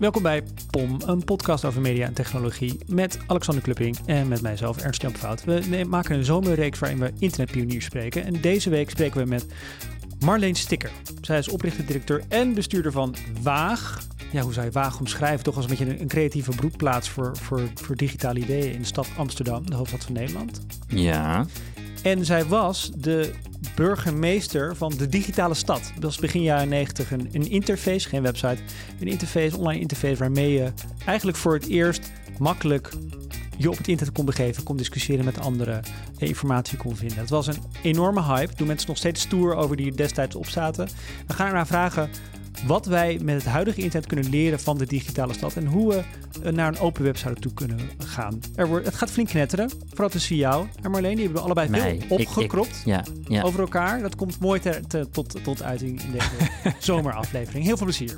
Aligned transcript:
Welkom 0.00 0.22
bij 0.22 0.42
POM, 0.70 0.98
een 1.06 1.24
podcast 1.24 1.64
over 1.64 1.80
media 1.80 2.06
en 2.06 2.14
technologie 2.14 2.78
met 2.86 3.18
Alexander 3.26 3.62
Klupping 3.62 3.98
en 4.06 4.28
met 4.28 4.42
mijzelf 4.42 4.76
Ernst 4.78 5.02
Jan 5.02 5.14
Fout. 5.14 5.44
We 5.44 5.84
maken 5.88 6.16
een 6.16 6.24
zomerreeks 6.24 6.78
waarin 6.78 6.98
we 6.98 7.12
internetpioniers 7.18 7.84
spreken 7.84 8.24
en 8.24 8.40
deze 8.40 8.70
week 8.70 8.90
spreken 8.90 9.20
we 9.20 9.28
met 9.28 9.46
Marleen 10.24 10.54
Sticker. 10.54 10.90
Zij 11.20 11.38
is 11.38 11.48
oprichter-directeur 11.48 12.22
en 12.28 12.54
bestuurder 12.54 12.92
van 12.92 13.14
Waag. 13.42 14.02
Ja, 14.32 14.42
hoe 14.42 14.52
zou 14.52 14.66
je 14.66 14.72
Waag 14.72 14.98
omschrijven? 14.98 15.44
Toch 15.44 15.56
als 15.56 15.64
een 15.64 15.76
beetje 15.76 16.00
een, 16.00 16.08
creatieve 16.08 16.50
broedplaats 16.50 17.08
voor, 17.08 17.36
voor, 17.36 17.60
voor 17.74 17.96
digitale 17.96 18.38
ideeën 18.38 18.72
in 18.72 18.80
de 18.80 18.86
stad 18.86 19.08
Amsterdam, 19.16 19.70
de 19.70 19.76
hoofdstad 19.76 20.04
van 20.04 20.12
Nederland. 20.12 20.60
Ja. 20.88 21.46
En 22.02 22.24
zij 22.24 22.44
was 22.44 22.90
de 22.94 23.32
burgemeester 23.80 24.76
van 24.76 24.92
de 24.96 25.08
digitale 25.08 25.54
stad. 25.54 25.92
Dat 25.94 26.02
was 26.02 26.18
begin 26.18 26.42
jaren 26.42 26.68
90 26.68 27.10
een, 27.10 27.50
interface, 27.50 28.08
geen 28.08 28.22
website, 28.22 28.62
een 29.00 29.08
interface, 29.08 29.56
online 29.56 29.80
interface 29.80 30.16
waarmee 30.16 30.52
je 30.52 30.72
eigenlijk 31.06 31.38
voor 31.38 31.54
het 31.54 31.66
eerst 31.66 32.10
makkelijk 32.38 32.90
je 33.56 33.70
op 33.70 33.76
het 33.76 33.88
internet 33.88 34.14
kon 34.14 34.24
begeven, 34.24 34.62
kon 34.62 34.76
discussiëren 34.76 35.24
met 35.24 35.40
anderen, 35.40 35.82
informatie 36.18 36.78
kon 36.78 36.96
vinden. 36.96 37.18
Het 37.18 37.30
was 37.30 37.46
een 37.46 37.62
enorme 37.82 38.22
hype. 38.22 38.54
Doen 38.54 38.66
mensen 38.66 38.88
nog 38.88 38.96
steeds 38.96 39.20
stoer 39.20 39.54
over 39.54 39.76
die 39.76 39.94
destijds 39.94 40.36
opzaten. 40.36 40.88
We 41.26 41.34
gaan 41.34 41.46
ernaar 41.46 41.66
vragen 41.66 42.10
wat 42.66 42.86
wij 42.86 43.18
met 43.22 43.34
het 43.34 43.44
huidige 43.44 43.80
internet 43.80 44.08
kunnen 44.08 44.30
leren 44.30 44.60
van 44.60 44.78
de 44.78 44.86
digitale 44.86 45.32
stad 45.32 45.56
en 45.56 45.66
hoe 45.66 45.88
we 45.88 46.02
eh, 46.42 46.52
naar 46.52 46.68
een 46.68 46.78
open 46.78 47.02
web 47.02 47.16
zouden 47.16 47.42
toe 47.42 47.52
kunnen 47.52 47.80
gaan. 47.98 48.40
Er 48.54 48.68
wordt, 48.68 48.86
het 48.86 48.94
gaat 48.94 49.10
flink 49.10 49.28
knetteren, 49.28 49.70
vooral 49.88 50.08
tussen 50.08 50.36
jou 50.36 50.66
en 50.82 50.90
Marleen. 50.90 51.14
Die 51.14 51.24
hebben 51.24 51.42
we 51.42 51.48
allebei 51.48 51.98
veel 51.98 52.16
opgekropt 52.16 52.82
ja, 52.84 53.04
ja. 53.28 53.42
over 53.42 53.60
elkaar. 53.60 54.00
Dat 54.00 54.16
komt 54.16 54.40
mooi 54.40 54.60
tot, 55.10 55.44
tot 55.44 55.62
uiting 55.62 56.02
in 56.02 56.12
deze 56.12 56.50
zomeraflevering. 56.78 57.64
Heel 57.64 57.76
veel 57.76 57.86
plezier. 57.86 58.16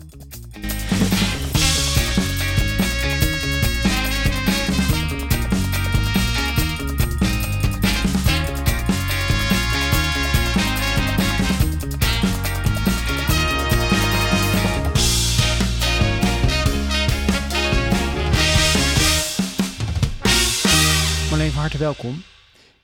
Welkom. 21.78 22.22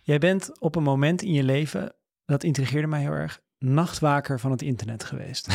Jij 0.02 0.18
bent 0.18 0.60
op 0.60 0.76
een 0.76 0.82
moment 0.82 1.22
in 1.22 1.32
je 1.32 1.42
leven, 1.42 1.94
dat 2.24 2.44
intrigeerde 2.44 2.86
mij 2.86 3.00
heel 3.00 3.12
erg, 3.12 3.40
nachtwaker 3.58 4.40
van 4.40 4.50
het 4.50 4.62
internet 4.62 5.04
geweest. 5.04 5.48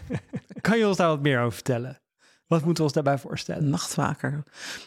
kan 0.60 0.78
je 0.78 0.86
ons 0.86 0.96
daar 0.96 1.08
wat 1.08 1.22
meer 1.22 1.40
over 1.40 1.52
vertellen? 1.52 2.00
Wat 2.46 2.58
moeten 2.58 2.76
we 2.76 2.82
ons 2.82 2.92
daarbij 2.92 3.18
voorstellen? 3.18 3.68
Nachtwaker. 3.68 4.42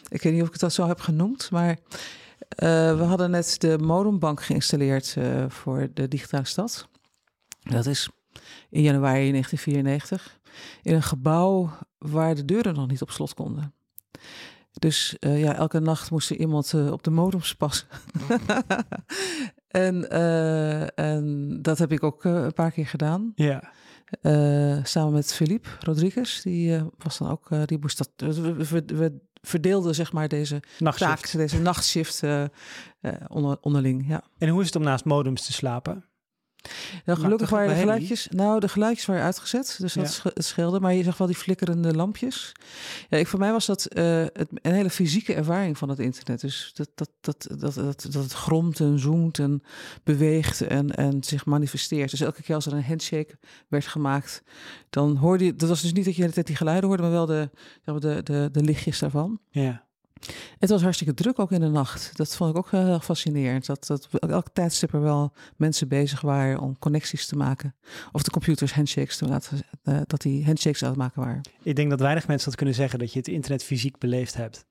Ik 0.08 0.22
weet 0.22 0.32
niet 0.32 0.42
of 0.42 0.48
ik 0.48 0.58
dat 0.58 0.72
zo 0.72 0.86
heb 0.86 1.00
genoemd, 1.00 1.50
maar 1.50 1.70
uh, 1.70 1.76
we 2.96 3.02
hadden 3.02 3.30
net 3.30 3.60
de 3.60 3.78
modembank 3.78 4.42
geïnstalleerd 4.42 5.14
uh, 5.18 5.44
voor 5.48 5.88
de 5.94 6.08
digitale 6.08 6.44
stad. 6.44 6.88
Dat 7.60 7.86
is 7.86 8.08
in 8.70 8.82
januari 8.82 9.30
1994 9.30 10.38
in 10.82 10.94
een 10.94 11.02
gebouw 11.02 11.70
waar 11.98 12.34
de 12.34 12.44
deuren 12.44 12.74
nog 12.74 12.88
niet 12.88 13.02
op 13.02 13.10
slot 13.10 13.34
konden. 13.34 13.74
Dus 14.78 15.16
uh, 15.20 15.40
ja, 15.40 15.54
elke 15.54 15.80
nacht 15.80 16.10
moest 16.10 16.30
er 16.30 16.36
iemand 16.36 16.72
uh, 16.72 16.92
op 16.92 17.02
de 17.02 17.10
modems 17.10 17.54
passen. 17.54 17.86
en, 19.68 20.06
uh, 20.12 20.98
en 20.98 21.58
dat 21.62 21.78
heb 21.78 21.92
ik 21.92 22.02
ook 22.02 22.24
een 22.24 22.52
paar 22.52 22.70
keer 22.70 22.86
gedaan. 22.86 23.32
Ja. 23.34 23.72
samen 24.82 25.12
met 25.12 25.34
Philippe 25.34 25.68
Rodriguez. 25.80 26.42
Die 26.42 26.82
was 26.98 27.18
dan 27.18 27.30
ook, 27.30 27.48
die 27.66 27.78
moest 27.80 27.98
dat. 27.98 28.10
We, 28.16 28.84
we, 28.86 29.20
verdeelden 29.44 29.94
zeg 29.94 30.12
maar 30.12 30.28
deze 30.28 30.62
nachtshift. 30.78 31.22
taak, 31.22 31.30
deze 31.32 31.60
nachtshift 31.60 32.22
onder, 33.28 33.58
onderling. 33.60 34.08
Ja. 34.08 34.24
En 34.38 34.48
hoe 34.48 34.60
is 34.60 34.66
het 34.66 34.76
om 34.76 34.82
naast 34.82 35.04
modems 35.04 35.46
te 35.46 35.52
slapen? 35.52 36.04
Nou, 37.04 37.18
gelukkig 37.18 37.50
waren 37.50 37.68
de 37.68 37.80
geluidjes, 37.80 38.28
nou, 38.30 38.60
de 38.60 38.68
geluidjes 38.68 39.06
waren 39.06 39.22
uitgezet, 39.22 39.76
dus 39.78 39.92
dat 39.92 40.20
ja. 40.24 40.30
scheelde. 40.34 40.80
Maar 40.80 40.94
je 40.94 41.02
zag 41.02 41.18
wel 41.18 41.26
die 41.26 41.36
flikkerende 41.36 41.94
lampjes. 41.94 42.52
Ja, 43.08 43.18
ik, 43.18 43.26
voor 43.26 43.38
mij 43.38 43.52
was 43.52 43.66
dat 43.66 43.88
uh, 43.96 44.04
het, 44.32 44.48
een 44.52 44.72
hele 44.72 44.90
fysieke 44.90 45.34
ervaring 45.34 45.78
van 45.78 45.88
het 45.88 45.98
internet. 45.98 46.40
Dus 46.40 46.70
dat, 46.74 46.88
dat, 46.94 47.10
dat, 47.20 47.46
dat, 47.58 47.74
dat, 47.74 48.06
dat 48.10 48.22
het 48.22 48.32
gromt 48.32 48.80
en 48.80 48.98
zoomt 48.98 49.38
en 49.38 49.62
beweegt 50.04 50.60
en, 50.60 50.94
en 50.94 51.24
zich 51.24 51.46
manifesteert. 51.46 52.10
Dus 52.10 52.20
elke 52.20 52.42
keer 52.42 52.54
als 52.54 52.66
er 52.66 52.72
een 52.72 52.84
handshake 52.84 53.38
werd 53.68 53.86
gemaakt, 53.86 54.42
dan 54.90 55.16
hoorde 55.16 55.44
je... 55.44 55.56
Dat 55.56 55.68
was 55.68 55.82
dus 55.82 55.92
niet 55.92 56.04
dat 56.04 56.14
je 56.14 56.18
de 56.18 56.22
hele 56.22 56.34
tijd 56.34 56.46
die 56.46 56.56
geluiden 56.56 56.88
hoorde, 56.88 57.02
maar 57.02 57.12
wel 57.12 57.26
de, 57.26 57.50
de, 57.84 58.22
de, 58.22 58.48
de 58.52 58.62
lichtjes 58.62 58.98
daarvan. 58.98 59.40
Ja. 59.50 59.90
Het 60.58 60.70
was 60.70 60.82
hartstikke 60.82 61.14
druk 61.14 61.38
ook 61.38 61.52
in 61.52 61.60
de 61.60 61.68
nacht. 61.68 62.10
Dat 62.16 62.36
vond 62.36 62.50
ik 62.50 62.56
ook 62.56 62.70
heel 62.70 62.86
erg 62.86 63.04
fascinerend. 63.04 63.66
Dat, 63.66 63.86
dat 63.86 64.08
elke 64.10 64.50
tijdstip 64.52 64.92
er 64.92 65.00
wel 65.00 65.32
mensen 65.56 65.88
bezig 65.88 66.20
waren 66.20 66.60
om 66.60 66.78
connecties 66.78 67.26
te 67.26 67.36
maken. 67.36 67.74
Of 68.12 68.22
de 68.22 68.30
computers 68.30 68.72
handshakes 68.74 69.16
te 69.16 69.26
laten, 69.26 69.60
uh, 69.84 70.00
dat 70.06 70.20
die 70.20 70.44
handshakes 70.44 70.82
aan 70.82 70.88
het 70.88 70.98
maken 70.98 71.22
waren. 71.22 71.40
Ik 71.62 71.76
denk 71.76 71.90
dat 71.90 72.00
weinig 72.00 72.26
mensen 72.26 72.48
dat 72.48 72.56
kunnen 72.56 72.74
zeggen, 72.74 72.98
dat 72.98 73.12
je 73.12 73.18
het 73.18 73.28
internet 73.28 73.64
fysiek 73.64 73.98
beleefd 73.98 74.34
hebt. 74.34 74.64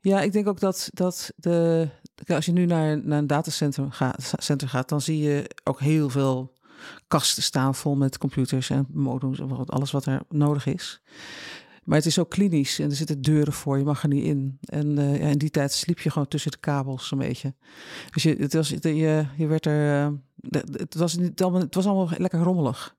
Ja, 0.00 0.20
ik 0.20 0.32
denk 0.32 0.48
ook 0.48 0.60
dat, 0.60 0.90
dat 0.92 1.32
de, 1.36 1.88
als 2.26 2.46
je 2.46 2.52
nu 2.52 2.66
naar, 2.66 3.06
naar 3.06 3.18
een 3.18 3.26
datacenter 3.26 3.92
gaat, 3.92 4.32
center 4.36 4.68
gaat, 4.68 4.88
dan 4.88 5.00
zie 5.00 5.18
je 5.18 5.50
ook 5.64 5.80
heel 5.80 6.10
veel 6.10 6.52
kasten 7.08 7.42
staan 7.42 7.74
vol 7.74 7.96
met 7.96 8.18
computers 8.18 8.70
en 8.70 8.86
modems 8.92 9.40
en 9.40 9.66
alles 9.66 9.90
wat 9.90 10.06
er 10.06 10.22
nodig 10.28 10.66
is. 10.66 11.00
Maar 11.86 11.96
het 11.96 12.06
is 12.06 12.18
ook 12.18 12.30
klinisch 12.30 12.78
en 12.78 12.90
er 12.90 12.96
zitten 12.96 13.22
deuren 13.22 13.52
voor, 13.52 13.78
je 13.78 13.84
mag 13.84 14.02
er 14.02 14.08
niet 14.08 14.24
in. 14.24 14.58
En 14.60 14.98
uh, 14.98 15.20
ja, 15.20 15.26
in 15.26 15.38
die 15.38 15.50
tijd 15.50 15.72
sliep 15.72 16.00
je 16.00 16.10
gewoon 16.10 16.28
tussen 16.28 16.50
de 16.50 16.56
kabels 16.56 17.10
een 17.10 17.18
beetje. 17.18 17.54
Dus 18.10 18.22
je, 18.22 18.36
het 18.38 18.54
was, 18.54 18.68
je, 18.68 19.26
je 19.36 19.46
werd 19.46 19.66
er, 19.66 20.06
uh, 20.06 20.12
het, 20.72 20.94
was 20.94 21.16
niet 21.16 21.42
allemaal, 21.42 21.60
het 21.60 21.74
was 21.74 21.86
allemaal 21.86 22.08
lekker 22.16 22.40
rommelig. 22.40 22.96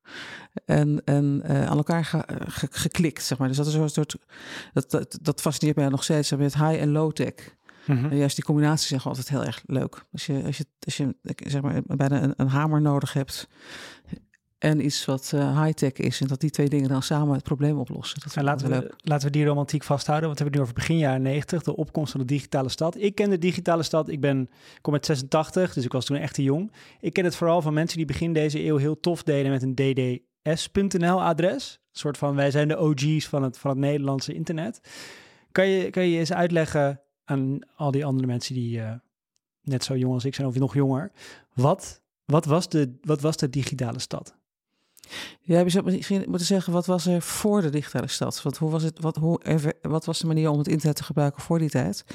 En, 0.66 1.02
en 1.06 1.42
uh, 1.46 1.66
aan 1.66 1.78
elkaar 1.78 2.06
ge, 2.06 2.24
ge, 2.48 2.68
geklikt, 2.72 3.24
zeg 3.24 3.38
maar. 3.38 3.48
Dus 3.48 3.58
dat 3.58 3.68
is 3.68 3.74
een 3.74 3.90
soort, 3.90 4.16
dat, 4.74 4.92
dat, 4.92 5.18
dat 5.22 5.42
fascineert 5.42 5.78
mij 5.78 5.90
nog 5.90 6.04
steeds, 6.04 6.31
met 6.31 6.54
high 6.54 6.81
en 6.81 6.92
low 6.92 7.12
tech. 7.12 7.56
Mm 7.86 7.98
-hmm. 7.98 8.12
En 8.12 8.18
juist 8.18 8.36
die 8.36 8.46
combinatie 8.46 8.96
is 8.96 9.06
altijd 9.06 9.30
heel 9.30 9.46
erg 9.46 9.64
leuk. 9.66 10.06
Als 10.12 10.25
je, 10.25 10.44
als 10.46 10.58
je, 10.58 10.66
als 10.80 10.98
je 10.98 11.16
zeg 11.38 11.62
maar, 11.62 11.81
bijna 11.86 12.24
een, 12.24 12.34
een 12.38 12.48
hamer 12.48 12.81
nodig 12.81 13.14
hebt 13.14 13.48
en 14.57 14.85
iets 14.85 15.06
wat 15.06 15.31
uh, 15.35 15.63
high-tech 15.63 15.94
is. 15.94 16.22
En 16.22 16.28
dat 16.28 16.40
die 16.40 16.50
twee 16.50 16.69
dingen 16.69 16.90
dan 16.90 17.01
samen 17.01 17.34
het 17.34 17.44
probleem 17.44 17.78
oplossen. 17.79 18.19
Dat 18.19 18.44
laten, 18.44 18.69
we, 18.69 18.94
laten 18.97 19.25
we 19.25 19.31
die 19.31 19.45
romantiek 19.45 19.84
vasthouden. 19.84 20.28
Want 20.28 20.40
we 20.40 20.44
hebben 20.44 20.62
het 20.62 20.72
nu 20.72 20.81
over 20.81 20.88
begin 20.88 21.07
jaren 21.07 21.22
90, 21.22 21.63
de 21.63 21.75
opkomst 21.75 22.12
van 22.12 22.19
de 22.19 22.25
digitale 22.25 22.69
stad. 22.69 22.97
Ik 22.97 23.16
ken 23.16 23.29
de 23.29 23.38
digitale 23.38 23.84
stad. 23.84 24.09
Ik 24.09 24.22
ben, 24.22 24.50
kom 24.81 24.94
uit 24.94 25.06
86, 25.06 25.73
dus 25.73 25.85
ik 25.85 25.91
was 25.91 26.06
toen 26.06 26.18
echt 26.18 26.34
te 26.34 26.44
jong. 26.44 26.72
Ik 27.00 27.13
ken 27.13 27.23
het 27.23 27.35
vooral 27.35 27.62
van 27.62 27.73
mensen 27.73 27.97
die 27.97 28.06
begin 28.06 28.34
deze 28.34 28.66
eeuw 28.66 28.78
heel 28.78 29.00
tof 29.00 29.23
deden 29.23 29.51
met 29.51 29.63
een 29.63 29.75
dds.nl 29.75 31.24
adres. 31.24 31.79
Een 31.91 32.00
soort 32.00 32.18
van, 32.18 32.35
wij 32.35 32.51
zijn 32.51 32.68
de 32.68 32.79
OG's 32.79 33.28
van 33.28 33.44
het, 33.44 33.57
van 33.57 33.69
het 33.69 33.79
Nederlandse 33.79 34.34
internet. 34.34 34.81
Kan 35.51 35.68
je, 35.68 35.89
kan 35.89 36.07
je 36.07 36.18
eens 36.19 36.34
uitleggen 36.34 37.01
aan 37.25 37.59
al 37.75 37.91
die 37.91 38.06
andere 38.06 38.28
mensen 38.28 38.53
die 38.53 38.78
uh, 38.78 38.91
net 39.62 39.84
zo 39.84 39.97
jong 39.97 40.13
als 40.13 40.25
ik 40.25 40.35
zijn, 40.35 40.47
of 40.47 40.59
nog 40.59 40.74
jonger. 40.74 41.12
Wat, 41.53 42.01
wat, 42.25 42.45
was 42.45 42.69
de, 42.69 42.97
wat 43.01 43.22
was 43.22 43.38
de 43.38 43.50
digitale 43.50 44.00
stad? 44.00 44.35
Ja, 45.41 45.59
je 45.59 45.69
zou 45.69 45.91
misschien 45.91 46.23
moeten 46.28 46.47
zeggen, 46.47 46.73
wat 46.73 46.85
was 46.85 47.06
er 47.06 47.22
voor 47.22 47.62
de 47.62 47.69
digitale 47.69 48.07
stad? 48.07 48.41
Wat, 48.41 48.57
hoe 48.57 48.69
was 48.69 48.84
het, 48.84 49.00
wat, 49.00 49.16
hoe, 49.16 49.40
wat 49.81 50.06
was 50.06 50.19
de 50.19 50.28
manier 50.28 50.50
om 50.50 50.57
het 50.57 50.68
internet 50.68 50.95
te 50.95 51.03
gebruiken 51.03 51.41
voor 51.41 51.59
die 51.59 51.69
tijd? 51.69 52.06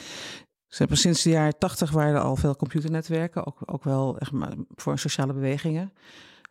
Sinds 0.69 1.23
de 1.23 1.31
jaren 1.31 1.59
tachtig 1.59 1.91
waren 1.91 2.15
er 2.15 2.21
al 2.21 2.37
veel 2.37 2.57
computernetwerken, 2.57 3.47
ook, 3.47 3.59
ook 3.67 3.85
wel 3.85 4.19
echt 4.19 4.33
maar 4.33 4.55
voor 4.75 4.99
sociale 4.99 5.33
bewegingen. 5.33 5.93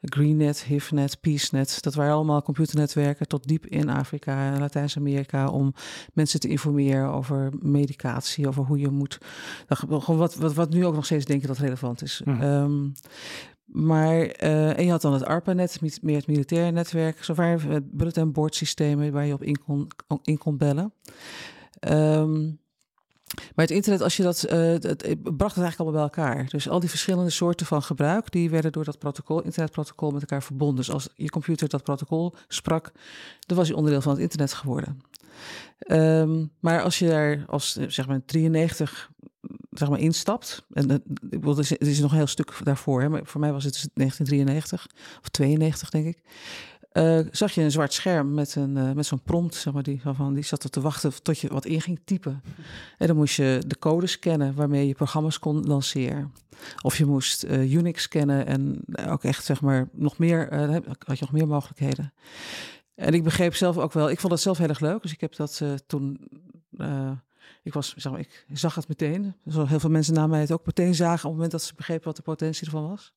GreenNet, 0.01 0.63
HIFNet, 0.63 1.21
PeaceNet, 1.21 1.77
dat 1.81 1.93
waren 1.93 2.13
allemaal 2.13 2.41
computernetwerken 2.41 3.27
tot 3.27 3.47
diep 3.47 3.65
in 3.65 3.89
Afrika 3.89 4.53
en 4.53 4.59
Latijns-Amerika 4.59 5.49
om 5.49 5.73
mensen 6.13 6.39
te 6.39 6.47
informeren 6.47 7.11
over 7.11 7.51
medicatie, 7.59 8.47
over 8.47 8.63
hoe 8.63 8.79
je 8.79 8.89
moet. 8.89 9.17
Wat, 9.87 10.05
wat, 10.35 10.53
wat 10.53 10.69
nu 10.69 10.85
ook 10.85 10.95
nog 10.95 11.05
steeds 11.05 11.25
denken 11.25 11.47
dat 11.47 11.57
relevant 11.57 12.01
is. 12.01 12.21
Mhm. 12.25 12.41
Ehm, 12.41 12.89
maar, 13.71 14.43
uh, 14.43 14.77
en 14.77 14.85
je 14.85 14.91
had 14.91 15.01
dan 15.01 15.13
het 15.13 15.25
ARPANET, 15.25 16.01
meer 16.01 16.15
het 16.15 16.27
militaire 16.27 16.71
netwerk. 16.71 17.23
Zo 17.23 17.33
waren 17.33 17.71
het 17.71 17.91
bulletin 17.91 18.31
board 18.31 18.55
systemen 18.55 19.11
waar 19.11 19.25
je 19.25 19.33
op 19.33 19.43
in 19.43 19.63
kon, 19.63 19.87
in 20.23 20.37
kon 20.37 20.57
bellen. 20.57 20.93
Um, 21.89 22.59
maar 23.55 23.65
het 23.65 23.75
internet, 23.75 24.01
als 24.01 24.17
je 24.17 24.23
dat, 24.23 24.45
uh, 24.45 24.59
het, 24.59 25.03
bracht 25.37 25.55
het 25.55 25.63
eigenlijk 25.63 25.79
allemaal 25.79 26.09
bij 26.09 26.23
elkaar. 26.23 26.49
Dus 26.49 26.69
al 26.69 26.79
die 26.79 26.89
verschillende 26.89 27.29
soorten 27.29 27.65
van 27.65 27.83
gebruik, 27.83 28.31
die 28.31 28.49
werden 28.49 28.71
door 28.71 28.83
dat 28.83 28.99
protocol, 28.99 29.41
internetprotocol 29.41 30.11
met 30.11 30.21
elkaar 30.21 30.43
verbonden. 30.43 30.75
Dus 30.75 30.91
als 30.91 31.09
je 31.15 31.29
computer 31.29 31.69
dat 31.69 31.83
protocol 31.83 32.33
sprak, 32.47 32.91
dan 33.39 33.57
was 33.57 33.67
je 33.67 33.75
onderdeel 33.75 34.01
van 34.01 34.11
het 34.11 34.21
internet 34.21 34.53
geworden. 34.53 35.01
Um, 35.87 36.51
maar 36.59 36.81
als 36.81 36.99
je 36.99 37.07
daar 37.07 37.43
als 37.47 37.73
zeg 37.87 38.07
maar 38.07 38.25
93 38.25 39.11
zeg 39.71 39.89
maar, 39.89 39.99
instapt. 39.99 40.65
En 40.73 40.89
het, 40.89 41.01
het 41.69 41.87
is 41.87 41.99
nog 41.99 42.11
een 42.11 42.17
heel 42.17 42.27
stuk 42.27 42.59
daarvoor. 42.63 43.01
Hè, 43.01 43.09
maar 43.09 43.21
voor 43.23 43.39
mij 43.39 43.51
was 43.51 43.63
het 43.63 43.73
dus 43.73 43.87
1993 43.93 44.87
of 45.21 45.29
92, 45.29 45.89
denk 45.89 46.05
ik. 46.05 46.21
eh, 46.91 47.19
zag 47.31 47.51
je 47.51 47.61
een 47.61 47.71
zwart 47.71 47.93
scherm 47.93 48.33
met, 48.33 48.55
een, 48.55 48.77
eh, 48.77 48.91
met 48.91 49.05
zo'n 49.05 49.21
prompt, 49.21 49.55
zeg 49.55 49.73
maar, 49.73 49.83
die, 49.83 50.01
van, 50.03 50.33
die 50.33 50.43
zat 50.43 50.63
er 50.63 50.69
te 50.69 50.81
wachten 50.81 51.23
tot 51.23 51.39
je 51.39 51.47
wat 51.47 51.65
in 51.65 51.81
ging 51.81 51.99
typen. 52.05 52.41
En 52.97 53.07
dan 53.07 53.15
moest 53.15 53.35
je 53.35 53.63
de 53.67 53.79
code 53.79 54.07
scannen 54.07 54.55
waarmee 54.55 54.87
je 54.87 54.93
programma's 54.93 55.39
kon 55.39 55.63
lanceren. 55.67 56.33
Of 56.81 56.97
je 56.97 57.05
moest 57.05 57.43
uh, 57.43 57.73
Unix 57.73 58.01
scannen 58.01 58.45
en 58.45 58.83
ook 59.07 59.23
echt, 59.23 59.45
zeg 59.45 59.61
maar, 59.61 59.89
nog 59.91 60.17
meer, 60.17 60.55
had 61.05 61.17
je 61.17 61.25
nog 61.25 61.31
meer 61.31 61.47
mogelijkheden. 61.47 62.13
En 62.95 63.13
ik 63.13 63.23
begreep 63.23 63.55
zelf 63.55 63.77
ook 63.77 63.93
wel, 63.93 64.09
ik 64.09 64.19
vond 64.19 64.33
het 64.33 64.41
zelf 64.41 64.57
heel 64.57 64.67
erg 64.67 64.79
leuk, 64.79 65.01
dus 65.01 65.11
ik 65.11 65.21
heb 65.21 65.35
dat 65.35 65.61
toen 65.87 66.29
ik, 67.63 67.73
was, 67.73 67.93
zeg 67.95 68.11
maar, 68.11 68.21
ik 68.21 68.45
zag 68.53 68.75
het 68.75 68.87
meteen. 68.87 69.35
Zo 69.47 69.65
heel 69.65 69.79
veel 69.79 69.89
mensen 69.89 70.13
na 70.13 70.27
mij 70.27 70.39
het 70.39 70.51
ook 70.51 70.65
meteen 70.65 70.95
zagen 70.95 71.15
op 71.15 71.23
het 71.23 71.31
moment 71.33 71.51
dat 71.51 71.61
ze 71.61 71.73
begrepen 71.75 72.05
wat 72.05 72.15
de 72.15 72.21
potentie 72.21 72.65
ervan 72.65 72.89
was. 72.89 73.13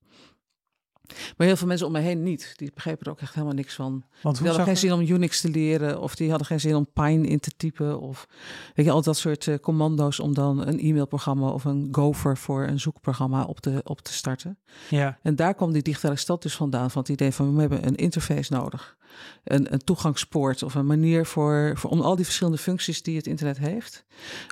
Maar 1.36 1.46
heel 1.46 1.56
veel 1.56 1.66
mensen 1.66 1.86
om 1.86 1.92
mij 1.92 2.02
heen 2.02 2.22
niet. 2.22 2.52
Die 2.56 2.70
begrepen 2.74 3.06
er 3.06 3.12
ook 3.12 3.20
echt 3.20 3.34
helemaal 3.34 3.54
niks 3.54 3.74
van. 3.74 4.04
Want 4.22 4.38
die 4.38 4.46
hadden 4.46 4.66
geen 4.66 4.76
zin 4.76 4.92
om 4.92 5.00
Unix 5.00 5.40
te 5.40 5.48
leren. 5.48 6.00
Of 6.00 6.14
die 6.14 6.28
hadden 6.28 6.46
geen 6.46 6.60
zin 6.60 6.74
om 6.74 6.86
Pine 6.92 7.26
in 7.26 7.40
te 7.40 7.50
typen. 7.56 8.00
Of 8.00 8.28
weet 8.74 8.86
je, 8.86 8.92
al 8.92 9.02
dat 9.02 9.16
soort 9.16 9.46
uh, 9.46 9.58
commando's 9.58 10.20
om 10.20 10.34
dan 10.34 10.66
een 10.66 10.78
e-mailprogramma 10.78 11.48
of 11.48 11.64
een 11.64 11.88
Gopher 11.92 12.36
voor 12.36 12.62
een 12.62 12.80
zoekprogramma 12.80 13.44
op 13.44 13.60
te, 13.60 13.80
op 13.84 14.00
te 14.00 14.12
starten. 14.12 14.58
Ja. 14.88 15.18
En 15.22 15.36
daar 15.36 15.54
kwam 15.54 15.72
die 15.72 15.82
digitale 15.82 16.16
stad 16.16 16.42
dus 16.42 16.54
vandaan. 16.54 16.90
Van 16.90 17.02
het 17.02 17.10
idee 17.10 17.32
van 17.32 17.54
we 17.54 17.60
hebben 17.60 17.86
een 17.86 17.96
interface 17.96 18.52
nodig. 18.52 18.96
Een, 19.44 19.72
een 19.72 19.84
toegangspoort 19.84 20.62
of 20.62 20.74
een 20.74 20.86
manier 20.86 21.26
voor, 21.26 21.72
voor 21.76 21.90
om 21.90 22.00
al 22.00 22.16
die 22.16 22.24
verschillende 22.24 22.58
functies 22.58 23.02
die 23.02 23.16
het 23.16 23.26
internet 23.26 23.58
heeft. 23.58 24.04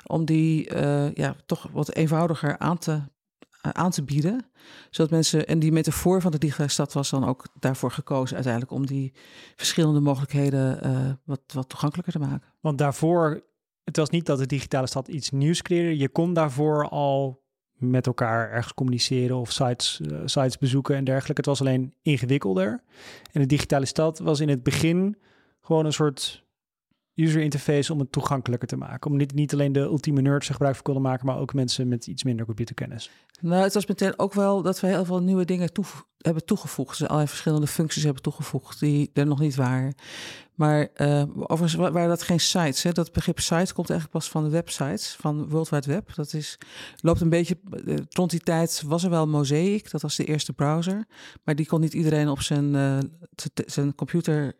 Om 0.05 0.25
die 0.25 0.73
uh, 0.73 1.13
ja, 1.13 1.35
toch 1.45 1.67
wat 1.71 1.93
eenvoudiger 1.93 2.57
aan 2.57 2.77
te 2.77 2.91
eh, 2.91 3.01
aan 3.71 3.91
te 3.91 4.03
bieden. 4.03 4.45
Zodat 4.89 5.11
mensen, 5.11 5.47
en 5.47 5.59
die 5.59 5.71
metafoor 5.71 6.21
van 6.21 6.31
de 6.31 6.37
digitale 6.37 6.69
stad 6.69 6.93
was 6.93 7.09
dan 7.09 7.25
ook 7.25 7.45
daarvoor 7.59 7.91
gekozen 7.91 8.35
uiteindelijk 8.35 8.73
om 8.73 8.85
die 8.85 9.13
verschillende 9.55 9.99
mogelijkheden 9.99 10.79
uh, 10.85 11.11
wat, 11.23 11.41
wat 11.53 11.69
toegankelijker 11.69 12.13
te 12.13 12.19
maken. 12.19 12.41
Want 12.59 12.77
daarvoor, 12.77 13.43
het 13.83 13.97
was 13.97 14.09
niet 14.09 14.25
dat 14.25 14.37
de 14.37 14.45
digitale 14.45 14.87
stad 14.87 15.07
iets 15.07 15.29
nieuws 15.29 15.61
creëerde. 15.61 15.97
Je 15.97 16.09
kon 16.09 16.33
daarvoor 16.33 16.89
al 16.89 17.41
met 17.73 18.07
elkaar 18.07 18.51
ergens 18.51 18.73
communiceren 18.73 19.37
of 19.37 19.51
sites, 19.51 19.99
uh, 20.01 20.21
sites 20.25 20.57
bezoeken 20.57 20.95
en 20.95 21.03
dergelijke. 21.03 21.41
Het 21.41 21.45
was 21.45 21.59
alleen 21.59 21.93
ingewikkelder. 22.01 22.83
En 23.31 23.41
de 23.41 23.47
digitale 23.47 23.85
stad 23.85 24.19
was 24.19 24.39
in 24.39 24.49
het 24.49 24.63
begin 24.63 25.17
gewoon 25.61 25.85
een 25.85 25.93
soort 25.93 26.43
user 27.15 27.41
interface 27.41 27.93
om 27.93 27.99
het 27.99 28.11
toegankelijker 28.11 28.67
te 28.67 28.77
maken. 28.77 29.11
Om 29.11 29.17
niet, 29.17 29.33
niet 29.33 29.53
alleen 29.53 29.71
de 29.71 29.79
ultieme 29.79 30.21
nerds 30.21 30.47
er 30.47 30.53
gebruik 30.53 30.75
van 30.75 30.83
konden 30.83 31.03
maken, 31.03 31.25
maar 31.25 31.37
ook 31.37 31.53
mensen 31.53 31.87
met 31.87 32.07
iets 32.07 32.23
minder 32.23 32.45
computerkennis. 32.45 33.11
Nou, 33.41 33.63
het 33.63 33.73
was 33.73 33.85
meteen 33.85 34.19
ook 34.19 34.33
wel 34.33 34.61
dat 34.61 34.79
we 34.79 34.87
heel 34.87 35.05
veel 35.05 35.21
nieuwe 35.21 35.45
dingen 35.45 35.69
hebben 36.17 36.45
toegevoegd. 36.45 36.97
Dus 36.97 37.07
allerlei 37.07 37.27
verschillende 37.27 37.67
functies 37.67 38.03
hebben 38.03 38.21
toegevoegd 38.21 38.79
die 38.79 39.09
er 39.13 39.25
nog 39.25 39.39
niet 39.39 39.55
waren. 39.55 39.95
Maar 40.55 40.87
uh, 40.97 41.23
overigens 41.37 41.91
waren 41.91 42.09
dat 42.09 42.23
geen 42.23 42.39
sites. 42.39 42.83
Hè? 42.83 42.91
Dat 42.91 43.11
begrip 43.11 43.39
site 43.39 43.73
komt 43.73 43.89
eigenlijk 43.89 44.19
pas 44.19 44.29
van 44.29 44.43
de 44.43 44.49
websites, 44.49 45.15
van 45.19 45.49
World 45.49 45.69
Wide 45.69 45.87
Web. 45.87 46.15
Dat 46.15 46.33
is, 46.33 46.57
loopt 46.95 47.21
een 47.21 47.29
beetje, 47.29 47.57
uh, 47.85 47.97
rond 48.09 48.29
die 48.29 48.39
tijd 48.39 48.83
was 48.85 49.03
er 49.03 49.09
wel 49.09 49.27
Mosaic, 49.27 49.91
dat 49.91 50.01
was 50.01 50.15
de 50.15 50.25
eerste 50.25 50.53
browser. 50.53 51.05
Maar 51.43 51.55
die 51.55 51.65
kon 51.65 51.79
niet 51.79 51.93
iedereen 51.93 52.29
op 52.29 52.41
zijn, 52.41 52.73
uh, 52.73 52.97
zijn 53.65 53.95
computer 53.95 54.55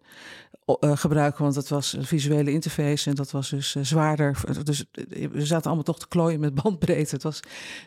gebruiken, 0.79 1.43
want 1.43 1.55
dat 1.55 1.67
was 1.67 1.93
een 1.93 2.05
visuele 2.05 2.51
interface 2.51 3.09
en 3.09 3.15
dat 3.15 3.31
was 3.31 3.49
dus 3.49 3.75
zwaarder. 3.81 4.41
Dus 4.63 4.85
we 5.31 5.45
zaten 5.45 5.65
allemaal 5.65 5.83
toch 5.83 5.99
te 5.99 6.07
klooien 6.07 6.39
met 6.39 6.53
bandbreedte. 6.53 7.15
Het 7.15 7.23
was, 7.23 7.39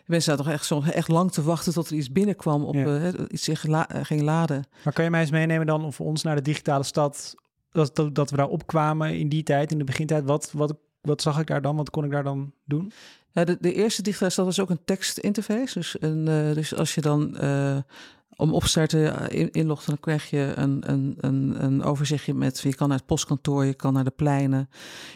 mensen 0.06 0.30
zaten 0.30 0.44
toch 0.44 0.54
echt, 0.54 0.66
zo, 0.66 0.82
echt 0.82 1.08
lang 1.08 1.32
te 1.32 1.42
wachten 1.42 1.72
tot 1.72 1.88
er 1.88 1.96
iets 1.96 2.12
binnenkwam, 2.12 2.64
op, 2.64 2.74
ja. 2.74 3.12
iets 3.28 3.50
ging 4.02 4.22
laden. 4.22 4.64
Maar 4.84 4.92
kan 4.92 5.04
je 5.04 5.10
mij 5.10 5.20
eens 5.20 5.30
meenemen 5.30 5.66
dan, 5.66 5.84
of 5.84 6.00
ons 6.00 6.22
naar 6.22 6.36
de 6.36 6.42
digitale 6.42 6.84
stad 6.84 7.34
dat, 7.76 7.96
dat, 7.96 8.14
dat 8.14 8.30
we 8.30 8.36
daar 8.36 8.48
opkwamen 8.48 9.18
in 9.18 9.28
die 9.28 9.42
tijd, 9.42 9.72
in 9.72 9.78
de 9.78 9.84
begintijd. 9.84 10.24
Wat, 10.24 10.50
wat, 10.52 10.74
wat 11.00 11.22
zag 11.22 11.40
ik 11.40 11.46
daar 11.46 11.62
dan? 11.62 11.76
Wat 11.76 11.90
kon 11.90 12.04
ik 12.04 12.10
daar 12.10 12.24
dan 12.24 12.52
doen? 12.64 12.92
Ja, 13.30 13.44
de, 13.44 13.56
de 13.60 13.72
eerste 13.72 14.02
digitale 14.02 14.30
stad 14.30 14.44
was 14.44 14.60
ook 14.60 14.70
een 14.70 14.84
tekstinterface. 14.84 15.78
Dus, 15.78 15.96
een, 16.00 16.28
uh, 16.28 16.54
dus 16.54 16.74
als 16.74 16.94
je 16.94 17.00
dan 17.00 17.36
uh, 17.40 17.76
om 18.36 18.52
opstarten 18.52 19.30
in, 19.30 19.50
inlogt, 19.50 19.86
dan 19.86 20.00
krijg 20.00 20.30
je 20.30 20.52
een, 20.56 20.90
een, 20.90 21.14
een, 21.20 21.64
een 21.64 21.82
overzichtje 21.82 22.34
met... 22.34 22.60
je 22.60 22.74
kan 22.74 22.88
naar 22.88 22.96
het 22.96 23.06
postkantoor, 23.06 23.64
je 23.64 23.74
kan 23.74 23.92
naar 23.92 24.04
de 24.04 24.10
pleinen... 24.10 24.68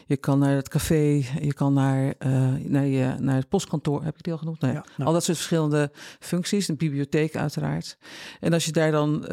je 0.07 0.17
kan 0.17 0.39
naar 0.39 0.55
het 0.55 0.69
café, 0.69 1.23
je 1.41 1.55
kan 1.55 1.73
naar, 1.73 2.15
uh, 2.27 2.53
naar, 2.65 2.87
je, 2.87 3.15
naar 3.19 3.37
het 3.37 3.49
postkantoor. 3.49 4.05
Heb 4.05 4.17
ik 4.17 4.23
die 4.23 4.33
al 4.33 4.39
genoemd? 4.39 4.61
Nee. 4.61 4.73
Ja, 4.73 4.85
nou. 4.97 5.09
Al 5.09 5.13
dat 5.13 5.25
soort 5.25 5.37
verschillende 5.37 5.91
functies. 6.19 6.69
Een 6.69 6.77
bibliotheek 6.77 7.37
uiteraard. 7.37 7.99
En 8.41 8.53
als 8.53 8.65
je 8.65 8.73
daar 8.73 8.91
dan... 8.91 9.29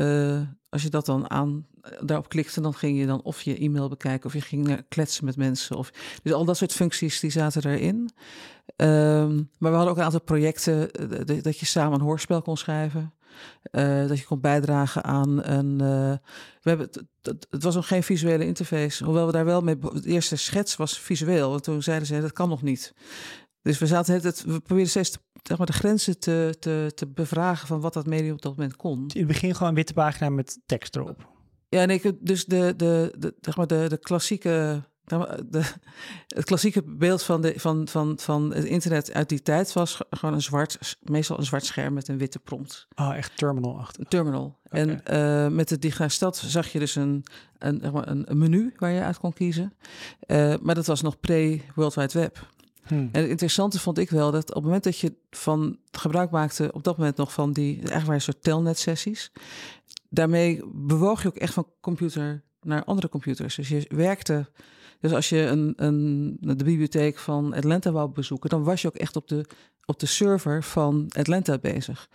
als 0.70 0.84
je 0.84 0.90
dat 0.90 1.06
dan 1.06 1.30
aan 1.30 1.66
daarop 2.02 2.30
klikte, 2.30 2.62
dan 2.62 2.74
ging 2.74 3.00
je 3.00 3.06
dan 3.06 3.22
of 3.24 3.42
je 3.42 3.58
e-mail 3.58 3.90
bekijken 3.90 4.26
of 4.26 4.34
je 4.34 4.42
ging 4.42 4.82
kletsen 4.90 5.26
met 5.26 5.38
mensen. 5.38 5.76
Of, 5.76 5.92
dus 6.24 6.34
al 6.34 6.46
dat 6.46 6.58
soort 6.58 6.74
functies 6.74 7.20
die 7.20 7.32
zaten 7.32 7.66
erin. 7.66 8.10
Um, 8.76 9.50
maar 9.58 9.72
we 9.72 9.78
hadden 9.78 9.90
ook 9.90 9.98
een 9.98 10.04
aantal 10.04 10.22
projecten 10.22 10.90
uh, 11.30 11.42
dat 11.42 11.60
je 11.60 11.66
samen 11.66 12.00
een 12.00 12.06
hoorspel 12.06 12.42
kon 12.42 12.58
schrijven. 12.58 13.14
Uh, 13.72 14.08
dat 14.08 14.20
je 14.20 14.26
kon 14.26 14.42
bijdragen 14.42 15.04
aan 15.04 15.44
een. 15.44 15.72
Uh, 15.72 16.16
we 16.62 16.70
hebben, 16.70 16.90
het, 17.22 17.48
het 17.50 17.64
was 17.64 17.76
nog 17.76 17.88
geen 17.88 18.04
visuele 18.04 18.46
interface. 18.46 19.04
Hoewel 19.04 19.26
we 19.26 19.32
daar 19.32 19.46
wel 19.46 19.62
mee. 19.62 19.78
De 19.78 20.02
eerste 20.04 20.36
schets 20.36 20.76
was 20.76 21.00
visueel. 21.00 21.50
Want 21.50 21.64
toen 21.64 21.84
zeiden 21.84 22.08
ze 22.08 22.22
dat 22.22 22.34
kan 22.34 22.50
nog 22.50 22.62
niet. 22.62 22.94
Dus 23.62 23.78
we 23.78 23.88
zaten 23.88 24.22
het, 24.22 24.44
we 24.44 24.60
probeerden 24.60 24.90
steeds 24.90 25.10
te, 25.10 25.20
zeg 25.44 25.58
maar, 25.58 25.68
de 25.68 25.74
grenzen 25.74 26.20
te, 26.20 26.56
te, 26.60 26.92
te 26.96 27.08
bevragen 27.08 27.68
van 27.68 27.82
wat 27.82 27.94
dat 27.94 28.06
medium 28.06 28.34
op 28.34 28.42
dat 28.42 28.56
moment 28.56 28.76
kon. 28.76 29.00
In 29.00 29.20
het 29.20 29.28
begin 29.28 29.54
gewoon 29.54 29.70
een 29.70 29.76
witte 29.76 29.94
pagina 29.94 30.30
met 30.30 30.60
tekst 30.66 30.96
erop. 30.96 31.36
Ja, 31.70 31.86
nee, 31.86 32.02
dus 32.20 32.46
de, 32.46 32.74
de, 32.76 33.14
de, 33.18 33.36
zeg 33.42 33.58
maar 33.58 33.68
de, 33.68 33.86
de 33.90 33.98
klassieke. 33.98 34.84
De, 35.08 35.64
het 36.28 36.46
klassieke 36.46 36.84
beeld 36.84 37.24
van, 37.24 37.42
de, 37.42 37.54
van, 37.58 37.88
van, 37.88 38.20
van 38.20 38.54
het 38.54 38.64
internet 38.64 39.14
uit 39.14 39.30
die 39.30 39.42
tijd 39.42 39.74
was 39.74 40.00
gewoon 40.10 40.36
een 40.36 40.42
zwart, 40.42 40.98
meestal 41.02 41.38
een 41.38 41.46
zwart 41.46 41.66
scherm 41.66 41.94
met 41.94 42.08
een 42.08 42.18
witte 42.18 42.40
prompt. 42.40 42.88
Ah, 42.94 43.08
oh, 43.08 43.16
echt. 43.16 43.38
Terminal. 44.08 44.58
Okay. 44.66 44.82
En 44.82 45.02
uh, 45.50 45.56
met 45.56 45.70
de 45.70 45.80
digitale 45.80 46.10
stad 46.10 46.38
zag 46.38 46.68
je 46.68 46.80
dus 46.80 46.96
een, 46.96 47.24
een, 47.58 48.10
een, 48.10 48.32
een 48.32 48.38
menu 48.38 48.74
waar 48.78 48.92
je 48.92 49.02
uit 49.02 49.18
kon 49.18 49.34
kiezen. 49.34 49.74
Uh, 50.28 50.54
maar 50.62 50.76
dat 50.76 50.86
was 50.86 51.02
nog 51.02 51.20
pre-World 51.20 51.94
Wide 51.94 52.20
Web. 52.20 52.48
Hmm. 52.84 53.10
En 53.12 53.22
het 53.22 53.30
interessante 53.30 53.80
vond 53.80 53.98
ik 53.98 54.10
wel 54.10 54.32
dat 54.32 54.50
op 54.50 54.56
het 54.56 54.64
moment 54.64 54.84
dat 54.84 55.00
je 55.00 55.14
van 55.30 55.78
gebruik 55.92 56.32
maakte, 56.32 56.70
op 56.74 56.84
dat 56.84 56.98
moment 56.98 57.18
nog 57.18 57.34
van 57.34 57.54
die, 57.54 57.74
eigenlijk 57.74 58.00
waren 58.00 58.14
een 58.14 58.22
soort 58.22 58.44
telnet-sessies 58.44 59.32
daarmee 60.10 60.62
bewoog 60.74 61.22
je 61.22 61.28
ook 61.28 61.36
echt 61.36 61.54
van 61.54 61.68
computer 61.82 62.44
naar 62.62 62.84
andere 62.84 63.10
computers. 63.10 63.56
Dus 63.56 63.68
je 63.68 63.86
werkte. 63.88 64.50
Dus 65.00 65.12
als 65.12 65.30
je 65.30 65.40
een, 65.40 65.74
een, 65.76 66.38
de 66.40 66.64
bibliotheek 66.64 67.18
van 67.18 67.54
Atlanta 67.54 67.92
wou 67.92 68.10
bezoeken, 68.10 68.50
dan 68.50 68.64
was 68.64 68.82
je 68.82 68.88
ook 68.88 68.96
echt 68.96 69.16
op 69.16 69.28
de, 69.28 69.46
op 69.86 70.00
de 70.00 70.06
server 70.06 70.64
van 70.64 71.06
Atlanta 71.18 71.58
bezig. 71.58 72.10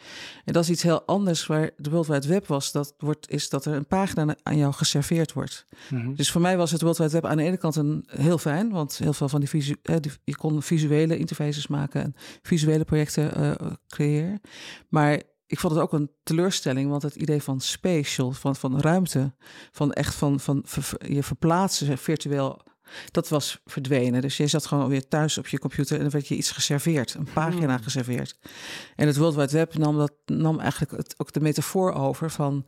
En 0.44 0.52
dat 0.52 0.62
is 0.62 0.70
iets 0.70 0.82
heel 0.82 1.02
anders 1.02 1.46
waar 1.46 1.70
de 1.76 1.90
World 1.90 2.06
Wide 2.06 2.28
Web 2.28 2.46
was. 2.46 2.72
Dat 2.72 2.94
wordt, 2.98 3.30
is 3.30 3.48
dat 3.48 3.64
er 3.64 3.74
een 3.74 3.86
pagina 3.86 4.36
aan 4.42 4.56
jou 4.56 4.72
geserveerd 4.72 5.32
wordt. 5.32 5.66
Mm-hmm. 5.90 6.14
Dus 6.14 6.30
voor 6.30 6.40
mij 6.40 6.56
was 6.56 6.70
het 6.70 6.80
World 6.80 6.98
Wide 6.98 7.10
Web 7.10 7.26
aan 7.26 7.36
de 7.36 7.42
ene 7.42 7.56
kant 7.56 7.76
een, 7.76 8.04
heel 8.06 8.38
fijn, 8.38 8.70
want 8.70 8.98
heel 8.98 9.12
veel 9.12 9.28
van 9.28 9.40
die, 9.40 9.48
visu, 9.48 9.76
eh, 9.82 9.96
die 10.00 10.12
je 10.24 10.36
kon 10.36 10.62
visuele 10.62 11.18
interfaces 11.18 11.66
maken 11.66 12.02
en 12.02 12.14
visuele 12.42 12.84
projecten 12.84 13.40
uh, 13.40 13.72
creëren. 13.86 14.40
Maar 14.88 15.22
ik 15.52 15.58
vond 15.58 15.72
het 15.72 15.82
ook 15.82 15.92
een 15.92 16.10
teleurstelling, 16.22 16.90
want 16.90 17.02
het 17.02 17.14
idee 17.14 17.42
van 17.42 17.60
spatial, 17.60 18.32
van, 18.32 18.56
van 18.56 18.80
ruimte, 18.80 19.34
van 19.70 19.92
echt 19.92 20.14
van, 20.14 20.40
van 20.40 20.64
je 20.98 21.22
verplaatsen 21.22 21.98
virtueel, 21.98 22.60
dat 23.10 23.28
was 23.28 23.60
verdwenen. 23.64 24.20
Dus 24.20 24.36
je 24.36 24.46
zat 24.46 24.66
gewoon 24.66 24.88
weer 24.88 25.08
thuis 25.08 25.38
op 25.38 25.46
je 25.46 25.58
computer 25.58 25.96
en 25.96 26.02
dan 26.02 26.10
werd 26.10 26.28
je 26.28 26.36
iets 26.36 26.50
geserveerd, 26.50 27.14
een 27.14 27.28
pagina 27.32 27.74
hmm. 27.74 27.82
geserveerd. 27.82 28.38
En 28.96 29.06
het 29.06 29.16
World 29.16 29.34
Wide 29.34 29.52
Web 29.52 29.74
nam, 29.74 29.96
dat, 29.96 30.12
nam 30.26 30.60
eigenlijk 30.60 30.92
het, 30.92 31.14
ook 31.16 31.32
de 31.32 31.40
metafoor 31.40 31.92
over 31.92 32.30
van 32.30 32.66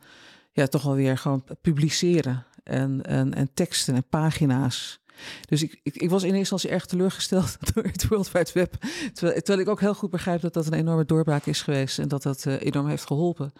ja, 0.51 0.67
toch 0.67 0.85
alweer 0.85 1.17
gewoon 1.17 1.43
publiceren 1.61 2.45
en, 2.63 3.01
en, 3.03 3.33
en 3.33 3.49
teksten 3.53 3.95
en 3.95 4.05
pagina's. 4.09 4.99
Dus 5.45 5.63
ik, 5.63 5.79
ik, 5.83 5.95
ik, 5.95 6.09
was 6.09 6.23
in 6.23 6.27
eerste 6.27 6.39
instantie 6.39 6.69
erg 6.69 6.85
teleurgesteld 6.85 7.57
door 7.73 7.83
het 7.83 8.07
World 8.07 8.31
Wide 8.31 8.51
Web. 8.53 8.75
Terwijl, 9.13 9.41
terwijl, 9.41 9.59
ik 9.59 9.69
ook 9.69 9.79
heel 9.79 9.93
goed 9.93 10.09
begrijp 10.09 10.41
dat 10.41 10.53
dat 10.53 10.65
een 10.65 10.73
enorme 10.73 11.05
doorbraak 11.05 11.45
is 11.45 11.61
geweest. 11.61 11.99
En 11.99 12.07
dat 12.07 12.23
dat 12.23 12.45
uh, 12.45 12.61
enorm 12.61 12.87
heeft 12.87 13.07
geholpen 13.07 13.51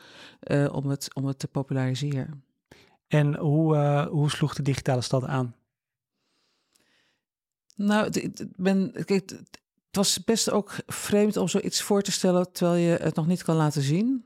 uh, 0.43 0.73
om, 0.73 0.89
het, 0.89 1.13
om 1.13 1.25
het 1.25 1.39
te 1.39 1.47
populariseren. 1.47 2.43
En 3.07 3.37
hoe, 3.37 3.75
uh, 3.75 4.07
hoe 4.07 4.29
sloeg 4.29 4.55
de 4.55 4.61
digitale 4.61 5.01
stad 5.01 5.23
aan? 5.25 5.55
Nou, 7.75 8.07
ik 8.09 8.45
ben, 8.55 8.91
kijk, 8.91 9.29
het 9.29 9.59
was 9.91 10.23
best 10.23 10.51
ook 10.51 10.75
vreemd 10.87 11.37
om 11.37 11.47
zoiets 11.47 11.81
voor 11.81 12.01
te 12.01 12.11
stellen 12.11 12.51
terwijl 12.51 12.79
je 12.79 12.97
het 13.03 13.15
nog 13.15 13.27
niet 13.27 13.43
kan 13.43 13.55
laten 13.55 13.81
zien. 13.81 14.25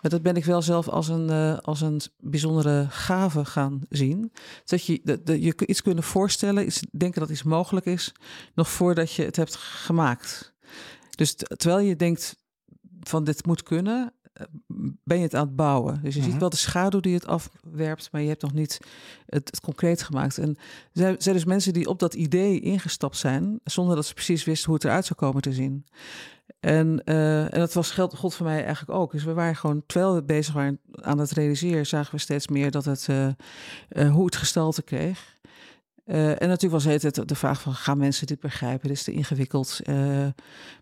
Maar 0.00 0.10
dat 0.10 0.22
ben 0.22 0.36
ik 0.36 0.44
wel 0.44 0.62
zelf 0.62 0.88
als 0.88 1.08
een, 1.08 1.30
uh, 1.30 1.58
als 1.58 1.80
een 1.80 2.00
bijzondere 2.18 2.86
gave 2.88 3.44
gaan 3.44 3.80
zien. 3.88 4.32
Dat 4.64 4.84
je 4.84 5.00
dat, 5.04 5.20
je 5.24 5.66
iets 5.66 5.82
kunnen 5.82 6.04
voorstellen, 6.04 6.66
iets 6.66 6.82
denken 6.90 7.20
dat 7.20 7.30
iets 7.30 7.42
mogelijk 7.42 7.86
is, 7.86 8.12
nog 8.54 8.68
voordat 8.68 9.12
je 9.12 9.24
het 9.24 9.36
hebt 9.36 9.56
gemaakt. 9.56 10.54
Dus 11.10 11.34
terwijl 11.34 11.78
je 11.86 11.96
denkt 11.96 12.36
van 13.00 13.24
dit 13.24 13.46
moet 13.46 13.62
kunnen, 13.62 14.12
ben 15.04 15.16
je 15.16 15.22
het 15.22 15.34
aan 15.34 15.46
het 15.46 15.56
bouwen. 15.56 16.00
Dus 16.02 16.14
je 16.14 16.20
Mhm. 16.20 16.30
ziet 16.30 16.40
wel 16.40 16.50
de 16.50 16.56
schaduw 16.56 17.00
die 17.00 17.14
het 17.14 17.26
afwerpt, 17.26 18.08
maar 18.12 18.20
je 18.22 18.28
hebt 18.28 18.42
nog 18.42 18.52
niet 18.52 18.78
het, 19.26 19.50
het 19.50 19.60
concreet 19.60 20.02
gemaakt. 20.02 20.38
En 20.38 20.48
er 20.48 20.56
zijn, 20.92 21.14
zijn 21.18 21.34
dus 21.34 21.44
mensen 21.44 21.72
die 21.72 21.88
op 21.88 21.98
dat 21.98 22.14
idee 22.14 22.60
ingestapt 22.60 23.16
zijn, 23.16 23.60
zonder 23.64 23.96
dat 23.96 24.06
ze 24.06 24.14
precies 24.14 24.44
wisten 24.44 24.66
hoe 24.66 24.74
het 24.74 24.84
eruit 24.84 25.04
zou 25.06 25.18
komen 25.18 25.42
te 25.42 25.52
zien. 25.52 25.86
En, 26.60 27.04
eh, 27.04 27.52
en 27.54 27.58
dat 27.58 27.72
was 27.72 27.90
geld, 27.90 28.14
God 28.16 28.34
voor 28.34 28.46
mij 28.46 28.64
eigenlijk 28.64 28.98
ook. 28.98 29.12
Dus 29.12 29.24
we 29.24 29.32
waren 29.32 29.56
gewoon, 29.56 29.82
terwijl 29.86 30.14
we 30.14 30.22
bezig 30.22 30.54
waren 30.54 30.80
aan 30.92 31.18
het 31.18 31.30
realiseren, 31.30 31.86
zagen 31.86 32.14
we 32.14 32.20
steeds 32.20 32.48
meer 32.48 32.70
dat 32.70 32.84
het, 32.84 33.06
eh, 33.08 33.26
eh, 33.88 34.12
hoe 34.12 34.24
het 34.24 34.36
gestalte 34.36 34.82
kreeg. 34.82 35.34
Eh, 36.06 36.28
en 36.42 36.48
natuurlijk 36.48 36.84
was 36.84 36.84
het 36.84 37.28
de 37.28 37.34
vraag 37.34 37.60
van, 37.60 37.74
gaan 37.74 37.98
mensen 37.98 38.26
dit 38.26 38.40
begrijpen? 38.40 38.88
Dit 38.88 38.96
is 38.96 39.02
te 39.02 39.12
ingewikkeld. 39.12 39.80
Eh, 39.82 40.26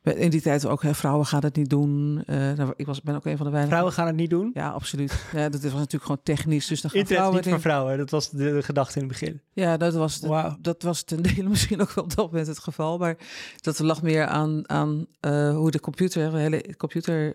in 0.02 0.30
die 0.30 0.40
tijd 0.40 0.66
ook, 0.66 0.82
hè, 0.82 0.94
vrouwen 0.94 1.26
gaan 1.26 1.42
het 1.44 1.56
niet 1.56 1.70
doen. 1.70 2.22
Eh, 2.26 2.36
nou, 2.36 2.72
ik 2.76 2.86
was, 2.86 3.02
ben 3.02 3.14
ook 3.14 3.24
een 3.24 3.36
van 3.36 3.46
de 3.46 3.52
weinigen. 3.52 3.68
Vrouwen 3.68 3.92
gaan 3.92 4.06
het 4.06 4.16
niet 4.16 4.30
doen. 4.30 4.50
Ja, 4.54 4.68
absoluut. 4.70 5.24
Ja, 5.32 5.48
dat 5.48 5.62
was 5.62 5.72
natuurlijk 5.72 6.02
gewoon 6.04 6.20
technisch. 6.22 6.66
Dus 6.66 6.80
dan 6.80 6.90
gaan 6.90 7.00
Internet 7.00 7.22
vrouwen 7.22 7.34
niet 7.34 7.44
voor 7.44 7.54
in- 7.54 7.60
vrouwen. 7.70 7.98
Dat 7.98 8.10
was 8.10 8.30
de, 8.30 8.36
de 8.52 8.62
gedachte 8.62 8.94
in 9.00 9.08
het 9.08 9.12
begin. 9.18 9.40
Ja, 9.52 9.76
dat 9.76 9.94
was, 9.94 10.20
dat 10.60 10.82
was 10.82 11.02
ten 11.02 11.22
dele 11.22 11.48
misschien 11.54 11.80
ook 11.80 11.92
wel 11.92 12.04
op 12.04 12.14
dat 12.16 12.26
moment 12.30 12.46
het 12.46 12.58
geval. 12.58 12.98
Maar 12.98 13.16
dat 13.60 13.78
lag 13.78 14.02
meer 14.02 14.26
aan, 14.26 14.68
aan 14.70 15.06
hoe 15.54 15.70
de 15.70 15.80
computer, 15.80 16.30
de 16.30 16.38
hele 16.38 16.74
computer, 16.76 17.34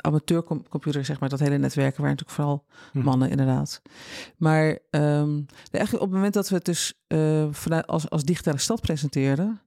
amateurcomputer, 0.00 1.04
zeg 1.04 1.20
maar, 1.20 1.28
dat 1.28 1.38
hele 1.38 1.58
netwerken 1.58 2.02
waren 2.02 2.16
natuurlijk 2.16 2.36
vooral 2.40 2.64
Hm. 2.92 2.98
mannen 3.02 3.30
inderdaad. 3.30 3.82
Maar 4.36 4.78
ehm, 4.90 5.40
eigenlijk 5.70 5.92
op 5.92 6.00
het 6.00 6.10
moment 6.10 6.34
dat 6.34 6.48
we 6.48 6.54
het 6.54 6.64
dus 6.64 6.94
eh, 7.06 7.46
vanuit, 7.50 7.86
als, 7.86 8.10
als 8.10 8.24
digitale 8.24 8.58
stad 8.58 8.80
presenteerden, 8.80 9.60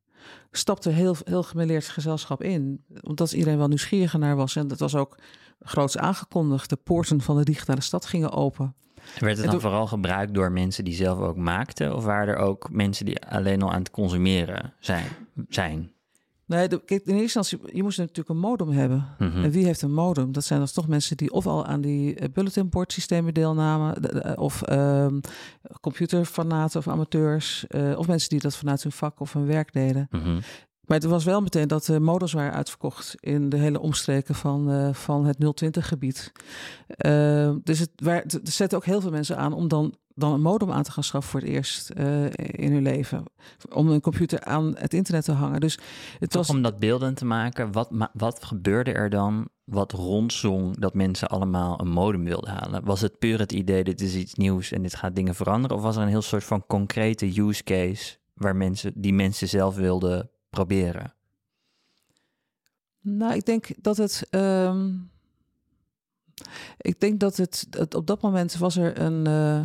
stapte 0.51 0.89
heel, 0.89 1.15
heel 1.23 1.43
gemêleerd 1.43 1.87
gezelschap 1.87 2.43
in. 2.43 2.83
Omdat 3.01 3.31
iedereen 3.31 3.57
wel 3.57 3.67
nieuwsgieriger 3.67 4.19
naar 4.19 4.35
was. 4.35 4.55
En 4.55 4.67
dat 4.67 4.79
was 4.79 4.95
ook 4.95 5.17
groots 5.59 5.97
aangekondigd. 5.97 6.69
De 6.69 6.75
poorten 6.75 7.21
van 7.21 7.37
de 7.37 7.43
digitale 7.43 7.81
stad 7.81 8.05
gingen 8.05 8.31
open. 8.31 8.75
Werd 9.19 9.37
het 9.37 9.45
En 9.45 9.51
dan 9.51 9.61
vooral 9.61 9.87
gebruikt 9.87 10.33
door 10.33 10.51
mensen 10.51 10.83
die 10.83 10.93
zelf 10.93 11.19
ook 11.19 11.37
maakten? 11.37 11.95
Of 11.95 12.03
waren 12.03 12.35
er 12.35 12.39
ook 12.39 12.69
mensen 12.71 13.05
die 13.05 13.21
alleen 13.21 13.61
al 13.61 13.71
aan 13.71 13.79
het 13.79 13.91
consumeren 13.91 14.73
zijn? 14.79 15.05
zijn? 15.49 15.91
Nee, 16.49 16.67
de, 16.67 16.81
kijk, 16.85 17.01
in 17.05 17.15
eerste 17.17 17.39
instantie, 17.39 17.75
je 17.75 17.83
moest 17.83 17.97
natuurlijk 17.97 18.29
een 18.29 18.37
modem 18.37 18.69
hebben. 18.69 19.07
Mhm. 19.19 19.43
En 19.43 19.51
wie 19.51 19.65
heeft 19.65 19.81
een 19.81 19.93
modem? 19.93 20.31
Dat 20.31 20.43
zijn 20.45 20.59
dan 20.59 20.67
toch 20.73 20.87
mensen 20.87 21.17
die 21.17 21.31
of 21.31 21.47
al 21.47 21.65
aan 21.65 21.81
die 21.81 22.15
eh, 22.15 22.27
bulletin 22.33 22.69
board 22.69 22.91
systemen 22.93 23.33
deelnamen, 23.33 24.01
de- 24.01 24.13
de- 24.13 24.35
of 24.37 24.61
ehm 24.61 25.19
computerfanaten 25.81 26.79
of 26.79 26.87
amateurs, 26.87 27.67
eh, 27.67 27.97
of 27.97 28.07
mensen 28.07 28.29
die 28.29 28.39
dat 28.39 28.55
vanuit 28.55 28.83
hun 28.83 28.91
vak 28.91 29.19
of 29.19 29.33
hun 29.33 29.45
werk 29.45 29.73
deden. 29.73 30.07
Mhm. 30.11 30.39
Maar 30.85 30.97
het 30.97 31.03
was 31.07 31.23
wel 31.23 31.41
meteen 31.41 31.67
dat 31.67 31.85
de 31.85 31.99
modems 31.99 32.33
waren 32.33 32.53
uitverkocht 32.53 33.15
in 33.19 33.49
de 33.49 33.57
hele 33.57 33.79
omstreken 33.79 34.35
van, 34.35 34.71
eh, 34.71 34.93
van 34.93 35.25
het 35.25 35.37
020-gebied. 35.39 36.31
dus 37.63 37.79
het, 37.79 37.89
waar, 37.95 38.21
het 38.21 38.31
het 38.31 38.49
zette 38.49 38.75
ook 38.75 38.85
heel 38.85 39.01
veel 39.01 39.11
mensen 39.11 39.37
aan 39.37 39.53
om 39.53 39.67
dan, 39.67 39.93
dan 40.19 40.33
een 40.33 40.41
modem 40.41 40.71
aan 40.71 40.83
te 40.83 40.91
gaan 40.91 41.03
schaffen 41.03 41.31
voor 41.31 41.39
het 41.39 41.49
eerst 41.49 41.89
eh, 41.89 42.23
in 42.35 42.71
hun 42.71 42.81
leven. 42.83 43.23
Om 43.73 43.89
een 43.89 44.01
computer 44.01 44.43
aan 44.43 44.75
het 44.77 44.93
internet 44.93 45.23
te 45.23 45.31
hangen. 45.31 45.59
Dus 45.59 45.79
het 46.19 46.29
Toch 46.29 46.47
was. 46.47 46.55
om 46.55 46.61
dat 46.61 46.79
beelden 46.79 47.13
te 47.15 47.25
maken, 47.25 47.71
wat, 47.71 47.89
wat 48.13 48.43
gebeurde 48.43 48.91
er 48.93 49.09
dan 49.09 49.47
wat 49.63 49.91
rondzong 49.91 50.77
dat 50.79 50.93
mensen 50.93 51.27
allemaal 51.27 51.79
een 51.81 51.89
modem 51.89 52.23
wilden 52.23 52.49
halen? 52.49 52.85
Was 52.85 53.01
het 53.01 53.19
puur 53.19 53.39
het 53.39 53.51
idee, 53.51 53.83
dit 53.83 54.01
is 54.01 54.15
iets 54.15 54.33
nieuws 54.35 54.71
en 54.71 54.81
dit 54.81 54.95
gaat 54.95 55.15
dingen 55.15 55.35
veranderen? 55.35 55.77
Of 55.77 55.83
was 55.83 55.95
er 55.95 56.01
een 56.01 56.07
heel 56.07 56.21
soort 56.21 56.43
van 56.43 56.65
concrete 56.67 57.39
use 57.41 57.63
case 57.63 58.17
waar 58.33 58.55
mensen, 58.55 58.91
die 58.95 59.13
mensen 59.13 59.47
zelf 59.47 59.75
wilden 59.75 60.29
proberen? 60.49 61.13
Nou, 63.01 63.33
ik 63.33 63.45
denk 63.45 63.67
dat 63.81 63.97
het. 63.97 64.27
ehm, 64.29 64.89
ik 66.77 66.99
denk 66.99 67.19
dat 67.19 67.37
het, 67.37 67.67
het. 67.69 67.95
Op 67.95 68.07
dat 68.07 68.21
moment 68.21 68.57
was 68.57 68.77
er 68.77 68.99
een. 68.99 69.27
eh, 69.27 69.61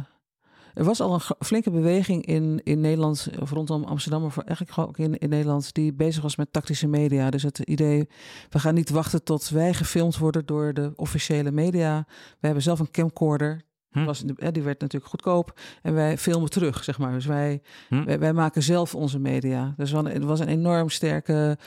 er 0.75 0.85
was 0.85 1.01
al 1.01 1.15
een 1.15 1.21
flinke 1.47 1.71
beweging 1.71 2.27
in, 2.27 2.61
in 2.65 2.81
Nederland, 2.81 3.29
of 3.41 3.51
rondom 3.51 3.85
Amsterdam, 3.85 4.23
maar 4.23 4.31
voor- 4.31 4.43
eigenlijk 4.43 4.75
gewoon 4.77 4.89
ook 4.91 4.99
in, 4.99 5.19
in 5.19 5.29
Nederland, 5.29 5.75
die 5.75 5.93
bezig 5.93 6.23
was 6.23 6.37
met 6.37 6.53
tactische 6.53 6.87
media. 6.89 7.31
Dus 7.31 7.43
het 7.43 7.59
idee, 7.59 8.09
we 8.49 8.59
gaan 8.59 8.75
niet 8.75 8.91
wachten 8.91 9.23
tot 9.25 9.49
wij 9.49 9.75
gefilmd 9.75 10.19
worden 10.19 10.47
door 10.47 10.75
de 10.75 10.93
officiële 10.97 11.51
media. 11.51 12.05
We 12.09 12.47
hebben 12.47 12.63
zelf 12.63 12.79
een 12.81 12.91
camcorder. 12.91 13.63
Hm. 13.91 14.05
Was, 14.05 14.21
die 14.53 14.63
werd 14.63 14.81
natuurlijk 14.81 15.11
goedkoop. 15.11 15.61
En 15.83 15.95
wij 15.95 16.19
filmen 16.19 16.51
terug, 16.51 16.85
zeg 16.85 16.99
maar. 16.99 17.13
Dus 17.13 17.27
wij, 17.27 17.63
Hm? 17.89 18.05
wij, 18.05 18.19
wij 18.19 18.33
maken 18.33 18.63
zelf 18.63 18.95
onze 18.95 19.19
media. 19.19 19.75
Dus 19.77 19.93
er 19.93 20.27
was 20.27 20.41
een 20.41 20.49
enorm 20.49 20.89
sterke 20.91 21.59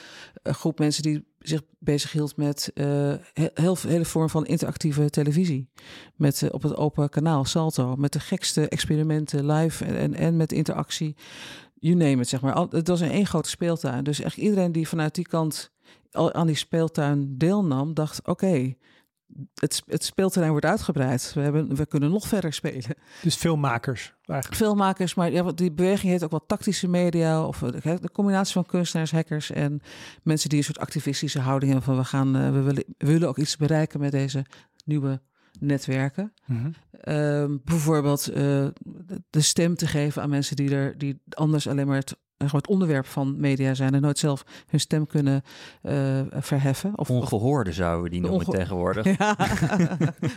eh, 0.43 0.53
groep 0.53 0.79
mensen 0.79 1.03
die 1.03 1.25
zich 1.47 1.61
bezighield 1.79 2.37
met 2.37 2.71
eh, 2.73 2.85
he- 3.33 3.49
heel, 3.53 3.77
hele 3.81 4.05
vorm 4.05 4.29
van 4.29 4.45
interactieve 4.45 5.09
televisie. 5.09 5.69
Met, 6.15 6.41
eh, 6.41 6.49
op 6.53 6.63
het 6.63 6.75
open 6.75 7.09
kanaal 7.09 7.45
Salto. 7.45 7.95
Met 7.95 8.13
de 8.13 8.19
gekste 8.19 8.69
experimenten 8.69 9.45
live 9.51 9.85
en, 9.85 9.95
en, 9.95 10.13
en 10.13 10.37
met 10.37 10.51
interactie. 10.51 11.15
You 11.79 11.95
name 11.95 12.21
it, 12.21 12.27
zeg 12.27 12.41
maar. 12.41 12.53
Al, 12.53 12.67
het 12.69 12.87
was 12.87 12.99
een 13.01 13.11
één 13.11 13.25
grote 13.25 13.49
speeltuin. 13.49 14.03
Dus 14.03 14.19
echt 14.19 14.37
iedereen 14.37 14.71
die 14.71 14.87
vanuit 14.87 15.15
die 15.15 15.27
kant 15.27 15.71
al 16.11 16.33
aan 16.33 16.47
die 16.47 16.55
speeltuin 16.55 17.37
deelnam, 17.37 17.93
dacht: 17.93 18.27
oké. 18.27 18.75
Het, 19.53 19.81
het 19.85 20.03
speelterrein 20.03 20.51
wordt 20.51 20.65
uitgebreid. 20.65 21.31
We, 21.33 21.41
hebben, 21.41 21.75
we 21.75 21.85
kunnen 21.85 22.09
nog 22.09 22.27
verder 22.27 22.53
spelen 22.53 22.95
Dus 23.21 23.35
filmmakers 23.35 24.13
eigenlijk. 24.25 24.61
filmmakers, 24.61 25.13
maar 25.15 25.31
ja, 25.31 25.51
die 25.51 25.71
beweging 25.71 26.11
heet 26.11 26.23
ook 26.23 26.31
wel 26.31 26.45
tactische 26.45 26.87
media 26.87 27.43
of 27.45 27.61
eh, 27.63 27.69
de, 27.71 27.97
de 28.01 28.11
combinatie 28.11 28.53
van 28.53 28.65
kunstenaars, 28.65 29.11
hackers 29.11 29.51
en 29.51 29.81
mensen 30.23 30.49
die 30.49 30.57
een 30.57 30.63
soort 30.63 30.79
activistische 30.79 31.39
houding 31.39 31.71
hebben 31.71 31.89
van 31.93 32.03
we 32.03 32.07
gaan, 32.09 32.35
eh, 32.35 32.51
we 32.51 32.61
willen, 32.61 32.83
we 32.97 33.07
willen 33.07 33.27
ook 33.27 33.37
iets 33.37 33.57
bereiken 33.57 33.99
met 33.99 34.11
deze 34.11 34.45
nieuwe 34.85 35.21
netwerken. 35.59 36.33
Mhm. 36.45 36.71
Ehm, 36.91 37.57
bijvoorbeeld 37.63 38.27
eh, 38.27 38.35
de- 38.35 39.23
de 39.29 39.41
stem 39.41 39.75
te 39.75 39.87
geven 39.87 40.21
aan 40.21 40.29
mensen 40.29 40.55
die 40.55 40.75
er 40.75 40.97
die 40.97 41.21
anders 41.29 41.67
alleen 41.67 41.87
maar 41.87 41.95
het, 41.95 42.17
gewoon 42.37 42.59
het 42.61 42.67
onderwerp 42.67 43.05
van 43.05 43.39
media 43.39 43.73
zijn 43.73 43.93
en 43.93 44.01
nooit 44.01 44.17
zelf 44.19 44.43
hun 44.67 44.79
stem 44.79 45.07
kunnen 45.07 45.41
eh, 45.81 46.21
verheffen. 46.31 46.97
Of, 46.97 47.09
Ongehoorde 47.09 47.71
zouden 47.71 48.03
we 48.03 48.09
die 48.09 48.21
noemen 48.21 48.45
onge- 48.47 48.57
tegenwoordig. 48.57 49.05
ja. 49.17 49.35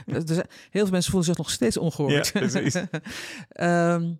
Zijn- 0.24 0.46
heel 0.70 0.82
veel 0.82 0.90
mensen 0.90 1.10
voelen 1.10 1.24
zich 1.28 1.36
nog 1.36 1.50
steeds 1.50 1.76
ongehoord. 1.76 2.26
Ja, 2.32 2.40
precies. 2.40 2.74
Ehm, 3.48 4.12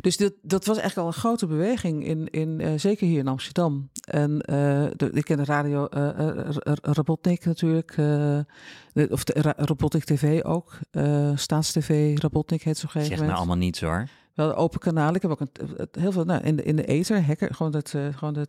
dus 0.00 0.16
dit, 0.16 0.34
dat 0.42 0.64
was 0.64 0.78
echt 0.78 0.96
al 0.96 1.06
een 1.06 1.12
grote 1.12 1.46
beweging, 1.46 2.06
in, 2.06 2.28
in, 2.30 2.60
eh, 2.60 2.72
zeker 2.76 3.06
hier 3.06 3.18
in 3.18 3.28
Amsterdam. 3.28 3.90
En 4.10 4.40
eh, 4.40 4.56
de, 4.96 5.10
ik 5.12 5.24
ken 5.24 5.36
de 5.36 5.44
radio 5.44 5.86
eh 5.86 6.08
eh, 6.08 6.36
R- 6.50 6.70
R- 6.70 6.78
Robotnik 6.82 7.44
natuurlijk, 7.44 7.90
eh, 7.90 7.96
de- 8.92 9.08
of 9.10 9.24
de 9.24 9.54
Robotnik 9.56 10.04
TV 10.04 10.42
ook. 10.44 10.78
eh 10.90 11.30
Staatstv 11.34 12.16
Robotnik 12.20 12.62
heet 12.62 12.82
een 12.82 12.88
gegeven 12.88 13.08
Zegt 13.16 13.20
nou 13.28 13.36
allemaal 13.36 13.56
niets 13.56 13.80
hoor. 13.80 14.08
Wel 14.34 14.48
een 14.48 14.54
open 14.54 14.80
kanaal. 14.80 15.14
Ik 15.14 15.22
heb 15.22 15.30
ook 15.30 15.40
een, 15.40 15.50
het- 15.76 15.94
heel 15.98 16.12
veel 16.12 16.24
nou, 16.24 16.42
in, 16.42 16.56
de, 16.56 16.62
in 16.62 16.76
de 16.76 16.84
ether, 16.84 17.24
hacker, 17.26 17.54
gewoon 17.54 17.72
dat, 17.72 17.92
eh, 17.94 18.02
gewoon 18.16 18.32
de, 18.34 18.46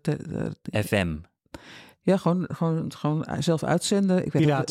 FM. 0.72 1.16
ja, 2.02 2.18
gewoon, 2.18 2.48
gewoon, 2.52 2.92
gewoon 2.94 3.26
zelf 3.40 3.64
uitzenden. 3.64 4.18
Ik 4.26 4.32
weet 4.34 4.52
ook- 4.52 4.66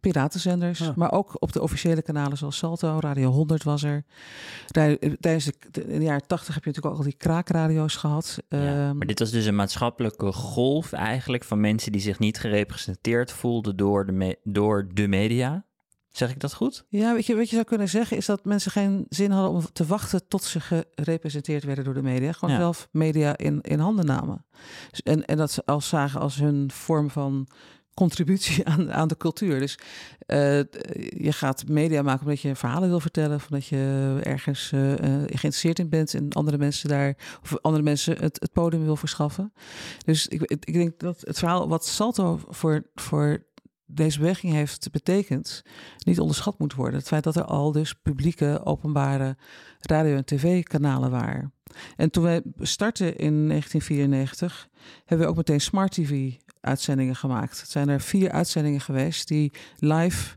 piratenzenders, 0.00 0.78
Ja. 0.78 0.92
maar 0.96 1.12
ook 1.12 1.36
op 1.38 1.52
de 1.52 1.62
officiële 1.62 2.02
kanalen 2.02 2.36
zoals 2.38 2.56
Salto, 2.56 2.98
Radio 3.00 3.30
100 3.30 3.62
was 3.62 3.82
er. 3.82 4.04
Daar- 4.66 4.96
Tijdens 5.20 5.44
de, 5.70 5.84
in 5.86 5.98
de 5.98 6.04
jaren 6.04 6.26
80 6.26 6.54
heb 6.54 6.64
je 6.64 6.68
natuurlijk 6.70 6.94
ook 6.94 7.00
al 7.04 7.08
die 7.10 7.18
kraakradio's 7.18 7.96
gehad. 7.96 8.38
Ja, 8.48 8.58
Ehm, 8.58 8.96
maar 8.96 9.06
dit 9.06 9.18
was 9.18 9.30
dus 9.30 9.46
een 9.46 9.54
maatschappelijke 9.56 10.32
golf 10.32 10.92
eigenlijk 10.92 11.44
van 11.44 11.60
mensen 11.60 11.92
die 11.92 12.00
zich 12.00 12.18
niet 12.18 12.38
gerepresenteerd 12.38 13.32
voelden 13.32 13.76
door 13.76 14.06
de, 14.06 14.12
me- 14.12 14.38
door 14.44 14.88
de 14.94 15.08
media. 15.08 15.64
Zeg 16.12 16.30
ik 16.30 16.40
dat 16.40 16.54
goed? 16.54 16.84
ja, 16.88 17.14
weet 17.14 17.26
je, 17.26 17.36
wat 17.36 17.48
je 17.48 17.54
zou 17.54 17.66
kunnen 17.66 17.88
zeggen 17.88 18.16
is 18.16 18.26
dat 18.26 18.44
mensen 18.44 18.70
geen 18.70 19.06
zin 19.08 19.30
hadden 19.30 19.50
om 19.52 19.72
te 19.72 19.86
wachten 19.86 20.28
tot 20.28 20.42
ze 20.42 20.60
gerepresenteerd 20.60 21.64
werden 21.64 21.84
door 21.84 21.94
de 21.94 22.02
media. 22.02 22.32
Gewoon 22.32 22.54
Ja. 22.54 22.60
zelf 22.60 22.88
media 22.90 23.36
in, 23.36 23.60
in 23.60 23.78
handen 23.78 24.06
namen. 24.06 24.44
Dus- 24.90 25.02
En, 25.02 25.24
en 25.26 25.36
dat 25.36 25.50
ze 25.50 25.62
als 25.64 25.88
zagen 25.88 26.20
als 26.20 26.36
hun 26.36 26.70
vorm 26.70 27.10
van 27.10 27.48
contributie 27.94 28.64
aan, 28.68 28.92
aan 28.92 29.08
de 29.08 29.16
cultuur. 29.16 29.58
Dus 29.58 29.78
eh, 30.26 30.58
je 31.08 31.32
gaat 31.32 31.68
media 31.68 32.02
maken 32.02 32.22
omdat 32.22 32.40
je 32.40 32.54
verhalen 32.56 32.88
wil 32.88 33.00
vertellen, 33.00 33.36
of 33.36 33.44
omdat 33.50 33.66
je 33.66 34.18
ergens 34.22 34.72
eh, 34.72 34.92
eh, 34.92 34.98
geïnteresseerd 35.26 35.78
in 35.78 35.88
bent 35.88 36.14
en 36.14 36.32
andere 36.32 36.58
mensen 36.58 36.88
daar, 36.88 37.16
of 37.42 37.58
andere 37.60 37.84
mensen 37.84 38.18
het, 38.18 38.36
het 38.40 38.52
podium 38.52 38.84
wil 38.84 38.96
verschaffen. 38.96 39.52
Dus 40.04 40.28
ik, 40.28 40.42
ik 40.42 40.72
denk 40.72 40.98
dat 40.98 41.20
het 41.20 41.38
verhaal 41.38 41.68
wat 41.68 41.86
Salto 41.86 42.40
voor, 42.48 42.82
voor 42.94 43.44
deze 43.94 44.18
beweging 44.18 44.52
heeft 44.52 44.90
betekend, 44.90 45.62
niet 45.98 46.20
onderschat 46.20 46.58
moet 46.58 46.74
worden. 46.74 46.98
Het 46.98 47.08
feit 47.08 47.24
dat 47.24 47.36
er 47.36 47.44
al 47.44 47.72
dus 47.72 47.94
publieke, 47.94 48.60
openbare 48.64 49.36
radio- 49.80 50.16
en 50.16 50.24
tv-kanalen 50.24 51.10
waren. 51.10 51.52
En 51.96 52.10
toen 52.10 52.22
wij 52.22 52.42
startten 52.60 53.06
in 53.18 53.46
1994, 53.48 54.68
hebben 55.04 55.26
we 55.26 55.32
ook 55.32 55.38
meteen 55.38 55.60
smart 55.60 55.92
TV 55.92 56.32
uitzendingen 56.60 57.16
gemaakt. 57.16 57.60
Het 57.60 57.70
zijn 57.70 57.88
er 57.88 58.00
vier 58.00 58.30
uitzendingen 58.30 58.80
geweest 58.80 59.28
die 59.28 59.52
live 59.78 60.36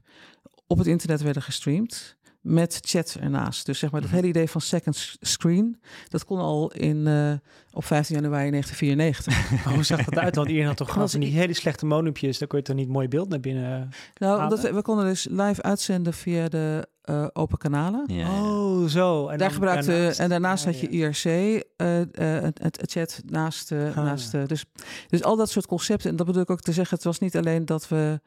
op 0.67 0.77
het 0.77 0.87
internet 0.87 1.21
werden 1.21 1.41
gestreamd. 1.41 2.17
Met 2.45 2.79
chat 2.81 3.17
ernaast. 3.19 3.65
Dus 3.65 3.79
zeg 3.79 3.91
maar, 3.91 4.01
dat 4.01 4.09
Mhm. 4.09 4.19
hele 4.19 4.29
idee 4.31 4.49
van 4.49 4.61
second 4.61 5.15
screen, 5.19 5.79
dat 6.09 6.25
kon 6.25 6.39
al 6.39 6.71
in, 6.71 7.07
eh, 7.07 7.31
op 7.73 7.85
15 7.85 8.15
januari 8.15 8.49
1994. 8.49 9.65
Maar 9.65 9.73
hoe 9.75 9.83
zag 9.83 10.03
dat 10.03 10.17
uit? 10.23 10.35
Want 10.35 10.47
iedereen 10.47 10.67
had 10.69 10.77
toch 10.77 10.91
gewoon 10.93 11.09
die 11.19 11.31
hele 11.31 11.53
slechte 11.53 11.85
monumpjes. 11.85 12.37
Dan 12.37 12.47
kon 12.47 12.59
je 12.59 12.65
toch 12.65 12.75
niet 12.75 12.87
mooi 12.89 13.07
beeld 13.07 13.29
naar 13.29 13.39
binnen. 13.39 13.89
nou, 14.17 14.31
Halen? 14.39 14.43
omdat 14.43 14.59
we, 14.61 14.73
we 14.73 14.81
konden 14.81 15.05
dus 15.05 15.27
live 15.31 15.61
uitzenden 15.61 16.13
via 16.13 16.47
de 16.49 16.87
eh, 17.01 17.25
open 17.33 17.57
kanalen. 17.57 18.03
Ja, 18.07 18.15
ja. 18.15 18.41
Oh, 18.43 18.85
zo. 18.87 19.21
En 19.21 19.27
Daar 19.27 19.37
dan 19.37 19.51
gebruikte, 19.51 19.91
daarnaast- 19.91 20.19
en 20.19 20.29
daarnaast 20.29 20.63
Ja, 20.65 20.71
had 20.71 20.79
je 20.79 20.97
ja. 20.97 21.05
IRC, 21.07 21.23
eh, 21.75 22.01
eh, 22.37 22.43
het, 22.53 22.79
chat 22.91 23.21
naast, 23.25 23.71
eh, 23.71 23.87
Ah. 23.87 23.95
naast 23.95 24.33
eh, 24.33 24.45
dus, 24.45 24.65
dus 25.07 25.23
al 25.23 25.35
dat 25.35 25.49
soort 25.49 25.65
concepten. 25.67 26.09
En 26.09 26.15
dat 26.15 26.25
bedoel 26.25 26.41
ik 26.41 26.49
ook 26.49 26.61
te 26.61 26.71
zeggen, 26.73 26.95
het 26.95 27.05
was 27.05 27.19
niet 27.19 27.37
alleen 27.37 27.65
dat 27.65 27.87
we... 27.87 28.19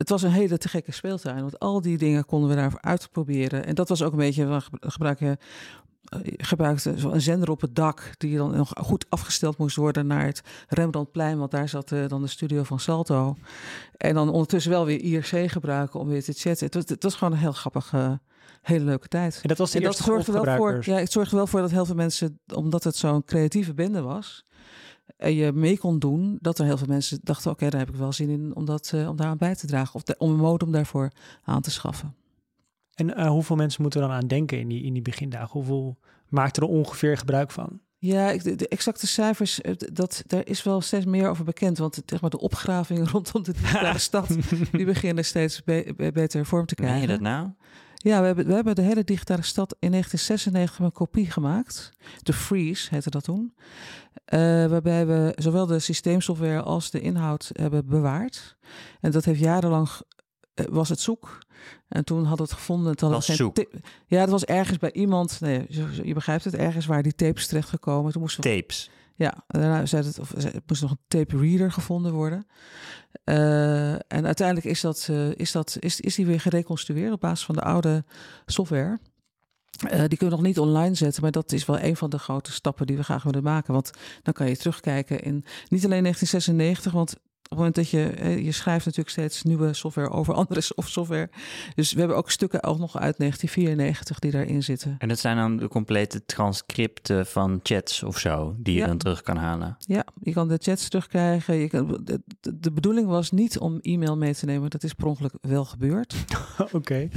Het 0.00 0.08
was 0.08 0.22
een 0.22 0.30
hele 0.30 0.58
te 0.58 0.68
gekke 0.68 0.92
speeltuin, 0.92 1.40
want 1.40 1.58
al 1.58 1.80
die 1.80 1.98
dingen 1.98 2.24
konden 2.26 2.48
we 2.48 2.54
daar 2.54 2.72
uitproberen. 2.80 3.66
En 3.66 3.74
dat 3.74 3.88
was 3.88 4.02
ook 4.02 4.12
een 4.12 4.18
beetje, 4.18 4.46
we 4.46 4.60
ge- 4.60 4.70
gebruiken, 4.80 5.36
eh, 6.04 6.18
gebruikte 6.36 6.90
een 7.10 7.20
zender 7.20 7.50
op 7.50 7.60
het 7.60 7.74
dak, 7.74 8.10
die 8.18 8.36
dan 8.36 8.56
nog 8.56 8.72
goed 8.80 9.06
afgesteld 9.08 9.56
moest 9.58 9.76
worden 9.76 10.06
naar 10.06 10.24
het 10.26 10.42
Rembrandtplein, 10.68 11.38
want 11.38 11.50
daar 11.50 11.68
zat 11.68 11.92
eh, 11.92 12.08
dan 12.08 12.22
de 12.22 12.28
studio 12.28 12.62
van 12.62 12.80
Salto. 12.80 13.36
En 13.96 14.14
dan 14.14 14.28
ondertussen 14.30 14.70
wel 14.72 14.84
weer 14.84 15.00
IRC 15.00 15.50
gebruiken 15.50 16.00
om 16.00 16.08
weer 16.08 16.24
te 16.24 16.32
chatten. 16.32 16.66
Het 16.66 16.74
was, 16.74 16.84
het 16.88 17.02
was 17.02 17.14
gewoon 17.14 17.32
een 17.32 17.38
heel 17.40 17.52
grappige, 17.52 18.20
hele 18.62 18.84
leuke 18.84 19.08
tijd. 19.08 19.38
En 19.42 19.48
dat 19.48 19.58
was 19.58 19.70
de 19.70 19.78
En 19.78 19.84
dat 19.84 19.96
zorgde 19.96 20.32
wel 20.32 20.56
voor, 20.56 20.78
ja, 20.84 20.96
het 20.96 21.12
zorgde 21.12 21.36
wel 21.36 21.46
voor 21.46 21.60
dat 21.60 21.70
heel 21.70 21.86
veel 21.86 21.94
mensen, 21.94 22.40
omdat 22.54 22.84
het 22.84 22.96
zo'n 22.96 23.24
creatieve 23.24 23.74
bende 23.74 24.00
was, 24.00 24.44
je 25.28 25.52
mee 25.54 25.78
kon 25.78 25.98
doen, 25.98 26.38
dat 26.40 26.58
er 26.58 26.64
heel 26.64 26.78
veel 26.78 26.86
mensen 26.86 27.18
dachten: 27.22 27.50
oké, 27.50 27.68
daar 27.70 27.80
heb 27.80 27.88
ik 27.88 27.94
wel 27.94 28.12
zin 28.12 28.28
in 28.28 28.56
om, 28.56 28.64
dat, 28.64 28.90
eh, 28.94 29.08
om 29.08 29.16
daar 29.16 29.26
aan 29.26 29.38
bij 29.38 29.54
te 29.54 29.66
dragen. 29.66 29.94
Of 29.94 30.02
de- 30.02 30.14
om 30.18 30.30
een 30.30 30.36
modem 30.36 30.72
daarvoor 30.72 31.10
aan 31.44 31.62
te 31.62 31.70
schaffen. 31.70 32.14
En 32.94 33.16
eh, 33.16 33.28
hoeveel 33.28 33.56
mensen 33.56 33.82
moeten 33.82 34.00
er 34.02 34.06
dan 34.08 34.16
aan 34.16 34.26
denken 34.26 34.58
in 34.58 34.68
die, 34.68 34.82
in 34.82 34.92
die 34.92 35.02
begindagen? 35.02 35.50
Hoeveel 35.52 35.98
maakten 36.28 36.62
er 36.62 36.68
ongeveer 36.68 37.18
gebruik 37.18 37.50
van? 37.50 37.80
Ja, 37.98 38.30
ik- 38.30 38.42
de, 38.42 38.54
de 38.56 38.68
exacte 38.68 39.06
cijfers, 39.06 39.60
eh, 39.60 39.74
dat, 39.92 40.22
daar 40.26 40.46
is 40.46 40.62
wel 40.62 40.80
steeds 40.80 41.04
meer 41.04 41.28
over 41.28 41.44
bekend. 41.44 41.78
Want 41.78 41.96
het- 41.96 42.10
zeg 42.10 42.20
maar, 42.20 42.30
de 42.30 42.38
opgravingen 42.40 43.08
rondom 43.14 43.42
de 43.42 43.52
digitale 43.52 43.98
stad, 43.98 44.28
die 44.72 44.84
beginnen 44.84 45.24
steeds 45.24 45.64
be- 45.64 45.92
be- 45.96 46.12
beter 46.12 46.46
vorm 46.46 46.66
te 46.66 46.74
Meen 46.78 46.86
krijgen. 46.88 47.08
je 47.08 47.14
dat 47.14 47.22
nou? 47.24 47.48
Ja, 48.02 48.20
we 48.20 48.26
hebben, 48.26 48.46
we 48.46 48.54
hebben 48.54 48.74
de 48.74 48.82
hele 48.82 49.04
digitale 49.04 49.42
stad 49.42 49.76
in 49.78 49.90
1996 49.90 50.78
een 50.78 50.92
kopie 50.92 51.30
gemaakt. 51.30 51.92
De 52.22 52.32
Freeze 52.32 52.88
heette 52.90 53.10
dat 53.10 53.24
toen. 53.24 53.54
Eh, 54.24 54.38
waarbij 54.66 55.06
we 55.06 55.32
zowel 55.36 55.66
de 55.66 55.78
systeemsoftware 55.78 56.62
als 56.62 56.90
de 56.90 57.00
inhoud 57.00 57.50
hebben 57.52 57.86
bewaard. 57.86 58.56
En 59.00 59.10
dat 59.10 59.24
heeft 59.24 59.40
jarenlang, 59.40 59.88
eh, 60.54 60.64
was 60.68 60.88
het 60.88 61.00
zoek. 61.00 61.38
En 61.88 62.04
toen 62.04 62.24
hadden 62.24 62.46
we 62.46 62.52
het 62.52 62.60
gevonden. 62.60 62.86
Hadden 62.86 63.10
Was 63.10 63.26
geen 63.26 63.66
Ja, 64.06 64.20
het 64.20 64.30
was 64.30 64.44
ergens 64.44 64.78
bij 64.78 64.92
iemand. 64.92 65.40
Nee, 65.40 65.66
je, 66.02 66.14
begrijpt 66.14 66.44
het. 66.44 66.54
Ergens 66.54 66.86
waar 66.86 67.02
die 67.02 67.14
tapes 67.14 67.46
terechtgekomen. 67.46 68.12
Toen 68.12 68.20
moesten 68.20 68.42
we 68.42 68.56
Tapes. 68.56 68.90
Ja, 69.24 69.44
daarna 69.46 69.86
zei 69.86 70.04
het, 70.04 70.18
of, 70.18 70.32
er 70.32 70.62
moest 70.66 70.82
nog 70.82 70.90
een 70.90 70.98
tape 71.08 71.36
reader 71.38 71.72
gevonden 71.72 72.12
worden. 72.12 72.46
Eh, 73.24 73.92
en 73.92 74.26
uiteindelijk 74.26 74.66
is, 74.66 74.80
dat, 74.80 75.06
eh, 75.10 75.30
is, 75.34 75.52
dat, 75.52 75.76
is, 75.80 76.00
is 76.00 76.14
die 76.14 76.26
weer 76.26 76.40
gereconstrueerd 76.40 77.12
op 77.12 77.20
basis 77.20 77.44
van 77.44 77.54
de 77.54 77.62
oude 77.62 78.04
software. 78.46 78.98
Eh, 79.88 79.98
die 79.98 80.18
kunnen 80.18 80.18
we 80.18 80.42
nog 80.42 80.42
niet 80.42 80.58
online 80.58 80.94
zetten, 80.94 81.22
maar 81.22 81.30
dat 81.30 81.52
is 81.52 81.66
wel 81.66 81.80
een 81.80 81.96
van 81.96 82.10
de 82.10 82.18
grote 82.18 82.52
stappen 82.52 82.86
die 82.86 82.96
we 82.96 83.04
graag 83.04 83.22
willen 83.22 83.42
maken. 83.42 83.72
Want 83.72 83.90
dan 84.22 84.34
kan 84.34 84.48
je 84.48 84.56
terugkijken 84.56 85.22
in 85.22 85.44
niet 85.68 85.84
alleen 85.84 86.02
1996, 86.02 86.92
want 86.92 87.16
op 87.52 87.56
het 87.58 87.66
moment 87.66 87.74
dat 87.74 87.88
je, 87.90 88.42
je 88.44 88.52
schrijft 88.52 88.84
natuurlijk 88.84 89.10
steeds 89.10 89.42
nieuwe 89.42 89.72
software 89.72 90.10
over 90.10 90.34
andere 90.34 90.60
soft- 90.70 90.90
software. 90.90 91.30
Dus 91.74 91.92
we 91.92 91.98
hebben 91.98 92.16
ook 92.16 92.30
stukken 92.30 92.62
ook 92.62 92.78
nog 92.78 92.98
uit 92.98 93.18
1994 93.18 94.18
die 94.18 94.30
daarin 94.30 94.62
zitten. 94.62 94.94
En 94.98 95.08
dat 95.08 95.18
zijn 95.18 95.36
dan 95.36 95.56
de 95.56 95.68
complete 95.68 96.24
transcripten 96.24 97.26
van 97.26 97.60
chats 97.62 98.02
of 98.02 98.18
zo, 98.18 98.54
die 98.58 98.74
je 98.74 98.80
Ja. 98.80 98.86
dan 98.86 98.96
terug 98.98 99.22
kan 99.22 99.36
halen. 99.36 99.76
Ja, 99.78 100.04
je 100.22 100.32
kan 100.32 100.48
de 100.48 100.58
chats 100.62 100.88
terugkrijgen. 100.88 101.54
Je 101.54 101.68
kan, 101.68 102.00
de, 102.04 102.20
de- 102.60 102.72
bedoeling 102.72 103.06
was 103.08 103.30
niet 103.30 103.58
om 103.58 103.78
e-mail 103.80 104.16
mee 104.16 104.34
te 104.34 104.44
nemen. 104.46 104.70
Dat 104.70 104.82
is 104.82 104.92
per 104.94 105.06
ongeluk 105.06 105.32
wel 105.40 105.64
gebeurd. 105.64 106.14
Oké. 106.72 107.08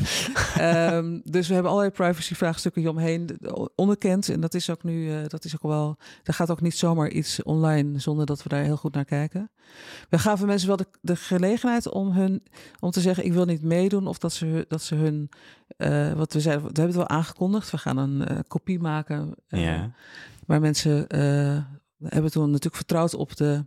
Ehm, 0.58 1.20
dus 1.24 1.48
we 1.48 1.54
hebben 1.54 1.72
allerlei 1.72 1.96
privacy-vraagstukken 1.96 2.82
hieromheen 2.82 3.30
onderkend. 3.76 4.30
En 4.30 4.40
dat 4.42 4.54
is 4.54 4.70
ook 4.70 4.84
nu, 4.84 5.12
eh, 5.12 5.18
dat 5.28 5.46
is 5.46 5.56
ook 5.56 5.64
wel, 5.72 5.98
er 6.24 6.34
gaat 6.34 6.52
ook 6.52 6.62
niet 6.62 6.78
zomaar 6.78 7.10
iets 7.10 7.44
online 7.44 8.00
zonder 8.00 8.26
dat 8.26 8.44
we 8.44 8.50
daar 8.50 8.64
heel 8.64 8.78
goed 8.78 8.94
naar 8.94 9.06
kijken. 9.06 9.52
We 10.10 10.20
gaven 10.24 10.48
mensen 10.48 10.68
wel 10.68 10.78
de, 10.78 10.88
de 11.02 11.16
gelegenheid 11.16 11.90
om 11.90 12.12
hun, 12.12 12.44
om 12.80 12.92
te 12.92 13.02
zeggen: 13.02 13.26
ik 13.26 13.34
wil 13.34 13.46
niet 13.46 13.64
meedoen. 13.64 14.08
Of 14.08 14.18
dat 14.18 14.34
ze, 14.34 14.66
dat 14.68 14.82
ze 14.82 14.96
hun, 14.96 15.30
eh, 15.78 16.14
wat 16.14 16.34
we 16.34 16.40
zeiden, 16.42 16.64
we 16.64 16.72
hebben 16.80 17.00
het 17.00 17.08
wel 17.10 17.18
aangekondigd. 17.18 17.72
We 17.72 17.78
gaan 17.78 17.98
een 17.98 18.26
eh, 18.28 18.40
kopie 18.48 18.80
maken. 18.80 19.34
eh, 19.48 19.64
ja. 19.64 19.92
maar 20.46 20.60
mensen 20.60 21.06
hebben 22.04 22.32
toen 22.32 22.46
natuurlijk 22.46 22.76
vertrouwd 22.76 23.16
op 23.16 23.36
de 23.36 23.66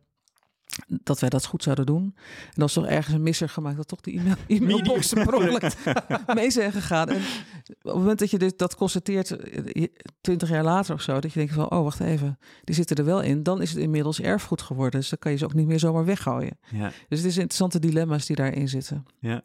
dat 0.86 1.20
wij 1.20 1.28
dat 1.28 1.46
goed 1.46 1.62
zouden 1.62 1.86
doen. 1.86 2.02
En 2.02 2.52
dan 2.54 2.62
was 2.62 2.72
toch 2.72 2.86
ergens 2.86 3.14
een 3.14 3.22
misser 3.22 3.48
gemaakt 3.48 3.76
dat 3.76 3.88
toch 3.88 4.00
de 4.00 4.36
e-mail, 4.46 4.78
ongeluk 4.94 5.76
mee 6.34 6.50
zijn 6.50 6.72
gegaan. 6.72 7.08
En 7.08 7.16
op 7.16 7.74
het 7.82 7.94
moment 7.94 8.18
dat 8.18 8.30
je 8.30 8.38
dit, 8.38 8.58
dat 8.58 8.76
constateert, 8.76 9.30
eh, 9.30 9.86
twintig 10.20 10.48
jaar 10.48 10.64
later 10.64 10.94
of 10.94 11.02
zo, 11.02 11.20
dat 11.20 11.32
je 11.32 11.38
denkt 11.38 11.54
van, 11.54 11.70
oh 11.70 11.82
wacht 11.82 12.00
even, 12.00 12.38
die 12.64 12.74
zitten 12.74 12.96
er 12.96 13.04
wel 13.04 13.22
in. 13.22 13.42
Dan 13.42 13.62
is 13.62 13.70
het 13.70 13.78
inmiddels 13.78 14.20
erfgoed 14.20 14.62
geworden. 14.62 15.00
Dus 15.00 15.08
dan 15.08 15.18
kan 15.18 15.32
je 15.32 15.38
ze 15.38 15.44
ook 15.44 15.54
niet 15.54 15.66
meer 15.66 15.78
zomaar 15.78 16.04
weggooien. 16.04 16.58
Ja. 16.70 16.92
Dus 17.08 17.18
het 17.18 17.28
is 17.28 17.36
interessante 17.36 17.78
dilemma's 17.78 18.26
die 18.26 18.36
daarin 18.36 18.68
zitten. 18.68 19.06
Ja. 19.18 19.42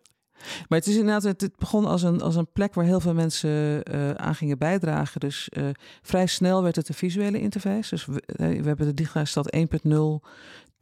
Maar 0.67 0.79
het 0.79 0.87
is 0.87 0.95
inderdaad, 0.95 1.23
het, 1.23 1.55
begon 1.57 1.85
als 1.85 2.03
een, 2.03 2.21
als 2.21 2.35
een 2.35 2.51
plek 2.51 2.73
waar 2.73 2.85
heel 2.85 2.99
veel 2.99 3.13
mensen 3.13 3.83
eh, 3.83 4.11
aan 4.11 4.35
gingen 4.35 4.57
bijdragen. 4.57 5.19
Dus 5.19 5.49
eh, 5.49 5.69
vrij 6.01 6.25
snel 6.27 6.63
werd 6.63 6.75
het 6.75 6.89
een 6.89 6.95
visuele 6.95 7.39
interface. 7.39 7.89
Dus 7.89 8.05
we, 8.05 8.23
we 8.35 8.67
hebben 8.67 8.85
de 8.85 8.93
digitale 8.93 9.25
stad 9.25 9.55
1.0, 9.55 9.61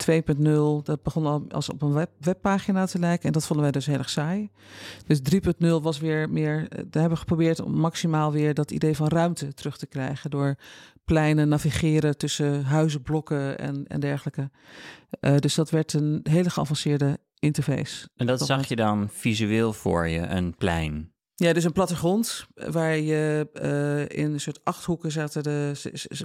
2.0. 0.06 0.84
Dat 0.84 1.04
begon 1.04 1.26
al 1.26 1.46
als 1.50 1.70
op 1.70 1.82
een 1.82 1.94
web, 1.94 2.10
webpagina 2.20 2.86
te 2.86 3.00
lijken. 3.00 3.26
En 3.28 3.32
dat 3.32 3.46
vonden 3.46 3.64
wij 3.64 3.72
dus 3.74 3.86
heel 3.86 3.98
erg 3.98 4.10
saai. 4.10 4.50
Dus 5.06 5.20
3.0 5.22 5.82
was 5.82 6.00
weer 6.00 6.30
meer, 6.30 6.58
eh, 6.58 6.68
daar 6.70 7.02
hebben 7.02 7.10
we 7.10 7.16
geprobeerd 7.18 7.60
om 7.60 7.74
maximaal 7.74 8.32
weer 8.32 8.54
dat 8.54 8.72
idee 8.72 8.96
van 8.96 9.08
ruimte 9.08 9.54
terug 9.54 9.78
te 9.78 9.88
krijgen. 9.88 10.30
Door 10.30 10.56
pleinen 11.06 11.48
navigeren 11.48 12.18
tussen 12.18 12.64
huizenblokken 12.64 13.60
en, 13.60 13.88
en 13.88 14.00
dergelijke. 14.00 14.50
Eh, 15.20 15.38
dus 15.38 15.56
dat 15.56 15.70
werd 15.70 15.94
een 15.94 16.20
hele 16.24 16.50
geavanceerde 16.50 17.20
interface. 17.40 18.08
En 18.16 18.26
dat 18.26 18.46
zag 18.46 18.58
met- 18.58 18.68
je 18.70 18.76
dan 18.76 19.10
visueel 19.12 19.74
voor 19.74 20.08
je, 20.08 20.20
een 20.20 20.56
plein. 20.56 21.12
Ja, 21.36 21.54
dus 21.54 21.64
een 21.64 21.72
plattegrond 21.72 22.46
waar 22.54 22.98
je 22.98 23.48
eh, 23.54 24.18
in 24.26 24.34
een 24.34 24.40
soort 24.40 24.60
achthoeken 24.64 25.12
zaten 25.12 25.44
de 25.44 25.72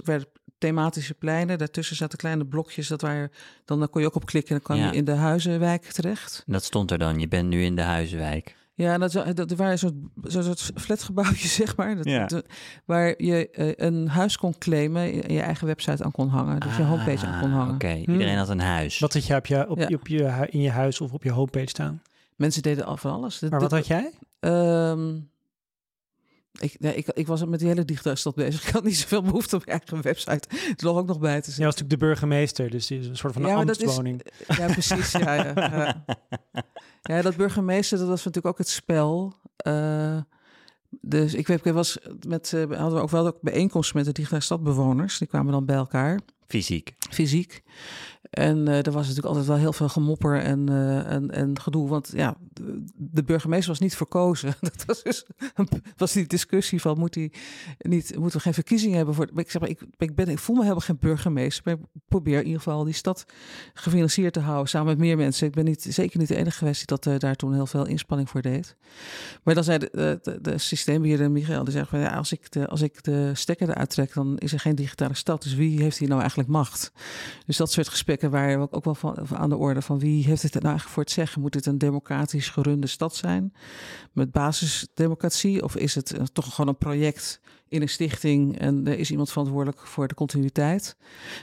werden 0.03 0.27
thematische 0.57 1.13
pleinen. 1.13 1.57
Daartussen 1.57 1.95
zaten 1.95 2.17
kleine 2.17 2.45
blokjes. 2.45 2.87
Dat 2.87 3.01
waar, 3.01 3.31
dan, 3.65 3.79
dan 3.79 3.89
kon 3.89 4.01
je 4.01 4.07
ook 4.07 4.15
op 4.15 4.25
klikken 4.25 4.55
en 4.55 4.61
dan 4.65 4.75
kwam 4.75 4.85
Ja. 4.85 4.91
je 4.91 4.97
in 4.97 5.05
de 5.05 5.11
huizenwijk 5.11 5.83
terecht. 5.83 6.43
Dat 6.45 6.63
stond 6.63 6.91
er 6.91 6.97
dan. 6.97 7.19
Je 7.19 7.27
bent 7.27 7.49
nu 7.49 7.63
in 7.63 7.75
de 7.75 7.81
huizenwijk. 7.81 8.55
Ja, 8.77 8.97
dat, 8.97 9.11
dat 9.11 9.51
er 9.51 9.57
waren 9.57 9.71
een 9.71 9.77
soort, 9.79 9.93
zo'n 10.23 10.43
soort 10.43 10.71
flatgebouwtjes, 10.75 11.53
zeg 11.63 11.75
maar. 11.75 11.95
Dat, 11.95 12.05
Ja. 12.05 12.27
waar 12.85 13.13
je 13.23 13.49
eh, 13.49 13.71
een 13.87 14.07
huis 14.07 14.37
kon 14.37 14.57
claimen 14.57 15.23
en 15.23 15.33
je 15.33 15.41
eigen 15.41 15.67
website 15.67 16.03
aan 16.03 16.11
kon 16.11 16.27
hangen. 16.29 16.59
Dus 16.59 16.77
je 16.77 16.83
homepage 16.83 17.25
aan 17.25 17.39
kon 17.41 17.49
Ah, 17.49 17.55
hangen. 17.57 17.73
Oké, 17.73 17.93
iedereen 17.95 18.37
had 18.37 18.49
een 18.49 18.59
huis. 18.59 18.99
Wat 18.99 19.13
had 19.13 19.25
je 19.25 19.35
op 19.35 19.45
je, 19.45 19.69
op, 19.69 19.77
Ja. 19.77 19.87
op 19.93 20.07
je, 20.07 20.47
in 20.49 20.61
je 20.61 20.69
huis 20.69 21.01
of 21.01 21.11
op 21.13 21.23
je 21.23 21.31
homepage 21.31 21.69
staan? 21.69 22.01
Mensen 22.35 22.61
deden 22.61 22.85
al 22.85 22.97
van 22.97 23.11
alles. 23.11 23.39
De- 23.39 23.49
Maar 23.49 23.59
wat 23.59 23.69
de- 23.69 23.75
had 23.75 23.87
jij? 23.87 24.11
Ehm, 24.39 25.13
ik, 26.59 26.75
nee, 26.79 26.95
ik, 26.95 27.07
ik 27.07 27.27
was 27.27 27.45
met 27.45 27.59
die 27.59 27.67
hele 27.67 27.85
digitale 27.85 28.15
stad 28.15 28.35
bezig. 28.35 28.63
Ik 28.67 28.73
had 28.73 28.83
niet 28.83 28.97
zoveel 28.97 29.21
behoefte 29.21 29.55
op 29.55 29.65
mijn 29.65 29.79
eigen 29.79 30.01
website. 30.01 30.47
Er 30.75 30.85
lag 30.85 30.95
ook 30.95 31.07
nog 31.07 31.19
bij 31.19 31.29
te 31.29 31.35
Jij 31.35 31.43
zetten. 31.45 31.63
was 31.65 31.73
natuurlijk 31.73 31.99
de 31.99 32.05
burgemeester, 32.05 32.69
dus 32.69 32.87
die 32.87 32.99
is 32.99 33.07
een 33.07 33.17
soort 33.17 33.33
van 33.33 33.41
een 33.43 33.47
Ja, 33.49 33.61
is- 33.61 33.67
ambtswoning. 33.79 34.21
Ja, 34.47 34.65
precies. 34.65 35.11
Ja, 35.11 35.33
ja, 35.33 35.51
ja. 35.55 36.05
ja, 37.15 37.21
dat 37.21 37.35
burgemeester, 37.35 37.97
dat 37.97 38.07
was 38.07 38.23
natuurlijk 38.23 38.53
ook 38.53 38.57
het 38.57 38.69
spel. 38.69 39.33
Eh, 39.57 40.17
dus 41.01 41.33
ik, 41.33 41.47
weet, 41.47 41.65
ik 41.65 41.73
was 41.73 41.97
met, 42.27 42.53
eh, 42.53 42.59
hadden 42.59 42.93
we 42.93 42.99
ook 43.01 43.09
wel 43.09 43.27
ook 43.27 43.41
bijeenkomsten 43.41 43.97
met 43.97 44.05
de 44.05 44.11
digitale 44.11 44.41
stadbewoners. 44.41 45.17
Die 45.17 45.27
kwamen 45.27 45.51
dan 45.51 45.65
bij 45.65 45.75
elkaar, 45.75 46.19
Fysiek. 46.55 46.95
fysiek. 47.09 47.63
En 48.35 48.67
eh 48.67 48.85
er 48.85 48.91
was 48.91 49.01
natuurlijk 49.01 49.27
altijd 49.27 49.45
wel 49.45 49.57
heel 49.57 49.73
veel 49.73 49.89
gemopper 49.89 50.41
en, 50.41 50.69
eh, 50.69 51.11
en, 51.11 51.31
en 51.31 51.59
gedoe. 51.59 51.87
Want 51.87 52.11
ja, 52.13 52.37
de, 52.95 53.23
burgemeester 53.23 53.69
was 53.69 53.79
niet 53.79 53.95
verkozen. 53.95 54.53
Dat 54.75 54.85
was 54.85 55.03
dus 55.03 55.25
was 55.97 56.11
die 56.11 56.27
discussie 56.27 56.81
van 56.81 56.99
moet 56.99 57.15
hij 57.15 57.31
niet, 57.77 58.17
moeten 58.17 58.37
we 58.37 58.43
geen 58.43 58.53
verkiezingen 58.53 58.97
hebben 58.97 59.15
voor. 59.15 59.29
maar 59.33 59.43
Ik 59.43 59.51
zeg 59.51 59.61
maar, 59.61 59.69
ik, 59.69 59.81
ik 59.97 60.15
ben, 60.15 60.27
ik 60.27 60.39
voel 60.39 60.55
me 60.55 60.61
helemaal 60.61 60.83
geen 60.83 60.97
burgemeester. 60.99 61.71
Ik 61.71 61.77
ben 61.77 61.89
probeer 62.07 62.39
in 62.39 62.45
ieder 62.45 62.61
geval 62.61 62.83
die 62.83 62.93
stad 62.93 63.25
gefinancierd 63.73 64.33
te 64.33 64.39
houden 64.39 64.69
samen 64.69 64.87
met 64.87 64.97
meer 64.97 65.17
mensen. 65.17 65.47
Ik 65.47 65.53
ben 65.53 65.65
niet, 65.65 65.87
zeker 65.89 66.19
niet 66.19 66.27
de 66.27 66.35
enige 66.35 66.57
geweest 66.57 66.77
die 66.77 66.97
dat, 66.97 67.13
uh, 67.13 67.19
daar 67.19 67.35
toen 67.35 67.53
heel 67.53 67.67
veel 67.67 67.85
inspanning 67.85 68.29
voor 68.29 68.41
deed. 68.41 68.75
Maar 69.43 69.55
dan 69.55 69.63
zei 69.63 69.77
de, 69.77 70.19
de, 70.21 70.39
de 70.41 70.57
systeembeheerder 70.57 71.31
Michael, 71.31 71.63
die 71.63 71.73
zegt 71.73 71.89
van 71.89 71.99
ja, 71.99 72.15
als 72.15 72.31
ik, 72.31 72.51
de, 72.51 72.67
als 72.67 72.81
ik 72.81 73.03
de 73.03 73.31
stekker 73.33 73.69
eruit 73.69 73.89
trek, 73.89 74.13
dan 74.13 74.37
is 74.37 74.53
er 74.53 74.59
geen 74.59 74.75
digitale 74.75 75.13
stad. 75.13 75.43
Dus 75.43 75.55
wie 75.55 75.81
heeft 75.81 75.97
hier 75.97 76.07
nou 76.07 76.19
eigenlijk 76.19 76.44
macht? 76.47 76.91
Dus 77.45 77.57
dat 77.57 77.71
soort 77.71 77.87
gesprekken 77.87 78.31
waren 78.31 78.71
ook 78.71 78.83
wel 78.83 78.95
van, 78.95 79.27
aan 79.33 79.49
de 79.49 79.57
orde 79.57 79.81
van 79.81 79.99
wie 79.99 80.25
heeft 80.25 80.41
het 80.41 80.53
nou 80.53 80.65
eigenlijk 80.65 80.93
voor 80.93 81.03
het 81.03 81.11
zeggen? 81.11 81.41
Moet 81.41 81.53
dit 81.53 81.65
een 81.65 81.77
democratisch 81.77 82.49
gerunde 82.49 82.87
stad 82.87 83.15
zijn 83.15 83.53
met 84.11 84.31
basisdemocratie? 84.31 85.63
Of 85.63 85.75
is 85.75 85.95
het 85.95 86.19
toch 86.33 86.55
gewoon 86.55 86.69
een 86.69 86.77
project 86.77 87.41
in 87.67 87.81
een 87.81 87.89
stichting 87.89 88.59
en 88.59 88.87
er 88.87 88.99
is 88.99 89.11
iemand 89.11 89.29
verantwoordelijk 89.31 89.79
voor 89.79 90.07
de 90.07 90.13
continuïteit. 90.13 90.97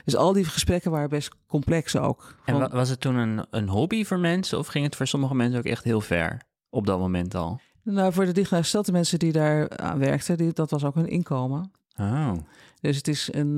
Dus 0.04 0.16
al 0.16 0.32
die 0.32 0.44
gesprekken 0.44 0.90
waren 0.90 1.08
best 1.08 1.30
complex 1.46 1.96
ook. 1.96 2.34
En 2.44 2.70
was 2.70 2.88
het 2.88 3.00
toen 3.00 3.14
een, 3.14 3.46
een 3.50 3.68
hobby 3.68 4.04
voor 4.04 4.18
mensen 4.18 4.58
of 4.58 4.66
ging 4.66 4.84
het 4.84 4.96
voor 4.96 5.06
sommige 5.06 5.34
mensen 5.34 5.58
ook 5.58 5.64
echt 5.64 5.84
heel 5.84 6.00
ver 6.00 6.42
op 6.70 6.86
dat 6.86 6.98
moment 6.98 7.34
al? 7.34 7.60
Nou, 7.82 8.12
voor 8.12 8.24
de 8.24 8.32
digitale 8.32 8.62
stad, 8.62 8.86
de 8.86 8.92
mensen 8.92 9.18
die 9.18 9.32
daar 9.32 9.76
aan 9.76 9.98
werkten, 9.98 10.36
die, 10.36 10.52
dat 10.52 10.70
was 10.70 10.84
ook 10.84 10.94
hun 10.94 11.08
inkomen. 11.08 11.70
Oh. 11.96 12.32
Dus 12.82 12.96
het 12.96 13.08
is 13.08 13.28
een, 13.32 13.48
uh, 13.48 13.56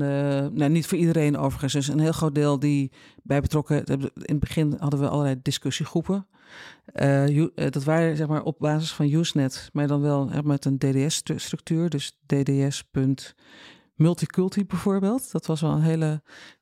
nou, 0.51 0.69
niet 0.69 0.87
voor 0.87 0.97
iedereen 0.97 1.37
overigens. 1.37 1.73
Dus 1.73 1.87
een 1.87 1.99
heel 1.99 2.11
groot 2.11 2.35
deel 2.35 2.59
die 2.59 2.91
bij 3.23 3.41
betrokken. 3.41 3.83
In 3.83 4.11
het 4.13 4.39
begin 4.39 4.75
hadden 4.79 4.99
we 4.99 5.09
allerlei 5.09 5.39
discussiegroepen. 5.41 6.27
Uh, 6.93 7.47
dat 7.55 7.83
waren 7.83 8.17
zeg 8.17 8.27
maar 8.27 8.43
op 8.43 8.59
basis 8.59 8.93
van 8.93 9.11
Usenet, 9.11 9.69
maar 9.73 9.87
dan 9.87 10.01
wel 10.01 10.29
met 10.43 10.65
een 10.65 10.77
DDS-structuur. 10.77 11.89
Dus 11.89 12.19
DDS.multiculti 12.25 14.65
bijvoorbeeld. 14.65 15.31
Dat 15.31 15.45
was 15.45 15.61
wel 15.61 15.71
een 15.71 15.81
hele. 15.81 16.21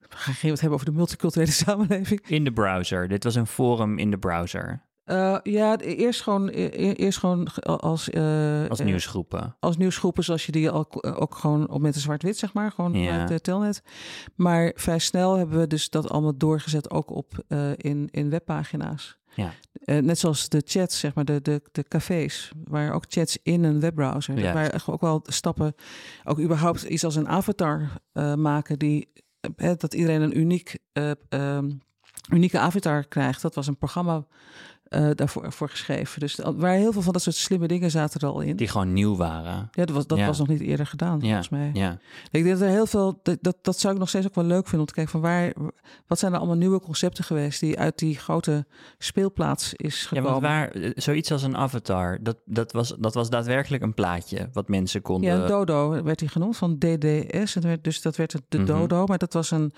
Ga 0.09 0.31
je 0.41 0.47
het 0.47 0.59
hebben 0.59 0.79
over 0.79 0.91
de 0.91 0.97
multiculturele 0.97 1.51
samenleving? 1.65 2.27
In 2.27 2.43
de 2.43 2.53
browser. 2.53 3.07
Dit 3.07 3.23
was 3.23 3.35
een 3.35 3.47
forum 3.47 3.97
in 3.97 4.11
de 4.11 4.17
browser. 4.17 4.83
Uh, 5.05 5.37
ja, 5.43 5.77
eerst 5.77 6.21
gewoon, 6.21 6.47
e-, 6.47 6.69
e-, 6.71 6.93
eerst 6.93 7.19
gewoon 7.19 7.47
als... 7.63 8.09
Uh, 8.09 8.69
als 8.69 8.79
nieuwsgroepen. 8.79 9.55
als 9.59 9.77
nieuwsgroepen, 9.77 10.23
zoals 10.23 10.45
je 10.45 10.51
die 10.51 10.69
al, 10.69 11.03
ook 11.03 11.35
gewoon 11.35 11.69
op 11.69 11.81
met 11.81 11.95
een 11.95 12.01
zwart-wit, 12.01 12.37
zeg 12.37 12.53
maar. 12.53 12.71
Gewoon 12.71 12.93
ja. 12.93 13.25
de 13.25 13.41
telnet. 13.41 13.81
Maar 14.35 14.71
vrij 14.75 14.99
snel 14.99 15.37
hebben 15.37 15.59
we 15.59 15.67
dus 15.67 15.89
dat 15.89 16.09
allemaal 16.09 16.37
doorgezet 16.37 16.91
ook 16.91 17.09
op 17.09 17.43
in, 17.75 18.07
in 18.11 18.29
webpagina's. 18.29 19.17
Ja. 19.35 19.53
net 20.01 20.19
zoals 20.19 20.49
de 20.49 20.61
chats, 20.65 20.99
zeg 20.99 21.13
maar, 21.13 21.25
de, 21.25 21.41
de, 21.41 21.61
de 21.71 21.83
cafés, 21.83 22.51
waar 22.63 22.93
ook 22.93 23.05
chats 23.07 23.37
in 23.43 23.63
een 23.63 23.79
webbrowser. 23.79 24.39
Ja. 24.39 24.53
Waar 24.53 24.83
ook 24.85 25.01
wel 25.01 25.21
stappen, 25.23 25.75
ook 26.23 26.39
überhaupt 26.39 26.83
iets 26.83 27.03
als 27.03 27.15
een 27.15 27.29
avatar 27.29 27.89
maken 28.35 28.79
die, 28.79 29.11
dat 29.55 29.93
iedereen 29.93 30.21
een 30.21 30.39
uniek, 30.39 30.77
um, 31.29 31.81
unieke 32.31 32.59
avatar 32.59 33.07
krijgt. 33.07 33.41
Dat 33.41 33.55
was 33.55 33.67
een 33.67 33.77
programma 33.77 34.25
uh, 34.95 35.09
daarvoor 35.15 35.51
voor 35.51 35.69
geschreven. 35.69 36.19
Dus 36.19 36.39
waar 36.55 36.73
heel 36.73 36.91
veel 36.91 37.01
van 37.01 37.13
dat 37.13 37.21
soort 37.21 37.35
slimme 37.35 37.67
dingen 37.67 37.91
zaten 37.91 38.21
er 38.21 38.27
al 38.27 38.41
in. 38.41 38.55
Die 38.55 38.67
gewoon 38.67 38.93
nieuw 38.93 39.15
waren. 39.15 39.69
Ja, 39.71 39.85
dat 39.85 39.89
was, 39.89 40.07
dat 40.07 40.19
was 40.19 40.37
nog 40.37 40.47
niet 40.47 40.61
eerder 40.61 40.85
gedaan, 40.85 41.19
ja. 41.19 41.25
volgens 41.25 41.49
mij. 41.49 41.69
Ja. 41.73 41.91
Ik 42.31 42.43
denk 42.43 42.47
dat 42.47 42.61
er 42.61 42.67
heel 42.67 42.85
veel, 42.85 43.19
dat, 43.41 43.57
dat, 43.61 43.79
zou 43.79 43.93
ik 43.93 43.99
nog 43.99 44.09
steeds 44.09 44.25
ook 44.25 44.35
wel 44.35 44.43
leuk 44.43 44.63
vinden 44.63 44.79
om 44.79 44.85
te 44.85 44.93
kijken 44.93 45.11
van 45.11 45.21
waar, 45.21 45.53
wat 46.07 46.19
zijn 46.19 46.31
er 46.33 46.37
allemaal 46.37 46.57
nieuwe 46.57 46.79
concepten 46.79 47.23
geweest 47.23 47.59
die 47.59 47.79
uit 47.79 47.99
die 47.99 48.17
grote 48.17 48.65
speelplaats 48.97 49.73
is 49.73 50.05
gekomen. 50.05 50.23
Ja, 50.23 50.39
want 50.39 50.43
waar, 50.43 50.71
eh, 50.71 50.91
zoiets 50.95 51.31
als 51.31 51.43
een 51.43 51.57
avatar, 51.57 52.17
dat, 52.21 52.37
dat, 52.45 52.71
was, 52.71 52.95
dat 52.99 53.13
was 53.13 53.29
daadwerkelijk 53.29 53.83
een 53.83 53.93
plaatje 53.93 54.49
wat 54.53 54.67
mensen 54.67 55.01
konden... 55.01 55.29
Ja, 55.29 55.47
Dodo 55.47 56.03
werd 56.03 56.19
hij 56.19 56.29
genoemd, 56.29 56.57
van 56.57 56.77
DDS. 56.77 57.53
Het 57.53 57.63
werd, 57.63 57.83
dus 57.83 58.01
dat 58.01 58.15
werd 58.15 58.35
de 58.47 58.57
mm 58.57 58.65
Dodo, 58.65 59.05
maar 59.05 59.17
dat 59.17 59.33
was 59.33 59.51
een, 59.51 59.73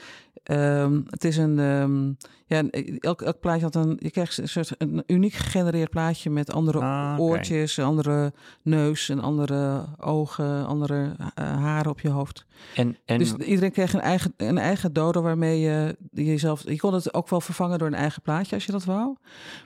um, 0.51 1.03
het 1.09 1.23
is 1.23 1.37
een, 1.37 1.59
um, 1.59 2.17
ja, 2.45 2.63
elk, 2.99 3.21
elk 3.21 3.39
plaatje 3.39 3.63
had 3.63 3.75
een, 3.75 3.97
je 3.99 4.11
krijgt 4.11 4.37
een 4.37 4.49
soort 4.49 4.71
een 4.77 5.03
uniek 5.07 5.33
gegenereerd 5.33 5.89
plaatje 5.89 6.29
met 6.29 6.53
andere 6.53 6.79
ah, 6.79 7.15
oortjes, 7.19 7.79
andere 7.79 8.33
neus 8.61 9.09
en 9.09 9.19
andere 9.19 9.85
ogen, 9.97 10.65
andere 10.65 11.15
uh, 11.19 11.23
haren 11.35 11.91
op 11.91 11.99
je 11.99 12.09
hoofd. 12.09 12.45
En, 12.75 12.97
en... 13.05 13.17
Dus 13.17 13.33
iedereen 13.33 13.71
kreeg 13.71 13.93
een 13.93 14.01
eigen, 14.01 14.33
een 14.37 14.57
eigen 14.57 14.93
dodo 14.93 15.21
waarmee 15.21 15.59
je 15.59 15.97
jezelf. 16.11 16.63
Je 16.63 16.77
kon 16.77 16.93
het 16.93 17.13
ook 17.13 17.29
wel 17.29 17.41
vervangen 17.41 17.77
door 17.79 17.87
een 17.87 17.93
eigen 17.93 18.21
plaatje 18.21 18.55
als 18.55 18.65
je 18.65 18.71
dat 18.71 18.85
wou. 18.85 19.15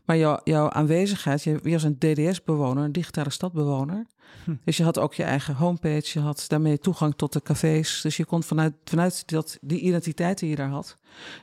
Maar 0.06 0.18
jou, 0.18 0.40
jouw 0.44 0.70
aanwezigheid, 0.70 1.44
je, 1.44 1.60
je 1.64 1.72
was 1.72 1.84
een 1.84 1.98
DDS-bewoner, 1.98 2.84
een 2.84 2.92
digitale 2.92 3.30
stadbewoner. 3.30 4.06
Dus 4.64 4.78
je 4.78 4.84
had 4.84 5.00
ook 5.00 5.14
je 5.14 5.24
eigen 5.24 5.56
homepage, 5.56 6.10
je 6.14 6.20
had 6.20 6.46
daarmee 6.48 6.80
toegang 6.80 7.14
tot 7.16 7.34
de 7.34 7.42
cafés. 7.42 8.02
Dus 8.02 8.18
je 8.18 8.26
kon 8.26 8.44
vanuit, 8.44 8.74
vanuit 8.84 9.28
dat, 9.28 9.58
die 9.62 9.80
identiteit 9.80 10.40
die 10.40 10.50
je 10.50 10.56
daar 10.56 10.70
had, 10.70 10.98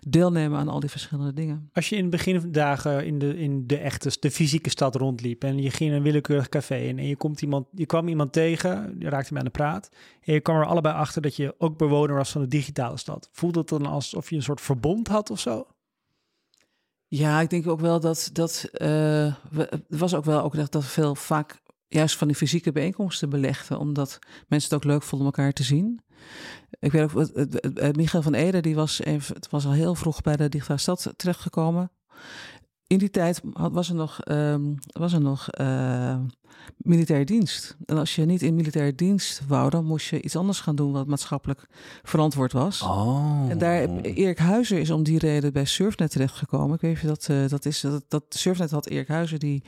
deelnemen 0.08 0.58
aan 0.58 0.68
al 0.68 0.80
die 0.80 0.90
verschillende 0.90 1.32
dingen. 1.32 1.70
Als 1.72 1.88
je 1.88 1.96
in 1.96 2.02
het 2.02 2.10
begin 2.10 2.52
dagen 2.52 3.06
in 3.06 3.18
de, 3.18 3.38
in 3.38 3.66
de 3.66 3.78
echte, 3.78 4.16
de 4.20 4.30
fysieke 4.30 4.70
stad 4.70 4.94
rondliep 4.94 5.44
en 5.44 5.62
je 5.62 5.70
ging 5.70 5.90
in 5.90 5.96
een 5.96 6.02
willekeurig 6.02 6.48
café 6.48 6.76
in 6.76 6.98
en 6.98 7.06
je, 7.06 7.16
komt 7.16 7.42
iemand, 7.42 7.66
je 7.72 7.86
kwam 7.86 8.08
iemand 8.08 8.32
tegen, 8.32 8.96
je 8.98 9.08
raakte 9.08 9.32
mee 9.32 9.42
aan 9.42 9.48
de 9.48 9.58
praat 9.58 9.88
en 10.20 10.32
je 10.32 10.40
kwam 10.40 10.56
er 10.56 10.66
allebei 10.66 10.94
achter 10.94 11.22
dat 11.22 11.36
je 11.36 11.54
ook 11.58 11.78
bewoner 11.78 12.16
was 12.16 12.30
van 12.30 12.40
de 12.40 12.48
digitale 12.48 12.96
stad. 12.96 13.28
Voelde 13.32 13.58
het 13.58 13.68
dan 13.68 13.86
alsof 13.86 14.30
je 14.30 14.36
een 14.36 14.42
soort 14.42 14.60
verbond 14.60 15.08
had 15.08 15.30
of 15.30 15.40
zo? 15.40 15.66
Ja, 17.08 17.40
ik 17.40 17.50
denk 17.50 17.66
ook 17.66 17.80
wel 17.80 18.00
dat 18.00 18.30
dat 18.32 18.68
uh, 18.72 19.26
er 19.26 19.82
was 19.88 20.14
ook 20.14 20.24
wel 20.24 20.42
ook 20.42 20.70
dat 20.70 20.84
veel 20.84 21.14
vaak 21.14 21.60
juist 21.88 22.16
van 22.16 22.26
die 22.26 22.36
fysieke 22.36 22.72
bijeenkomsten 22.72 23.30
belegden, 23.30 23.78
omdat 23.78 24.18
mensen 24.48 24.70
het 24.70 24.84
ook 24.84 24.90
leuk 24.92 25.02
vonden 25.02 25.28
om 25.28 25.34
elkaar 25.34 25.52
te 25.52 25.62
zien. 25.62 26.00
Ik 26.78 26.92
weet 26.92 27.02
ook, 27.02 27.30
Michael 27.96 28.22
van 28.22 28.34
Ede, 28.34 28.60
die 28.60 28.74
was, 28.74 29.00
even, 29.00 29.34
het 29.34 29.50
was 29.50 29.64
al 29.64 29.72
heel 29.72 29.94
vroeg 29.94 30.20
bij 30.20 30.36
de 30.36 30.48
Digitale 30.48 30.78
Stad 30.78 31.12
terechtgekomen. 31.16 31.90
In 32.88 32.98
die 32.98 33.10
tijd 33.10 33.40
was 33.52 33.88
er 33.88 33.94
nog, 33.94 34.18
um, 34.28 34.78
was 34.86 35.12
er 35.12 35.20
nog 35.20 35.48
uh, 35.60 36.16
militaire 36.76 37.24
dienst. 37.24 37.76
En 37.86 37.98
als 37.98 38.14
je 38.14 38.24
niet 38.24 38.42
in 38.42 38.54
militaire 38.54 38.94
dienst 38.94 39.46
wou, 39.46 39.70
dan 39.70 39.84
moest 39.84 40.06
je 40.06 40.22
iets 40.22 40.36
anders 40.36 40.60
gaan 40.60 40.76
doen 40.76 40.92
wat 40.92 41.06
maatschappelijk 41.06 41.66
verantwoord 42.02 42.52
was. 42.52 42.82
Oh. 42.82 43.46
En 43.48 43.58
daar, 43.58 43.88
Erik 44.02 44.38
Huizer 44.38 44.78
is 44.78 44.90
om 44.90 45.02
die 45.02 45.18
reden 45.18 45.52
bij 45.52 45.64
Surfnet 45.64 46.10
terechtgekomen. 46.10 46.74
Ik 46.74 46.80
weet 46.80 47.02
niet 47.02 47.10
of 47.10 47.18
dat, 47.18 47.28
uh, 47.28 47.48
dat 47.48 47.64
is, 47.64 47.80
dat, 47.80 48.04
dat 48.08 48.24
Surfnet 48.28 48.70
had 48.70 48.86
Erik 48.86 49.08
Huizer 49.08 49.38
die 49.38 49.62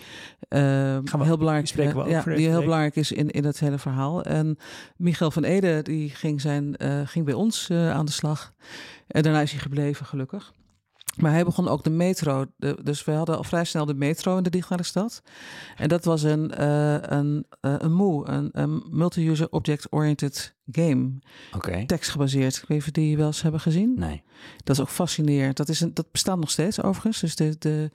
uh, 0.49 0.61
Gaan 0.61 1.19
we, 1.19 1.25
heel 1.25 1.39
belangrijk, 1.39 1.97
uh, 1.97 2.11
ja, 2.11 2.23
die 2.23 2.49
heel 2.49 2.63
belangrijk 2.63 2.97
is 2.97 3.13
in, 3.13 3.31
in 3.31 3.45
het 3.45 3.61
hele 3.61 3.79
verhaal. 3.79 4.23
En 4.23 4.59
Michael 4.97 5.31
van 5.31 5.45
Ede 5.45 5.83
die 5.83 6.11
ging, 6.11 6.41
zijn, 6.41 6.77
ging 7.05 7.25
bij 7.25 7.35
ons 7.35 7.71
aan 7.71 8.07
de 8.07 8.13
slag. 8.13 8.53
En 9.07 9.23
daarna 9.23 9.41
is 9.41 9.51
hij 9.51 9.61
gebleven, 9.61 10.07
gelukkig. 10.07 10.53
Maar 11.19 11.33
hij 11.33 11.45
begon 11.45 11.69
ook 11.69 11.85
de 11.85 11.91
metro. 11.91 12.47
De, 12.57 12.79
dus 12.83 13.05
we 13.05 13.13
hadden 13.13 13.37
al 13.37 13.45
vrij 13.45 13.65
snel 13.65 13.87
de 13.87 13.95
metro 13.95 14.37
in 14.37 14.43
de 14.43 14.51
digitale 14.51 14.83
stad. 14.83 15.23
En 15.77 15.89
dat 15.89 16.05
was 16.05 16.23
een, 16.23 16.53
uh, 16.61 16.97
een, 17.01 17.47
uh, 17.61 17.75
een 17.79 17.93
MOE, 17.93 18.29
een, 18.29 18.49
een 18.53 18.83
multi-user 18.91 19.51
object-oriented 19.51 20.55
game. 20.71 21.11
Okay. 21.55 21.87
Tekstgebaseerd. 21.87 22.57
Ik 22.57 22.61
weet 22.61 22.79
niet 22.79 22.87
of 22.87 22.91
die 22.93 23.17
wel 23.17 23.27
eens 23.27 23.43
hebben 23.43 23.61
gezien. 23.61 23.95
Nee. 23.97 24.23
Dat 24.65 24.77
is 24.77 24.83
ook 24.83 24.89
fascinerend. 24.89 25.57
Dat, 25.57 25.69
is 25.69 25.81
een, 25.81 25.95
dat 25.95 26.11
bestaat 26.13 26.39
nog 26.39 26.51
steeds 26.51 26.83
overigens. 26.83 27.21
Dus 27.21 27.37
de, 27.37 27.57
de, 27.59 27.91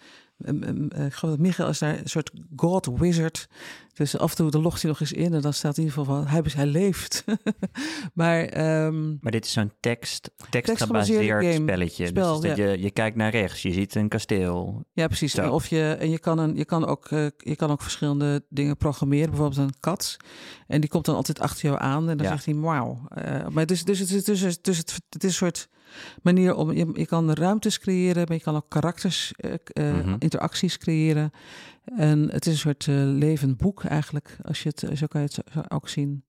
ik 1.05 1.13
geloof 1.13 1.35
dat 1.35 1.39
Michael 1.39 1.69
is 1.69 1.79
daar 1.79 1.97
een 1.97 2.09
soort 2.09 2.31
god 2.55 2.89
wizard. 2.95 3.47
Dus 3.93 4.17
af 4.17 4.29
en 4.29 4.35
toe 4.37 4.51
de 4.51 4.59
logt 4.59 4.81
hij 4.81 4.91
nog 4.91 4.99
eens 4.99 5.11
in 5.11 5.33
en 5.33 5.41
dan 5.41 5.53
staat 5.53 5.77
in 5.77 5.83
ieder 5.83 5.99
geval 5.99 6.15
van 6.15 6.27
hij, 6.27 6.41
hij 6.55 6.65
leeft. 6.65 7.23
maar, 8.13 8.41
um, 8.85 9.17
maar 9.21 9.31
dit 9.31 9.45
is 9.45 9.51
zo'n 9.51 9.71
tekst, 9.79 10.31
tekstgebaseerd 10.49 11.53
spelletje. 11.55 12.07
Spel, 12.07 12.39
dus 12.39 12.49
dat 12.49 12.57
ja. 12.57 12.65
je, 12.65 12.81
je 12.81 12.91
kijkt 12.91 13.15
naar 13.15 13.31
rechts, 13.31 13.61
je 13.61 13.71
ziet 13.71 13.95
een 13.95 14.07
kasteel. 14.07 14.85
Ja, 14.93 15.07
precies. 15.07 15.31
Zo. 15.33 15.51
Of 15.51 15.67
je, 15.67 15.97
en 15.99 16.09
je 16.09 16.19
kan, 16.19 16.37
een, 16.39 16.55
je, 16.55 16.65
kan 16.65 16.85
ook, 16.85 17.09
uh, 17.11 17.27
je 17.37 17.55
kan 17.55 17.71
ook 17.71 17.81
verschillende 17.81 18.45
dingen 18.49 18.77
programmeren. 18.77 19.29
Bijvoorbeeld 19.29 19.59
een 19.59 19.79
kat. 19.79 20.17
En 20.67 20.81
die 20.81 20.89
komt 20.89 21.05
dan 21.05 21.15
altijd 21.15 21.39
achter 21.39 21.65
jou 21.65 21.81
aan 21.81 22.09
en 22.09 22.17
dan 22.17 22.25
Ja. 22.25 22.31
zegt 22.31 22.45
hij 22.45 22.55
wauw. 22.55 23.07
Uh, 23.17 23.47
maar 23.47 23.65
dus, 23.65 23.83
dus, 23.83 23.99
het, 23.99 24.09
is- 24.09 24.23
dus, 24.23 24.39
dus, 24.41 24.61
dus 24.61 24.77
het, 24.77 24.99
het 25.09 25.23
is 25.23 25.29
een 25.29 25.35
soort 25.35 25.67
manier 26.21 26.55
om... 26.55 26.71
Je, 26.71 26.89
je 26.93 27.05
kan 27.05 27.31
ruimtes 27.33 27.79
creëren, 27.79 28.23
maar 28.27 28.37
je 28.37 28.43
kan 28.43 28.55
ook 28.55 28.65
karakters, 28.69 29.33
eh, 29.37 29.53
eh, 29.53 29.95
Mhm. 29.95 30.15
interacties 30.19 30.77
creëren. 30.77 31.31
En 31.85 32.29
het 32.31 32.45
is 32.45 32.53
een 32.53 32.59
soort 32.59 32.87
eh, 32.87 32.95
levend 32.97 33.57
boek 33.57 33.83
eigenlijk, 33.83 34.37
als 34.41 34.63
je 34.63 34.69
het, 34.69 34.97
zo 34.97 35.05
kan 35.07 35.21
je 35.21 35.27
het 35.33 35.71
ook 35.71 35.89
zien. 35.89 36.23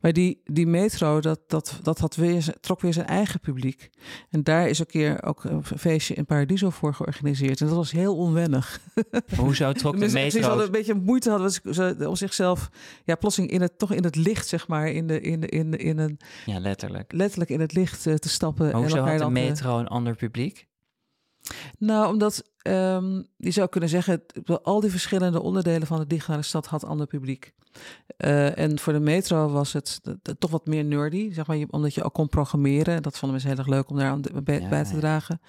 Maar 0.00 0.12
die, 0.12 0.40
die 0.44 0.66
metro, 0.66 1.20
dat, 1.20 1.40
dat, 1.46 1.78
dat 1.82 1.98
had 1.98 2.16
weer, 2.16 2.54
trok 2.60 2.80
weer 2.80 2.92
zijn 2.92 3.06
eigen 3.06 3.40
publiek. 3.40 3.90
En 4.30 4.42
daar 4.42 4.68
is 4.68 4.78
een 4.78 4.86
keer 4.86 5.22
ook 5.22 5.44
een 5.44 5.64
feestje 5.64 6.14
in 6.14 6.24
Paradiso 6.26 6.70
voor 6.70 6.94
georganiseerd. 6.94 7.60
En 7.60 7.66
dat 7.66 7.76
was 7.76 7.92
heel 7.92 8.16
onwennig. 8.16 8.80
Hoezo 9.36 9.72
trok 9.82 9.98
de 9.98 10.08
metro... 10.12 10.40
hadden 10.40 10.64
een 10.66 10.72
beetje 10.72 10.94
moeite 10.94 11.30
hadden 11.30 11.50
ze- 11.50 11.74
ze 11.74 12.08
om 12.08 12.16
zichzelf, 12.16 12.70
ja, 13.04 13.14
plotseling 13.14 13.52
in 13.52 13.60
het, 13.60 13.78
toch 13.78 13.92
in 13.92 14.04
het 14.04 14.16
licht, 14.16 14.48
zeg 14.48 14.68
maar, 14.68 14.88
in, 14.88 15.06
de, 15.06 15.20
in, 15.20 15.40
de, 15.40 15.46
in, 15.48 15.70
de, 15.70 15.76
in 15.76 15.98
een, 15.98 16.18
Ja, 16.46 16.58
letterlijk. 16.58 17.12
letterlijk 17.12 17.50
in 17.50 17.60
het 17.60 17.72
licht 17.72 18.06
eh, 18.06 18.14
te 18.14 18.28
stappen. 18.28 18.64
Maar 18.64 18.74
en 18.74 18.80
hoezo 18.80 18.96
elkaar 18.96 19.10
had 19.20 19.34
de 19.34 19.40
eh, 19.40 19.46
metro 19.48 19.78
een 19.78 19.88
ander 19.88 20.14
publiek? 20.16 20.66
nou, 21.78 22.12
omdat 22.12 22.42
ehm, 22.68 23.22
je 23.36 23.50
zou 23.50 23.68
kunnen 23.68 23.88
zeggen, 23.88 24.22
al 24.62 24.80
die 24.80 24.90
verschillende 24.90 25.42
onderdelen 25.42 25.86
van 25.86 25.98
de 25.98 26.06
digitale 26.06 26.42
stad 26.42 26.66
had 26.66 26.84
ander 26.84 27.06
publiek. 27.06 27.52
Eh, 28.16 28.58
en 28.58 28.78
voor 28.78 28.92
de 28.92 29.00
metro 29.00 29.48
was 29.48 29.72
het 29.72 30.00
eh, 30.02 30.12
eh, 30.22 30.34
toch 30.38 30.50
wat 30.50 30.66
meer 30.66 30.84
nerdy, 30.84 31.32
zeg 31.32 31.46
maar, 31.46 31.58
omdat 31.70 31.94
je 31.94 32.02
ook 32.02 32.12
kon 32.14 32.28
programmeren. 32.28 33.02
Dat 33.02 33.12
vonden 33.18 33.30
mensen 33.30 33.48
heel 33.48 33.58
erg 33.58 33.68
leuk 33.68 33.90
om 33.90 33.96
daar 33.96 34.10
aan 34.10 34.20
de- 34.22 34.42
bij, 34.42 34.60
Ja, 34.60 34.68
bij 34.68 34.84
te 34.84 34.96
dragen. 34.98 35.40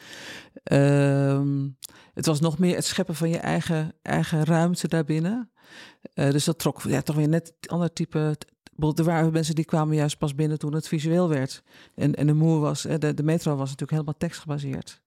Ehm, 0.63 1.67
het 2.13 2.25
was 2.25 2.39
nog 2.39 2.57
meer 2.57 2.75
het 2.75 2.85
scheppen 2.85 3.15
van 3.15 3.29
je 3.29 3.37
eigen, 3.37 3.93
eigen 4.01 4.43
ruimte 4.43 4.87
daarbinnen. 4.87 5.51
Eh, 6.13 6.31
dus 6.31 6.43
dat 6.45 6.59
trok 6.59 6.81
ja, 6.81 7.01
toch 7.01 7.15
weer 7.15 7.29
net 7.29 7.53
ander 7.65 7.93
type. 7.93 8.37
Er 8.95 9.03
waren 9.03 9.31
mensen 9.31 9.55
die 9.55 9.65
kwamen 9.65 9.95
juist 9.95 10.17
pas 10.17 10.35
binnen 10.35 10.59
toen 10.59 10.73
het 10.73 10.87
visueel 10.87 11.29
werd. 11.29 11.63
En, 11.95 12.15
en 12.15 12.27
de 12.27 12.33
moe 12.33 12.59
was, 12.59 12.81
de, 12.81 13.13
de 13.13 13.23
metro 13.23 13.51
was 13.51 13.59
natuurlijk 13.69 13.91
helemaal 13.91 14.17
tekstgebaseerd. 14.17 15.01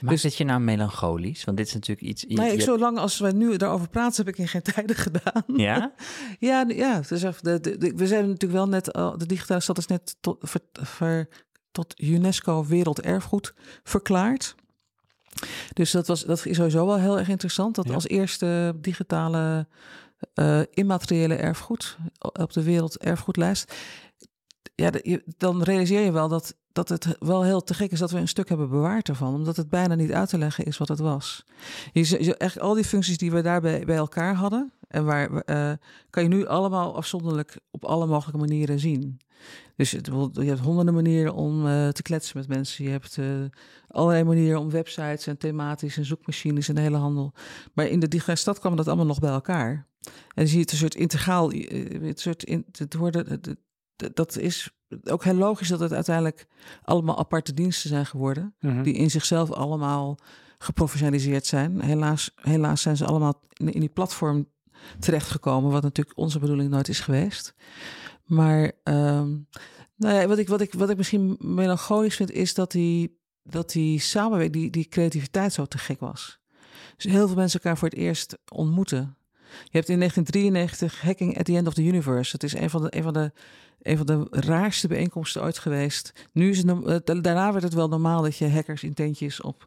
Maakt 0.00 0.14
Dus- 0.14 0.22
het 0.22 0.36
je 0.36 0.44
nou 0.44 0.60
melancholisch? 0.60 1.44
Want 1.44 1.56
dit 1.56 1.66
is 1.66 1.74
natuurlijk 1.74 2.06
iets... 2.08 2.24
je- 2.28 2.34
Nee, 2.34 2.52
ik, 2.52 2.60
zolang 2.60 2.98
als 2.98 3.18
we 3.18 3.32
nu 3.32 3.56
daarover 3.56 3.88
praten, 3.88 4.24
heb 4.24 4.34
ik 4.34 4.40
in 4.40 4.48
geen 4.48 4.62
tijden 4.74 4.96
gedaan. 4.96 5.42
Ja? 5.46 5.92
Ja, 6.38 6.64
ja 6.68 7.00
dus 7.08 7.22
echt, 7.22 7.44
de, 7.44 7.60
de, 7.60 7.78
de- 7.78 7.92
we 7.96 8.06
zijn 8.06 8.24
natuurlijk 8.26 8.52
wel 8.52 8.68
net, 8.68 8.92
al- 8.92 9.18
de 9.18 9.26
digitale 9.26 9.60
stad 9.60 9.78
is 9.78 9.86
net 9.86 10.16
tot, 10.20 10.36
ver, 10.40 10.60
ver- 10.72 11.28
tot 11.72 12.00
UNESCO 12.02 12.64
Werelderfgoed 12.66 13.54
verklaard. 13.82 14.54
Dus 15.72 15.90
dat, 15.90 16.06
was, 16.06 16.24
dat 16.24 16.46
is 16.46 16.56
sowieso 16.56 16.86
wel 16.86 16.98
heel 16.98 17.18
erg 17.18 17.28
interessant. 17.28 17.74
Dat 17.74 17.86
Ja. 17.88 17.94
als 17.94 18.08
eerste 18.08 18.74
digitale 18.80 19.66
eh, 20.34 20.60
immateriële 20.70 21.34
erfgoed 21.34 21.96
op 22.18 22.52
de 22.52 22.62
werelderfgoedlijst. 22.62 23.74
Ja, 24.74 24.90
dan 25.36 25.62
realiseer 25.62 26.00
je 26.00 26.12
wel 26.12 26.28
dat, 26.28 26.54
dat 26.86 26.88
het 26.88 27.16
wel 27.18 27.44
heel 27.44 27.62
te 27.62 27.74
gek 27.74 27.90
is 27.90 27.98
dat 27.98 28.10
we 28.10 28.18
een 28.18 28.28
stuk 28.28 28.48
hebben 28.48 28.68
bewaard 28.68 29.08
ervan. 29.08 29.34
Omdat 29.34 29.56
het 29.56 29.68
bijna 29.68 29.94
niet 29.94 30.12
uit 30.12 30.28
te 30.28 30.38
leggen 30.38 30.64
is 30.64 30.78
wat 30.78 30.88
het 30.88 30.98
was. 30.98 31.44
Je, 31.92 32.24
je, 32.24 32.36
echt 32.36 32.60
al 32.60 32.74
die 32.74 32.84
functies 32.84 33.18
die 33.18 33.30
we 33.30 33.42
daarbij 33.42 33.84
bij 33.84 33.96
elkaar 33.96 34.34
hadden. 34.34 34.72
En 34.88 35.04
waar 35.04 35.30
eh, 35.30 35.72
kan 36.10 36.22
je 36.22 36.28
nu 36.28 36.46
allemaal 36.46 36.96
afzonderlijk 36.96 37.58
op 37.70 37.84
alle 37.84 38.06
mogelijke 38.06 38.40
manieren 38.40 38.78
zien. 38.78 39.20
Dus 39.76 39.90
je 39.90 40.44
hebt 40.44 40.60
honderden 40.60 40.94
manieren 40.94 41.34
om 41.34 41.66
eh, 41.66 41.88
te 41.88 42.02
kletsen 42.02 42.38
met 42.38 42.48
mensen. 42.48 42.84
Je 42.84 42.90
hebt 42.90 43.18
eh, 43.18 43.26
allerlei 43.88 44.24
manieren 44.24 44.60
om 44.60 44.70
websites 44.70 45.26
en 45.26 45.38
thematisch 45.38 45.96
en 45.96 46.04
zoekmachines 46.04 46.68
en 46.68 46.74
de 46.74 46.80
hele 46.80 46.96
handel. 46.96 47.32
Maar 47.74 47.86
in 47.86 48.00
de 48.00 48.08
digitale 48.08 48.38
stad 48.38 48.58
kwam 48.58 48.76
dat 48.76 48.86
allemaal 48.86 49.06
nog 49.06 49.20
bij 49.20 49.30
elkaar. 49.30 49.86
En 50.34 50.46
zie 50.46 50.56
je 50.56 50.62
het 50.62 50.72
een 50.72 50.78
soort 50.78 50.94
integraal. 50.94 51.50
Het 51.50 52.20
soort 52.20 52.42
in, 52.42 52.64
het 52.72 52.94
worden, 52.94 53.40
dat 54.14 54.36
is 54.36 54.70
ook 55.04 55.24
heel 55.24 55.34
logisch 55.34 55.68
dat 55.68 55.80
het 55.80 55.92
uiteindelijk 55.92 56.46
allemaal 56.82 57.18
aparte 57.18 57.54
diensten 57.54 57.88
zijn 57.88 58.06
geworden 58.06 58.54
Mhm. 58.60 58.82
die 58.82 58.94
in 58.94 59.10
zichzelf 59.10 59.50
allemaal 59.52 60.18
geprofessionaliseerd 60.58 61.46
zijn. 61.46 61.80
Helaas, 61.80 62.30
helaas 62.34 62.82
zijn 62.82 62.96
ze 62.96 63.04
allemaal 63.04 63.42
in, 63.52 63.72
in 63.72 63.80
die 63.80 63.88
platform 63.88 64.48
terechtgekomen, 64.98 65.70
wat 65.70 65.82
natuurlijk 65.82 66.18
onze 66.18 66.38
bedoeling 66.38 66.70
nooit 66.70 66.88
is 66.88 67.00
geweest. 67.00 67.54
Maar 68.24 68.72
ehm, 68.82 69.36
nou 69.96 70.14
ja, 70.14 70.26
wat, 70.26 70.38
ik, 70.38 70.48
wat, 70.48 70.60
ik, 70.60 70.74
wat 70.74 70.90
ik 70.90 70.96
misschien 70.96 71.36
melancholisch 71.38 72.16
vind, 72.16 72.30
is 72.30 72.54
dat 72.54 72.70
die, 72.70 73.20
dat 73.42 73.70
die 73.70 74.00
samenwerking, 74.00 74.52
die, 74.62 74.70
die 74.70 74.88
creativiteit 74.88 75.52
zo 75.52 75.64
te 75.64 75.78
gek 75.78 76.00
was. 76.00 76.38
Dus 76.96 77.12
heel 77.12 77.26
veel 77.26 77.36
mensen 77.36 77.60
elkaar 77.60 77.78
voor 77.78 77.88
het 77.88 77.98
eerst 77.98 78.38
ontmoeten. 78.52 79.16
Je 79.48 79.76
hebt 79.76 79.88
in 79.88 79.98
1993 79.98 81.00
Hacking 81.00 81.38
at 81.38 81.44
the 81.44 81.56
End 81.56 81.66
of 81.66 81.74
the 81.74 81.84
Universe. 81.84 82.32
Dat 82.32 82.42
is 82.42 82.54
een 82.54 82.70
van 82.70 82.82
de, 82.82 82.96
een 82.96 83.02
van 83.02 83.12
de, 83.12 83.32
een 83.82 83.96
van 83.96 84.06
de 84.06 84.26
raarste 84.30 84.88
bijeenkomsten 84.88 85.42
ooit 85.42 85.58
geweest. 85.58 86.12
Nu 86.32 86.50
is 86.50 86.58
het, 86.58 86.84
eh, 86.84 87.20
daarna 87.22 87.52
werd 87.52 87.64
het 87.64 87.74
wel 87.74 87.88
normaal 87.88 88.22
dat 88.22 88.36
je 88.36 88.50
hackers 88.50 88.82
in 88.82 88.94
tentjes 88.94 89.40
op. 89.40 89.66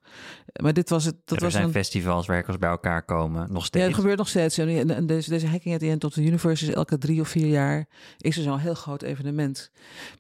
Maar 0.62 0.74
dit 0.74 0.90
was 0.90 1.06
het. 1.06 1.16
Dat 1.26 1.38
er 1.38 1.44
was 1.44 1.54
zijn 1.54 1.66
een, 1.66 1.72
festivals 1.72 2.28
waar 2.28 2.36
hackers 2.36 2.58
bij 2.58 2.70
elkaar 2.70 3.04
komen. 3.04 3.48
Nog 3.50 3.62
ja, 3.62 3.66
steeds. 3.68 3.86
het 3.86 3.96
gebeurt 3.96 4.18
nog 4.18 4.28
steeds. 4.28 4.58
En, 4.58 5.08
deze, 5.08 5.30
deze 5.30 5.48
Hacking 5.48 5.74
at 5.74 5.80
the 5.80 5.90
End 5.90 6.04
of 6.04 6.14
the 6.14 6.24
Universe 6.24 6.68
is 6.68 6.74
elke 6.74 6.98
drie 6.98 7.22
of 7.22 7.28
vier 7.28 7.48
jaar 7.48 7.88
is 8.18 8.38
er 8.38 8.44
zo'n 8.44 8.60
heel 8.60 8.74
groot 8.74 9.02
evenement. 9.02 9.72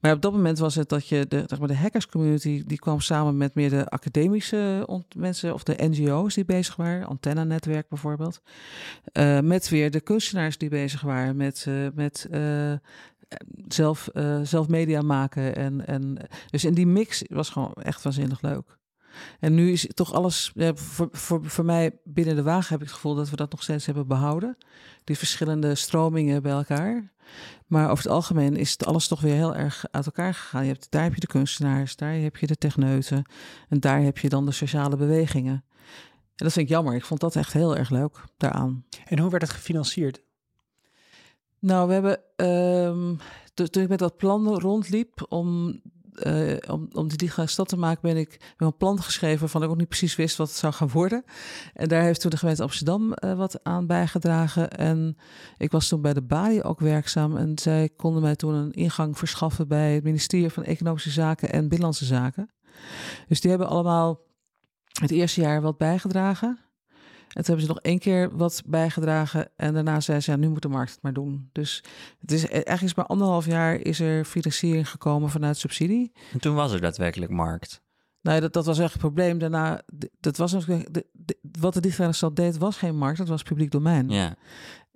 Maar 0.01 0.13
op 0.13 0.21
dat 0.21 0.31
moment 0.31 0.59
was 0.59 0.75
het 0.75 0.89
dat 0.89 1.07
je 1.07 1.25
de, 1.27 1.43
zeg 1.47 1.59
maar, 1.59 1.67
de 1.67 1.75
hackers 1.75 2.07
community 2.07 2.63
die 2.65 2.79
kwam 2.79 2.99
samen 2.99 3.37
met 3.37 3.55
meer 3.55 3.69
de 3.69 3.89
academische 3.89 4.87
mensen 5.15 5.53
of 5.53 5.63
de 5.63 5.75
NGO's 5.77 6.33
die 6.33 6.45
bezig 6.45 6.75
waren, 6.75 7.07
Antenna 7.07 7.43
Netwerk 7.43 7.89
bijvoorbeeld, 7.89 8.41
Eh, 9.11 9.39
met 9.39 9.69
weer 9.69 9.91
de 9.91 10.01
kunstenaars 10.01 10.57
die 10.57 10.69
bezig 10.69 11.01
waren 11.01 11.35
met, 11.35 11.65
eh, 11.67 11.73
met 11.93 12.27
zelf, 13.67 14.07
eh, 14.07 14.41
zelf 14.43 14.67
media 14.67 15.01
maken 15.01 15.55
en, 15.55 15.87
en 15.87 16.17
dus 16.49 16.65
in 16.65 16.73
die 16.73 16.87
mix 16.87 17.23
was 17.27 17.49
gewoon 17.49 17.73
echt 17.73 18.03
waanzinnig 18.03 18.41
leuk. 18.41 18.79
En 19.39 19.53
nu 19.53 19.71
is 19.71 19.87
toch 19.93 20.13
alles, 20.13 20.53
voor, 20.73 21.07
voor, 21.11 21.45
voor 21.45 21.65
mij 21.65 21.99
binnen 22.03 22.35
de 22.35 22.43
wagen 22.43 22.69
heb 22.69 22.81
ik 22.81 22.85
het 22.85 22.95
gevoel 22.95 23.15
dat 23.15 23.29
we 23.29 23.35
dat 23.35 23.51
nog 23.51 23.63
steeds 23.63 23.85
hebben 23.85 24.07
behouden. 24.07 24.57
Die 25.03 25.17
verschillende 25.17 25.75
stromingen 25.75 26.41
bij 26.41 26.51
elkaar. 26.51 27.11
Maar 27.67 27.89
over 27.89 28.03
het 28.03 28.13
algemeen 28.13 28.55
is 28.55 28.71
het 28.71 28.85
alles 28.85 29.07
toch 29.07 29.21
weer 29.21 29.33
heel 29.33 29.55
erg 29.55 29.85
uit 29.91 30.05
elkaar 30.05 30.33
gegaan. 30.33 30.63
Je 30.63 30.71
hebt, 30.71 30.87
daar 30.89 31.03
heb 31.03 31.13
je 31.13 31.19
de 31.19 31.27
kunstenaars, 31.27 31.95
daar 31.95 32.13
heb 32.13 32.37
je 32.37 32.47
de 32.47 32.55
techneuten 32.55 33.23
en 33.69 33.79
daar 33.79 34.01
heb 34.01 34.17
je 34.17 34.29
dan 34.29 34.45
de 34.45 34.51
sociale 34.51 34.95
bewegingen. 34.95 35.63
En 36.35 36.47
dat 36.47 36.51
vind 36.51 36.65
ik 36.65 36.71
jammer. 36.71 36.95
Ik 36.95 37.05
vond 37.05 37.19
dat 37.19 37.35
echt 37.35 37.53
heel 37.53 37.77
erg 37.77 37.89
leuk 37.89 38.23
daaraan. 38.37 38.85
En 39.05 39.19
hoe 39.19 39.29
werd 39.29 39.41
het 39.41 39.51
gefinancierd? 39.51 40.21
Nou, 41.61 41.87
we 41.87 41.93
hebben 41.93 42.19
ehm, 42.35 43.15
to- 43.53 43.65
toen 43.65 43.83
ik 43.83 43.89
met 43.89 43.99
dat 43.99 44.17
plan 44.17 44.47
rondliep 44.59 45.25
om, 45.29 45.79
eh, 46.13 46.55
om, 46.67 46.87
om 46.93 47.07
die 47.07 47.17
digitale 47.17 47.47
stad 47.47 47.67
te 47.67 47.77
maken, 47.77 48.01
ben 48.01 48.17
ik 48.17 48.53
een 48.57 48.77
plan 48.77 49.01
geschreven 49.01 49.39
waarvan 49.39 49.63
ik 49.63 49.69
ook 49.69 49.77
niet 49.77 49.87
precies 49.87 50.15
wist 50.15 50.37
wat 50.37 50.47
het 50.47 50.57
zou 50.57 50.73
gaan 50.73 50.89
worden. 50.89 51.23
En 51.73 51.87
daar 51.87 52.01
heeft 52.03 52.21
toen 52.21 52.29
de 52.29 52.37
gemeente 52.37 52.63
Amsterdam 52.63 53.13
eh, 53.13 53.33
wat 53.33 53.63
aan 53.63 53.87
bijgedragen. 53.87 54.69
En 54.69 55.17
ik 55.57 55.71
was 55.71 55.87
toen 55.87 56.01
bij 56.01 56.13
de 56.13 56.21
Bali 56.21 56.61
ook 56.61 56.79
werkzaam 56.79 57.37
en 57.37 57.57
zij 57.59 57.89
konden 57.95 58.21
mij 58.21 58.35
toen 58.35 58.53
een 58.53 58.71
ingang 58.71 59.17
verschaffen 59.17 59.67
bij 59.67 59.93
het 59.93 60.03
ministerie 60.03 60.49
van 60.49 60.63
Economische 60.63 61.09
Zaken 61.11 61.49
en 61.51 61.61
Binnenlandse 61.61 62.05
Zaken. 62.05 62.49
Dus 63.27 63.41
die 63.41 63.49
hebben 63.49 63.67
allemaal 63.69 64.19
het 65.01 65.11
eerste 65.11 65.41
jaar 65.41 65.61
wat 65.61 65.77
bijgedragen. 65.77 66.59
En 67.33 67.43
toen 67.43 67.55
hebben 67.55 67.61
ze 67.65 67.67
nog 67.71 67.79
één 67.81 67.99
keer 67.99 68.37
wat 68.37 68.61
bijgedragen. 68.65 69.49
En 69.55 69.73
daarna 69.73 69.99
zei 69.99 70.19
ze, 70.19 70.31
ja, 70.31 70.37
nu 70.37 70.49
moet 70.49 70.61
de 70.61 70.67
markt 70.67 70.91
het 70.91 71.01
maar 71.01 71.13
doen. 71.13 71.49
Dus 71.51 71.83
het 72.19 72.31
is 72.31 72.47
eigenlijk 72.47 72.81
is 72.81 72.95
maar 72.95 73.05
anderhalf 73.05 73.45
jaar 73.45 73.75
is 73.75 73.99
er 73.99 74.25
financiering 74.25 74.89
gekomen 74.89 75.29
vanuit 75.29 75.57
subsidie. 75.57 76.11
En 76.33 76.39
toen 76.39 76.55
was 76.55 76.71
er 76.73 76.81
daadwerkelijk 76.81 77.31
markt. 77.31 77.81
Nou, 78.21 78.35
ja, 78.35 78.41
dat, 78.41 78.53
dat 78.53 78.65
was 78.65 78.79
echt 78.79 78.91
het 78.91 79.01
probleem. 79.01 79.37
Daarna, 79.37 79.81
dat 80.19 80.37
was 80.37 80.51
natuurlijk, 80.51 80.93
de, 80.93 81.05
de- 81.11 81.37
wat 81.59 81.73
de 81.73 81.79
digitale 81.81 82.13
stad 82.13 82.35
deed, 82.35 82.57
was 82.57 82.77
geen 82.77 82.97
markt, 82.97 83.17
dat 83.17 83.27
was 83.27 83.43
publiek 83.43 83.71
domein. 83.71 84.09
Ja. 84.09 84.35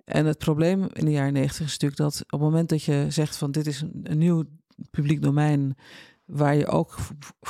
En 0.04 0.26
het 0.26 0.38
probleem 0.38 0.88
in 0.92 1.04
de 1.04 1.10
jaren 1.10 1.32
negentig 1.32 1.66
is 1.66 1.72
natuurlijk 1.72 2.00
dat 2.00 2.20
op 2.20 2.30
het 2.30 2.40
moment 2.40 2.68
dat 2.68 2.82
je 2.82 3.06
zegt 3.08 3.36
van 3.36 3.50
dit 3.50 3.66
is 3.66 3.80
een, 3.80 4.00
een 4.02 4.18
nieuw 4.18 4.44
publiek 4.90 5.22
domein 5.22 5.76
waar 6.24 6.54
je 6.54 6.66
ook 6.66 6.96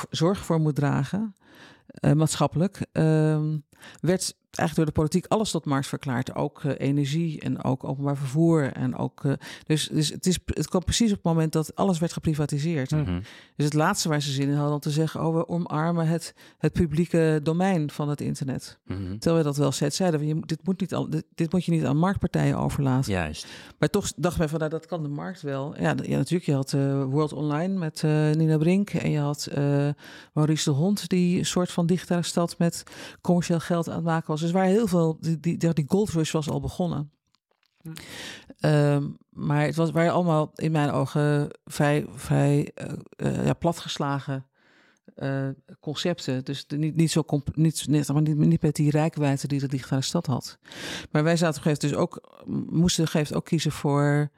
zorg 0.09 0.45
voor 0.45 0.59
moet 0.59 0.75
dragen, 0.75 1.35
eh, 1.87 2.11
maatschappelijk, 2.11 2.85
ehm, 2.91 3.57
werd 3.99 4.35
eigenlijk 4.57 4.75
door 4.75 4.85
de 4.85 4.91
politiek 4.91 5.25
alles 5.31 5.51
tot 5.51 5.65
markt 5.65 5.87
verklaard. 5.87 6.35
Ook 6.35 6.63
eh, 6.63 6.71
energie 6.77 7.39
en 7.39 7.63
ook 7.63 7.83
openbaar 7.83 8.17
vervoer. 8.17 8.71
En 8.71 8.95
ook, 8.95 9.23
eh, 9.25 9.31
dus 9.65 9.87
dus 9.87 10.09
het, 10.09 10.25
is, 10.25 10.37
het 10.45 10.67
kwam 10.67 10.83
precies 10.83 11.09
op 11.09 11.15
het 11.15 11.25
moment 11.25 11.51
dat 11.51 11.75
alles 11.75 11.99
werd 11.99 12.13
geprivatiseerd. 12.13 12.91
Mhm. 12.91 13.19
Dus 13.55 13.65
het 13.65 13.73
laatste 13.73 14.09
waar 14.09 14.21
ze 14.21 14.31
zin 14.31 14.49
in 14.49 14.55
hadden 14.55 14.73
om 14.73 14.79
te 14.79 14.91
zeggen, 14.91 15.25
oh, 15.25 15.35
we 15.35 15.47
omarmen 15.47 16.07
het, 16.07 16.33
het 16.57 16.73
publieke 16.73 17.39
domein 17.43 17.89
van 17.89 18.09
het 18.09 18.21
internet. 18.21 18.79
Mhm. 18.85 19.17
Terwijl 19.17 19.37
we 19.37 19.43
dat 19.43 19.57
wel 19.57 19.71
steeds 19.71 19.95
zeiden, 19.95 20.27
je, 20.27 20.39
dit, 20.39 20.59
moet 20.63 20.79
niet 20.79 20.93
al, 20.93 21.09
dit, 21.09 21.25
dit 21.35 21.51
moet 21.51 21.65
je 21.65 21.71
niet 21.71 21.85
aan 21.85 21.97
marktpartijen 21.97 22.57
overlaten. 22.57 23.11
Juist. 23.11 23.47
Maar 23.79 23.89
toch 23.89 24.13
dachten 24.15 24.39
wij 24.39 24.49
van, 24.49 24.59
nou, 24.59 24.71
dat 24.71 24.85
kan 24.85 25.03
de 25.03 25.09
markt 25.09 25.41
wel. 25.41 25.75
Ja, 25.79 25.93
natuurlijk, 25.93 26.43
je 26.43 26.53
had 26.53 26.73
eh, 26.73 27.03
World 27.03 27.33
Online 27.33 27.77
met 27.77 28.01
Nina 28.37 28.57
Brink. 28.57 28.89
En 28.89 29.11
je 29.11 29.19
had 29.19 29.49
Maurice 30.33 30.69
de 30.69 30.75
Hond, 30.75 31.09
die 31.09 31.37
een 31.39 31.45
soort 31.45 31.71
van 31.71 31.85
digitale 31.85 32.21
stad 32.21 32.57
met 32.57 32.83
commercieel 33.21 33.59
geld 33.67 33.89
aan 33.89 33.95
het 33.95 34.03
maken 34.03 34.27
was. 34.27 34.41
Dus 34.41 34.51
waar 34.51 34.65
heel 34.65 34.87
veel, 34.87 35.17
die, 35.19 35.39
die, 35.39 35.73
die 35.73 35.85
gold 35.87 36.09
rush 36.09 36.31
was 36.31 36.49
al 36.49 36.59
begonnen. 36.59 37.11
Hm. 37.81 37.91
Ehm, 38.59 39.09
maar 39.29 39.65
het 39.65 39.75
was, 39.75 39.91
waren 39.91 40.11
allemaal 40.11 40.51
in 40.55 40.71
mijn 40.71 40.91
ogen 40.91 41.49
vrij, 41.65 42.05
vrij 42.15 42.71
eh, 42.73 42.93
eh, 43.15 43.45
ja, 43.45 43.53
platgeslagen 43.53 44.45
eh, 45.15 45.47
concepten. 45.79 46.45
Dus 46.45 46.67
de, 46.67 46.77
niet, 46.77 46.95
niet 46.95 47.11
zo 47.11 47.23
comp- 47.23 47.55
niet, 47.55 47.87
niet, 47.87 48.07
maar 48.07 48.21
niet, 48.21 48.37
niet 48.37 48.61
met 48.61 48.75
die 48.75 48.91
rijkwijde 48.91 49.47
die 49.47 49.59
de 49.59 49.67
digitale 49.67 50.01
stad 50.01 50.25
had. 50.25 50.57
Maar 51.11 51.23
wij 51.23 51.37
zaten 51.37 51.61
op 51.61 51.65
een 51.65 51.71
gegeven 51.71 51.97
moment 51.97 52.11
dus 52.11 52.23
ook, 52.23 52.43
moesten 52.71 53.03
op 53.03 53.09
een 53.09 53.11
gegeven 53.11 53.13
moment 53.13 53.35
ook 53.35 53.45
kiezen 53.45 53.71
voor 53.71 54.31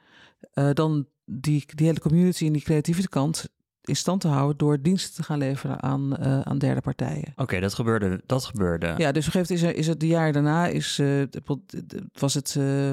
dan 0.72 1.06
die, 1.24 1.64
die 1.74 1.86
hele 1.86 2.00
community 2.00 2.46
en 2.46 2.52
die 2.52 2.62
creatieve 2.62 3.08
kant 3.08 3.48
in 3.90 3.96
stand 3.96 4.20
te 4.20 4.28
houden 4.28 4.56
door 4.56 4.80
diensten 4.82 5.14
te 5.14 5.22
gaan 5.22 5.38
leveren 5.38 5.82
aan, 5.82 6.16
eh, 6.16 6.40
aan 6.40 6.58
derde 6.58 6.80
partijen. 6.80 7.32
Oké, 7.36 7.60
dat 7.60 7.74
gebeurde. 7.74 8.20
Dat 8.26 8.44
gebeurde. 8.44 8.94
Ja, 8.96 9.12
dus 9.12 9.26
op 9.28 9.34
een 9.34 9.40
gegeven 9.40 9.40
moment 9.40 9.50
is, 9.50 9.62
er, 9.62 9.76
is 9.76 9.86
het 9.86 10.00
de 10.00 10.06
jaar 10.06 10.32
daarna 10.32 10.66
is, 10.66 10.98
eh, 10.98 11.22
was 12.12 12.34
het, 12.34 12.56
eh, 12.58 12.92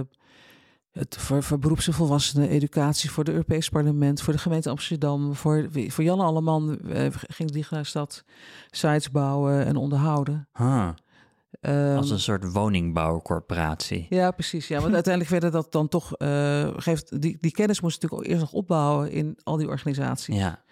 het 0.91 1.17
voor, 1.17 1.43
voor 1.43 1.59
beroeps- 1.59 1.87
en 1.87 1.93
volwassenen 1.93 2.49
educatie 2.49 3.11
voor 3.11 3.23
het 3.23 3.33
Europees 3.33 3.69
Parlement, 3.69 4.21
voor 4.21 4.33
de 4.33 4.39
gemeente 4.39 4.69
Amsterdam, 4.69 5.35
voor, 5.35 5.67
voor 5.87 6.03
Jan 6.03 6.19
Alleman 6.19 6.79
ging 7.11 7.51
die 7.51 7.65
stad 7.81 8.23
sites 8.71 9.11
bouwen 9.11 9.65
en 9.65 9.75
onderhouden. 9.75 10.47
Huh. 10.53 10.89
Ehm, 11.61 11.95
Als 11.95 12.09
een 12.09 12.19
soort 12.19 12.51
woningbouwcorporatie. 12.51 14.05
Ja, 14.09 14.31
precies. 14.31 14.67
Ja, 14.67 14.81
want 14.81 14.93
uiteindelijk 14.93 15.41
werd 15.41 15.53
dat 15.53 15.71
dan 15.71 15.87
toch 15.87 16.13
uh, 16.17 16.67
geeft 16.75 17.21
die, 17.21 17.37
die 17.39 17.51
kennis 17.51 17.81
moest 17.81 18.01
natuurlijk 18.01 18.29
eerst 18.29 18.41
nog 18.41 18.51
opbouwen 18.51 19.11
in 19.11 19.37
al 19.43 19.57
die 19.57 19.67
organisaties. 19.67 20.35
Ja. 20.35 20.63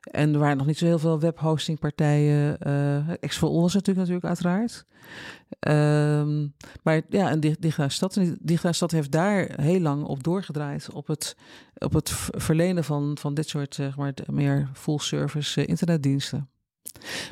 En 0.00 0.32
er 0.32 0.38
waren 0.38 0.56
nog 0.56 0.66
niet 0.66 0.78
zo 0.78 0.84
heel 0.84 0.98
veel 0.98 1.20
webhostingpartijen. 1.20 2.56
Uh, 2.66 3.22
Exfol 3.22 3.60
was 3.60 3.74
natuurlijk 3.74 3.98
natuurlijk 3.98 4.26
uiteraard. 4.26 4.84
Um, 5.68 6.54
maar 6.82 7.02
ja, 7.08 7.30
en 7.30 7.40
Digitale 7.40 7.88
Stad, 7.88 8.20
Digitale 8.40 8.74
Stad 8.74 8.90
heeft 8.90 9.10
daar 9.10 9.60
heel 9.60 9.80
lang 9.80 10.04
op 10.04 10.22
doorgedraaid. 10.22 10.92
Op 10.92 11.06
het, 11.06 11.36
op 11.78 11.92
het 11.92 12.12
verlenen 12.30 12.84
van, 12.84 13.16
van 13.20 13.34
dit 13.34 13.48
soort 13.48 13.74
zeg 13.74 13.96
maar, 13.96 14.14
meer 14.26 14.70
full 14.72 14.98
service 14.98 15.60
uh, 15.60 15.68
internetdiensten. 15.68 16.48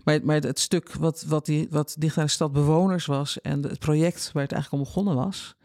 Maar, 0.05 0.21
maar 0.23 0.41
het 0.41 0.59
stuk 0.59 0.93
wat, 0.93 1.25
wat, 1.29 1.47
die, 1.47 1.67
wat 1.71 1.97
Digitale 1.99 2.29
Stad 2.29 2.53
bewoners 2.53 3.07
was 3.07 3.41
en 3.41 3.63
het 3.63 3.79
project 3.79 4.31
waar 4.33 4.43
het 4.43 4.53
eigenlijk 4.53 4.83
om 4.83 4.89
begonnen 4.89 5.15
was, 5.15 5.57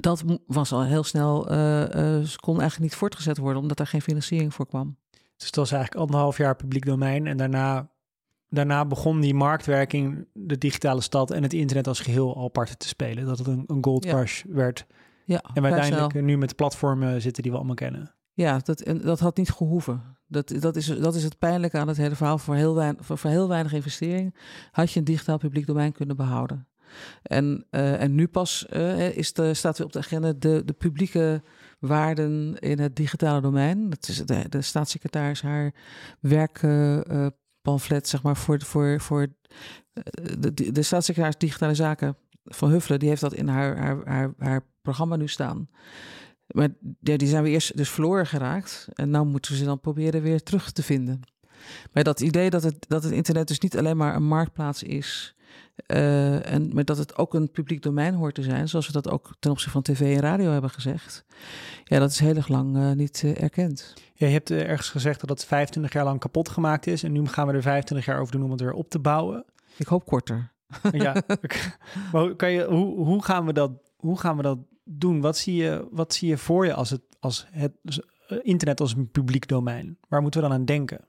dat 0.00 0.24
was 0.46 0.72
al 0.72 0.84
heel 0.84 1.04
snel, 1.04 1.52
uh, 1.52 2.26
kon 2.36 2.60
eigenlijk 2.60 2.78
niet 2.78 2.94
voortgezet 2.94 3.38
worden, 3.38 3.62
omdat 3.62 3.76
daar 3.76 3.86
geen 3.86 4.02
financiering 4.02 4.54
voor 4.54 4.66
kwam. 4.66 4.96
Dus 5.40 5.48
het 5.48 5.56
was 5.56 5.72
eigenlijk 5.72 6.02
anderhalf 6.02 6.36
jaar 6.36 6.56
publiek 6.56 6.86
domein 6.86 7.26
en 7.26 7.36
daarna, 7.36 7.90
daarna 8.48 8.84
begon 8.84 9.20
die 9.20 9.34
marktwerking, 9.34 10.28
de 10.32 10.58
digitale 10.58 11.00
stad 11.00 11.30
en 11.30 11.42
het 11.42 11.52
internet 11.52 11.86
als 11.86 12.00
geheel 12.00 12.36
al 12.36 12.48
parten 12.48 12.78
te 12.78 12.88
spelen. 12.88 13.26
Dat 13.26 13.38
het 13.38 13.46
een, 13.46 13.64
een 13.66 13.84
gold 13.84 14.04
rush 14.04 14.44
werd. 14.48 14.86
Ja, 15.24 15.42
en 15.54 15.64
uiteindelijk 15.64 16.22
nu 16.22 16.38
met 16.38 16.48
de 16.48 16.54
platformen 16.54 17.22
zitten 17.22 17.42
die 17.42 17.52
we 17.52 17.58
allemaal 17.58 17.74
kennen. 17.74 18.14
Ja, 18.32 18.58
dat, 18.58 18.80
en 18.80 19.00
dat 19.00 19.20
had 19.20 19.36
niet 19.36 19.50
gehoeven. 19.50 20.02
Dat, 20.26 20.48
dat, 20.60 20.76
is, 20.76 20.86
dat 20.86 21.14
is 21.14 21.24
het 21.24 21.38
pijnlijke 21.38 21.78
aan 21.78 21.88
het 21.88 21.96
hele 21.96 22.14
verhaal. 22.14 22.38
Voor 22.38 22.54
heel, 22.54 22.74
weinig, 22.74 23.06
voor, 23.06 23.18
voor 23.18 23.30
heel 23.30 23.48
weinig 23.48 23.72
investering 23.72 24.36
had 24.70 24.92
je 24.92 24.98
een 24.98 25.04
digitaal 25.04 25.38
publiek 25.38 25.66
domein 25.66 25.92
kunnen 25.92 26.16
behouden. 26.16 26.68
En, 27.22 27.66
uh, 27.70 28.02
en 28.02 28.14
nu 28.14 28.28
pas 28.28 28.66
uh, 28.72 29.16
is 29.16 29.32
de, 29.32 29.54
staat 29.54 29.78
weer 29.78 29.86
op 29.86 29.92
de 29.92 29.98
agenda 29.98 30.32
de, 30.32 30.62
de 30.64 30.72
publieke 30.72 31.42
waarden 31.80 32.56
in 32.58 32.78
het 32.78 32.96
digitale 32.96 33.40
domein. 33.40 33.90
Dat 33.90 34.08
is 34.08 34.16
de, 34.26 34.48
de 34.48 34.62
staatssecretaris 34.62 35.42
haar 35.42 35.74
werkpamflet, 36.20 38.04
uh, 38.04 38.10
zeg 38.10 38.22
maar, 38.22 38.36
voor, 38.36 38.62
voor, 38.62 39.00
voor 39.00 39.26
de, 40.38 40.72
de 40.72 40.82
staatssecretaris 40.82 41.38
Digitale 41.38 41.74
Zaken 41.74 42.16
van 42.44 42.70
Huffelen, 42.70 42.98
die 42.98 43.08
heeft 43.08 43.20
dat 43.20 43.34
in 43.34 43.48
haar, 43.48 43.76
haar, 43.78 43.98
haar, 44.04 44.34
haar 44.38 44.66
programma 44.82 45.16
nu 45.16 45.28
staan. 45.28 45.68
Maar 46.46 46.68
die 47.00 47.28
zijn 47.28 47.42
we 47.42 47.48
eerst 47.48 47.76
dus 47.76 47.90
verloren 47.90 48.26
geraakt. 48.26 48.88
En 48.94 49.10
nu 49.10 49.24
moeten 49.24 49.52
we 49.52 49.58
ze 49.58 49.64
dan 49.64 49.80
proberen 49.80 50.22
weer 50.22 50.42
terug 50.42 50.72
te 50.72 50.82
vinden. 50.82 51.20
Maar 51.92 52.04
dat 52.04 52.20
idee 52.20 52.50
dat 52.50 52.62
het, 52.62 52.84
dat 52.88 53.02
het 53.02 53.12
internet 53.12 53.48
dus 53.48 53.58
niet 53.58 53.78
alleen 53.78 53.96
maar 53.96 54.14
een 54.14 54.26
marktplaats 54.26 54.82
is. 54.82 55.34
Uh, 55.86 56.52
en, 56.52 56.70
maar 56.74 56.84
dat 56.84 56.98
het 56.98 57.16
ook 57.16 57.34
een 57.34 57.50
publiek 57.50 57.82
domein 57.82 58.14
hoort 58.14 58.34
te 58.34 58.42
zijn. 58.42 58.68
Zoals 58.68 58.86
we 58.86 58.92
dat 58.92 59.10
ook 59.10 59.30
ten 59.38 59.50
opzichte 59.50 59.72
van 59.72 59.82
tv 59.82 60.16
en 60.16 60.20
radio 60.20 60.50
hebben 60.50 60.70
gezegd. 60.70 61.24
Ja, 61.84 61.98
dat 61.98 62.10
is 62.10 62.18
heel 62.18 62.36
erg 62.36 62.48
lang 62.48 62.76
uh, 62.76 62.92
niet 62.92 63.22
uh, 63.24 63.42
erkend. 63.42 63.94
Ja, 64.14 64.26
je 64.26 64.32
hebt 64.32 64.50
ergens 64.50 64.88
gezegd 64.88 65.20
dat 65.20 65.28
het 65.28 65.44
25 65.44 65.92
jaar 65.92 66.04
lang 66.04 66.20
kapot 66.20 66.48
gemaakt 66.48 66.86
is. 66.86 67.02
En 67.02 67.12
nu 67.12 67.26
gaan 67.26 67.46
we 67.46 67.52
er 67.52 67.62
25 67.62 68.06
jaar 68.06 68.20
over 68.20 68.32
doen 68.32 68.44
om 68.44 68.50
het 68.50 68.60
weer 68.60 68.72
op 68.72 68.90
te 68.90 68.98
bouwen. 68.98 69.44
Ik 69.76 69.86
hoop 69.86 70.04
korter. 70.04 70.52
Ja, 70.92 71.22
maar 72.12 72.34
kan 72.34 72.50
je, 72.50 72.64
hoe, 72.64 73.04
hoe, 73.04 73.24
gaan 73.24 73.46
we 73.46 73.52
dat, 73.52 73.70
hoe 73.96 74.18
gaan 74.18 74.36
we 74.36 74.42
dat 74.42 74.58
doen? 74.84 75.20
Wat 75.20 75.36
zie 75.36 75.54
je, 75.54 75.88
wat 75.90 76.14
zie 76.14 76.28
je 76.28 76.38
voor 76.38 76.66
je 76.66 76.74
als 76.74 76.90
het, 76.90 77.02
als 77.20 77.46
het 77.50 77.72
internet 78.42 78.80
als 78.80 78.94
een 78.94 79.10
publiek 79.10 79.48
domein? 79.48 79.98
Waar 80.08 80.22
moeten 80.22 80.40
we 80.40 80.48
dan 80.48 80.56
aan 80.56 80.64
denken? 80.64 81.00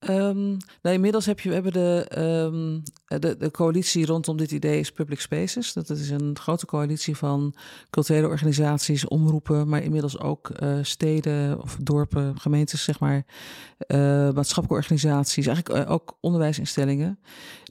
Um, 0.00 0.56
nou, 0.82 0.94
inmiddels 0.94 1.26
heb 1.26 1.40
je, 1.40 1.48
we 1.48 1.54
hebben 1.54 1.72
de, 1.72 2.06
um, 2.52 2.82
de, 3.20 3.36
de 3.36 3.50
coalitie 3.50 4.06
rondom 4.06 4.36
dit 4.36 4.50
idee 4.50 4.78
is 4.78 4.92
Public 4.92 5.20
Spaces. 5.20 5.72
Dat 5.72 5.90
is 5.90 6.10
een 6.10 6.38
grote 6.40 6.66
coalitie 6.66 7.16
van 7.16 7.54
culturele 7.90 8.26
organisaties, 8.26 9.08
omroepen, 9.08 9.68
maar 9.68 9.82
inmiddels 9.82 10.20
ook 10.20 10.50
uh, 10.62 10.78
steden 10.82 11.62
of 11.62 11.76
dorpen, 11.80 12.40
gemeentes, 12.40 12.84
zeg 12.84 13.00
maar, 13.00 13.16
uh, 13.16 13.98
maatschappelijke 14.30 14.74
organisaties, 14.74 15.46
eigenlijk 15.46 15.86
uh, 15.86 15.90
ook 15.90 16.18
onderwijsinstellingen, 16.20 17.20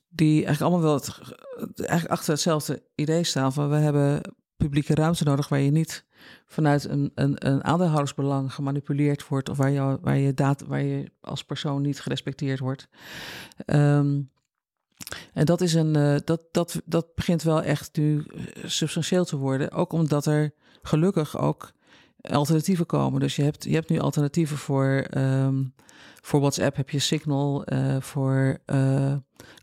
die 0.09 0.45
eigenlijk 0.45 0.61
allemaal 0.61 0.81
wel 0.81 0.93
het, 0.93 1.79
eigenlijk 1.79 2.11
achter 2.11 2.33
hetzelfde 2.33 2.83
idee 2.95 3.23
staan 3.23 3.53
van 3.53 3.69
we 3.69 3.75
hebben 3.75 4.21
publieke 4.57 4.95
ruimte 4.95 5.23
nodig 5.23 5.49
waar 5.49 5.59
je 5.59 5.71
niet 5.71 6.05
vanuit 6.45 6.89
een, 6.89 7.11
een, 7.15 7.47
een 7.47 7.63
aandeelhoudersbelang 7.63 8.53
gemanipuleerd 8.53 9.27
wordt 9.27 9.49
of 9.49 9.57
waar 9.57 9.69
je, 9.69 9.97
waar, 10.01 10.17
je 10.17 10.33
data, 10.33 10.65
waar 10.65 10.83
je 10.83 11.11
als 11.21 11.43
persoon 11.43 11.81
niet 11.81 12.01
gerespecteerd 12.01 12.59
wordt. 12.59 12.87
Um, 13.65 14.29
en 15.33 15.45
dat, 15.45 15.61
is 15.61 15.73
een, 15.73 15.97
uh, 15.97 16.15
dat, 16.23 16.41
dat, 16.51 16.81
dat 16.85 17.15
begint 17.15 17.43
wel 17.43 17.61
echt 17.61 17.97
nu 17.97 18.25
substantieel 18.63 19.25
te 19.25 19.37
worden. 19.37 19.71
Ook 19.71 19.93
omdat 19.93 20.25
er 20.25 20.53
gelukkig 20.81 21.37
ook 21.37 21.71
alternatieven 22.21 22.85
komen. 22.85 23.19
Dus 23.19 23.35
je 23.35 23.43
hebt, 23.43 23.63
je 23.63 23.73
hebt 23.73 23.89
nu 23.89 23.99
alternatieven 23.99 24.57
voor, 24.57 25.05
um, 25.17 25.73
voor 26.25 26.39
WhatsApp 26.39 26.75
heb 26.75 26.89
je 26.89 26.99
Signal, 26.99 27.73
uh, 27.73 27.95
voor 27.99 28.57
uh, 28.65 29.13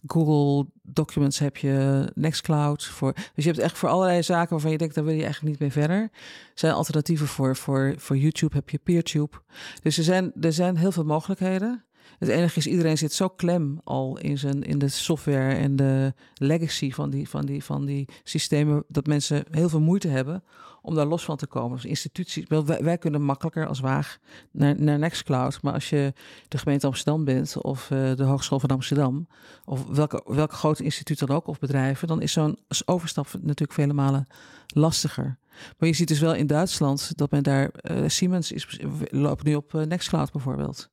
Google 0.07 0.67
Documents 0.83 1.39
heb 1.39 1.57
je 1.57 2.05
Nextcloud. 2.15 2.85
Voor, 2.85 3.13
dus 3.13 3.45
je 3.45 3.51
hebt 3.51 3.63
echt 3.63 3.79
voor 3.79 3.89
allerlei 3.89 4.23
zaken 4.23 4.51
waarvan 4.51 4.71
je 4.71 4.79
denkt, 4.79 4.95
daar 4.95 5.05
wil 5.05 5.15
je 5.15 5.23
eigenlijk 5.23 5.51
niet 5.51 5.61
mee 5.61 5.85
verder. 5.85 6.03
Er 6.03 6.11
zijn 6.55 6.75
alternatieven 6.75 7.27
voor, 7.27 7.57
voor, 7.57 7.95
voor 7.97 8.17
YouTube 8.17 8.57
heb 8.57 8.71
je 8.71 8.79
PeerTube. 8.79 9.37
Dus 9.83 9.99
er 9.99 10.05
zijn, 10.05 10.33
er 10.41 10.53
zijn 10.53 10.77
heel 10.77 10.93
veel 10.93 11.05
mogelijkheden. 11.05 11.85
Het 12.19 12.29
enige 12.29 12.59
is, 12.59 12.67
iedereen 12.67 12.99
zit 12.99 13.13
zo 13.13 13.29
klem 13.29 13.81
al 13.85 14.19
in, 14.19 14.39
zijn, 14.39 14.63
in 14.63 14.79
de 14.79 14.89
software 14.89 15.55
en 15.55 15.77
de 15.77 16.15
legacy 16.35 16.91
van 16.91 17.11
die, 17.11 17.29
van, 17.29 17.47
die, 17.47 17.65
van 17.65 17.85
die 17.85 18.09
systemen, 18.23 18.85
dat 18.89 19.07
mensen 19.07 19.45
heel 19.51 19.69
veel 19.69 19.81
moeite 19.81 20.09
hebben 20.09 20.43
om 20.83 20.95
daar 20.95 21.07
los 21.07 21.25
van 21.25 21.37
te 21.37 21.47
komen. 21.47 21.77
Dus 21.77 21.85
instituties, 21.85 22.47
wij, 22.65 22.99
kunnen 22.99 23.23
makkelijker 23.23 23.67
als 23.67 23.81
Waag 23.81 24.19
naar, 24.51 24.81
naar 24.81 24.99
Nextcloud, 24.99 25.63
maar 25.63 25.73
als 25.73 25.91
je 25.91 26.13
de 26.49 26.59
gemeente 26.59 26.87
Amsterdam 26.87 27.25
bent 27.25 27.63
of 27.63 27.91
uh, 27.91 28.17
de 28.17 28.25
Hogeschool 28.25 28.61
van 28.61 28.71
Amsterdam, 28.71 29.27
of 29.65 29.87
welke, 29.87 30.23
welke 30.27 30.55
grote 30.55 30.85
instituut 30.85 31.19
dan 31.19 31.29
ook, 31.29 31.47
of 31.47 31.59
bedrijven, 31.59 32.09
dan 32.09 32.23
is 32.23 32.33
zo'n 32.33 32.59
overstap 32.85 33.27
natuurlijk 33.41 33.73
vele 33.73 33.93
malen 33.93 34.27
lastiger. 34.67 35.39
Maar 35.79 35.89
je 35.89 35.95
ziet 35.95 36.09
dus 36.09 36.21
wel 36.21 36.35
in 36.35 36.47
Duitsland 36.47 37.17
dat 37.17 37.31
men 37.31 37.43
daar, 37.43 37.71
uh, 37.83 38.09
Siemens 38.09 38.53
is, 38.53 38.81
loopt 39.11 39.45
nu 39.45 39.55
op 39.55 39.75
uh, 39.75 39.83
Nextcloud 39.83 40.33
bijvoorbeeld. 40.33 40.91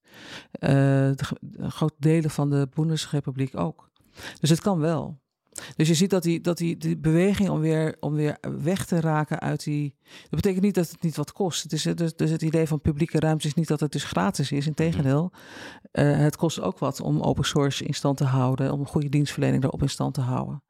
Grote 1.60 1.96
delen 1.98 2.30
van 2.30 2.50
de 2.50 2.68
Bundesrepubliek 2.74 3.58
ook. 3.58 3.90
Dus 4.40 4.50
het 4.50 4.62
kan 4.62 4.80
wel. 4.80 5.20
Dus 5.76 5.88
je 5.88 5.94
ziet 5.94 6.10
dat 6.10 6.24
die, 6.24 6.42
dat 6.42 6.58
die, 6.58 6.78
die 6.78 6.98
beweging 6.98 7.50
om 7.50 7.60
weer, 7.60 7.96
om 8.00 8.14
weer 8.14 8.38
weg 8.62 8.86
te 8.86 9.00
raken 9.00 9.40
uit 9.40 9.64
die. 9.64 9.96
Dat 10.04 10.30
betekent 10.30 10.64
niet 10.64 10.76
dat 10.76 10.90
het 10.90 11.04
niet 11.04 11.16
wat 11.16 11.32
kost. 11.32 11.64
Het 11.64 11.74
is, 11.74 11.84
dus, 11.84 12.16
dus 12.16 12.30
het 12.30 12.42
idee 12.42 12.68
van 12.68 12.82
publieke 12.82 13.20
ruimte 13.20 13.48
is 13.48 13.54
niet 13.54 13.68
dat 13.68 13.80
het 13.80 13.92
dus 13.92 14.04
gratis 14.04 14.52
is. 14.52 14.68
Integendeel, 14.68 15.32
uh, 15.94 16.18
het 16.18 16.36
kost 16.36 16.62
ook 16.62 16.80
wat 16.80 17.02
om 17.02 17.22
open 17.22 17.46
source 17.46 17.84
in 17.84 17.94
stand 17.94 18.18
te 18.18 18.26
houden, 18.26 18.72
om 18.72 18.86
goede 18.86 19.10
dienstverlening 19.10 19.62
daarop 19.62 19.82
in 19.82 19.90
stand 19.90 20.14
te 20.14 20.22
houden. 20.22 20.64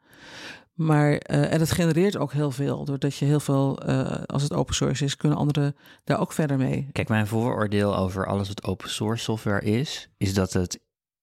Maar, 0.74 1.12
uh, 1.12 1.54
en 1.54 1.60
het 1.60 1.72
genereert 1.72 2.18
ook 2.18 2.34
heel 2.34 2.52
veel, 2.52 2.86
doordat 2.86 3.16
je 3.16 3.26
heel 3.26 3.40
veel, 3.40 3.90
uh, 3.90 4.12
als 4.26 4.44
het 4.44 4.54
open 4.54 4.76
source 4.76 5.04
is, 5.04 5.16
kunnen 5.16 5.38
anderen 5.38 5.76
daar 6.04 6.20
ook 6.20 6.32
verder 6.32 6.58
mee. 6.58 6.90
Kijk, 6.92 7.10
mijn 7.10 7.28
vooroordeel 7.28 7.98
over 7.98 8.28
alles 8.28 8.48
wat 8.48 8.64
open 8.64 8.90
source 8.90 9.24
software 9.24 9.62
is, 9.62 10.10
is 10.18 10.34
dat 10.34 10.54
het 10.54 10.80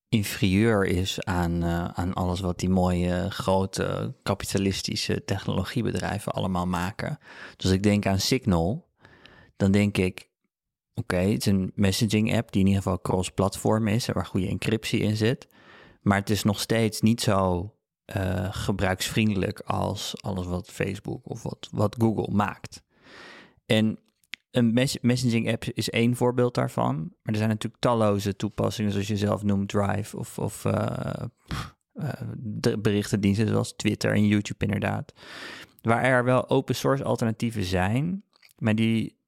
inferieur 0.08 0.84
is 0.84 1.24
aan, 1.24 1.64
uh, 1.64 1.84
aan 1.84 2.14
alles 2.14 2.40
wat 2.40 2.58
die 2.58 2.68
mooie 2.68 3.30
grote 3.30 4.14
kapitalistische 4.22 5.24
technologiebedrijven 5.24 6.32
allemaal 6.32 6.66
maken. 6.66 7.18
Dus 7.56 7.70
ik 7.70 7.82
denk 7.82 8.06
aan 8.06 8.20
Signal, 8.20 8.88
dan 9.56 9.70
denk 9.70 9.96
ik, 9.96 10.28
oké, 10.94 11.16
het 11.16 11.38
is 11.38 11.46
een 11.46 11.72
messaging 11.74 12.36
app 12.36 12.52
die 12.52 12.60
in 12.60 12.66
ieder 12.66 12.82
geval 12.82 13.00
cross-platform 13.00 13.88
is, 13.88 14.06
waar 14.06 14.26
goede 14.26 14.48
encryptie 14.48 15.00
in 15.00 15.16
zit. 15.16 15.48
Maar 16.02 16.18
het 16.18 16.30
is 16.30 16.42
nog 16.42 16.60
steeds 16.60 17.00
niet 17.00 17.20
zo 17.20 17.74
uh, 18.16 18.46
gebruiksvriendelijk 18.50 19.60
als 19.60 20.22
alles 20.22 20.46
wat 20.46 20.70
Facebook 20.70 21.30
of 21.30 21.42
wat, 21.42 21.68
wat 21.70 21.96
Google 21.98 22.34
maakt. 22.34 22.82
En 23.66 23.98
een 24.56 24.72
mes 24.72 24.98
messaging 25.00 25.52
app 25.52 25.64
is 25.64 25.90
één 25.90 26.16
voorbeeld 26.16 26.54
daarvan. 26.54 26.96
Maar 26.96 27.32
er 27.32 27.36
zijn 27.36 27.48
natuurlijk 27.48 27.82
talloze 27.82 28.36
toepassingen, 28.36 28.92
zoals 28.92 29.06
je 29.06 29.16
zelf 29.16 29.42
noemt, 29.42 29.68
Drive 29.68 30.16
of, 30.16 30.38
of 30.38 30.64
uh, 30.64 31.22
de 32.36 32.78
berichtendiensten 32.78 33.48
zoals 33.48 33.76
Twitter 33.76 34.12
en 34.12 34.26
YouTube 34.26 34.64
inderdaad. 34.64 35.12
Waar 35.80 36.04
er 36.04 36.24
wel 36.24 36.48
open 36.48 36.74
source 36.74 37.04
alternatieven 37.04 37.64
zijn, 37.64 38.24
maar 38.58 38.74
die 38.74 39.18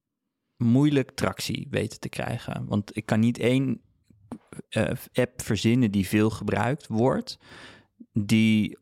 moeilijk 0.57 1.11
tractie 1.11 1.67
weten 1.69 1.99
te 1.99 2.09
krijgen. 2.09 2.65
Want 2.67 2.97
ik 2.97 3.05
kan 3.05 3.19
niet 3.19 3.39
één 3.39 3.81
uh, 4.69 4.89
app 5.13 5.41
verzinnen 5.41 5.91
die 5.91 6.07
veel 6.07 6.29
gebruikt 6.29 6.87
wordt, 6.87 7.39
die 8.13 8.77
100% 8.77 8.81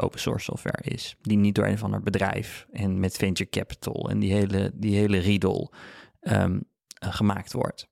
open 0.00 0.20
source 0.20 0.44
software 0.44 0.82
is. 0.82 1.16
Die 1.20 1.36
niet 1.36 1.54
door 1.54 1.66
een 1.66 1.72
of 1.72 1.82
ander 1.82 2.02
bedrijf 2.02 2.66
en 2.72 3.00
met 3.00 3.16
venture 3.16 3.50
capital 3.50 4.10
en 4.10 4.18
die 4.18 4.32
hele, 4.32 4.70
die 4.74 4.96
hele 4.96 5.18
riedel 5.18 5.72
um, 6.20 6.64
uh, 7.04 7.14
gemaakt 7.14 7.52
wordt. 7.52 7.88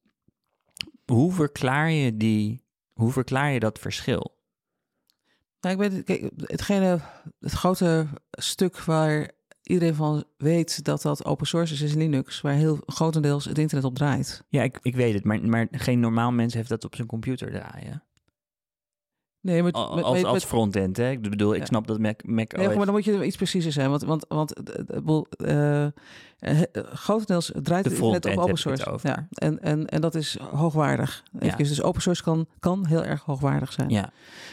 Hoe 1.05 1.33
verklaar 1.33 1.91
je 1.91 2.17
die, 2.17 2.65
hoe 2.93 3.13
verklaar 3.13 3.53
je 3.53 3.61
dat 3.61 3.79
verschil? 3.79 4.41
Nou, 5.61 5.83
ik 5.83 5.91
weet, 5.91 6.05
kijk, 6.05 6.31
hetgene, 6.37 7.01
het 7.41 7.53
grote 7.53 8.07
stuk 8.31 8.79
waar 8.79 9.31
iedereen 9.63 9.95
van 9.95 10.25
weet 10.37 10.85
dat 10.85 11.03
dat 11.03 11.25
open 11.25 11.47
source 11.47 11.75
is, 11.75 11.81
is 11.81 11.95
Linux, 11.95 12.41
waar 12.41 12.55
heel 12.55 12.79
grotendeels 12.87 13.45
het 13.45 13.59
internet 13.59 13.87
op 13.87 13.95
draait. 13.95 14.45
Ja, 14.49 14.63
ik, 14.63 14.79
ik 14.83 14.95
weet 14.95 15.15
het, 15.15 15.25
maar, 15.25 15.47
maar 15.47 15.69
geen 15.71 16.01
normaal 16.01 16.33
mens 16.33 16.55
heeft 16.55 16.69
dat 16.69 16.85
op 16.85 16.95
zijn 16.95 17.07
computer 17.07 17.51
draaien. 17.51 18.03
Nee, 19.43 19.63
met, 19.63 19.75
Al- 19.75 19.95
met- 19.95 20.05
Als, 20.05 20.15
met- 20.17 20.25
als 20.25 20.33
met- 20.33 20.45
frontend, 20.45 20.97
hè? 20.97 21.11
Ik 21.11 21.21
bedoel, 21.23 21.53
ik 21.55 21.61
Ja. 21.61 21.67
snap 21.67 21.87
dat 21.87 21.99
Mac, 21.99 22.25
Mac 22.25 22.53
Nee, 22.57 22.69
OS... 22.69 22.75
maar 22.77 22.85
dan 22.85 22.95
moet 22.95 23.05
je 23.05 23.25
iets 23.25 23.37
preciezer 23.37 23.73
zijn. 23.73 23.91
Want, 23.91 24.03
want, 24.05 24.25
want 24.29 24.55
bedoel, 25.05 25.27
eh, 25.45 25.87
grotendeels 26.93 27.51
draait 27.63 27.85
het 27.85 27.95
internet 27.95 28.27
op 28.39 28.43
open 28.43 28.59
source. 28.59 28.87
over. 28.91 29.09
Ja, 29.09 29.27
en, 29.31 29.63
en, 29.63 29.87
en 29.87 30.01
dat 30.01 30.15
is 30.15 30.37
hoogwaardig. 30.55 31.23
Eventjes, 31.39 31.69
Dus 31.69 31.83
open 31.83 32.03
source 32.03 32.23
kan, 32.23 32.47
kan 32.59 32.87
heel 32.87 33.05
erg 33.05 33.23
hoogwaardig 33.23 33.73
zijn. 33.73 33.89
Ja. 33.91 34.11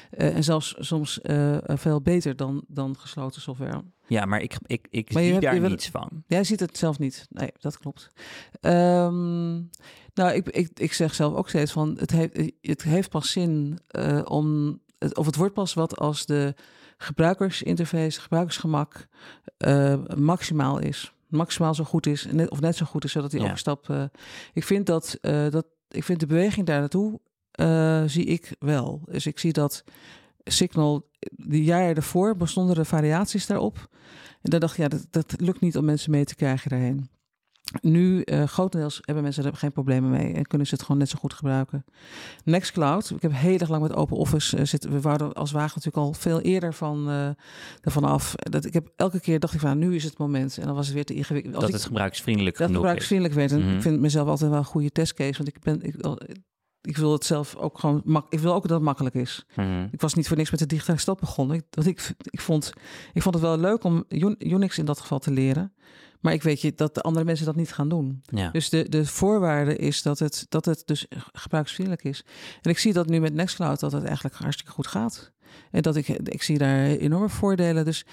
Eh, 0.10 0.36
en 0.36 0.44
zelfs 0.44 0.76
soms 0.80 1.22
eh, 1.22 1.58
veel 1.66 2.02
beter 2.02 2.36
dan, 2.36 2.64
dan 2.68 2.96
gesloten 2.98 3.42
software. 3.42 3.84
ja, 4.08 4.26
maar 4.26 4.42
ik, 4.42 4.58
ik, 4.66 4.88
ik 4.90 5.14
Maar 5.14 5.22
zie 5.24 5.32
hebt- 5.32 5.44
daar 5.44 5.60
niets 5.70 5.90
van. 5.90 6.24
Jij 6.28 6.44
ziet 6.44 6.60
het 6.60 6.78
zelf 6.78 7.00
niet. 7.00 7.28
Nee, 7.30 7.50
dat 7.60 7.78
klopt. 7.78 8.10
Ehm, 8.62 9.54
nou, 10.14 10.32
ik, 10.34 10.50
ik, 10.50 10.70
ik 10.80 10.94
zeg 10.94 11.14
zelf 11.16 11.34
ook 11.36 11.50
steeds 11.50 11.72
van 11.72 11.96
het 12.00 12.12
heeft, 12.12 12.52
het 12.62 12.84
heeft 12.84 13.10
pas 13.10 13.32
zin 13.32 13.80
eh, 13.88 14.22
om 14.24 14.80
het, 15.00 15.18
of 15.18 15.26
het 15.26 15.36
wordt 15.36 15.54
pas 15.54 15.74
wat 15.74 15.98
als 15.98 16.26
de 16.26 16.54
gebruikersinterface, 16.98 18.22
gebruikersgemak 18.22 19.08
maximaal 20.18 20.80
is. 20.80 21.14
Maximaal 21.28 21.74
zo 21.76 21.84
goed 21.84 22.06
is, 22.06 22.28
net, 22.32 22.50
of 22.50 22.60
net 22.60 22.76
zo 22.76 22.86
goed 22.86 23.04
is, 23.04 23.12
zodat 23.12 23.32
die 23.32 23.40
Ja. 23.40 23.46
overstap. 23.46 24.10
ik 24.54 24.64
vind 24.64 24.86
dat, 24.86 25.18
dat 25.50 25.66
ik 25.90 26.04
vind 26.04 26.20
de 26.20 26.26
beweging 26.26 26.66
daar 26.66 26.80
naartoe 26.80 27.20
eh, 27.60 28.04
zie 28.06 28.26
ik 28.26 28.56
wel. 28.60 29.02
Dus 29.06 29.26
ik 29.26 29.40
zie 29.40 29.54
dat 29.54 29.84
Signal, 30.44 31.10
de 31.30 31.64
jaren 31.64 31.96
ervoor 31.96 32.38
bestonden 32.38 32.78
er 32.78 32.86
variaties 32.86 33.46
daarop. 33.46 33.88
En 34.42 34.50
dan 34.50 34.60
dacht 34.60 34.74
ik, 34.74 34.80
ja, 34.80 34.88
dat, 34.88 35.08
dat 35.10 35.34
lukt 35.42 35.62
niet 35.62 35.78
om 35.78 35.86
mensen 35.86 36.12
mee 36.12 36.26
te 36.26 36.36
krijgen 36.36 36.70
daarheen. 36.70 37.10
Nu, 37.82 38.22
eh 38.22 38.44
grotendeels 38.44 39.00
hebben 39.02 39.24
mensen 39.24 39.46
er 39.46 39.56
geen 39.56 39.72
problemen 39.72 40.10
mee 40.10 40.34
en 40.34 40.46
kunnen 40.46 40.68
ze 40.68 40.74
het 40.74 40.84
gewoon 40.84 40.98
net 40.98 41.10
zo 41.10 41.18
goed 41.20 41.34
gebruiken. 41.34 41.86
Nextcloud, 42.44 43.10
ik 43.10 43.22
heb 43.22 43.32
heel 43.34 43.58
erg 43.58 43.70
lang 43.70 43.82
met 43.82 43.94
Open 43.96 44.18
Office 44.18 44.58
uh, 44.58 44.66
zitten. 44.66 44.92
We 44.92 45.02
waren 45.02 45.34
als 45.34 45.52
wagen 45.52 45.72
natuurlijk 45.76 46.06
al 46.06 46.14
veel 46.14 46.42
eerder 46.42 46.74
van, 46.74 47.10
uh, 47.10 47.30
ervan 47.82 48.04
af. 48.04 48.36
Dat 48.36 48.66
ik 48.66 48.74
heb 48.74 48.92
elke 48.96 49.20
keer 49.20 49.40
dacht 49.40 49.54
ik 49.54 49.60
van, 49.60 49.78
nu 49.78 49.96
is 49.96 50.04
het 50.04 50.18
moment. 50.18 50.58
En 50.58 50.66
dan 50.66 50.76
was 50.76 50.86
het 50.86 50.96
weer 50.96 51.06
te 51.06 51.14
ingewikkeld. 51.14 51.54
Dat 51.54 51.64
het 51.64 51.76
ik, 51.76 51.82
gebruiksvriendelijk 51.82 52.58
dat 52.58 52.66
genoeg 52.66 52.82
gebruiksvriendelijk 52.82 53.36
werd. 53.36 53.52
En 53.52 53.66
Mhm. 53.66 53.76
ik 53.76 53.82
vind 53.82 54.00
mezelf 54.00 54.28
altijd 54.28 54.50
wel 54.50 54.60
een 54.60 54.66
goede 54.66 54.92
testcase, 54.92 55.44
want 55.44 55.48
ik 55.48 55.60
ben... 55.60 55.82
Ik, 55.82 55.96
ik 56.82 56.98
wil 56.98 57.12
het 57.12 57.26
zelf 57.26 57.56
ook 57.56 57.80
gewoon. 57.80 58.02
mak- 58.06 58.34
Ik 58.34 58.40
wil 58.40 58.54
ook 58.54 58.62
dat 58.62 58.72
het 58.72 58.82
makkelijk 58.82 59.16
is. 59.16 59.46
Mhm. 59.56 59.88
Ik 59.92 60.02
was 60.02 60.14
niet 60.14 60.28
voor 60.28 60.38
niks 60.38 60.52
met 60.52 60.60
de 60.60 60.66
digitale 60.66 60.98
stad 61.00 61.20
begonnen. 61.20 61.56
Ik, 61.58 61.64
dat 61.70 61.86
ik, 61.86 62.14
ik, 62.30 62.42
vond, 62.42 62.74
ik 63.14 63.22
vond 63.22 63.36
het 63.36 63.44
wel 63.44 63.58
leuk 63.58 63.84
om 63.84 64.04
Un- 64.10 64.48
Unix 64.54 64.78
in 64.78 64.86
dat 64.86 65.00
geval 65.00 65.20
te 65.20 65.32
leren. 65.32 65.74
Maar 66.20 66.34
ik 66.34 66.44
weet 66.44 66.62
je 66.62 66.74
dat 66.76 66.96
de 66.96 67.02
andere 67.02 67.26
mensen 67.26 67.46
dat 67.46 67.56
niet 67.56 67.74
gaan 67.74 67.90
doen. 67.90 68.22
Ja. 68.24 68.50
Dus 68.50 68.70
de, 68.70 68.90
de 68.90 69.06
voorwaarde 69.06 69.76
is 69.76 70.02
dat 70.02 70.20
het, 70.20 70.46
dat 70.50 70.66
het 70.66 70.82
dus 70.86 71.06
gebruiksvriendelijk 71.34 72.04
is. 72.04 72.24
En 72.62 72.70
ik 72.72 72.78
zie 72.78 72.94
dat 72.94 73.08
nu 73.08 73.20
met 73.20 73.34
Nextcloud 73.34 73.80
dat 73.80 73.92
het 73.92 74.04
eigenlijk 74.04 74.36
hartstikke 74.36 74.72
goed 74.72 74.88
gaat. 74.88 75.32
En 75.72 75.82
dat 75.82 75.96
ik, 75.96 76.08
ik 76.08 76.44
zie 76.44 76.58
daar 76.58 76.86
enorme 76.86 77.30
voordelen. 77.30 77.86
Dus 77.86 78.06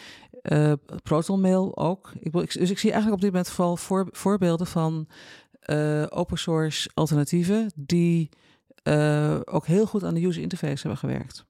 eh 0.43 0.73
ProtonMail 1.03 1.77
ook. 1.77 2.13
Ik, 2.21 2.33
dus 2.33 2.71
ik 2.71 2.79
zie 2.79 2.91
eigenlijk 2.93 3.15
op 3.15 3.21
dit 3.21 3.31
moment 3.33 3.49
vooral 3.51 3.77
voor, 3.77 4.09
voorbeelden 4.11 4.67
van 4.67 5.09
eh, 5.61 6.05
open 6.09 6.39
source 6.39 6.91
alternatieven 6.95 7.73
die 7.77 8.29
eh, 8.87 9.37
ook 9.45 9.67
heel 9.67 9.87
goed 9.87 10.05
aan 10.05 10.15
de 10.15 10.27
user 10.27 10.43
interface 10.43 10.81
hebben 10.81 10.97
gewerkt. 10.99 11.45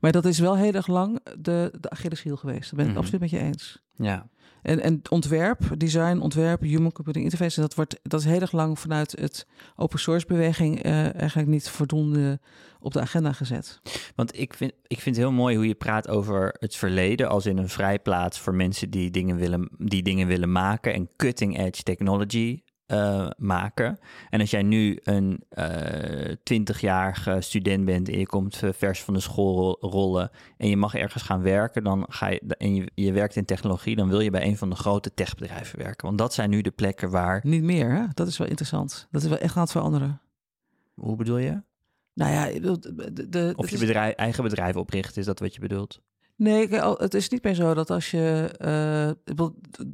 Maar 0.00 0.12
dat 0.12 0.24
is 0.24 0.38
wel 0.38 0.56
heel 0.56 0.72
erg 0.72 0.86
lang 0.86 1.20
de, 1.38 1.72
de 1.80 1.90
Achilleshiel 1.90 2.36
geweest. 2.36 2.62
Dat 2.70 2.74
ben 2.74 2.84
ik 2.84 2.90
Mhm. 2.90 2.98
absoluut 2.98 3.20
met 3.20 3.30
je 3.30 3.38
eens. 3.38 3.82
ja. 3.96 4.30
En, 4.62 4.80
en 4.80 5.00
ontwerp, 5.10 5.58
design, 5.78 6.18
ontwerp, 6.18 6.60
human 6.60 6.92
computing 6.92 7.24
interface, 7.24 7.60
dat, 7.60 7.74
wordt, 7.74 7.98
dat 8.02 8.20
is 8.20 8.26
heel 8.26 8.40
erg 8.40 8.52
lang 8.52 8.78
vanuit 8.78 9.18
het 9.20 9.46
open 9.76 9.98
source 9.98 10.26
beweging 10.26 10.82
eh, 10.82 11.14
eigenlijk 11.14 11.48
niet 11.48 11.68
voldoende 11.68 12.40
op 12.80 12.92
de 12.92 13.00
agenda 13.00 13.32
gezet. 13.32 13.80
Want 14.14 14.38
ik 14.38 14.54
vind, 14.54 14.72
ik 14.86 15.00
vind 15.00 15.16
het 15.16 15.24
heel 15.24 15.34
mooi 15.34 15.56
hoe 15.56 15.66
je 15.66 15.74
praat 15.74 16.08
over 16.08 16.54
het 16.58 16.76
verleden 16.76 17.28
als 17.28 17.46
in 17.46 17.58
een 17.58 17.68
vrijplaats 17.68 18.38
voor 18.40 18.54
mensen 18.54 18.90
die 18.90 19.10
dingen 19.10 19.36
willen, 19.36 19.68
die 19.78 20.02
dingen 20.02 20.26
willen 20.26 20.52
maken 20.52 20.94
en 20.94 21.08
cutting 21.16 21.58
edge 21.58 21.82
technology 21.82 22.62
eh, 22.92 23.30
maken. 23.36 23.98
En 24.30 24.40
als 24.40 24.50
jij 24.50 24.62
nu 24.62 24.98
een 25.02 25.42
twintigjarige 26.42 27.36
student 27.40 27.84
bent 27.84 28.08
en 28.08 28.18
je 28.18 28.26
komt 28.26 28.62
eh, 28.62 28.70
vers 28.72 29.02
van 29.02 29.14
de 29.14 29.20
school 29.20 29.56
ro- 29.80 29.88
rollen 29.88 30.30
en 30.56 30.68
je 30.68 30.76
mag 30.76 30.94
ergens 30.94 31.22
gaan 31.22 31.42
werken, 31.42 31.84
dan 31.84 32.06
ga 32.08 32.28
je 32.28 32.40
en 32.58 32.74
je, 32.74 32.90
je 32.94 33.12
werkt 33.12 33.36
in 33.36 33.44
technologie, 33.44 33.96
dan 33.96 34.08
wil 34.08 34.20
je 34.20 34.30
bij 34.30 34.46
een 34.46 34.56
van 34.56 34.70
de 34.70 34.76
grote 34.76 35.14
techbedrijven 35.14 35.78
werken. 35.78 36.06
Want 36.06 36.18
dat 36.18 36.34
zijn 36.34 36.50
nu 36.50 36.60
de 36.60 36.70
plekken 36.70 37.10
waar. 37.10 37.40
Niet 37.44 37.62
meer, 37.62 37.90
hè? 37.90 38.04
dat 38.14 38.26
is 38.26 38.38
wel 38.38 38.48
interessant. 38.48 39.08
Dat 39.10 39.22
is 39.22 39.28
wel 39.28 39.38
echt 39.38 39.56
aan 39.56 39.62
het 39.62 39.70
veranderen. 39.72 40.20
Hoe 40.94 41.16
bedoel 41.16 41.38
je? 41.38 41.62
Nou 42.14 42.32
ja, 42.32 42.60
de, 42.60 42.78
de, 43.12 43.28
de- 43.28 43.52
Of 43.56 43.70
je 43.70 43.78
bedrijf, 43.78 44.14
eigen 44.14 44.42
bedrijf 44.44 44.76
opricht, 44.76 45.16
is 45.16 45.24
dat 45.24 45.38
wat 45.38 45.54
je 45.54 45.60
bedoelt? 45.60 46.00
Nee, 46.36 46.68
kijk, 46.68 46.82
al- 46.82 46.98
het 46.98 47.14
is 47.14 47.28
niet 47.28 47.42
meer 47.44 47.54
zo 47.54 47.74
dat 47.74 47.90
als 47.90 48.10
je. 48.10 48.50
eh, 48.58 49.34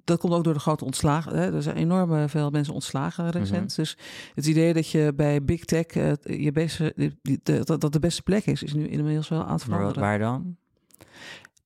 dat 0.04 0.18
komt 0.18 0.32
ook 0.32 0.44
door 0.44 0.52
de 0.54 0.58
grote 0.60 0.84
ontslagen. 0.84 1.36
Hè? 1.36 1.52
Er 1.54 1.62
zijn 1.62 1.76
enorm 1.76 2.28
veel 2.28 2.50
mensen 2.50 2.74
ontslagen 2.74 3.30
recent. 3.30 3.66
Mhm. 3.68 3.76
Dus 3.76 3.96
het 4.34 4.46
idee 4.46 4.72
dat 4.72 4.90
je 4.90 5.12
bij 5.16 5.44
big 5.44 5.64
tech 5.64 5.86
eh, 5.86 6.12
je 6.42 6.52
beste, 6.52 6.94
dat 7.42 7.80
dat 7.80 7.92
de 7.92 7.98
beste 7.98 8.22
plek 8.22 8.46
is, 8.46 8.62
is 8.62 8.74
nu 8.74 8.88
inmiddels 8.88 9.28
wel 9.28 9.44
aan 9.44 9.52
het 9.52 9.62
veranderen. 9.64 10.00
waar 10.02 10.18
dan? 10.18 10.56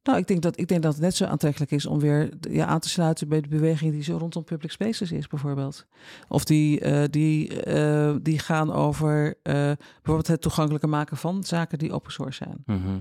Nou, 0.02 0.18
ik 0.18 0.26
denk, 0.26 0.42
dat, 0.42 0.58
ik 0.58 0.68
denk 0.68 0.82
dat 0.82 0.92
het 0.92 1.02
net 1.02 1.14
zo 1.14 1.24
aantrekkelijk 1.24 1.70
is 1.70 1.86
om 1.86 1.98
weer 2.00 2.28
ja, 2.40 2.66
aan 2.66 2.80
te 2.80 2.88
sluiten 2.88 3.28
bij 3.28 3.40
de 3.40 3.48
beweging 3.48 3.92
die 3.92 4.02
zo 4.02 4.16
rondom 4.16 4.44
public 4.44 4.70
spaces 4.70 5.12
is, 5.12 5.26
bijvoorbeeld. 5.26 5.86
Of 6.28 6.44
die, 6.44 6.80
eh, 6.80 7.04
die, 7.10 7.62
eh, 7.62 8.14
die 8.22 8.38
gaan 8.38 8.72
over 8.72 9.34
eh, 9.42 9.52
bijvoorbeeld 9.94 10.26
het 10.26 10.40
toegankelijker 10.40 10.88
maken 10.88 11.16
van 11.16 11.44
zaken 11.44 11.78
die 11.78 11.92
open 11.92 12.12
source 12.12 12.44
zijn. 12.44 12.62
Mhm. 12.80 12.98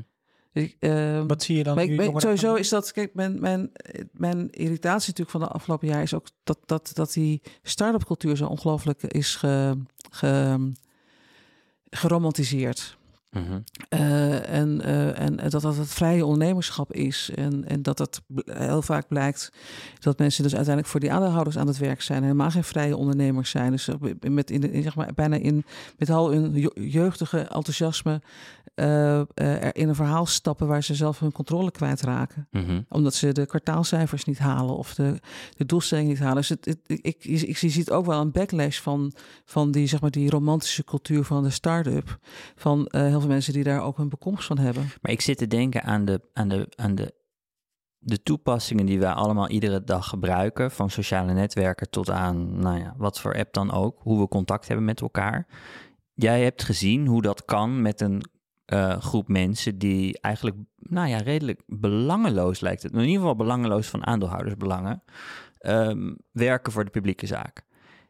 Ik, 0.53 0.75
ehm, 0.79 1.27
Wat 1.27 1.43
zie 1.43 1.57
je 1.57 1.63
dan 1.63 1.79
ik, 1.79 1.97
ben- 1.97 2.21
sowieso 2.21 2.55
is 2.55 2.69
dat, 2.69 2.91
kijk, 2.91 3.13
mijn, 3.13 3.39
mijn, 3.39 3.71
mijn 4.11 4.49
irritatie 4.49 5.09
natuurlijk 5.09 5.29
van 5.29 5.39
de 5.39 5.47
afgelopen 5.47 5.87
jaar 5.87 6.01
is 6.01 6.13
ook 6.13 6.27
dat, 6.43 6.57
dat, 6.65 6.91
dat 6.93 7.13
die 7.13 7.41
start-up 7.63 8.05
cultuur 8.05 8.35
zo 8.37 8.45
ongelooflijk 8.45 9.03
is 9.03 9.35
ge, 9.35 9.77
ge, 10.09 10.57
geromantiseerd. 11.89 12.99
Mhm. 13.31 13.59
Eh, 13.89 14.49
en, 14.53 14.81
eh, 14.81 15.19
en 15.19 15.35
dat 15.49 15.61
dat 15.61 15.75
het 15.77 15.87
vrije 15.89 16.25
ondernemerschap 16.25 16.93
is. 16.93 17.31
En, 17.35 17.65
en 17.67 17.81
dat 17.81 17.97
het 17.99 18.21
bl- 18.27 18.51
heel 18.51 18.81
vaak 18.81 19.07
blijkt 19.07 19.51
dat 19.99 20.17
mensen 20.19 20.43
dus 20.43 20.51
uiteindelijk 20.55 20.91
voor 20.91 20.99
die 20.99 21.11
aandeelhouders 21.11 21.57
aan 21.57 21.67
het 21.67 21.77
werk 21.77 22.01
zijn. 22.01 22.17
En 22.17 22.23
helemaal 22.23 22.51
geen 22.51 22.63
vrije 22.63 22.97
ondernemers 22.97 23.49
zijn. 23.49 23.71
Dus 23.71 23.87
eh, 23.87 23.95
met 24.29 24.51
in, 24.51 24.83
zeg 24.83 24.95
maar, 24.95 25.13
bijna 25.15 25.35
in, 25.35 25.63
met 25.97 26.09
al 26.09 26.31
hun 26.31 26.53
je- 26.53 26.89
jeugdige 26.89 27.39
enthousiasme 27.39 28.21
eh, 28.73 29.19
eh, 29.19 29.25
er 29.35 29.75
in 29.75 29.89
een 29.89 29.95
verhaal 29.95 30.25
stappen 30.25 30.67
waar 30.67 30.83
ze 30.83 30.95
zelf 30.95 31.19
hun 31.19 31.31
controle 31.31 31.71
kwijtraken 31.71 32.47
Mhm. 32.51 32.81
omdat 32.89 33.13
ze 33.13 33.31
de 33.31 33.45
kwartaalcijfers 33.45 34.23
niet 34.25 34.39
halen 34.39 34.77
of 34.77 34.93
de, 34.93 35.19
de 35.57 35.65
doelstelling 35.65 36.07
niet 36.07 36.19
halen. 36.19 36.35
Dus 36.35 36.49
het, 36.49 36.65
het- 36.65 36.79
ik, 36.85 37.25
ik, 37.25 37.57
zie 37.57 37.69
ziet 37.69 37.91
ook 37.91 38.05
wel 38.05 38.21
een 38.21 38.31
backlash 38.31 38.79
van, 38.79 39.13
van 39.45 39.71
die, 39.71 39.87
zeg 39.87 40.01
maar, 40.01 40.11
die 40.11 40.29
romantische 40.29 40.83
cultuur 40.83 41.23
van 41.23 41.43
de 41.43 41.49
start-up. 41.49 42.17
Van 42.55 42.85
eh, 42.87 43.01
heel 43.01 43.19
veel 43.19 43.29
mensen 43.29 43.53
die 43.53 43.63
daar 43.63 43.81
ook 43.81 43.97
een 43.97 44.09
bekomst 44.09 44.45
van 44.45 44.57
hebben. 44.57 44.89
Maar 45.01 45.11
ik 45.11 45.21
zit 45.21 45.37
te 45.37 45.47
denken 45.47 45.83
aan 45.83 46.05
de, 46.05 46.21
aan 46.33 46.47
de, 46.47 46.67
aan 46.75 46.95
de, 46.95 47.13
de 47.97 48.23
toepassingen 48.23 48.85
die 48.85 48.99
wij 48.99 49.11
allemaal 49.11 49.49
iedere 49.49 49.83
dag 49.83 50.07
gebruiken. 50.07 50.71
Van 50.71 50.89
sociale 50.89 51.33
netwerken 51.33 51.89
tot 51.89 52.09
aan, 52.09 52.59
nou 52.59 52.79
ja, 52.79 52.93
wat 52.97 53.19
voor 53.19 53.35
app 53.37 53.53
dan 53.53 53.71
ook. 53.71 53.99
Hoe 54.01 54.19
we 54.19 54.27
contact 54.27 54.67
hebben 54.67 54.85
met 54.85 55.01
elkaar. 55.01 55.47
Jij 56.13 56.43
hebt 56.43 56.63
gezien 56.63 57.07
hoe 57.07 57.21
dat 57.21 57.45
kan 57.45 57.81
met 57.81 58.01
een 58.01 58.21
eh, 58.71 59.01
groep 59.01 59.27
mensen 59.27 59.77
die 59.77 60.19
eigenlijk, 60.19 60.57
nou 60.75 61.07
ja, 61.07 61.17
redelijk 61.17 61.61
belangeloos 61.65 62.59
lijkt 62.59 62.83
het. 62.83 62.93
In 62.93 62.99
ieder 62.99 63.15
geval 63.15 63.35
belangeloos 63.35 63.87
van 63.87 64.05
aandeelhoudersbelangen. 64.05 65.03
ehm, 65.57 66.13
werken 66.31 66.71
voor 66.71 66.85
de 66.85 66.91
publieke 66.91 67.25
zaak. 67.25 67.65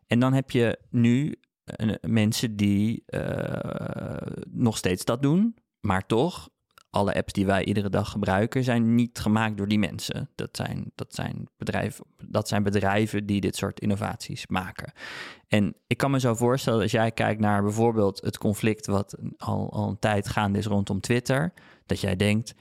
En 0.08 0.20
dan 0.20 0.34
heb 0.34 0.52
je 0.52 0.80
nu 0.90 1.36
eh, 1.64 1.96
mensen 2.02 2.56
die 2.56 3.04
eh, 3.06 4.34
nog 4.50 4.78
steeds 4.78 5.06
dat 5.06 5.22
doen, 5.22 5.56
maar 5.80 6.06
toch, 6.06 6.50
alle 6.90 7.14
apps 7.14 7.34
die 7.34 7.46
wij 7.46 7.66
iedere 7.66 7.90
dag 7.90 8.12
gebruiken 8.12 8.64
zijn 8.64 8.96
niet 8.96 9.20
gemaakt 9.20 9.58
door 9.58 9.68
die 9.68 9.80
mensen. 9.80 10.30
Dat 10.36 10.56
zijn, 10.56 10.92
dat 10.96 11.14
zijn, 11.14 11.48
bedrijven, 11.58 12.06
dat 12.28 12.48
zijn 12.48 12.64
bedrijven 12.64 13.26
die 13.26 13.42
dit 13.42 13.56
soort 13.56 13.80
innovaties 13.80 14.48
maken. 14.48 14.92
En 15.52 15.76
ik 15.88 15.98
kan 15.98 16.12
me 16.12 16.20
zo 16.20 16.36
voorstellen, 16.36 16.82
als 16.82 16.92
jij 16.92 17.12
kijkt 17.12 17.40
naar 17.40 17.64
bijvoorbeeld 17.64 18.22
het 18.22 18.38
conflict 18.38 18.86
wat 18.86 19.16
al, 19.38 19.72
al 19.72 19.90
een 19.90 20.00
tijd 20.00 20.28
gaande 20.28 20.58
is 20.58 20.66
rondom 20.66 21.00
Twitter, 21.00 21.54
dat 21.86 22.00
jij 22.00 22.16
denkt, 22.16 22.56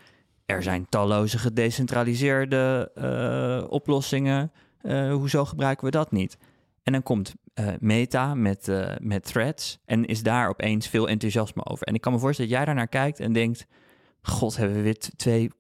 er 0.47 0.63
zijn 0.63 0.87
talloze 0.89 1.39
gedecentraliseerde 1.39 2.91
eh, 2.95 3.71
oplossingen. 3.71 4.53
Eh, 4.81 5.13
hoezo 5.13 5.45
gebruiken 5.45 5.85
we 5.85 5.91
dat 5.91 6.11
niet? 6.11 6.39
En 6.83 6.93
dan 6.93 7.03
komt 7.03 7.35
eh, 7.55 7.69
Meta 7.81 8.35
met, 8.35 8.73
met 9.01 9.25
threads 9.25 9.79
en 9.85 10.05
is 10.05 10.23
daar 10.23 10.49
opeens 10.49 10.89
veel 10.89 11.09
enthousiasme 11.09 11.65
over. 11.65 11.87
En 11.87 11.95
ik 11.95 12.01
kan 12.01 12.13
me 12.13 12.19
voorstellen 12.19 12.51
dat 12.51 12.59
jij 12.59 12.67
daar 12.67 12.77
naar 12.77 12.89
kijkt 12.89 13.21
en 13.21 13.33
denkt, 13.33 13.67
god, 14.23 14.57
hebben 14.57 14.77
we 14.77 14.83
weer 14.83 14.99
twee, 14.99 15.51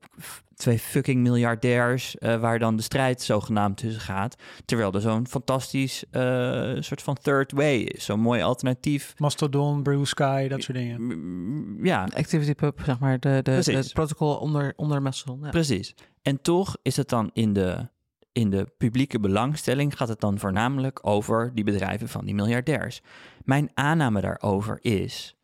twee 0.61 0.79
fucking 0.79 1.21
miljardairs 1.21 2.19
eh, 2.19 2.41
waar 2.41 2.59
dan 2.59 2.77
de 2.77 2.83
strijd 2.83 3.23
zogenaamd 3.23 3.77
tussen 3.77 4.01
gaat. 4.01 4.37
Terwijl 4.65 4.93
er 4.93 5.01
zo'n 5.01 5.27
fantastisch 5.27 6.05
eh, 6.11 6.77
soort 6.79 7.03
van 7.03 7.17
third 7.23 7.53
way 7.53 7.81
is. 7.81 8.05
Zo'n 8.05 8.21
mooi 8.21 8.43
alternatief. 8.43 9.15
Mastodon, 9.17 9.83
Blue 9.83 10.05
Sky, 10.05 10.49
dat 10.49 10.63
soort 10.63 10.79
dingen. 10.79 11.79
Ja, 11.83 12.09
Activity 12.15 12.55
Pub, 12.55 12.81
zeg 12.85 12.99
maar, 12.99 13.21
de, 13.21 13.29
de, 13.29 13.43
de, 13.43 13.51
Precies. 13.51 13.75
het 13.75 13.93
protocol 13.93 14.37
onder, 14.37 14.73
onder 14.77 15.03
Mastodon. 15.03 15.41
Ja. 15.43 15.51
Precies. 15.51 15.95
En 16.23 16.43
toch 16.43 16.77
is 16.83 16.97
het 16.97 17.09
dan 17.09 17.31
in 17.33 17.53
de, 17.53 17.89
in 18.33 18.51
de 18.51 18.67
publieke 18.79 19.21
belangstelling 19.21 19.97
gaat 19.97 20.09
het 20.09 20.21
dan 20.21 20.39
voornamelijk 20.39 21.07
over 21.07 21.51
die 21.55 21.65
bedrijven 21.65 22.09
van 22.09 22.25
die 22.25 22.35
miljardairs. 22.35 23.01
Mijn 23.45 23.71
aanname 23.75 24.21
daarover 24.21 24.79
is 24.81 25.37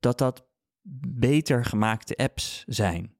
dat 0.00 0.18
dat 0.18 0.48
beter 1.06 1.64
gemaakte 1.64 2.16
apps 2.16 2.64
zijn. 2.66 3.18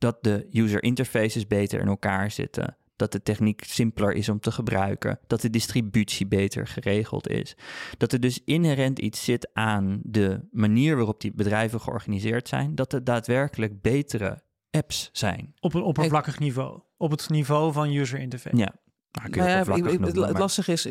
Dat 0.00 0.16
de 0.20 0.48
user 0.52 0.82
interfaces 0.82 1.46
beter 1.46 1.80
in 1.80 1.86
elkaar 1.86 2.30
zitten. 2.30 2.76
Dat 2.96 3.12
de 3.12 3.22
techniek 3.22 3.64
simpeler 3.64 4.12
is 4.12 4.28
om 4.28 4.40
te 4.40 4.52
gebruiken. 4.52 5.18
Dat 5.26 5.40
de 5.40 5.50
distributie 5.50 6.26
beter 6.26 6.66
geregeld 6.66 7.28
is. 7.28 7.56
Dat 7.96 8.12
er 8.12 8.20
dus 8.20 8.40
inherent 8.44 8.98
iets 8.98 9.24
zit 9.24 9.50
aan 9.52 10.00
de 10.02 10.48
manier 10.50 10.96
waarop 10.96 11.20
die 11.20 11.32
bedrijven 11.34 11.80
georganiseerd 11.80 12.48
zijn. 12.48 12.74
Dat 12.74 12.92
er 12.92 13.04
daadwerkelijk 13.04 13.80
betere 13.80 14.42
apps 14.70 15.10
zijn. 15.12 15.54
Op 15.60 15.74
een 15.74 15.82
oppervlakkig 15.82 16.38
niveau. 16.38 16.80
Op 16.96 17.10
het 17.10 17.28
niveau 17.28 17.72
van 17.72 17.94
user 17.94 18.18
interface. 18.18 18.56
Ja. 18.56 18.74
Nou, 19.12 19.30
kun 19.30 19.42
je 19.42 19.48
Nou 19.48 19.50
ja, 19.50 19.58
oppervlakkig 19.60 19.86
ik- 19.86 19.92
ik- 19.92 20.00
noemen, 20.06 20.20
het, 20.22 20.28
het 20.30 20.38
lastige 20.38 20.72
is, 20.72 20.86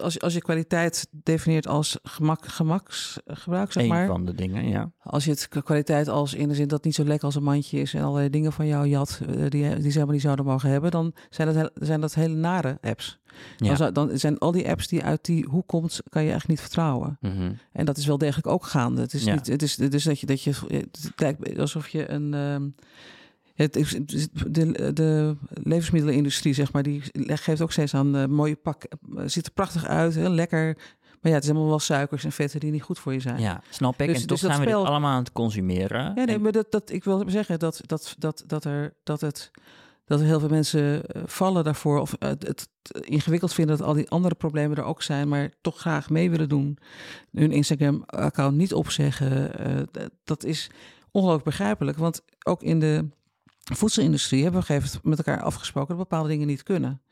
als, 0.00 0.12
je- 0.14 0.20
als 0.20 0.34
je 0.34 0.40
kwaliteit 0.40 1.08
definieert 1.10 1.66
als 1.66 1.98
gemak, 2.02 2.46
gemaksgebruik, 2.46 3.72
zeg 3.72 3.86
maar. 3.86 4.06
van 4.06 4.24
de 4.24 4.34
dingen, 4.34 4.68
ja. 4.68 4.90
Als 5.02 5.24
je 5.24 5.30
het 5.30 5.48
kwaliteit 5.48 6.08
als 6.08 6.34
in 6.34 6.48
de 6.48 6.54
zin 6.54 6.62
dat 6.68 6.76
het 6.76 6.84
niet 6.84 6.94
zo 6.94 7.04
lekker 7.04 7.24
als 7.26 7.34
een 7.34 7.42
mandje 7.42 7.80
is 7.80 7.94
en 7.94 8.02
allerlei 8.02 8.30
dingen 8.30 8.52
van 8.52 8.66
jou 8.66 8.86
jat 8.86 9.20
eh, 9.26 9.34
die, 9.34 9.50
die 9.50 9.62
ze 9.82 9.88
helemaal 9.88 10.12
niet 10.12 10.20
zouden 10.22 10.44
mogen 10.44 10.70
hebben, 10.70 10.90
dan 10.90 11.12
zijn 11.30 11.54
dat, 11.54 11.70
zijn 11.74 12.00
dat 12.00 12.14
hele 12.14 12.34
nare 12.34 12.78
apps. 12.80 13.18
Ja. 13.56 13.66
Dan, 13.66 13.76
zou- 13.76 13.92
dan 13.92 14.18
zijn 14.18 14.38
al 14.38 14.52
die 14.52 14.68
apps 14.68 14.86
die 14.88 15.02
uit 15.04 15.24
die 15.24 15.46
hoek 15.50 15.66
komt, 15.66 16.00
kan 16.08 16.24
je 16.24 16.32
echt 16.32 16.48
niet 16.48 16.60
vertrouwen. 16.60 17.16
Mhm. 17.20 17.52
En 17.72 17.84
dat 17.84 17.96
is 17.96 18.06
wel 18.06 18.18
degelijk 18.18 18.46
ook 18.46 18.64
gaande. 18.64 19.00
Het 19.00 19.14
is 19.14 19.24
Ja. 19.24 19.34
niet, 19.34 19.46
het 19.46 19.62
is 19.62 19.76
dus 19.76 20.04
dat 20.04 20.20
je 20.20 20.26
dat 20.26 20.42
je 20.42 20.50
het 20.68 21.12
lijkt 21.16 21.58
alsof 21.58 21.88
je 21.88 22.10
een 22.10 22.34
ehm, 22.34 22.68
het 23.54 23.72
de, 24.48 24.92
de 24.92 25.36
levensmiddelenindustrie, 25.48 26.54
zeg 26.54 26.72
maar, 26.72 26.82
die 26.82 27.02
geeft 27.26 27.60
ook 27.60 27.72
steeds 27.72 27.94
aan 27.94 28.16
eh, 28.16 28.26
mooie 28.26 28.56
pak. 28.56 28.84
eh, 28.84 29.22
ziet 29.26 29.46
er 29.46 29.52
prachtig 29.52 29.86
uit, 29.86 30.14
heel 30.14 30.30
lekker. 30.30 30.76
Maar 31.20 31.32
ja, 31.32 31.38
het 31.38 31.44
is 31.48 31.50
allemaal 31.50 31.68
wel 31.68 31.78
suikers 31.78 32.24
en 32.24 32.32
vetten 32.32 32.60
die 32.60 32.70
niet 32.70 32.82
goed 32.82 32.98
voor 32.98 33.12
je 33.12 33.20
zijn. 33.20 33.40
ja, 33.40 33.62
snap 33.70 34.00
ik. 34.00 34.06
Dus- 34.06 34.06
en 34.06 34.12
dus 34.12 34.22
toch 34.26 34.40
dat 34.40 34.50
zijn 34.50 34.60
we 34.60 34.66
dit 34.76 34.86
allemaal 34.86 35.10
aan 35.12 35.18
het 35.18 35.32
consumeren. 35.32 36.02
Ja, 36.04 36.12
nee, 36.24 36.26
En- 36.26 36.40
maar 36.42 36.52
dat, 36.52 36.70
dat, 36.70 36.90
ik 36.90 37.04
wil 37.04 37.24
zeggen 37.26 37.58
dat, 37.58 37.80
dat, 37.86 38.14
dat, 38.18 38.44
dat, 38.46 38.64
er, 38.64 38.94
dat, 39.02 39.20
het, 39.20 39.50
dat 40.04 40.20
er 40.20 40.26
heel 40.26 40.40
veel 40.40 40.48
mensen 40.48 41.06
eh, 41.06 41.22
vallen 41.26 41.64
daarvoor. 41.64 41.98
Of 42.00 42.14
het, 42.18 42.46
het 42.46 42.68
ingewikkeld 43.00 43.54
vinden 43.54 43.76
dat 43.78 43.86
al 43.86 43.94
die 43.94 44.10
andere 44.10 44.34
problemen 44.34 44.76
er 44.76 44.84
ook 44.84 45.02
zijn. 45.02 45.28
Maar 45.28 45.50
toch 45.60 45.78
graag 45.78 46.10
mee 46.10 46.30
willen 46.30 46.48
doen. 46.48 46.78
Hun 47.32 47.52
Instagram-account 47.52 48.56
niet 48.56 48.74
opzeggen. 48.74 49.50
dat 50.24 50.44
is 50.44 50.70
ongelooflijk 51.10 51.48
begrijpelijk. 51.48 51.98
Want 51.98 52.20
ook 52.44 52.62
in 52.62 52.80
de 52.80 53.08
voedselindustrie 53.64 54.42
hebben 54.42 54.60
we 54.60 54.66
gegeven 54.66 55.00
met 55.02 55.18
elkaar 55.18 55.42
afgesproken 55.42 55.96
dat 55.96 56.08
bepaalde 56.08 56.28
dingen 56.28 56.46
niet 56.46 56.62
kunnen. 56.62 57.02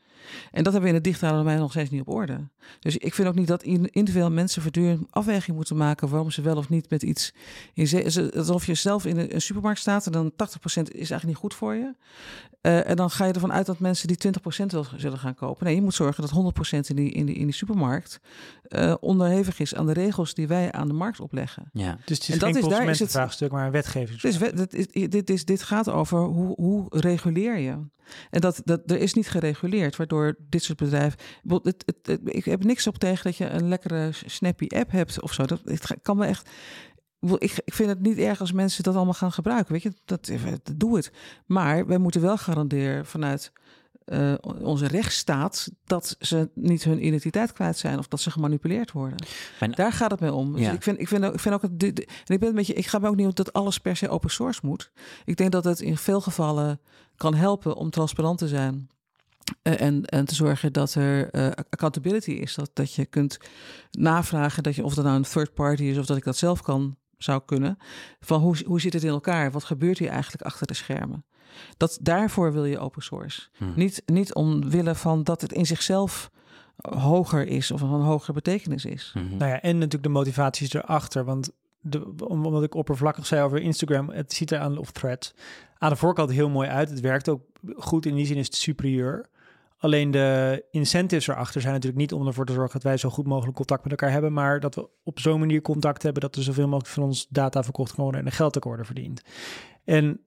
En 0.51 0.63
dat 0.63 0.73
hebben 0.73 0.81
we 0.81 0.87
in 0.87 0.93
het 0.93 1.03
digitale 1.03 1.37
domein 1.37 1.59
nog 1.59 1.71
steeds 1.71 1.89
niet 1.89 2.01
op 2.01 2.09
orde. 2.09 2.49
Dus 2.79 2.97
ik 2.97 3.13
vind 3.13 3.27
ook 3.27 3.35
niet 3.35 3.47
dat 3.47 3.63
in- 3.63 3.91
individueel 3.91 4.31
mensen 4.31 4.61
voortdurend 4.61 5.07
afweging 5.09 5.55
moeten 5.57 5.77
maken 5.77 6.09
waarom 6.09 6.31
ze 6.31 6.41
wel 6.41 6.57
of 6.57 6.69
niet 6.69 6.89
met 6.89 7.03
iets 7.03 7.33
in 7.73 8.31
Alsof 8.35 8.65
je 8.65 8.73
zelf 8.73 9.05
in 9.05 9.17
een 9.17 9.41
supermarkt 9.41 9.79
staat 9.79 10.05
en 10.05 10.11
dan 10.11 10.31
80% 10.31 10.35
is 10.35 10.95
eigenlijk 10.95 11.25
niet 11.25 11.35
goed 11.35 11.53
voor 11.53 11.73
je. 11.73 11.95
Eh, 12.63 12.89
en 12.89 12.95
dan 12.95 13.09
ga 13.09 13.25
je 13.25 13.33
ervan 13.33 13.51
uit 13.53 13.65
dat 13.65 13.79
mensen 13.79 14.07
die 14.07 14.17
20% 14.17 14.65
wel 14.71 14.85
zullen 14.97 15.17
gaan 15.17 15.35
kopen. 15.35 15.65
Nee, 15.65 15.75
je 15.75 15.81
moet 15.81 15.93
zorgen 15.93 16.21
dat 16.21 16.31
100% 16.31 16.89
in 16.89 16.95
die, 16.95 17.11
in 17.11 17.25
die, 17.25 17.35
in 17.35 17.45
die 17.45 17.53
supermarkt 17.55 18.19
eh, 18.63 18.93
onderhevig 18.99 19.59
is 19.59 19.75
aan 19.75 19.85
de 19.85 19.93
regels 19.93 20.33
die 20.33 20.47
wij 20.47 20.71
aan 20.71 20.87
de 20.87 20.93
markt 20.93 21.19
opleggen. 21.19 21.69
ja. 21.73 21.97
Dus 22.05 22.17
het 22.17 22.27
is 22.27 22.33
En 22.33 22.39
dat 22.39 22.49
geen 22.53 22.57
is- 22.57 22.61
daar 22.61 22.61
is 22.61 22.69
het- 22.71 22.77
consumentenvraagstuk, 22.77 23.51
maar 23.51 23.65
een 23.65 23.71
wetgevingsvraagstuk. 23.71 24.55
Dus 24.55 24.65
we- 24.65 24.67
dit, 24.77 24.93
is- 24.93 25.09
dit, 25.09 25.29
is, 25.29 25.45
dit 25.45 25.63
gaat 25.63 25.89
over 25.89 26.19
hoe, 26.19 26.53
hoe 26.55 26.85
reguleer 26.89 27.57
je. 27.57 27.77
En 28.29 28.41
dat, 28.41 28.61
dat, 28.63 28.81
er 28.91 28.97
is 28.99 29.13
niet 29.13 29.29
gereguleerd, 29.29 29.95
waardoor 29.95 30.35
dit 30.49 30.63
soort 30.63 30.77
bedrijven. 30.77 31.17
bijvoorbeeld 31.41 31.65
Het, 31.65 31.83
het, 31.85 32.07
het- 32.23 32.35
ik 32.35 32.45
heb 32.45 32.63
niks 32.63 32.87
op 32.87 32.97
tegen 32.97 33.23
dat 33.23 33.35
je 33.37 33.49
een 33.49 33.67
lekkere 33.67 34.09
snappy 34.25 34.67
app 34.75 34.91
hebt 34.91 35.21
of 35.21 35.33
zo. 35.33 35.45
Dat 35.45 35.61
het 35.63 35.95
kan 36.01 36.17
me 36.17 36.25
echt. 36.25 36.49
Ik 37.23 37.61
Ik, 37.65 37.73
vind 37.73 37.89
het 37.89 38.01
niet 38.01 38.17
erg 38.17 38.39
als 38.39 38.51
mensen 38.51 38.83
dat 38.83 38.95
allemaal 38.95 39.13
gaan 39.13 39.31
gebruiken. 39.31 39.73
Weet 39.73 39.81
je, 39.83 39.93
dat, 40.05 40.25
dat 40.41 40.73
doe 40.75 40.95
het. 40.95 41.11
Maar 41.45 41.85
wij 41.87 41.97
moeten 41.97 42.21
wel 42.21 42.37
garanderen 42.37 43.05
vanuit 43.05 43.51
eh, 44.05 44.33
onze 44.61 44.87
rechtsstaat 44.87 45.69
dat 45.85 46.15
ze 46.19 46.49
niet 46.55 46.83
hun 46.83 47.05
identiteit 47.05 47.51
kwijt 47.53 47.77
zijn 47.77 47.97
of 47.99 48.07
dat 48.07 48.19
ze 48.19 48.31
gemanipuleerd 48.31 48.91
worden. 48.91 49.17
Mijn- 49.59 49.71
Daar 49.71 49.91
gaat 49.91 50.11
het 50.11 50.19
mee 50.19 50.33
om. 50.33 50.51
Dus 50.51 50.61
ik, 50.73 50.83
vind, 50.83 50.99
ik, 50.99 51.07
vind 51.07 51.25
ook, 51.25 51.33
ik 51.33 51.39
vind 51.39 51.55
ook 51.55 51.61
het, 51.61 51.79
de- 51.79 51.93
de- 51.93 52.05
en 52.05 52.33
ik 52.33 52.39
ben 52.39 52.49
een 52.49 52.55
beetje, 52.55 52.73
ik 52.73 52.85
ga 52.87 52.99
me 52.99 53.07
ook 53.07 53.15
niet 53.15 53.35
dat 53.35 53.53
alles 53.53 53.77
per 53.79 53.95
se 53.95 54.09
open 54.09 54.29
source 54.29 54.59
moet. 54.63 54.91
Ik 55.25 55.37
denk 55.37 55.51
dat 55.51 55.63
het 55.63 55.79
in 55.79 55.97
veel 55.97 56.21
gevallen 56.21 56.79
kan 57.15 57.33
helpen 57.35 57.75
om 57.75 57.89
transparant 57.89 58.37
te 58.37 58.47
zijn. 58.47 58.89
Eh, 59.61 59.81
en, 59.81 60.05
en 60.05 60.25
te 60.25 60.35
zorgen 60.35 60.73
dat 60.73 60.93
er 60.93 61.29
eh, 61.29 61.45
accountability 61.69 62.31
is. 62.31 62.55
Dat, 62.55 62.69
dat 62.73 62.93
je 62.93 63.05
kunt 63.05 63.37
navragen 63.91 64.63
dat 64.63 64.75
je, 64.75 64.83
of 64.83 64.93
dat 64.93 65.03
nou 65.05 65.15
een 65.17 65.23
third 65.23 65.53
party 65.53 65.83
is 65.83 65.97
of 65.97 66.05
dat 66.05 66.17
ik 66.17 66.23
dat 66.23 66.37
zelf 66.37 66.61
kan 66.61 66.97
zou 67.23 67.41
kunnen. 67.45 67.77
Van 68.19 68.41
hoe, 68.41 68.55
hoe 68.65 68.81
zit 68.81 68.93
het 68.93 69.03
in 69.03 69.09
elkaar? 69.09 69.51
Wat 69.51 69.63
gebeurt 69.63 69.97
hier 69.99 70.09
eigenlijk 70.09 70.43
achter 70.43 70.67
de 70.67 70.73
schermen? 70.73 71.25
Dat, 71.77 71.97
daarvoor 72.01 72.53
wil 72.53 72.65
je 72.65 72.79
open 72.79 73.01
source. 73.03 73.47
Hm. 73.57 73.65
Niet, 73.75 74.01
niet 74.05 74.33
omwille 74.33 74.95
van 74.95 75.23
dat 75.23 75.41
het 75.41 75.51
in 75.53 75.65
zichzelf 75.65 76.31
hoger 76.89 77.47
is 77.47 77.71
of 77.71 77.79
van 77.79 78.01
hogere 78.01 78.33
betekenis 78.33 78.85
is. 78.85 79.11
Mhm. 79.15 79.37
Nou 79.37 79.51
ja, 79.51 79.61
en 79.61 79.73
natuurlijk 79.73 80.03
de 80.03 80.09
motivaties 80.09 80.73
erachter. 80.73 81.23
Want 81.25 81.51
de, 81.79 82.13
om- 82.27 82.45
omdat 82.45 82.63
ik 82.63 82.75
oppervlakkig 82.75 83.25
zei 83.25 83.41
over 83.43 83.61
Instagram, 83.61 84.09
het 84.09 84.33
ziet 84.33 84.51
er 84.51 84.59
aan 84.59 84.77
of 84.77 84.91
threads 84.91 85.33
aan 85.77 85.89
de 85.89 85.95
voorkant 85.95 86.31
heel 86.31 86.49
mooi 86.49 86.69
uit. 86.69 86.89
Het 86.89 86.99
werkt 86.99 87.29
ook 87.29 87.41
goed. 87.77 88.05
In 88.05 88.15
die 88.15 88.25
zin 88.25 88.37
is 88.37 88.45
het 88.45 88.55
superieur. 88.55 89.29
Alleen 89.83 90.11
de 90.11 90.63
incentives 90.71 91.27
erachter 91.27 91.61
zijn 91.61 91.73
natuurlijk 91.73 92.01
niet 92.01 92.13
om 92.13 92.27
ervoor 92.27 92.45
te 92.45 92.53
zorgen 92.53 92.73
dat 92.73 92.83
wij 92.83 92.97
zo 92.97 93.09
goed 93.09 93.27
mogelijk 93.27 93.55
contact 93.55 93.83
met 93.83 93.91
elkaar 93.91 94.11
hebben, 94.11 94.33
maar 94.33 94.59
dat 94.59 94.75
we 94.75 94.89
op 95.03 95.19
zo'n 95.19 95.39
manier 95.39 95.61
contact 95.61 96.03
hebben 96.03 96.21
dat 96.21 96.35
er 96.35 96.43
zoveel 96.43 96.67
mogelijk 96.67 96.93
van 96.93 97.03
ons 97.03 97.27
data 97.29 97.63
verkocht 97.63 97.95
worden 97.95 98.19
en 98.19 98.25
er 98.25 98.31
geld 98.31 98.57
ook 98.57 98.63
worden 98.63 98.85
verdiend. 98.85 99.21
En 99.83 100.19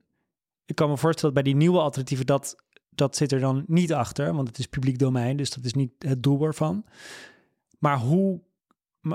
ik 0.65 0.75
kan 0.75 0.89
me 0.89 0.97
voorstellen 0.97 1.35
dat 1.35 1.43
bij 1.43 1.53
die 1.53 1.61
nieuwe 1.61 1.79
alternatieven 1.79 2.25
dat 2.25 2.55
dat 2.89 3.15
zit 3.15 3.31
er 3.31 3.39
dan 3.39 3.63
niet 3.67 3.93
achter, 3.93 4.33
want 4.33 4.47
het 4.47 4.57
is 4.57 4.67
publiek 4.67 4.99
domein, 4.99 5.37
dus 5.37 5.49
dat 5.49 5.65
is 5.65 5.73
niet 5.73 5.91
het 5.99 6.23
doel 6.23 6.43
ervan. 6.43 6.85
Maar 7.79 7.97
hoe 7.97 8.41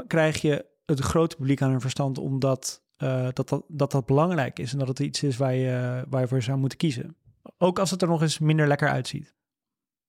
krijg 0.06 0.40
je 0.40 0.66
het 0.86 1.00
grote 1.00 1.36
publiek 1.36 1.62
aan 1.62 1.70
hun 1.70 1.80
verstand 1.80 2.18
omdat 2.18 2.82
eh, 2.96 3.28
dat, 3.32 3.48
dat, 3.48 3.64
dat 3.68 3.90
dat 3.90 4.06
belangrijk 4.06 4.58
is 4.58 4.72
en 4.72 4.78
dat 4.78 4.88
het 4.88 4.98
iets 4.98 5.22
is 5.22 5.36
waar 5.36 5.54
je, 5.54 6.04
waar 6.08 6.20
je 6.20 6.28
voor 6.28 6.42
zou 6.42 6.58
moeten 6.58 6.78
kiezen? 6.78 7.16
Ook 7.58 7.78
als 7.78 7.90
het 7.90 8.02
er 8.02 8.08
nog 8.08 8.22
eens 8.22 8.38
minder 8.38 8.66
lekker 8.68 8.88
uitziet. 8.88 9.34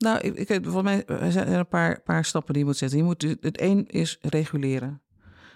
Nou, 0.04 0.20
ik, 0.20 0.50
ik, 0.50 0.64
volgens 0.64 0.84
mij 0.84 1.06
er 1.06 1.32
zijn 1.32 1.48
er 1.48 1.60
een 1.60 1.68
paar, 1.68 2.02
paar 2.02 2.26
stappen 2.26 2.54
die 2.54 2.62
je 2.62 2.68
moet 2.68 2.78
zetten. 2.78 2.98
Je 2.98 3.04
moet, 3.04 3.22
het 3.42 3.58
één 3.58 3.88
is 3.88 4.18
reguleren. 4.22 5.02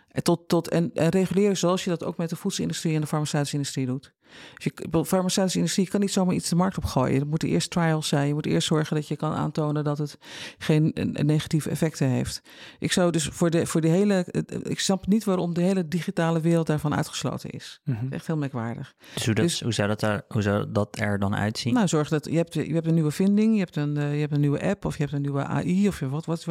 En, 0.07 0.23
tot, 0.23 0.47
tot, 0.47 0.67
en, 0.67 0.91
en 0.93 1.09
reguleren 1.09 1.57
zoals 1.57 1.83
je 1.83 1.89
dat 1.89 2.03
ook 2.03 2.17
met 2.17 2.29
de 2.29 2.35
voedselindustrie 2.35 2.95
en 2.95 3.01
de 3.01 3.07
farmaceutische 3.07 3.55
industrie 3.55 3.85
doet. 3.85 4.13
Dus 4.55 4.63
je, 4.63 4.87
de 4.89 5.05
farmaceutische 5.05 5.57
industrie 5.59 5.87
kan 5.87 5.99
niet 5.99 6.11
zomaar 6.11 6.35
iets 6.35 6.49
de 6.49 6.55
markt 6.55 6.77
opgooien. 6.77 7.19
Er 7.19 7.27
moeten 7.27 7.49
eerst 7.49 7.71
trials 7.71 8.07
zijn. 8.07 8.27
Je 8.27 8.33
moet 8.33 8.45
eerst 8.45 8.67
zorgen 8.67 8.95
dat 8.95 9.07
je 9.07 9.15
kan 9.15 9.33
aantonen 9.33 9.83
dat 9.83 9.97
het 9.97 10.17
geen 10.57 10.91
negatieve 11.11 11.69
effecten 11.69 12.07
heeft. 12.07 12.41
Ik 12.79 12.91
zou 12.91 13.11
dus 13.11 13.29
voor 13.31 13.49
de, 13.49 13.65
voor 13.65 13.81
de 13.81 13.87
hele. 13.87 14.25
Ik 14.63 14.79
snap 14.79 15.07
niet 15.07 15.23
waarom 15.23 15.53
de 15.53 15.61
hele 15.61 15.87
digitale 15.87 16.41
wereld 16.41 16.67
daarvan 16.67 16.95
uitgesloten 16.95 17.49
is. 17.49 17.81
Mhm. 17.83 18.05
Is 18.05 18.11
echt 18.11 18.27
heel 18.27 18.37
merkwaardig. 18.37 18.95
Dus 19.13 19.25
hoe, 19.25 19.33
dat, 19.33 19.45
Dus- 19.45 19.61
hoe, 19.61 19.73
zou 19.73 19.87
dat 19.87 20.01
er, 20.01 20.25
hoe 20.27 20.41
zou 20.41 20.71
dat 20.71 20.99
er 20.99 21.19
dan 21.19 21.35
uitzien? 21.35 21.73
Nou, 21.73 21.87
zorg 21.87 22.09
dat 22.09 22.25
je 22.25 22.37
hebt, 22.37 22.53
je 22.53 22.73
hebt 22.73 22.87
een 22.87 22.93
nieuwe 22.93 23.11
vinding, 23.11 23.53
je 23.53 23.59
hebt 23.59 23.75
een, 23.75 23.97
eh, 23.97 24.13
je 24.13 24.19
hebt 24.19 24.33
een 24.33 24.39
nieuwe 24.39 24.61
app 24.61 24.85
of 24.85 24.97
je 24.97 25.01
hebt 25.01 25.15
een 25.15 25.21
nieuwe 25.21 25.43
AI 25.43 25.87
of 25.87 25.99
je 25.99 26.09
wat, 26.09 26.25
wat. 26.25 26.45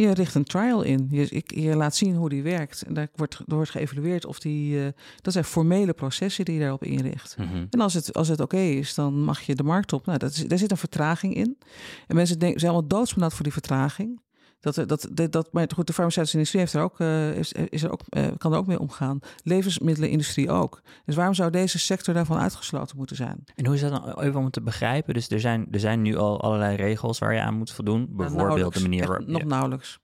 Je 0.00 0.14
richt 0.14 0.34
een 0.34 0.44
trial 0.44 0.82
in. 0.82 1.06
Je, 1.10 1.28
ik, 1.28 1.54
je 1.54 1.76
laat 1.76 1.96
zien 1.96 2.14
hoe 2.14 2.28
die 2.28 2.42
werkt. 2.42 2.82
En 2.82 2.94
daar 2.94 3.08
wordt, 3.14 3.34
er 3.34 3.54
wordt 3.54 3.70
geëvalueerd 3.70 4.26
of 4.26 4.38
die. 4.38 4.84
eh, 4.84 4.92
dat 5.20 5.32
zijn 5.32 5.44
formele 5.44 5.92
processen 5.92 6.44
die 6.44 6.54
je 6.54 6.60
daarop 6.60 6.84
inricht. 6.84 7.36
Mhm. 7.38 7.66
En 7.70 7.80
als 7.80 7.94
het, 7.94 8.14
als 8.14 8.28
het 8.28 8.40
oké 8.40 8.56
is, 8.56 8.94
dan 8.94 9.22
mag 9.22 9.40
je 9.40 9.54
de 9.54 9.62
markt 9.62 9.92
op. 9.92 10.06
Nou, 10.06 10.18
dat 10.18 10.30
is, 10.30 10.46
daar 10.46 10.58
zit 10.58 10.70
een 10.70 10.76
vertraging 10.76 11.34
in. 11.34 11.58
En 12.06 12.14
mensen 12.16 12.38
denken, 12.38 12.60
zijn 12.60 12.72
allemaal 12.72 12.88
doodsbenauwd 12.88 13.32
voor 13.34 13.42
die 13.44 13.52
vertraging. 13.52 14.20
Dat, 14.60 14.76
er- 14.76 14.86
dat, 14.86 15.08
dat, 15.12 15.32
dat, 15.32 15.48
maar 15.52 15.66
goed, 15.74 15.86
de 15.86 15.92
farmaceutische 15.92 16.36
industrie 16.36 16.62
heeft 16.62 16.74
er 16.74 16.82
ook, 16.82 17.00
eh, 17.00 17.36
is, 17.36 17.52
is 17.52 17.82
er 17.82 17.90
ook, 17.92 18.00
eh, 18.08 18.26
kan 18.38 18.52
er 18.52 18.58
ook 18.58 18.66
mee 18.66 18.78
omgaan. 18.80 19.18
Levensmiddelenindustrie 19.42 20.50
ook. 20.50 20.80
Dus 21.04 21.14
waarom 21.14 21.34
zou 21.34 21.50
deze 21.50 21.78
sector 21.78 22.14
daarvan 22.14 22.38
uitgesloten 22.38 22.96
moeten 22.96 23.16
zijn? 23.16 23.44
En 23.54 23.66
hoe 23.66 23.74
is 23.74 23.80
dat 23.80 23.90
dan 23.90 24.20
even 24.20 24.40
om 24.40 24.50
te 24.50 24.60
begrijpen? 24.62 25.14
Dus 25.14 25.28
er 25.30 25.40
zijn, 25.40 25.66
er 25.70 25.80
zijn 25.80 26.02
nu 26.02 26.16
al 26.16 26.40
allerlei 26.40 26.76
regels 26.76 27.18
waar 27.18 27.34
je 27.34 27.40
aan 27.40 27.54
moet 27.54 27.70
voldoen. 27.72 28.06
Bijvoorbeeld 28.10 28.74
de 28.74 28.80
manier 28.80 29.06
waarop 29.06 29.26
Nog 29.26 29.44
nauwelijks. 29.44 29.98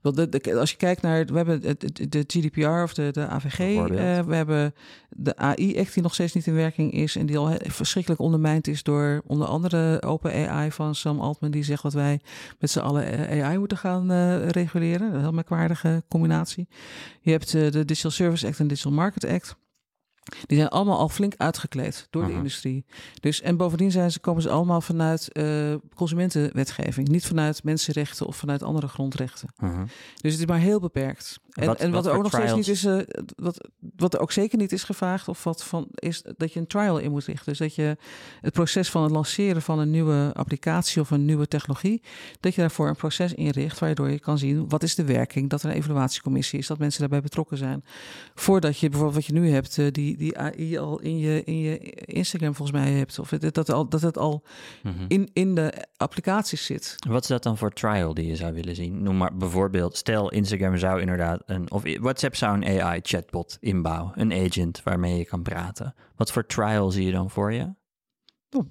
Want 0.00 0.16
de, 0.16 0.28
de- 0.28 0.58
als 0.58 0.70
je 0.70 0.76
kijkt 0.76 1.02
naar, 1.02 1.24
we 1.26 1.36
hebben 1.36 1.60
het- 1.62 2.06
de 2.08 2.24
GDPR 2.26 2.68
of 2.82 2.94
de, 2.94 3.08
de 3.12 3.26
AVG, 3.28 3.56
we 4.26 4.34
hebben 4.34 4.74
de 5.08 5.36
AI-act 5.36 5.94
die 5.94 6.02
nog 6.02 6.14
steeds 6.14 6.32
niet 6.32 6.46
in 6.46 6.54
werking 6.54 6.92
is 6.92 7.16
en 7.16 7.26
die 7.26 7.38
al 7.38 7.52
verschrikkelijk 7.62 8.20
ondermijnd 8.20 8.66
is 8.66 8.82
door 8.82 9.22
onder 9.26 9.46
andere 9.46 10.02
OpenAI 10.02 10.70
van 10.70 10.94
Sam 10.94 11.20
Altman, 11.20 11.50
die 11.50 11.62
zegt 11.62 11.82
dat 11.82 11.92
wij 11.92 12.20
met 12.58 12.70
z'n 12.70 12.78
allen 12.78 13.28
eh, 13.28 13.44
AI 13.44 13.58
moeten 13.58 13.76
gaan 13.78 14.10
eh, 14.10 14.48
reguleren. 14.48 15.14
Een 15.14 15.20
heel 15.20 15.32
merkwaardige 15.32 16.02
combinatie. 16.08 16.68
Je 17.20 17.30
hebt 17.30 17.54
eh, 17.54 17.70
de 17.70 17.84
Digital 17.84 18.10
Service 18.10 18.46
Act 18.46 18.58
en 18.60 18.66
Digital 18.68 18.92
Market 18.92 19.24
Act. 19.26 19.56
Die 20.46 20.56
zijn 20.56 20.68
allemaal 20.68 20.98
al 20.98 21.08
flink 21.08 21.34
uitgekleed 21.36 22.06
door 22.10 22.26
de 22.26 22.32
industrie. 22.32 22.84
Dus, 23.20 23.40
en 23.40 23.56
bovendien 23.56 23.90
zijn 23.90 24.10
ze, 24.10 24.20
komen 24.20 24.42
ze 24.42 24.50
allemaal 24.50 24.80
vanuit 24.80 25.32
eh, 25.32 25.74
consumentenwetgeving. 25.94 27.08
Niet 27.08 27.26
vanuit 27.26 27.64
mensenrechten 27.64 28.26
of 28.26 28.36
vanuit 28.36 28.62
andere 28.62 28.88
grondrechten. 28.88 29.48
Dus 30.20 30.32
het 30.32 30.40
is 30.40 30.46
maar 30.46 30.58
heel 30.58 30.80
beperkt. 30.80 31.40
En 31.50 31.66
Wat- 31.66 31.80
en 31.80 31.90
wat, 31.90 32.04
wat 32.04 32.12
er 32.12 32.18
ook 32.18 32.22
nog 32.22 32.32
steeds 32.32 32.54
niet 32.54 32.68
is, 32.68 32.84
eh, 32.84 32.98
wat, 33.36 33.68
wat 33.96 34.14
er 34.14 34.20
ook 34.20 34.32
zeker 34.32 34.58
niet 34.58 34.72
is 34.72 34.82
gevraagd, 34.84 35.28
of 35.28 35.44
wat 35.44 35.64
van 35.64 35.86
is 35.94 36.22
dat 36.36 36.52
je 36.52 36.60
een 36.60 36.66
trial 36.66 36.98
in 36.98 37.10
moet 37.10 37.24
richten. 37.24 37.44
Dus 37.46 37.58
dat 37.58 37.74
je 37.74 37.96
het 38.40 38.52
proces 38.52 38.90
van 38.90 39.02
het 39.02 39.12
lanceren 39.12 39.62
van 39.62 39.78
een 39.78 39.90
nieuwe 39.90 40.30
applicatie 40.34 41.00
of 41.00 41.10
een 41.10 41.24
nieuwe 41.24 41.48
technologie, 41.48 42.02
dat 42.40 42.54
je 42.54 42.60
daarvoor 42.60 42.88
een 42.88 42.96
proces 42.96 43.34
inricht 43.34 43.78
waardoor 43.78 44.10
je 44.10 44.18
kan 44.18 44.38
zien 44.38 44.68
wat 44.68 44.82
is 44.82 44.94
de 44.94 45.04
werking, 45.04 45.50
dat 45.50 45.62
er 45.62 45.70
een 45.70 45.76
evaluatiecommissie 45.76 46.58
is, 46.58 46.66
dat 46.66 46.78
mensen 46.78 47.00
daarbij 47.00 47.20
betrokken 47.20 47.56
zijn. 47.56 47.84
Voordat 48.34 48.78
je 48.78 48.88
bijvoorbeeld 48.88 49.16
wat 49.26 49.26
je 49.34 49.40
nu 49.40 49.50
hebt, 49.50 49.78
eh, 49.78 49.86
die, 49.90 50.16
die 50.16 50.38
AI 50.38 50.78
al 50.78 51.00
in 51.00 51.18
je, 51.18 51.44
in 51.44 51.58
je 51.58 51.78
Instagram 52.04 52.54
volgens 52.54 52.78
mij 52.78 52.90
hebt, 52.92 53.18
of 53.18 53.30
het, 53.30 53.54
dat, 53.54 53.70
al, 53.70 53.88
dat 53.88 54.00
het 54.02 54.18
al 54.18 54.42
Mhm. 54.82 55.04
in, 55.08 55.30
in 55.32 55.54
de 55.54 55.72
applicaties 55.96 56.64
zit. 56.64 56.94
Wat 57.08 57.22
is 57.22 57.28
dat 57.28 57.42
dan 57.42 57.56
voor 57.58 57.72
trial 57.72 58.14
die 58.14 58.26
je 58.26 58.36
zou 58.36 58.54
willen 58.54 58.74
zien? 58.74 59.02
Noem 59.02 59.16
maar 59.16 59.36
bijvoorbeeld, 59.36 59.96
stel 59.96 60.30
Instagram 60.30 60.76
zou 60.76 61.00
inderdaad 61.00 61.42
een, 61.50 61.70
of 61.70 61.82
WhatsApp 62.00 62.36
zou 62.36 62.54
een 62.56 62.80
AI-chatbot 62.82 63.56
inbouwen, 63.60 64.12
een 64.14 64.32
agent 64.32 64.82
waarmee 64.82 65.18
je 65.18 65.24
kan 65.24 65.42
praten. 65.42 65.94
Wat 66.16 66.32
voor 66.32 66.46
trial 66.46 66.90
zie 66.90 67.06
je 67.06 67.12
dan 67.12 67.30
voor 67.30 67.52
je? 67.52 67.74
Nou, 68.50 68.66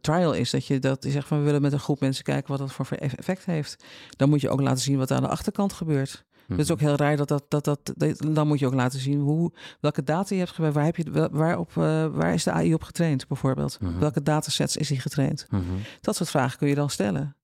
trial 0.00 0.32
is 0.34 0.50
dat 0.50 0.66
je 0.66 0.78
dat 0.78 1.02
je 1.04 1.10
zegt 1.10 1.28
van 1.28 1.38
we 1.38 1.44
willen 1.44 1.62
met 1.62 1.72
een 1.72 1.78
groep 1.80 2.00
mensen 2.00 2.24
kijken 2.24 2.50
wat 2.50 2.58
dat 2.58 2.72
voor 2.72 2.86
effect 2.96 3.44
heeft. 3.44 3.84
Dan 4.16 4.28
moet 4.28 4.40
je 4.40 4.48
ook 4.48 4.60
laten 4.60 4.82
zien 4.82 4.98
wat 4.98 5.10
aan 5.10 5.22
de 5.22 5.28
achterkant 5.28 5.72
gebeurt. 5.72 6.26
Het 6.48 6.58
is 6.58 6.70
ook 6.70 6.80
heel 6.80 6.96
raar 6.96 7.16
dat 7.16 7.28
dat, 7.28 7.44
dat, 7.48 7.64
dat, 7.64 7.92
dat- 7.96 8.26
Dan 8.34 8.46
moet 8.46 8.58
je 8.58 8.66
ook 8.66 8.74
laten 8.74 8.98
zien 9.00 9.20
hoe, 9.20 9.52
welke 9.80 10.02
data 10.04 10.34
je 10.34 10.40
hebt 10.40 10.52
gebruikt. 10.52 10.76
Waar, 10.76 10.84
heb 10.84 10.96
je, 10.96 11.10
wel- 11.10 11.28
waar, 11.30 11.58
op, 11.58 11.68
eh, 11.76 12.06
waar 12.06 12.34
is 12.34 12.44
de 12.44 12.50
AI 12.52 12.74
op 12.74 12.82
getraind, 12.82 13.26
bijvoorbeeld? 13.28 13.80
Mhm. 13.80 13.98
Welke 13.98 14.22
datasets 14.22 14.76
is 14.76 14.88
hij 14.88 14.98
getraind? 14.98 15.46
Mhm. 15.50 15.62
Dat 16.00 16.16
soort 16.16 16.30
vragen 16.30 16.58
kun 16.58 16.68
je 16.68 16.74
dan 16.74 16.90
stellen. 16.90 17.36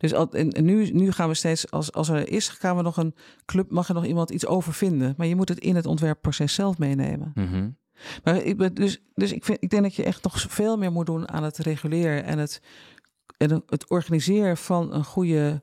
Dus 0.00 0.14
al, 0.14 0.32
en, 0.32 0.50
en 0.50 0.64
nu, 0.64 0.90
nu 0.90 1.12
gaan 1.12 1.28
we 1.28 1.34
steeds, 1.34 1.70
als, 1.70 1.92
als 1.92 2.08
er 2.08 2.28
is, 2.28 2.48
gaan 2.48 2.76
we 2.76 2.82
nog 2.82 2.96
een 2.96 3.14
club, 3.44 3.70
mag 3.70 3.88
er 3.88 3.94
nog 3.94 4.06
iemand 4.06 4.30
iets 4.30 4.46
over 4.46 4.72
vinden. 4.72 5.14
Maar 5.16 5.26
je 5.26 5.36
moet 5.36 5.48
het 5.48 5.58
in 5.58 5.76
het 5.76 5.86
ontwerpproces 5.86 6.54
zelf 6.54 6.78
meenemen. 6.78 7.32
Mhm. 7.34 7.70
Maar 8.24 8.36
ik, 8.42 8.76
dus, 8.76 9.02
dus 9.14 9.32
ik, 9.32 9.44
vind, 9.44 9.62
ik 9.62 9.70
denk 9.70 9.82
dat 9.82 9.94
je 9.94 10.04
echt 10.04 10.22
nog 10.22 10.40
veel 10.40 10.76
meer 10.76 10.92
moet 10.92 11.06
doen 11.06 11.28
aan 11.28 11.42
het 11.42 11.58
reguleren 11.58 12.24
en 12.24 12.38
het, 12.38 12.62
en 13.36 13.62
het 13.66 13.88
organiseren 13.88 14.56
van 14.56 14.92
een 14.92 15.04
goede, 15.04 15.62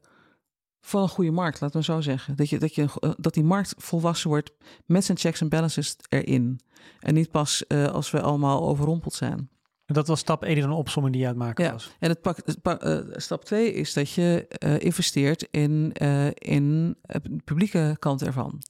van 0.82 1.02
een 1.02 1.10
goede 1.10 1.32
markt, 1.32 1.62
laten 1.62 1.80
we 1.80 1.86
zo 1.86 2.02
zeggen. 2.02 2.36
Dat, 2.36 2.50
je, 2.50 2.60
dat, 2.60 2.76
je, 2.76 3.16
dat 3.18 3.34
die 3.34 3.44
markt 3.44 3.74
volwassen 3.78 4.30
wordt 4.30 4.52
met 4.86 5.06
zijn 5.06 5.18
checks 5.18 5.42
en 5.42 5.50
balances 5.50 5.96
erin. 6.10 6.60
En 7.00 7.14
niet 7.14 7.32
pas 7.32 7.68
eh, 7.68 7.86
als 7.86 8.12
we 8.12 8.22
allemaal 8.22 8.68
overrompeld 8.68 9.14
zijn. 9.14 9.50
Dat 9.94 10.08
was 10.08 10.20
stap 10.20 10.44
1 10.44 10.58
in 10.58 10.64
een 10.64 10.72
opsomming 10.72 11.16
die 11.16 11.24
je 11.24 11.30
aan 11.30 11.36
het 11.36 11.44
maken 11.44 11.64
Ja. 11.64 11.72
was. 11.72 11.96
En 12.00 12.10
het 12.10 12.22
pak, 12.22 12.38
het 12.46 12.58
eh, 12.62 12.98
stap 13.12 13.46
twee 13.46 13.74
is 13.74 13.94
dat 13.94 14.12
je 14.12 14.46
eh, 14.48 14.80
investeert 14.80 15.48
in, 15.52 15.92
eh, 15.94 16.28
in 16.34 16.96
de 17.02 17.22
publieke 17.44 17.96
kant 18.00 18.22
ervan. 18.22 18.62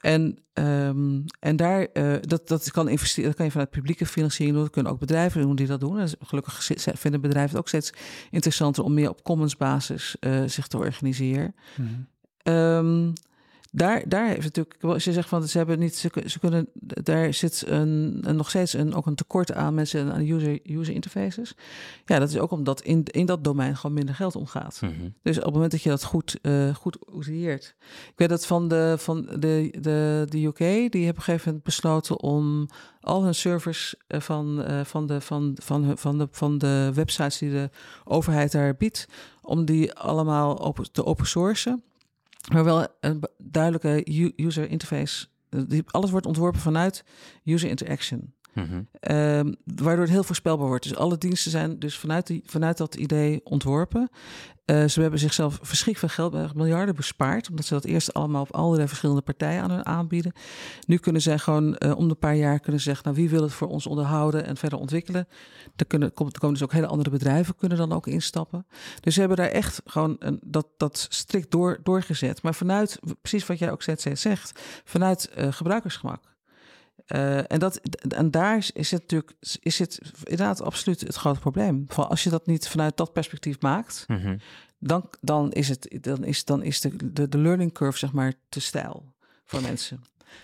En, 0.00 0.38
ehm, 0.52 1.20
en 1.40 1.56
daar, 1.56 1.86
dat, 2.20 2.48
dat, 2.48 2.70
kan 2.70 2.88
investeren, 2.88 3.24
dat 3.28 3.36
kan 3.36 3.44
je 3.46 3.50
vanuit 3.52 3.70
publieke 3.70 4.06
financiering 4.06 4.54
doen. 4.54 4.64
Dat 4.64 4.74
kunnen 4.74 4.92
ook 4.92 4.98
bedrijven 5.00 5.40
doen 5.40 5.56
die 5.56 5.66
dat 5.66 5.80
doen. 5.80 5.98
En 5.98 6.08
gelukkig 6.20 6.70
vinden 6.76 7.20
bedrijven 7.20 7.50
het 7.50 7.58
ook 7.58 7.68
steeds 7.68 7.92
interessanter 8.30 8.84
om 8.84 8.94
meer 8.94 9.08
op 9.10 9.22
commons-basis 9.22 10.16
eh, 10.20 10.42
zich 10.46 10.66
te 10.66 10.76
organiseren. 10.76 11.54
Ehm, 12.42 13.10
daar, 13.70 14.08
daar 14.08 14.28
heeft 14.28 14.42
natuurlijk, 14.42 14.76
als 14.82 15.04
je 15.04 15.12
zegt 15.12 15.28
van 15.28 15.48
ze 15.48 15.58
hebben 15.58 15.78
niet, 15.78 15.96
ze, 15.96 16.10
ze 16.26 16.38
kunnen, 16.38 16.68
daar 16.82 17.34
zit 17.34 17.64
een, 17.66 18.18
een, 18.22 18.36
nog 18.36 18.48
steeds 18.48 18.72
een, 18.72 18.94
ook 18.94 19.06
een 19.06 19.14
tekort 19.14 19.52
aan 19.52 19.74
mensen 19.74 20.12
aan 20.12 20.26
user, 20.28 20.60
user 20.64 20.94
interfaces. 20.94 21.54
Ja, 22.04 22.18
dat 22.18 22.28
is 22.28 22.38
ook 22.38 22.50
omdat 22.50 22.80
in, 22.80 23.04
in 23.04 23.26
dat 23.26 23.44
domein 23.44 23.76
gewoon 23.76 23.96
minder 23.96 24.14
geld 24.14 24.36
omgaat. 24.36 24.80
Mhm. 24.80 24.92
Dus 25.22 25.36
op 25.38 25.44
het 25.44 25.52
moment 25.52 25.70
dat 25.70 25.82
je 25.82 25.88
dat 25.88 26.04
goed, 26.04 26.38
eh 26.42 26.74
goed. 26.74 26.98
Ik 27.28 27.72
weet 28.16 28.28
dat 28.28 28.46
van 28.46 28.68
de, 28.68 28.94
van 28.98 29.22
de, 29.38 29.74
de, 29.80 30.26
de 30.28 30.44
UK, 30.44 30.58
die 30.58 30.74
hebben 30.78 31.08
op 31.08 31.16
een 31.16 31.22
gegeven 31.22 31.46
moment 31.46 31.62
besloten 31.64 32.20
om 32.20 32.68
al 33.00 33.24
hun 33.24 33.34
servers 33.34 33.94
eh, 34.06 34.20
van, 34.20 34.62
eh, 34.62 34.84
van, 34.84 35.06
de, 35.06 35.20
van, 35.20 35.56
van, 35.62 35.84
hun- 35.84 35.98
van, 35.98 36.18
de, 36.18 36.28
van 36.30 36.58
de 36.58 36.90
websites 36.94 37.38
die 37.38 37.50
de 37.50 37.70
overheid 38.04 38.52
daar 38.52 38.76
biedt, 38.76 39.06
om 39.42 39.64
die 39.64 39.92
allemaal 39.92 40.60
open, 40.60 40.92
te 40.92 41.04
open 41.04 41.26
sourcen. 41.26 41.82
Maar 42.52 42.64
wel 42.64 42.86
een 43.00 43.24
duidelijke 43.38 44.02
user 44.36 44.70
interface. 44.70 45.26
Eh, 45.48 45.78
alles 45.86 46.10
wordt 46.10 46.26
ontworpen 46.26 46.60
vanuit 46.60 47.04
user 47.44 47.68
interaction. 47.68 48.34
Mhm. 48.58 48.82
Ehm, 49.00 49.52
waardoor 49.64 50.04
het 50.04 50.12
heel 50.12 50.24
voorspelbaar 50.24 50.66
wordt. 50.66 50.82
Dus 50.82 50.96
alle 50.96 51.18
diensten 51.18 51.50
zijn 51.50 51.78
dus 51.78 51.98
vanuit, 51.98 52.26
die, 52.26 52.42
vanuit 52.46 52.76
dat 52.76 52.94
idee 52.94 53.40
ontworpen. 53.44 54.10
Eh, 54.68 54.84
ze 54.84 55.00
hebben 55.00 55.18
zichzelf 55.18 55.58
verschrikkelijk 55.62 56.12
veel 56.12 56.30
geld, 56.30 56.44
eh, 56.44 56.56
miljarden 56.56 56.94
bespaard. 56.94 57.50
Omdat 57.50 57.64
ze 57.64 57.74
dat 57.74 57.84
eerst 57.84 58.14
allemaal 58.14 58.42
op 58.42 58.54
allerlei 58.54 58.88
verschillende 58.88 59.22
partijen 59.22 59.62
aan 59.62 59.70
hun 59.70 59.86
aanbieden. 59.86 60.32
Nu 60.86 60.96
kunnen 60.96 61.22
zij 61.22 61.38
gewoon 61.38 61.76
eh, 61.76 61.96
om 61.96 62.08
de 62.08 62.14
paar 62.14 62.34
jaar 62.34 62.60
kunnen 62.60 62.80
zeggen... 62.80 63.04
nou, 63.04 63.16
wie 63.16 63.28
wil 63.30 63.42
het 63.42 63.52
voor 63.52 63.68
ons 63.68 63.86
onderhouden 63.86 64.44
en 64.44 64.56
verder 64.56 64.78
ontwikkelen? 64.78 65.28
Er, 65.76 65.86
kunnen, 65.86 66.12
komen 66.12 66.52
dus 66.52 66.62
ook 66.62 66.72
hele 66.72 66.86
andere 66.86 67.10
bedrijven 67.10 67.56
kunnen 67.56 67.78
dan 67.78 67.92
ook 67.92 68.06
instappen. 68.06 68.66
Dus 69.00 69.14
ze 69.14 69.20
hebben 69.20 69.38
daar 69.38 69.48
echt 69.48 69.82
gewoon 69.84 70.16
een, 70.18 70.40
dat, 70.44 70.66
dat 70.76 71.06
strikt 71.10 71.50
door, 71.50 71.80
doorgezet. 71.82 72.42
Maar 72.42 72.54
vanuit, 72.54 72.98
precies 73.20 73.46
wat 73.46 73.58
jij 73.58 73.70
ook 73.70 73.82
steeds 73.82 74.02
zegt... 74.02 74.60
vanuit 74.84 75.30
gebruikersgemak. 75.50 76.20
Eh, 77.08 77.52
en, 77.52 77.58
dat, 77.58 77.76
en 78.08 78.30
daar 78.30 78.56
is 78.56 78.70
is 78.70 78.90
het 78.90 79.00
natuurlijk 79.00 79.32
is 79.60 79.78
het 79.78 80.00
inderdaad 80.22 80.62
absoluut 80.62 81.00
het 81.00 81.14
grote 81.14 81.40
probleem. 81.40 81.84
Van 81.88 82.08
als 82.08 82.22
je 82.24 82.30
dat 82.30 82.46
niet 82.46 82.68
vanuit 82.68 82.96
dat 82.96 83.12
perspectief 83.12 83.60
maakt, 83.60 84.04
Mhm. 84.06 84.36
dan, 84.78 85.10
dan 85.20 85.52
is, 85.52 85.68
het, 85.68 85.98
dan 86.00 86.24
is, 86.24 86.44
dan 86.44 86.62
is 86.62 86.80
de, 86.80 87.12
de, 87.12 87.28
de 87.28 87.38
learning 87.38 87.72
curve 87.72 87.98
zeg 87.98 88.12
maar 88.12 88.32
te 88.48 88.60
stijl 88.60 89.14
voor 89.44 89.62
mensen. 89.62 90.00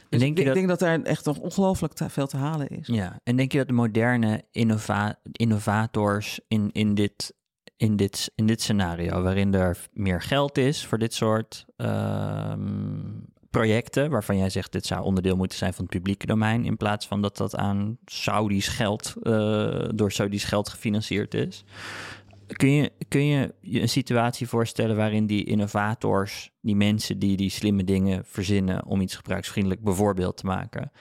Dus 0.09 0.21
denk 0.21 0.39
ik, 0.39 0.45
dat- 0.45 0.55
denk 0.55 0.69
dat 0.69 0.79
daar 0.79 1.03
echt 1.03 1.25
nog 1.25 1.39
ongelooflijk 1.39 1.93
veel 2.09 2.27
te 2.27 2.37
halen 2.37 2.69
is. 2.69 2.87
Ja, 2.87 3.21
en 3.25 3.37
denk 3.37 3.53
je 3.53 3.59
dat 3.59 3.67
de 3.67 3.73
moderne 3.73 4.45
innova 4.51 5.19
innovators 5.33 6.41
in, 6.49 6.71
in, 6.73 6.95
dit, 6.95 7.35
in, 7.77 7.97
dit, 7.97 8.31
in 8.35 8.47
dit 8.47 8.63
scenario, 8.63 9.23
waarin 9.23 9.55
er 9.55 9.89
meer 9.93 10.23
geld 10.23 10.59
is 10.59 10.87
voor 10.87 10.99
dit 10.99 11.15
soort 11.15 11.65
ehm, 11.77 13.01
projecten, 13.59 14.11
waarvan 14.11 14.37
jij 14.37 14.51
zegt 14.51 14.73
dit 14.73 14.87
zou 14.87 15.03
onderdeel 15.03 15.37
moeten 15.37 15.59
zijn 15.59 15.75
van 15.75 15.85
het 15.85 15.95
publieke 15.95 16.27
domein, 16.27 16.65
in 16.65 16.77
plaats 16.77 17.07
van 17.07 17.23
dat 17.23 17.37
dat 17.37 17.57
aan 17.57 17.99
Saudi's 18.05 18.69
geld, 18.69 19.15
eh, 19.23 19.89
door 19.95 20.13
Saudi's 20.13 20.45
geld 20.45 20.69
gefinancierd 20.69 21.35
is. 21.35 21.65
Kun 22.47 22.71
je, 22.71 22.93
kun 23.09 23.27
je 23.27 23.55
een 23.63 23.89
situatie 23.89 24.49
voorstellen 24.49 24.97
waarin 24.97 25.27
die 25.27 25.45
innovators, 25.45 26.51
die 26.61 26.77
mensen 26.77 27.19
die 27.19 27.37
die 27.37 27.51
slimme 27.51 27.85
dingen 27.85 28.25
verzinnen 28.25 28.87
om 28.87 29.01
iets 29.01 29.17
gebruiksvriendelijk 29.17 29.83
bijvoorbeeld 29.83 30.37
te 30.37 30.47
maken, 30.47 30.93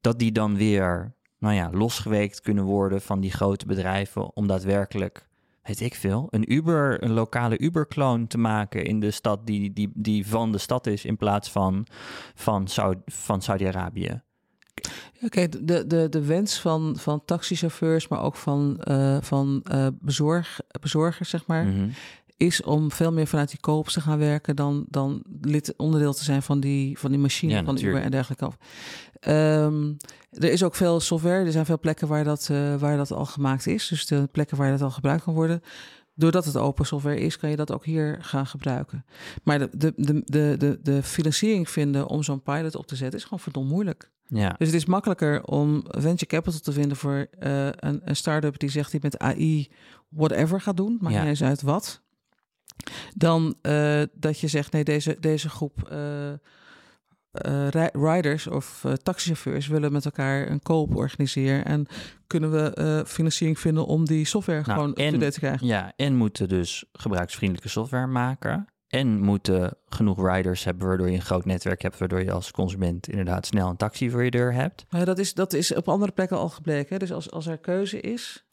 dat 0.00 0.18
die 0.18 0.32
dan 0.32 0.56
weer, 0.56 1.14
nou 1.38 1.54
ja, 1.54 1.70
losgeweekt 1.72 2.40
kunnen 2.40 2.64
worden 2.64 3.00
van 3.00 3.20
die 3.20 3.32
grote 3.32 3.66
bedrijven 3.66 4.36
om 4.36 4.46
daadwerkelijk, 4.46 5.28
weet 5.70 5.80
ik 5.80 5.94
veel, 5.94 6.26
een 6.30 6.52
Uber, 6.52 7.02
een 7.04 7.10
lokale 7.12 7.58
Uber-kloon 7.58 8.26
te 8.26 8.38
maken 8.38 8.84
in 8.84 9.00
de 9.00 9.10
stad 9.10 9.46
die, 9.46 9.72
die, 9.72 9.90
die 9.94 10.26
van 10.26 10.52
de 10.52 10.58
stad 10.58 10.86
is 10.86 11.04
in 11.04 11.16
plaats 11.16 11.50
van 11.50 11.86
van, 12.34 12.68
Saudi- 12.68 13.00
van 13.04 13.42
Saudi-Arabië. 13.42 14.22
Oké, 15.22 15.48
de, 15.48 15.86
de, 15.86 16.08
de 16.08 16.24
wens 16.26 16.60
van, 16.60 16.96
van 16.98 17.24
taxichauffeurs, 17.24 18.08
maar 18.08 18.22
ook 18.22 18.36
van, 18.36 18.80
eh, 18.80 19.16
van 19.20 19.60
eh, 19.64 19.86
bezorg, 20.00 20.60
bezorgers, 20.80 21.30
zeg 21.30 21.46
maar, 21.46 21.64
Mhm. 21.66 21.88
is 22.36 22.62
om 22.62 22.90
veel 22.90 23.12
meer 23.12 23.26
vanuit 23.26 23.48
die 23.50 23.60
koops 23.60 23.92
te 23.92 24.00
gaan 24.00 24.18
werken 24.18 24.56
dan, 24.56 24.84
dan 24.88 25.22
lid, 25.40 25.74
onderdeel 25.76 26.12
te 26.14 26.24
zijn 26.24 26.42
van 26.42 26.60
die, 26.60 26.98
van 26.98 27.10
die 27.10 27.20
machine 27.20 27.52
Ja, 27.52 27.56
van 27.58 27.64
Uber 27.66 27.74
natuurlijk. 27.74 28.04
en 28.04 28.10
dergelijke. 28.10 28.50
Ehm, 29.20 29.92
er 30.30 30.50
is 30.52 30.62
ook 30.62 30.74
veel 30.74 31.00
software, 31.00 31.44
er 31.44 31.52
zijn 31.52 31.64
veel 31.66 31.78
plekken 31.78 32.08
waar 32.08 32.24
dat, 32.24 32.48
eh, 32.50 32.76
waar 32.76 32.96
dat 32.96 33.10
al 33.12 33.24
gemaakt 33.26 33.66
is. 33.66 33.88
Dus 33.88 34.06
de 34.06 34.28
plekken 34.32 34.56
waar 34.56 34.70
dat 34.70 34.82
al 34.82 34.90
gebruikt 34.90 35.22
kan 35.24 35.34
worden. 35.34 35.62
Doordat 36.14 36.44
het 36.44 36.56
open 36.56 36.86
software 36.86 37.20
is, 37.20 37.36
kan 37.38 37.50
je 37.50 37.56
dat 37.56 37.72
ook 37.72 37.84
hier 37.84 38.18
gaan 38.20 38.46
gebruiken. 38.46 39.04
Maar 39.42 39.58
de, 39.58 39.68
de, 39.76 39.92
de, 39.96 40.22
de, 40.24 40.54
de, 40.58 40.78
de 40.82 41.02
financiering 41.02 41.70
vinden 41.70 42.06
om 42.06 42.22
zo'n 42.22 42.42
pilot 42.42 42.76
op 42.76 42.86
te 42.86 42.96
zetten 42.96 43.18
is 43.18 43.24
gewoon 43.24 43.40
verdomd 43.40 43.68
moeilijk. 43.68 44.10
Ja, 44.26 44.54
Dus 44.58 44.66
het 44.66 44.76
is 44.76 44.84
makkelijker 44.86 45.44
om 45.44 45.82
venture 45.88 46.26
capital 46.26 46.60
te 46.60 46.72
vinden 46.72 46.96
voor 46.96 47.26
eh, 47.38 47.66
een, 47.66 48.00
een 48.04 48.16
start-up 48.16 48.58
die 48.58 48.70
zegt 48.70 48.90
die 48.90 49.00
met 49.02 49.18
AI 49.18 49.68
whatever 50.08 50.60
gaat 50.60 50.76
doen. 50.76 50.98
Maakt 51.00 51.14
Ja. 51.14 51.20
niet 51.20 51.28
eens 51.28 51.42
uit 51.42 51.62
wat. 51.62 52.00
dan 53.14 53.56
eh, 53.62 54.02
dat 54.12 54.40
je 54.40 54.48
zegt: 54.48 54.72
nee, 54.72 54.84
deze, 54.84 55.16
deze 55.20 55.48
groep 55.48 55.88
eh, 57.32 57.68
ri- 57.68 57.90
riders 58.12 58.46
of 58.46 58.84
eh, 58.84 58.92
taxichauffeurs 58.92 59.66
willen 59.66 59.92
met 59.92 60.04
elkaar 60.04 60.50
een 60.50 60.62
koop 60.62 60.96
organiseren. 60.96 61.64
En 61.64 61.86
kunnen 62.26 62.50
we 62.52 62.74
eh, 62.74 63.04
financiering 63.04 63.58
vinden 63.58 63.86
om 63.86 64.04
die 64.04 64.24
software 64.24 64.62
Nou, 64.66 64.72
gewoon 64.72 64.94
en- 64.94 65.30
te 65.30 65.38
krijgen? 65.38 65.66
Ja, 65.66 65.92
en 65.96 66.16
moeten 66.16 66.48
dus 66.48 66.84
gebruiksvriendelijke 66.92 67.68
software 67.70 68.06
maken. 68.06 68.66
En 68.88 69.20
moeten 69.20 69.74
genoeg 69.88 70.32
riders 70.34 70.64
hebben 70.64 70.86
waardoor 70.88 71.08
je 71.10 71.14
een 71.16 71.22
groot 71.22 71.44
netwerk 71.44 71.82
hebt, 71.82 71.98
waardoor 71.98 72.22
je 72.22 72.32
als 72.32 72.50
consument 72.50 73.08
inderdaad 73.08 73.46
snel 73.46 73.68
een 73.68 73.76
taxi 73.76 74.10
voor 74.10 74.24
je 74.24 74.30
deur 74.30 74.52
hebt. 74.52 74.84
Maar 74.90 75.04
dat, 75.04 75.18
is, 75.18 75.34
dat 75.34 75.52
is 75.52 75.74
op 75.74 75.88
andere 75.88 76.12
plekken 76.12 76.36
al 76.36 76.48
gebleken. 76.48 76.88
Hè? 76.92 76.98
Dus 76.98 77.12
als, 77.12 77.30
als 77.30 77.46
er 77.46 77.58
keuze 77.58 78.00
is, 78.00 78.44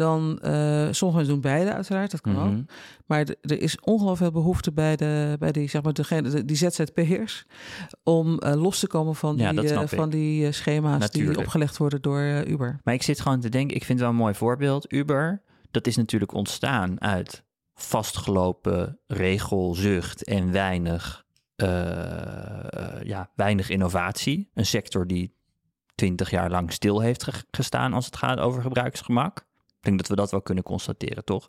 dan... 0.00 0.38
eh 0.38 0.52
sommige 0.90 1.16
mensen 1.16 1.26
doen 1.26 1.40
beide 1.40 1.72
uiteraard, 1.72 2.10
dat 2.10 2.20
kan 2.20 2.36
ook. 2.38 2.50
Mhm. 2.50 2.62
Maar 3.06 3.24
d- 3.24 3.36
er 3.40 3.60
is 3.60 3.80
ongelooflijk 3.80 4.18
veel 4.32 4.40
behoefte 4.42 4.72
bij, 4.72 4.96
de, 4.96 5.36
bij 5.38 5.52
die, 5.52 5.68
zeg 5.68 5.82
maar, 5.82 5.92
degene, 5.92 6.28
de- 6.30 6.44
die 6.44 6.56
ZZP'ers... 6.56 7.44
om 8.02 8.38
eh, 8.38 8.54
los 8.62 8.78
te 8.78 8.86
komen 8.86 9.14
van 9.14 9.36
Ja, 9.36 9.52
die, 9.52 9.72
eh, 9.74 9.86
van 9.86 10.10
die 10.10 10.52
schema's 10.52 10.98
Natuurlijk. 11.00 11.36
die 11.36 11.44
opgelegd 11.44 11.76
worden 11.76 12.02
door 12.02 12.44
Uber. 12.46 12.80
Maar 12.84 12.94
ik 12.94 13.02
zit 13.02 13.20
gewoon 13.20 13.40
te 13.40 13.48
denken, 13.48 13.76
ik 13.76 13.84
vind 13.84 13.98
het 13.98 14.08
wel 14.08 14.16
een 14.16 14.22
mooi 14.22 14.34
voorbeeld. 14.34 14.92
Uber, 14.92 15.42
dat 15.70 15.86
is 15.86 15.96
natuurlijk 15.96 16.32
ontstaan 16.34 17.00
uit 17.00 17.44
vastgelopen 17.74 18.98
regelzucht 19.06 20.24
en 20.24 20.52
weinig, 20.52 21.24
ja, 23.02 23.30
weinig 23.34 23.68
innovatie. 23.68 24.50
Een 24.54 24.66
sector 24.66 25.06
die 25.06 25.34
twintig 25.94 26.30
jaar 26.30 26.50
lang 26.50 26.72
stil 26.72 27.00
heeft 27.00 27.24
ge- 27.24 27.44
gestaan 27.50 27.92
als 27.92 28.04
het 28.06 28.16
gaat 28.16 28.38
over 28.38 28.62
gebruiksgemak. 28.62 29.46
Ik 29.80 29.86
denk 29.86 29.98
dat 29.98 30.08
we 30.08 30.16
dat 30.16 30.30
wel 30.30 30.42
kunnen 30.42 30.64
constateren, 30.64 31.24
toch? 31.24 31.48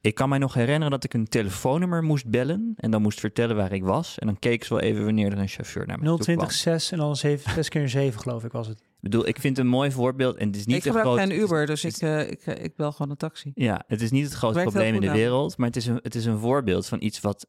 Ik 0.00 0.14
kan 0.14 0.28
mij 0.28 0.38
nog 0.38 0.54
herinneren 0.54 0.90
dat 0.90 1.04
ik 1.04 1.14
een 1.14 1.28
telefoonnummer 1.28 2.02
moest 2.02 2.26
bellen 2.26 2.72
en 2.76 2.90
dan 2.90 3.02
moest 3.02 3.20
vertellen 3.20 3.56
waar 3.56 3.72
ik 3.72 3.84
was. 3.84 4.18
En 4.18 4.26
dan 4.26 4.38
keek 4.38 4.64
ze 4.64 4.74
wel 4.74 4.82
even 4.82 5.04
wanneer 5.04 5.32
er 5.32 5.38
een 5.38 5.48
chauffeur 5.48 5.86
naar 5.86 5.98
me 5.98 6.04
toe 6.04 6.18
kwam. 6.18 6.50
026 6.50 6.90
en 6.90 6.98
dan 6.98 7.16
7, 7.16 7.52
6 7.52 7.68
keer 7.68 7.82
een 7.82 7.88
7 7.88 8.20
geloof 8.20 8.44
ik 8.44 8.52
was 8.52 8.66
het. 8.66 8.78
Ik 8.78 9.10
bedoel, 9.10 9.26
ik 9.26 9.40
vind 9.40 9.56
het 9.56 9.66
een 9.66 9.72
mooi 9.72 9.90
voorbeeld 9.90 10.36
en 10.36 10.46
het 10.46 10.56
is 10.56 10.66
niet 10.66 10.76
ik 10.76 10.82
gebruik 10.82 11.06
groot- 11.06 11.18
geen 11.18 11.40
Uber, 11.40 11.66
dus 11.66 11.82
het 11.82 11.96
ik, 11.96 12.02
eh, 12.02 12.30
ik, 12.30 12.40
eh, 12.46 12.64
ik 12.64 12.76
bel 12.76 12.92
gewoon 12.92 13.10
een 13.10 13.16
taxi. 13.16 13.50
Ja, 13.54 13.84
het 13.86 14.02
is 14.02 14.10
niet 14.10 14.24
het 14.24 14.40
heel 14.40 14.52
probleem 14.52 14.94
in 14.94 15.00
de 15.00 15.08
aan. 15.08 15.14
wereld, 15.14 15.56
maar 15.56 15.66
het 15.66 15.76
is 15.76 15.86
een, 15.86 15.98
het 16.02 16.14
is 16.14 16.24
een 16.24 16.38
voorbeeld 16.38 16.86
van 16.86 17.02
iets 17.02 17.20
wat... 17.20 17.46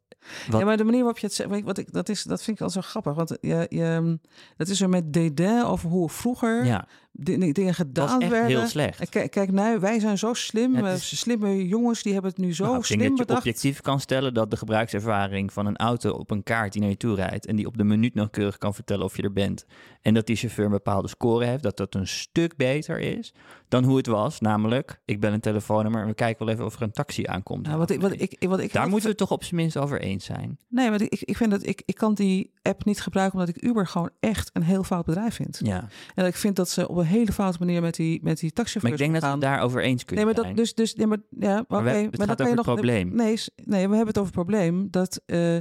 wat 0.49 0.59
Ja, 0.59 0.65
maar 0.65 0.77
de 0.77 0.83
manier 0.83 0.99
waarop 0.99 1.17
je 1.19 1.25
het 1.25 1.35
zegt, 1.35 1.63
wat 1.63 1.77
ik, 1.77 1.93
dat, 1.93 2.09
is, 2.09 2.23
dat 2.23 2.43
vind 2.43 2.57
ik 2.57 2.63
al 2.63 2.69
zo 2.69 2.81
grappig. 2.81 3.13
Want 3.13 3.37
je, 3.41 3.65
je, 3.69 4.19
dat 4.57 4.67
is 4.67 4.81
er 4.81 4.89
met 4.89 5.13
dédain 5.13 5.65
over 5.65 5.89
hoe 5.89 6.09
vroeger 6.09 6.65
ja, 6.65 6.87
dingen 7.17 7.53
dat 7.53 7.65
was 7.65 7.75
gedaan 7.75 8.21
echt 8.21 8.31
werden. 8.31 8.49
heel 8.57 8.67
slecht. 8.67 9.09
Kijk, 9.09 9.31
kijk 9.31 9.51
nou, 9.51 9.79
wij 9.79 9.99
zijn 9.99 10.17
zo 10.17 10.33
slim. 10.33 10.75
Eh, 10.75 10.93
is- 10.93 11.19
Slimme 11.19 11.67
jongens, 11.67 12.03
die 12.03 12.13
hebben 12.13 12.31
het 12.31 12.39
nu 12.39 12.53
zo 12.53 12.63
Nou, 12.63 12.75
ik 12.77 12.87
denk 12.87 12.99
slim 12.99 13.09
dat 13.09 13.17
je 13.19 13.25
bedacht. 13.25 13.39
objectief 13.45 13.81
kan 13.81 13.99
stellen 13.99 14.33
dat 14.33 14.51
de 14.51 14.57
gebruikservaring 14.57 15.53
van 15.53 15.65
een 15.65 15.77
auto 15.77 16.11
op 16.11 16.31
een 16.31 16.43
kaart 16.43 16.71
die 16.73 16.81
naar 16.81 16.89
je 16.89 16.97
toe 16.97 17.15
rijdt 17.15 17.45
en 17.45 17.55
die 17.55 17.65
op 17.67 17.77
de 17.77 17.83
minuut 17.83 18.13
nauwkeurig 18.13 18.57
kan 18.57 18.73
vertellen 18.73 19.05
of 19.05 19.15
je 19.17 19.23
er 19.23 19.33
bent 19.33 19.65
en 20.01 20.13
dat 20.13 20.25
die 20.27 20.35
chauffeur 20.35 20.65
een 20.65 20.71
bepaalde 20.71 21.07
score 21.07 21.45
heeft, 21.45 21.63
dat 21.63 21.77
dat 21.77 21.95
een 21.95 22.07
stuk 22.07 22.55
beter 22.55 22.99
is 22.99 23.33
dan 23.67 23.83
hoe 23.83 23.97
het 23.97 24.07
was. 24.07 24.39
Namelijk, 24.39 25.01
ik 25.05 25.19
bel 25.19 25.33
een 25.33 25.39
telefoonnummer 25.39 26.01
en 26.01 26.07
we 26.07 26.13
kijken 26.13 26.45
wel 26.45 26.53
even 26.53 26.65
of 26.65 26.75
er 26.75 26.81
een 26.81 26.91
taxi 26.91 27.23
aankomt. 27.27 27.65
Nou, 27.65 27.77
wat 27.77 27.89
ik, 27.89 28.01
wat 28.01 28.11
ik, 28.11 28.35
wat 28.47 28.59
ik 28.59 28.73
Daar 28.73 28.89
moeten 28.89 29.09
we 29.09 29.15
toch 29.15 29.31
op 29.31 29.43
zijn 29.43 29.55
minst 29.55 29.77
over 29.77 30.01
eens 30.01 30.25
zijn. 30.25 30.57
Nee, 30.67 30.89
maar 30.89 31.01
ik, 31.01 31.21
ik 31.21 31.37
vind 31.37 31.51
dat 31.51 31.65
ik, 31.67 31.81
ik 31.85 31.95
kan 31.95 32.13
die 32.13 32.51
app 32.61 32.85
niet 32.85 33.01
gebruiken 33.01 33.39
omdat 33.39 33.55
ik 33.55 33.63
Uber 33.63 33.87
gewoon 33.87 34.09
echt 34.19 34.49
een 34.53 34.63
heel 34.63 34.83
fout 34.83 35.05
bedrijf 35.05 35.35
vind. 35.35 35.59
Ja, 35.63 35.79
En 35.79 35.89
dat 36.15 36.25
ik 36.27 36.35
vind 36.35 36.55
dat 36.55 36.69
ze 36.69 36.87
op 36.87 36.97
een 36.97 37.05
hele 37.05 37.31
foute 37.31 37.57
manier 37.59 37.81
met 37.81 37.95
die, 37.95 38.19
met 38.23 38.39
die 38.39 38.51
taxichauffeurs 38.51 38.83
maar 38.99 39.07
ik 39.07 39.13
denk 39.13 39.23
dat 39.23 39.33
we 39.33 39.39
daarover 39.39 39.83
eens 39.83 40.05
kunnen 40.05 40.25
Nee, 40.25 40.33
maar 40.35 40.43
dat, 40.43 40.55
dus, 40.57 40.73
dus, 40.73 40.95
nee, 40.95 41.07
maar, 41.07 41.17
ja, 41.39 41.65
Maar 41.67 41.79
oké, 41.79 41.91
we- 41.91 41.97
het 41.97 42.17
maar 42.17 42.27
gaat 42.27 42.41
over 42.41 42.55
nog, 42.55 42.65
het 42.65 42.73
probleem. 42.75 43.15
Nee, 43.15 43.37
nee, 43.55 43.87
we 43.87 43.95
hebben 43.95 44.07
het 44.07 44.17
over 44.17 44.33
het 44.35 44.45
probleem 44.45 44.87
dat 44.91 45.21
eh, 45.25 45.57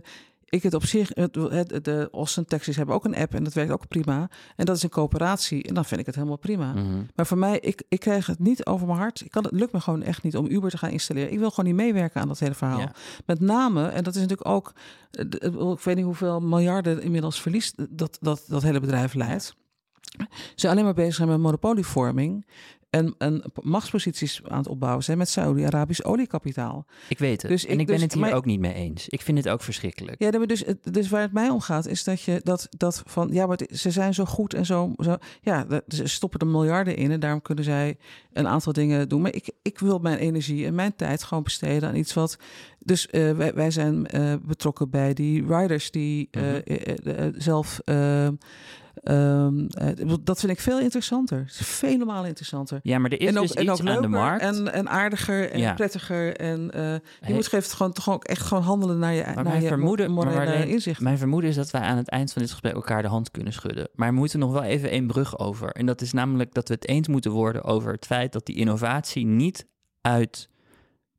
ik 0.54 0.62
het 0.62 0.74
op 0.74 0.84
zich, 0.84 1.10
het, 1.14 1.34
het, 1.34 1.84
de 1.84 2.08
Austin 2.12 2.44
Taxis 2.44 2.76
hebben 2.76 2.94
ook 2.94 3.04
een 3.04 3.16
app 3.16 3.34
en 3.34 3.44
dat 3.44 3.52
werkt 3.52 3.72
ook 3.72 3.88
prima. 3.88 4.30
En 4.56 4.64
dat 4.64 4.76
is 4.76 4.82
een 4.82 4.88
coöperatie 4.88 5.62
en 5.62 5.74
dan 5.74 5.84
vind 5.84 6.00
ik 6.00 6.06
het 6.06 6.14
helemaal 6.14 6.36
prima. 6.36 6.72
Mhm. 6.72 7.02
Maar 7.14 7.26
voor 7.26 7.38
mij, 7.38 7.58
ik, 7.58 7.82
ik 7.88 8.00
krijg 8.00 8.26
het 8.26 8.38
niet 8.38 8.66
over 8.66 8.86
mijn 8.86 8.98
hart. 8.98 9.20
Ik 9.20 9.30
kan, 9.30 9.42
het 9.42 9.52
lukt 9.52 9.72
me 9.72 9.80
gewoon 9.80 10.02
echt 10.02 10.22
niet 10.22 10.36
om 10.36 10.46
Uber 10.46 10.70
te 10.70 10.78
gaan 10.78 10.90
installeren. 10.90 11.32
Ik 11.32 11.38
wil 11.38 11.50
gewoon 11.50 11.64
niet 11.64 11.84
meewerken 11.84 12.20
aan 12.20 12.28
dat 12.28 12.38
hele 12.38 12.54
verhaal. 12.54 12.78
Ja. 12.78 12.92
Met 13.26 13.40
name, 13.40 13.88
en 13.88 14.04
dat 14.04 14.14
is 14.14 14.20
natuurlijk 14.20 14.48
ook, 14.48 14.72
ik 15.10 15.80
weet 15.84 15.96
niet 15.96 16.04
hoeveel 16.04 16.40
miljarden 16.40 17.02
inmiddels 17.02 17.40
verlies 17.40 17.72
dat 17.90 18.18
dat, 18.20 18.44
dat 18.46 18.62
hele 18.62 18.80
bedrijf 18.80 19.14
leidt. 19.14 19.54
Ze 20.14 20.26
zijn 20.54 20.72
alleen 20.72 20.84
maar 20.84 20.94
bezig 20.94 21.14
zijn 21.14 21.28
met 21.28 21.38
monopolievorming 21.38 22.46
en, 22.94 23.14
en 23.18 23.42
machtsposities 23.62 24.40
aan 24.48 24.58
het 24.58 24.68
opbouwen 24.68 25.04
zijn 25.04 25.18
met 25.18 25.28
Saudi-Arabisch 25.28 26.02
oliekapitaal. 26.04 26.86
Ik 27.08 27.18
weet 27.18 27.42
het. 27.42 27.50
Dus 27.50 27.66
en 27.66 27.74
ik- 27.74 27.80
ik 27.80 27.86
ben 27.86 27.94
dus- 27.94 28.04
het 28.04 28.12
hier 28.12 28.22
maar- 28.22 28.32
ook 28.34 28.44
niet 28.44 28.60
mee 28.60 28.74
eens. 28.74 29.08
Ik 29.08 29.20
vind 29.20 29.38
het 29.38 29.48
ook 29.48 29.62
verschrikkelijk. 29.62 30.22
Ja, 30.22 30.38
maar 30.38 30.46
dus, 30.46 30.64
dus 30.90 31.08
waar 31.08 31.20
het 31.22 31.32
mij 31.32 31.48
om 31.48 31.60
gaat, 31.60 31.86
is 31.86 32.04
dat 32.04 32.20
je 32.22 32.40
dat, 32.42 32.66
dat 32.76 33.02
van 33.06 33.28
ja, 33.32 33.46
maar 33.46 33.58
ze 33.72 33.90
zijn 33.90 34.14
zo 34.14 34.24
goed 34.24 34.54
en 34.54 34.66
zo. 34.66 34.92
zo 34.98 35.16
ja, 35.40 35.64
dat- 35.64 35.82
ze 35.88 36.06
stoppen 36.06 36.40
er 36.40 36.46
miljarden 36.46 36.96
in 36.96 37.10
en 37.10 37.20
daarom 37.20 37.42
kunnen 37.42 37.64
zij 37.64 37.96
een 38.32 38.46
aantal 38.48 38.72
dingen 38.72 39.08
doen. 39.08 39.22
Maar 39.22 39.34
ik, 39.34 39.50
ik 39.62 39.78
wil 39.78 39.98
mijn 39.98 40.18
energie 40.18 40.66
en 40.66 40.74
mijn 40.74 40.96
tijd 40.96 41.22
gewoon 41.22 41.42
besteden 41.42 41.88
aan 41.88 41.96
iets 41.96 42.14
wat. 42.14 42.36
Dus 42.78 43.06
eh, 43.08 43.30
wij, 43.30 43.54
wij 43.54 43.70
zijn 43.70 44.06
eh, 44.06 44.34
betrokken 44.42 44.90
bij 44.90 45.14
die 45.14 45.46
riders 45.46 45.90
die 45.90 46.28
eh, 46.30 46.42
Mhm. 47.04 47.30
zelf. 47.36 47.80
Eh, 48.94 49.44
ehm, 49.44 49.66
eh, 49.66 50.14
dat 50.22 50.40
vind 50.40 50.52
ik 50.52 50.60
veel 50.60 50.80
interessanter. 50.80 51.44
Vele 51.48 52.04
malen 52.04 52.28
interessanter. 52.28 52.80
Ja, 52.82 52.98
maar 52.98 53.10
er 53.10 53.20
is 53.20 53.28
en 53.28 53.36
ook, 53.38 53.42
dus 53.46 53.52
en 53.54 53.62
iets 53.70 53.82
aan 53.84 54.02
de 54.02 54.08
markt. 54.08 54.42
en, 54.42 54.72
en 54.72 54.88
aardiger 54.88 55.50
en 55.50 55.58
Ja. 55.58 55.74
prettiger. 55.74 56.36
En 56.36 56.70
eh, 56.70 56.80
je 56.82 57.00
Hey, 57.20 57.34
moet 57.34 57.46
geeft 57.46 57.72
gewoon 57.72 57.92
toch 57.92 58.10
ook 58.10 58.24
echt 58.24 58.42
gewoon 58.42 58.62
handelen 58.62 58.98
naar 58.98 59.12
je, 59.12 59.22
Maar 59.24 59.34
naar 59.34 59.44
mijn 59.44 59.62
je 59.62 59.68
vermoeden- 59.68 60.10
mo- 60.10 60.24
morele 60.24 60.68
inzicht. 60.68 61.00
Mijn 61.00 61.18
vermoeden 61.18 61.50
is 61.50 61.56
dat 61.56 61.70
wij 61.70 61.80
aan 61.80 61.96
het 61.96 62.08
eind 62.08 62.32
van 62.32 62.42
dit 62.42 62.50
gesprek 62.50 62.74
elkaar 62.74 63.02
de 63.02 63.08
hand 63.08 63.30
kunnen 63.30 63.52
schudden. 63.52 63.88
Maar 63.94 64.08
we 64.08 64.14
moeten 64.18 64.38
nog 64.38 64.52
wel 64.52 64.62
even 64.62 64.90
één 64.90 65.06
brug 65.06 65.38
over. 65.38 65.68
En 65.70 65.86
dat 65.86 66.00
is 66.00 66.12
namelijk 66.12 66.54
dat 66.54 66.68
we 66.68 66.74
het 66.74 66.88
eens 66.88 67.08
moeten 67.08 67.30
worden 67.30 67.64
over 67.64 67.92
het 67.92 68.06
feit 68.06 68.32
dat 68.32 68.46
die 68.46 68.56
innovatie 68.56 69.26
niet 69.26 69.66
uit 70.00 70.48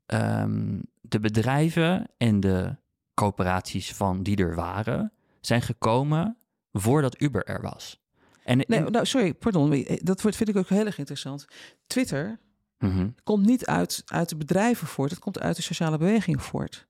ehm, 0.05 0.79
de 1.01 1.19
bedrijven 1.19 2.05
en 2.17 2.39
de 2.39 2.75
coöperaties 3.13 3.93
van 3.93 4.23
die 4.23 4.37
er 4.37 4.55
waren, 4.55 5.11
zijn 5.41 5.61
gekomen 5.61 6.37
voordat 6.79 7.21
Uber 7.21 7.43
er 7.43 7.61
was. 7.61 8.03
En, 8.43 8.57
Nee, 8.67 8.79
en- 8.79 8.91
nou, 8.91 9.05
sorry, 9.05 9.33
pardon. 9.33 9.73
eh, 9.73 9.97
Dat 10.03 10.21
vind 10.21 10.47
ik 10.49 10.55
ook 10.57 10.69
heel 10.69 10.85
erg 10.85 10.97
interessant. 10.97 11.45
Twitter 11.87 12.39
Mhm. 12.79 13.09
komt 13.23 13.45
niet 13.45 13.65
uit, 13.65 14.01
uit 14.05 14.29
de 14.29 14.35
bedrijven 14.37 14.87
voort. 14.87 15.09
Het 15.11 15.19
komt 15.19 15.39
uit 15.39 15.55
de 15.55 15.61
sociale 15.61 15.97
beweging 15.97 16.41
voort. 16.41 16.87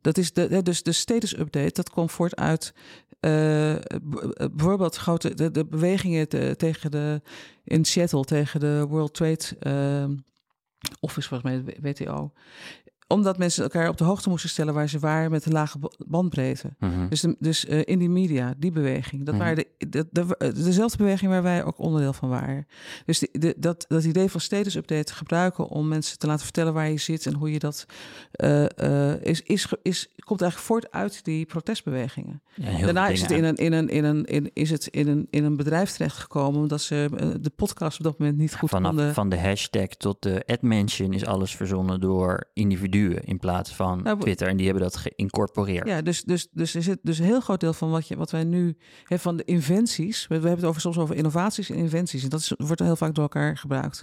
Dat 0.00 0.18
is 0.18 0.32
de, 0.32 0.62
dus 0.62 0.82
de 0.82 0.92
status 0.92 1.38
update, 1.38 1.72
dat 1.72 1.90
komt 1.90 2.12
voort 2.12 2.36
uit 2.36 2.74
eh, 3.20 3.72
eh, 3.74 3.80
bijvoorbeeld 4.52 4.96
grote, 4.96 5.34
de, 5.34 5.50
de 5.50 5.66
bewegingen 5.66 6.28
te- 6.28 6.54
tegen 6.56 6.90
de, 6.90 7.22
in 7.64 7.84
Seattle 7.84 8.24
tegen 8.24 8.60
de 8.60 8.86
World 8.88 9.14
Trade 9.14 9.44
eh, 9.60 10.08
Office, 11.00 11.28
volgens 11.28 11.52
mij, 11.64 11.76
WTO. 11.92 12.32
Omdat 13.14 13.38
mensen 13.38 13.62
elkaar 13.62 13.88
op 13.88 13.96
de 13.96 14.04
hoogte 14.04 14.28
moesten 14.28 14.50
stellen 14.50 14.74
waar 14.74 14.88
ze 14.88 14.98
waren 14.98 15.30
met 15.30 15.46
een 15.46 15.52
lage 15.52 15.78
ba- 15.78 15.90
bandbreedte. 16.06 16.74
Mhm. 16.78 17.08
Dus, 17.08 17.20
de, 17.20 17.36
dus 17.38 17.66
eh, 17.66 17.80
in 17.84 17.98
die 17.98 18.08
media, 18.10 18.54
die 18.58 18.70
beweging, 18.72 19.24
dat 19.24 19.34
Mhm. 19.34 19.42
waren 19.44 19.56
de, 19.56 19.88
de, 19.88 20.06
de- 20.10 20.52
dezelfde 20.64 20.96
beweging 20.96 21.30
waar 21.30 21.42
wij 21.42 21.64
ook 21.64 21.78
onderdeel 21.78 22.12
van 22.12 22.28
waren. 22.28 22.66
Dus 23.06 23.18
de, 23.32 23.54
dat, 23.58 23.84
dat 23.88 24.04
idee 24.04 24.28
van 24.30 24.40
status 24.40 24.74
update 24.74 25.14
gebruiken 25.14 25.68
om 25.68 25.88
mensen 25.88 26.18
te 26.18 26.26
laten 26.26 26.44
vertellen 26.44 26.72
waar 26.72 26.90
je 26.90 26.98
zit 26.98 27.26
en 27.26 27.34
hoe 27.34 27.52
je 27.52 27.58
dat 27.58 27.86
eh, 28.32 29.12
eh, 29.12 29.20
is, 29.22 29.42
is, 29.42 29.72
is, 29.82 30.08
komt 30.24 30.40
eigenlijk 30.42 30.70
voort 30.70 30.90
uit 30.92 31.24
die 31.24 31.46
protestbewegingen. 31.46 32.42
Ja, 32.54 32.78
Daarna 32.84 33.08
is 33.08 33.20
het, 33.20 33.30
in 33.30 33.44
een, 33.44 33.54
in, 33.56 33.72
een, 33.72 33.88
in, 33.88 34.04
een, 34.04 34.24
in, 34.24 34.50
is 34.52 34.70
het 34.70 34.86
in, 34.86 35.08
een, 35.08 35.26
in 35.30 35.44
een 35.44 35.56
bedrijf 35.56 35.90
terechtgekomen 35.90 36.60
omdat 36.60 36.80
ze 36.80 37.08
eh, 37.16 37.28
de 37.40 37.50
podcast 37.56 37.98
op 37.98 38.04
dat 38.04 38.18
moment 38.18 38.38
niet 38.38 38.54
goed 38.56 38.68
Vanaf 38.70 38.88
konden. 38.94 39.14
van 39.14 39.28
de 39.28 39.38
hashtag 39.40 39.86
tot 39.88 40.22
de 40.22 40.42
ad-mention 40.46 41.12
is 41.12 41.24
alles 41.26 41.56
verzonnen 41.56 42.00
door 42.00 42.44
individuen 42.52 43.03
in 43.10 43.38
plaats 43.38 43.74
van 43.74 44.02
Nou, 44.02 44.20
Twitter. 44.20 44.48
En 44.48 44.56
die 44.56 44.66
hebben 44.66 44.82
dat 44.84 44.96
geïncorporeerd. 44.96 45.86
Ja, 45.86 46.02
dus, 46.02 46.22
dus, 46.22 46.48
dus 46.52 46.74
er 46.74 46.82
zit 46.82 46.98
dus 47.02 47.18
een 47.18 47.24
heel 47.24 47.40
groot 47.40 47.60
deel 47.60 47.72
van 47.72 47.90
wat, 47.90 48.08
je, 48.08 48.16
wat 48.16 48.30
wij 48.30 48.44
nu 48.44 48.76
hebben 48.98 49.18
van 49.18 49.36
de 49.36 49.44
inventies. 49.44 50.26
We, 50.26 50.40
we 50.40 50.40
hebben 50.40 50.56
het 50.56 50.68
over, 50.68 50.80
soms 50.80 50.98
over 50.98 51.16
innovaties 51.16 51.70
en 51.70 51.76
inventies. 51.76 52.22
En 52.22 52.28
dat 52.28 52.40
is, 52.40 52.52
wordt 52.56 52.80
heel 52.80 52.96
vaak 52.96 53.14
door 53.14 53.22
elkaar 53.22 53.56
gebruikt. 53.56 54.02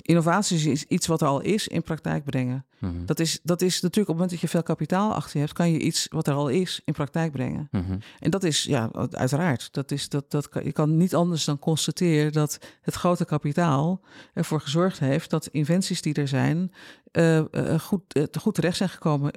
Innovaties 0.00 0.64
is 0.64 0.84
iets 0.84 1.06
wat 1.06 1.20
er 1.20 1.28
al 1.28 1.40
is 1.40 1.68
in 1.68 1.82
praktijk 1.82 2.24
brengen. 2.24 2.66
Mhm. 2.78 3.04
Dat 3.04 3.20
is, 3.20 3.40
dat 3.42 3.62
is 3.62 3.74
natuurlijk 3.74 3.96
op 3.96 4.06
het 4.06 4.14
moment 4.14 4.30
dat 4.30 4.40
je 4.40 4.48
veel 4.48 4.62
kapitaal 4.62 5.14
achter 5.14 5.32
je 5.32 5.38
hebt, 5.38 5.52
kan 5.52 5.70
je 5.70 5.78
iets 5.78 6.06
wat 6.10 6.26
er 6.26 6.34
al 6.34 6.48
is 6.48 6.80
in 6.84 6.92
praktijk 6.92 7.32
brengen. 7.32 7.68
Mhm. 7.70 7.98
En 8.18 8.30
dat 8.30 8.42
is, 8.42 8.64
ja, 8.64 8.90
uiteraard. 9.10 9.68
Dat 9.72 9.90
is, 9.90 10.08
dat, 10.08 10.30
dat 10.30 10.48
kan, 10.48 10.64
je 10.64 10.72
kan 10.72 10.96
niet 10.96 11.14
anders 11.14 11.44
dan 11.44 11.58
constateren 11.58 12.32
dat 12.32 12.58
het 12.82 12.94
grote 12.94 13.24
kapitaal 13.24 14.00
ervoor 14.34 14.60
gezorgd 14.60 14.98
heeft 14.98 15.30
dat 15.30 15.46
inventies 15.46 16.02
die 16.02 16.14
er 16.14 16.28
zijn, 16.28 16.72
eh, 17.14 17.38
eh, 17.38 17.80
goed, 17.80 18.14
eh, 18.14 18.24
goed 18.40 18.54
terecht 18.54 18.76
zijn 18.76 18.88
gekomen 18.88 19.32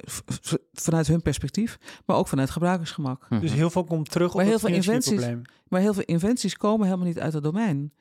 vanuit 0.72 1.06
hun 1.06 1.22
perspectief, 1.22 1.78
maar 2.06 2.16
ook 2.16 2.28
vanuit 2.28 2.50
gebruikersgemak. 2.50 3.26
Mhm. 3.28 3.40
Dus 3.40 3.52
heel 3.52 3.70
veel 3.70 3.84
komt 3.84 4.10
terug 4.10 4.28
op 4.28 4.34
Maar 4.34 4.44
het 4.44 4.50
heel 4.50 4.60
veel 4.60 4.68
financiële 4.68 4.96
inventies- 4.96 5.24
probleem. 5.26 5.54
Maar 5.68 5.80
heel 5.80 5.94
veel 5.94 6.02
inventies 6.02 6.56
komen 6.56 6.86
helemaal 6.86 7.06
niet 7.06 7.18
uit 7.18 7.32
het 7.32 7.42
domein. 7.42 7.92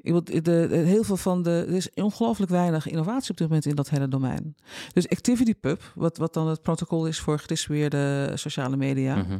De, 0.00 0.42
de- 0.42 0.82
heel 0.84 1.04
veel 1.04 1.16
van 1.16 1.42
de. 1.42 1.64
Er 1.68 1.74
is 1.74 1.90
ongelooflijk 1.94 2.50
weinig 2.50 2.86
innovatie 2.88 3.30
op 3.30 3.36
dit 3.36 3.48
moment 3.48 3.66
in 3.66 3.74
dat 3.74 3.90
hele 3.90 4.08
domein. 4.08 4.54
Dus 4.92 5.08
ActivityPub, 5.08 5.92
wat, 5.94 6.16
wat 6.16 6.34
dan 6.34 6.48
het 6.48 6.62
protocol 6.62 7.06
is 7.06 7.18
voor 7.18 7.38
gedistribueerde 7.38 8.32
sociale 8.34 8.76
media. 8.76 9.16
Mhm. 9.16 9.38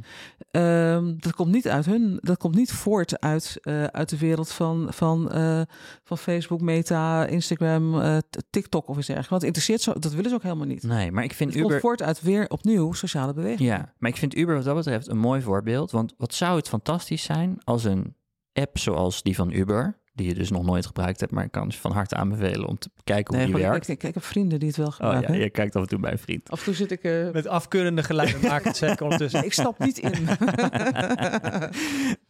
Ehm, 0.51 1.15
dat 1.17 1.35
komt 1.35 1.53
niet 1.53 1.69
uit 1.69 1.85
hun. 1.85 2.19
Dat 2.21 2.37
komt 2.37 2.55
niet 2.55 2.73
voort 2.73 3.21
uit, 3.21 3.59
eh, 3.63 3.85
uit 3.85 4.09
de 4.09 4.19
wereld 4.19 4.51
van, 4.53 4.87
van, 4.91 5.31
eh, 5.31 5.61
van 6.05 6.19
Facebook, 6.19 6.61
Meta, 6.61 7.27
Instagram, 7.27 8.01
eh, 8.01 8.17
TikTok 8.51 8.89
of 8.89 8.97
iets 8.97 9.07
dergelijks. 9.07 9.29
Want 9.29 9.43
interesseert 9.43 9.81
zo. 9.81 9.93
Dat 9.93 10.13
willen 10.13 10.31
ze 10.31 10.37
ook 10.37 10.43
helemaal 10.43 10.67
niet. 10.67 10.83
Nee, 10.83 11.13
maar 11.13 11.25
ik 11.25 11.33
vind 11.33 11.51
Het 11.51 11.59
komt 11.59 11.71
Uber... 11.71 11.81
voort 11.81 12.03
uit 12.03 12.21
weer 12.23 12.49
opnieuw 12.49 12.93
sociale 12.93 13.33
beweging. 13.33 13.69
Ja, 13.69 13.95
maar 13.99 14.11
ik 14.11 14.17
vind 14.17 14.37
Uber 14.37 14.55
wat 14.55 14.65
dat 14.65 14.75
betreft 14.75 15.09
een 15.09 15.19
mooi 15.19 15.43
voorbeeld. 15.43 15.91
Want 15.91 16.15
wat 16.17 16.35
zou 16.35 16.57
het 16.57 16.69
fantastisch 16.69 17.23
zijn 17.23 17.59
als 17.65 17.85
een 17.85 18.17
app 18.53 18.79
zoals 18.79 19.23
die 19.23 19.35
van 19.35 19.51
Uber... 19.51 19.98
die 20.19 20.29
je 20.29 20.35
dus 20.35 20.51
nog 20.51 20.65
nooit 20.65 20.87
gebruikt 20.87 21.21
hebt... 21.21 21.33
maar 21.33 21.45
ik 21.45 21.51
kan 21.51 21.69
je 21.69 21.77
van 21.77 21.93
harte 21.93 22.15
aanbevelen 22.17 22.69
om 22.69 22.79
te 22.79 22.91
kijken 23.05 23.35
hoe 23.35 23.45
Nee, 23.45 23.55
die 23.55 23.65
ik, 23.65 23.71
werkt. 23.71 23.89
ik, 23.89 24.03
ik 24.03 24.15
heb 24.15 24.25
vrienden 24.25 24.59
die 24.59 24.69
het 24.69 24.77
wel 24.77 24.87
Oh 24.87 24.93
gebruiken. 24.93 25.35
ja, 25.35 25.41
je 25.43 25.51
kijkt 25.51 25.77
af 25.77 25.83
en 25.83 25.89
toe 25.89 25.99
bij 25.99 26.13
een 26.13 26.19
vriend. 26.19 26.51
Af 26.51 26.59
en 26.59 26.65
toe 26.65 26.75
zit 26.75 26.91
ik. 26.91 27.03
eh, 27.03 27.31
Met 27.31 27.47
afkeurende 27.47 28.03
geluiden 28.03 28.41
maken 28.43 28.75
zeg 28.75 28.93
ik 28.93 29.01
ondertussen. 29.01 29.45
ik 29.51 29.53
stap 29.53 29.79
niet 29.79 29.99
in. 29.99 30.29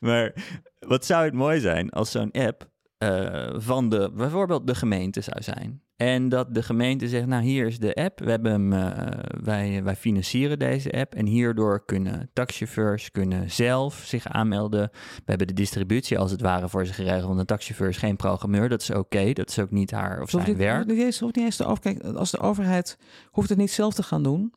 maar 0.08 0.32
wat 0.78 1.04
zou 1.06 1.24
het 1.24 1.34
mooi 1.34 1.60
zijn 1.60 1.90
als 1.90 2.10
zo'n 2.10 2.32
app 2.32 2.68
eh, 2.98 3.54
van 3.56 3.88
de, 3.88 4.10
bijvoorbeeld 4.14 4.66
de 4.66 4.74
gemeente 4.74 5.20
zou 5.20 5.42
zijn. 5.42 5.82
En 5.98 6.28
dat 6.28 6.54
de 6.54 6.62
gemeente 6.62 7.08
zegt, 7.08 7.26
nou 7.26 7.42
hier 7.42 7.66
is 7.66 7.78
de 7.78 7.94
app, 7.94 8.18
we 8.18 8.30
hebben 8.30 8.52
hem, 8.52 8.72
eh, 8.72 9.18
wij, 9.42 9.82
wij 9.82 9.96
financieren 9.96 10.58
deze 10.58 10.92
app. 10.92 11.14
En 11.14 11.26
hierdoor 11.26 11.84
kunnen 11.84 12.30
taxichauffeurs 12.32 13.10
kunnen 13.10 13.50
zelf 13.50 14.02
zich 14.04 14.28
aanmelden. 14.28 14.90
We 14.92 15.22
hebben 15.24 15.46
de 15.46 15.52
distributie 15.52 16.18
als 16.18 16.30
het 16.30 16.40
ware 16.40 16.68
voor 16.68 16.86
ze 16.86 16.92
geregeld. 16.92 17.26
Want 17.26 17.38
een 17.38 17.46
taxichauffeur 17.46 17.88
is 17.88 17.96
geen 17.96 18.16
programmeur, 18.16 18.68
dat 18.68 18.80
is 18.80 18.90
oké. 18.90 19.32
Dat 19.32 19.48
is 19.48 19.58
ook 19.58 19.70
niet 19.70 19.90
haar 19.90 20.22
of 20.22 20.32
hoeft 20.32 20.44
zijn 20.44 20.56
werk. 20.56 20.86
Niet 20.86 20.98
eens, 20.98 21.18
hoeft 21.18 21.36
niet 21.36 21.44
eens 21.44 21.56
de 21.56 21.64
over, 21.64 21.82
kijk, 21.82 22.02
als 22.02 22.30
de 22.30 22.38
overheid 22.38 22.98
hoeft 23.30 23.48
het 23.48 23.58
niet 23.58 23.72
zelf 23.72 23.94
te 23.94 24.02
gaan 24.02 24.22
doen. 24.22 24.52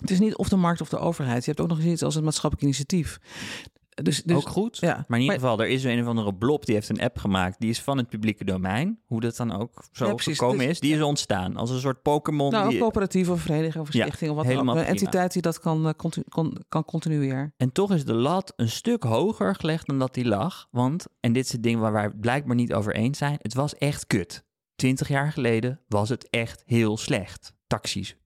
Het 0.00 0.10
is 0.10 0.18
niet 0.18 0.36
of 0.36 0.48
de 0.48 0.56
markt 0.56 0.80
of 0.80 0.88
de 0.88 0.98
overheid. 0.98 1.44
Je 1.44 1.50
hebt 1.50 1.60
ook 1.60 1.68
nog 1.68 1.78
eens 1.78 1.86
iets 1.86 2.02
als 2.02 2.14
het 2.14 2.24
maatschappelijk 2.24 2.66
initiatief. 2.66 3.18
Dus, 4.02 4.22
dus 4.22 4.36
ook 4.36 4.48
goed. 4.48 4.78
Ja, 4.78 5.04
Maar 5.08 5.18
in 5.18 5.24
ieder 5.24 5.40
geval, 5.40 5.60
er 5.60 5.68
is 5.68 5.84
een 5.84 6.00
of 6.00 6.06
andere 6.06 6.34
blob 6.34 6.64
die 6.66 6.74
heeft 6.74 6.88
een 6.88 7.00
app 7.00 7.18
gemaakt. 7.18 7.60
Die 7.60 7.70
is 7.70 7.80
van 7.80 7.96
het 7.98 8.08
publieke 8.08 8.44
domein. 8.44 9.00
Hoe 9.06 9.20
dat 9.20 9.36
dan 9.36 9.52
ook 9.52 9.84
zo 9.92 10.06
Ja, 10.06 10.14
precies. 10.14 10.38
gekomen 10.38 10.58
Dus- 10.58 10.68
is. 10.68 10.80
Die 10.80 10.94
is 10.94 11.02
ontstaan 11.02 11.56
als 11.56 11.70
een 11.70 11.80
soort 11.80 12.02
Pokémon. 12.02 12.50
Nou, 12.52 12.64
een 12.64 12.70
die... 12.70 12.78
coöperatieve 12.78 13.32
of 13.32 13.40
vereniging 13.40 13.82
of 13.84 13.88
stichting 13.88 14.30
of 14.30 14.36
wat 14.36 14.46
dan 14.46 14.70
ook. 14.70 14.76
Een 14.76 14.84
entiteit 14.84 15.32
die 15.32 15.42
dat 15.42 15.60
kan, 15.60 15.86
eh, 15.86 15.92
kon- 16.28 16.56
kan 16.68 16.84
continueren. 16.84 17.54
En 17.56 17.72
toch 17.72 17.92
is 17.92 18.04
de 18.04 18.14
lat 18.14 18.52
een 18.56 18.68
stuk 18.70 19.02
hoger 19.02 19.54
gelegd 19.54 19.86
dan 19.86 19.98
dat 19.98 20.14
die 20.14 20.24
lag. 20.26 20.66
Want, 20.70 21.06
en 21.20 21.32
dit 21.32 21.44
is 21.44 21.52
het 21.52 21.62
ding 21.62 21.80
waar 21.80 21.92
wij 21.92 22.02
het 22.02 22.20
blijkbaar 22.20 22.56
niet 22.56 22.74
over 22.74 22.94
eens 22.94 23.18
zijn. 23.18 23.36
Het 23.42 23.54
was 23.54 23.74
echt 23.74 24.06
kut. 24.06 24.44
Twintig 24.74 25.08
jaar 25.08 25.32
geleden 25.32 25.80
was 25.88 26.08
het 26.08 26.30
echt 26.30 26.62
heel 26.66 26.96
slecht. 26.96 27.54
Taxis. 27.66 28.16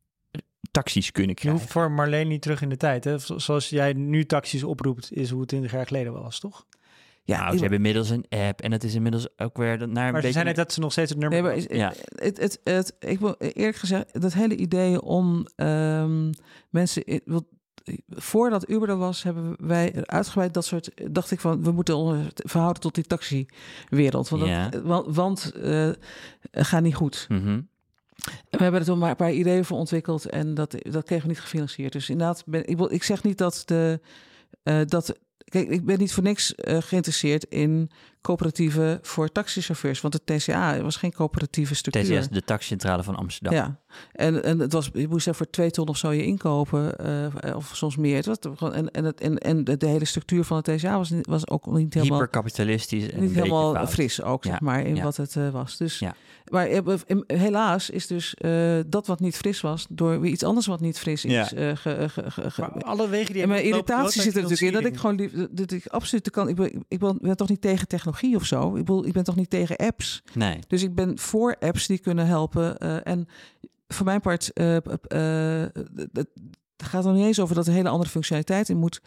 Taxis 0.71 1.11
kunnen 1.13 1.31
Je 1.31 1.37
krijgen. 1.37 1.61
hoeft 1.61 1.73
voor 1.73 1.91
Marleen 1.91 2.29
niet 2.29 2.43
terug 2.43 2.63
in 2.63 2.69
de 2.69 2.77
tijd. 2.77 3.05
Hè? 3.05 3.19
Zo- 3.19 3.39
Zoals 3.39 3.69
jij 3.69 3.93
nu 3.93 4.25
taxis 4.27 4.63
oproept, 4.65 5.13
is 5.13 5.31
hoe 5.31 5.41
het 5.41 5.49
20 5.49 5.73
jaar 5.73 5.87
geleden 5.87 6.13
was, 6.13 6.39
toch? 6.41 6.67
Ja, 7.23 7.39
nou, 7.41 7.53
ze 7.55 7.59
hebben 7.61 7.77
inmiddels 7.77 8.11
een 8.11 8.25
app. 8.29 8.61
En 8.61 8.73
het 8.73 8.85
is 8.85 8.95
inmiddels 8.95 9.29
ook 9.39 9.57
weer 9.57 9.79
naar 9.89 10.07
een 10.07 10.13
Maar 10.13 10.23
ze 10.23 10.33
zijn 10.33 10.47
net 10.47 10.57
dat 10.57 10.73
ze 10.73 10.81
nog 10.81 10.93
steeds 10.93 11.11
het 11.11 11.19
nummer... 11.19 11.43
Nee, 11.43 11.49
maar 11.51 11.59
is- 11.71 11.77
Ja. 11.79 11.93
het, 12.15 12.39
het, 12.41 12.61
het, 12.65 12.97
ik 12.99 13.19
wil 13.21 13.35
eerlijk 13.39 13.77
gezegd, 13.77 14.21
dat 14.21 14.33
hele 14.33 14.57
idee 14.57 15.03
om 15.03 15.47
ehm, 15.57 16.33
mensen. 16.71 17.05
in- 17.05 17.21
wil- 17.25 17.49
Voordat 18.09 18.71
Uber 18.71 18.89
er 18.89 18.97
was, 18.97 19.23
hebben 19.23 19.57
wij 19.67 19.93
uitgebreid 20.07 20.55
dat 20.55 20.65
soort. 20.65 20.91
Dacht 21.11 21.31
ik 21.31 21.41
van, 21.41 21.63
we 21.63 21.73
moeten 21.73 21.97
ons 21.97 22.29
verhouden 22.35 22.83
tot 22.83 22.95
die 22.95 23.05
taxiwereld. 23.05 24.29
Want, 24.29 24.47
Ja. 24.47 24.69
dat, 24.69 24.83
want, 24.83 25.15
want 25.17 25.53
eh, 25.55 25.91
gaat 26.51 26.83
niet 26.83 26.95
goed. 26.95 27.27
Mhm. 27.29 27.61
We 28.51 28.63
hebben 28.63 28.81
er 28.81 28.87
toen 28.87 29.03
een 29.03 29.17
paar 29.17 29.33
ideeën 29.33 29.65
voor 29.65 29.79
ontwikkeld 29.79 30.27
en 30.27 30.55
dat, 30.55 30.77
dat 30.91 31.05
kregen 31.05 31.25
we 31.27 31.33
niet 31.33 31.41
gefinancierd. 31.41 31.93
Dus 31.93 32.09
inderdaad, 32.11 32.43
ben, 32.47 32.67
ik, 32.67 32.81
ik 32.81 33.03
zeg 33.03 33.23
niet 33.23 33.39
dat 33.39 33.63
de. 33.65 34.01
eh, 34.63 34.81
dat, 34.85 35.19
kijk, 35.45 35.69
ik 35.69 35.85
ben 35.85 35.99
niet 35.99 36.13
voor 36.13 36.23
niks 36.23 36.55
eh, 36.55 36.77
geïnteresseerd 36.81 37.45
in 37.45 37.91
coöperatieven 38.23 38.99
voor 39.03 39.29
taxichauffeurs. 39.33 40.01
Want 40.01 40.25
de 40.27 40.35
TCA 40.37 40.83
was 40.83 40.97
geen 40.97 41.13
coöperatieve 41.13 41.75
structuur. 41.75 42.21
TCS, 42.21 42.29
de 42.29 42.43
taxicentrale 42.43 43.03
van 43.03 43.17
Amsterdam. 43.17 43.55
Ja, 43.55 43.81
en, 44.13 44.45
en 44.45 44.59
het 44.59 44.73
was, 44.73 44.91
je 44.93 45.09
moest 45.09 45.27
er 45.27 45.35
voor 45.35 45.51
twee 45.51 45.71
ton 45.71 45.89
of 45.89 45.97
zo 45.97 46.11
je 46.13 46.25
inkopen, 46.25 46.99
eh, 46.99 47.57
of 47.57 47.71
soms 47.75 47.97
meer. 47.97 48.17
Het 48.17 48.27
was 48.27 48.37
gewoon- 48.57 48.75
en, 48.75 48.91
en, 48.91 49.05
het, 49.05 49.21
en, 49.21 49.39
en 49.39 49.65
de, 49.65 49.77
de 49.77 49.87
hele 49.87 50.05
structuur 50.05 50.45
van 50.45 50.57
het 50.57 50.79
TCA 50.79 50.97
was, 50.97 51.11
niet, 51.11 51.27
was 51.27 51.49
ook 51.49 51.67
niet 51.67 51.95
helemaal, 51.95 52.19
Hyperkapitalistisch 52.19 53.11
en 53.11 53.21
niet 53.21 53.35
helemaal 53.35 53.75
fout. 53.75 53.91
fris 53.91 54.23
ook, 54.23 54.45
zeg 54.45 54.53
Ja, 54.53 54.59
maar, 54.63 54.87
in 54.87 54.97
ja. 54.97 55.03
wat 55.03 55.17
het 55.17 55.37
eh, 55.37 55.49
was. 55.51 55.77
Dus, 55.77 55.99
Ja. 55.99 56.15
Maar 56.51 56.67
eh, 56.67 56.83
helaas 57.27 57.91
is 57.91 58.07
dus 58.07 58.35
eh, 58.35 58.79
dat 58.87 59.07
wat 59.07 59.21
niet 59.21 59.37
fris 59.37 59.61
was, 59.61 59.87
door 59.91 60.21
weer 60.21 60.31
iets 60.31 60.45
anders 60.45 60.67
wat 60.67 60.81
niet 60.81 60.99
fris 60.99 61.25
is. 61.25 61.33
Ja. 61.33 61.45
ge- 61.45 61.75
ge- 61.77 62.09
ge- 62.09 62.51
ge- 62.51 62.61
Maar 62.61 62.71
alle 62.71 63.09
wegen 63.09 63.33
die 63.33 63.43
en 63.43 63.49
mijn 63.49 63.65
irritatie 63.65 64.23
zit 64.23 64.37
er 64.37 64.43
natuurlijk 64.43 64.77
in 64.77 64.83
dat 64.83 64.93
ik 64.93 64.99
gewoon 64.99 65.17
lief, 65.17 65.33
dat 65.51 65.71
ik 65.71 65.87
absoluut 65.87 66.25
de 66.25 66.31
kan. 66.31 66.49
Ik 66.49 66.55
ben, 66.57 66.85
ik 66.89 66.99
ben, 66.99 67.19
ben 67.21 67.37
toch 67.37 67.49
niet 67.49 67.61
tegen 67.61 67.79
technologie 67.89 68.09
of 68.37 68.45
zo. 68.45 68.69
Ik, 68.69 68.85
bedoel, 68.85 69.07
ik 69.07 69.13
ben 69.13 69.25
toch 69.25 69.37
niet 69.37 69.51
tegen 69.51 69.77
apps. 69.77 70.23
Nee. 70.35 70.59
Dus 70.67 70.83
ik 70.83 70.95
ben 70.95 71.19
voor 71.19 71.57
apps 71.59 71.87
die 71.87 71.99
kunnen 71.99 72.27
helpen. 72.27 72.79
eh, 72.79 73.07
en 73.07 73.27
voor 73.89 74.07
mijn 74.07 74.21
part, 74.21 74.53
eh, 74.53 74.77
eh, 74.77 75.69
het 76.17 76.29
gaat 76.77 77.05
er 77.05 77.13
niet 77.13 77.25
eens 77.27 77.41
over 77.41 77.55
dat 77.55 77.67
er 77.67 77.73
hele 77.73 77.89
andere 77.89 78.11
functionaliteit 78.11 78.69
in 78.69 78.77
moet. 78.79 79.01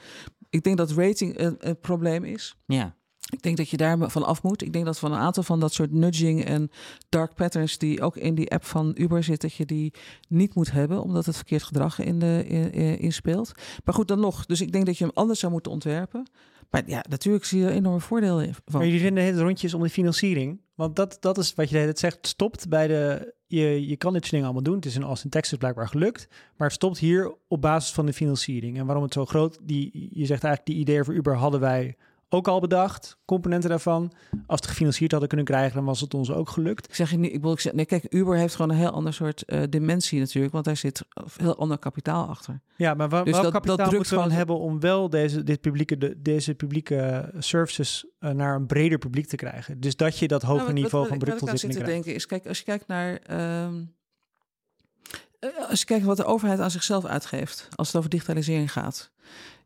Ik 0.50 0.64
denk 0.64 0.78
dat 0.78 0.92
rating 0.92 1.40
een, 1.40 1.56
een 1.60 1.80
probleem 1.80 2.24
is. 2.24 2.56
Ja. 2.66 2.96
Ik 3.30 3.42
denk 3.42 3.58
dat 3.58 3.70
je 3.70 3.78
daar 3.78 4.10
van 4.12 4.24
af 4.26 4.44
moet. 4.44 4.62
Ik 4.62 4.74
denk 4.74 4.86
dat 4.86 5.00
van 5.00 5.12
een 5.12 5.20
aantal 5.20 5.44
van 5.44 5.60
dat 5.60 5.74
soort 5.74 5.92
nudging 5.92 6.46
en 6.46 6.70
dark 7.10 7.34
patterns 7.36 7.78
die 7.78 8.02
ook 8.02 8.18
in 8.18 8.36
die 8.36 8.52
app 8.52 8.66
van 8.66 8.92
Uber 8.96 9.24
zit, 9.24 9.42
dat 9.42 9.54
je 9.54 9.66
die 9.66 9.94
niet 10.30 10.56
moet 10.56 10.72
hebben, 10.72 11.02
omdat 11.04 11.26
het 11.26 11.36
verkeerd 11.36 11.64
gedrag 11.64 12.00
in 12.00 12.20
de, 12.20 12.44
in, 12.48 12.72
in- 12.72 13.00
inspeelt. 13.00 13.52
Maar 13.84 13.96
goed, 13.96 14.08
dan 14.08 14.20
nog. 14.20 14.46
Dus 14.46 14.62
ik 14.62 14.72
denk 14.72 14.86
dat 14.86 14.98
je 14.98 15.04
hem 15.06 15.14
anders 15.16 15.40
zou 15.40 15.52
moeten 15.52 15.72
ontwerpen. 15.72 16.28
Maar 16.74 16.84
ja, 16.86 17.04
natuurlijk 17.10 17.46
zie 17.46 17.60
je 17.60 17.70
enorme 17.70 18.00
voordelen 18.00 18.46
in. 18.46 18.54
Van. 18.54 18.64
Maar 18.66 18.86
jullie 18.86 19.02
vinden 19.02 19.24
het 19.24 19.38
rondjes 19.38 19.74
om 19.74 19.82
de 19.82 19.90
financiering. 19.90 20.62
Want 20.76 20.96
dat, 20.96 21.18
dat 21.20 21.38
is 21.38 21.54
wat 21.54 21.70
je 21.70 21.78
het 21.78 22.00
zegt. 22.00 22.28
Stopt 22.28 22.70
bij 22.70 22.88
de. 22.88 23.34
Je, 23.48 23.88
je 23.88 23.96
kan 23.96 24.14
dit 24.14 24.22
soort 24.22 24.32
dingen 24.32 24.46
allemaal 24.46 24.64
doen. 24.64 24.76
Het 24.76 24.86
is 24.86 24.96
in 24.96 25.04
Austin, 25.04 25.30
Texas 25.30 25.58
blijkbaar 25.58 25.88
gelukt. 25.88 26.28
Maar 26.58 26.68
het 26.68 26.76
stopt 26.76 26.98
hier 26.98 27.36
op 27.48 27.62
basis 27.62 27.94
van 27.94 28.06
de 28.06 28.14
financiering. 28.14 28.78
En 28.78 28.86
waarom 28.86 29.04
het 29.04 29.14
zo 29.14 29.26
groot. 29.26 29.60
Die, 29.62 30.10
je 30.12 30.26
zegt 30.26 30.44
eigenlijk, 30.44 30.66
die 30.66 30.76
ideeën 30.76 31.06
voor 31.06 31.14
Uber 31.14 31.36
hadden 31.36 31.60
wij 31.60 31.96
ook 32.34 32.48
al 32.48 32.60
bedacht. 32.60 33.18
Componenten 33.26 33.70
daarvan. 33.70 34.12
Als 34.48 34.60
het 34.60 34.70
gefinancierd 34.70 35.12
hadden 35.12 35.30
kunnen 35.30 35.48
krijgen, 35.48 35.76
dan 35.76 35.86
was 35.86 36.02
het 36.02 36.14
ons 36.14 36.32
ook 36.32 36.50
gelukt. 36.50 36.88
Ik 36.88 36.96
zeg 36.96 37.12
je 37.12 37.18
niet, 37.18 37.34
ik 37.34 37.42
wil 37.42 37.58
nee, 37.72 37.86
kijk, 37.86 38.06
Uber 38.14 38.38
heeft 38.38 38.56
gewoon 38.56 38.72
een 38.72 38.78
heel 38.78 38.90
ander 38.92 39.14
soort 39.14 39.42
eh, 39.44 39.62
dimensie 39.70 40.20
natuurlijk, 40.20 40.54
want 40.54 40.66
daar 40.66 40.78
zit 40.78 41.04
heel 41.38 41.58
ander 41.58 41.78
kapitaal 41.78 42.28
achter. 42.28 42.62
Ja, 42.76 42.94
maar 42.94 43.10
wa- 43.10 43.24
Dus 43.24 43.32
welk 43.32 43.44
dat- 43.44 43.54
dat 43.54 43.64
kapitaal 43.64 43.90
drukt 43.90 44.08
gewoon- 44.08 44.32
hebben 44.32 44.60
om 44.60 44.80
wel 44.80 45.10
deze, 45.10 45.44
dit 45.44 45.62
publieke, 45.62 45.98
de, 45.98 46.22
deze 46.22 46.56
publieke 46.56 47.32
services 47.40 48.06
eh, 48.20 48.30
naar 48.32 48.56
een 48.56 48.66
breder 48.66 48.98
publiek 48.98 49.28
te 49.28 49.36
krijgen? 49.36 49.80
Dus 49.80 49.96
dat 49.96 50.18
je 50.20 50.28
dat 50.28 50.42
hoger 50.42 50.56
Nou, 50.58 50.74
wat- 50.74 50.82
niveau 50.82 51.00
wat- 51.04 51.10
van 51.10 51.20
wat 51.20 51.28
ik 51.28 51.34
aan 51.34 51.40
zit 51.40 51.50
productontwikkeling 51.50 51.74
te 51.74 51.84
krijgt. 51.84 52.04
denken 52.04 52.16
is, 52.16 52.26
kijk, 52.26 52.48
als 52.48 52.58
je 52.58 52.64
kijkt 52.64 52.88
naar, 52.88 53.16
ehm, 53.16 53.84
eh, 55.40 55.70
als 55.70 55.80
je 55.80 55.86
kijkt 55.86 56.06
wat 56.06 56.18
de 56.18 56.26
overheid 56.26 56.60
aan 56.60 56.72
zichzelf 56.72 57.06
uitgeeft, 57.06 57.68
als 57.76 57.88
het 57.88 57.96
over 57.98 58.10
digitalisering 58.10 58.72
gaat. 58.72 59.12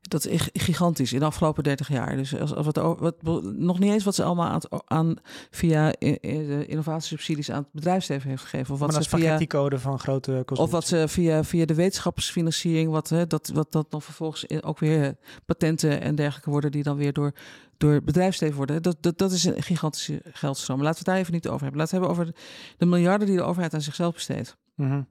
Dat 0.08 0.26
is 0.26 0.42
gi- 0.42 0.50
gigantisch 0.60 1.14
in 1.14 1.20
de 1.20 1.26
afgelopen 1.26 1.64
30 1.64 1.88
jaar. 1.90 2.16
Dus 2.16 2.40
als, 2.40 2.54
als 2.56 2.66
wat, 2.66 3.16
wat, 3.22 3.44
nog 3.44 3.80
niet 3.80 3.92
eens 3.92 4.04
wat 4.04 4.16
ze 4.16 4.24
allemaal 4.24 4.48
aan, 4.50 4.62
aan 4.86 5.16
via 5.52 5.88
i- 6.04 6.18
de 6.22 6.66
innovatiesubsidies 6.68 7.52
aan 7.52 7.62
het 7.64 7.72
bedrijfsleven 7.72 8.30
heeft 8.30 8.42
gegeven. 8.44 8.74
Of 8.74 8.80
wat 8.80 8.94
ze 8.94 8.96
via 9.02 9.08
spaghetti-code 9.08 9.80
van 9.80 10.00
grote 10.00 10.32
Of 10.32 10.46
consultancy. 10.46 10.72
wat 10.72 10.88
ze 10.88 11.08
via, 11.08 11.44
via 11.44 11.66
de 11.66 11.74
wetenschapsfinanciering, 11.74 12.92
wat, 12.92 13.10
hè, 13.10 13.28
dat, 13.28 13.48
wat 13.54 13.72
dat 13.72 13.92
dan 13.92 14.02
vervolgens 14.02 14.44
in- 14.44 14.64
ook 14.64 14.80
weer 14.80 15.16
patenten 15.46 16.02
en 16.02 16.16
dergelijke 16.16 16.50
worden, 16.50 16.72
die 16.72 16.84
dan 16.84 16.98
weer 16.98 17.14
door, 17.14 17.32
door 17.78 18.04
bedrijfsleven 18.04 18.56
worden. 18.58 18.82
Dat, 18.82 18.98
dat, 19.00 19.18
dat 19.18 19.32
is 19.32 19.44
een 19.44 19.64
gigantische 19.64 20.22
geldstroom. 20.32 20.78
Laten 20.82 20.94
we 20.94 20.98
het 20.98 21.08
daar 21.08 21.18
even 21.18 21.34
niet 21.34 21.48
over 21.48 21.62
hebben. 21.62 21.80
Laten 21.80 22.00
we 22.00 22.06
het 22.08 22.16
hebben 22.18 22.34
over 22.34 22.44
de 22.78 22.86
miljarden 22.86 23.28
die 23.28 23.36
de 23.38 23.44
overheid 23.44 23.74
aan 23.74 23.82
zichzelf 23.82 24.14
besteedt. 24.14 24.58
Mhm. 24.76 25.02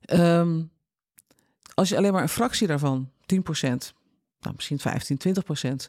Ehm, 0.00 0.62
als 1.74 1.88
je 1.88 1.96
alleen 1.96 2.12
maar 2.12 2.22
een 2.22 2.28
fractie 2.28 2.66
daarvan, 2.66 3.10
10%, 3.26 3.92
nou 4.44 4.54
misschien 4.56 4.78
15, 4.78 5.18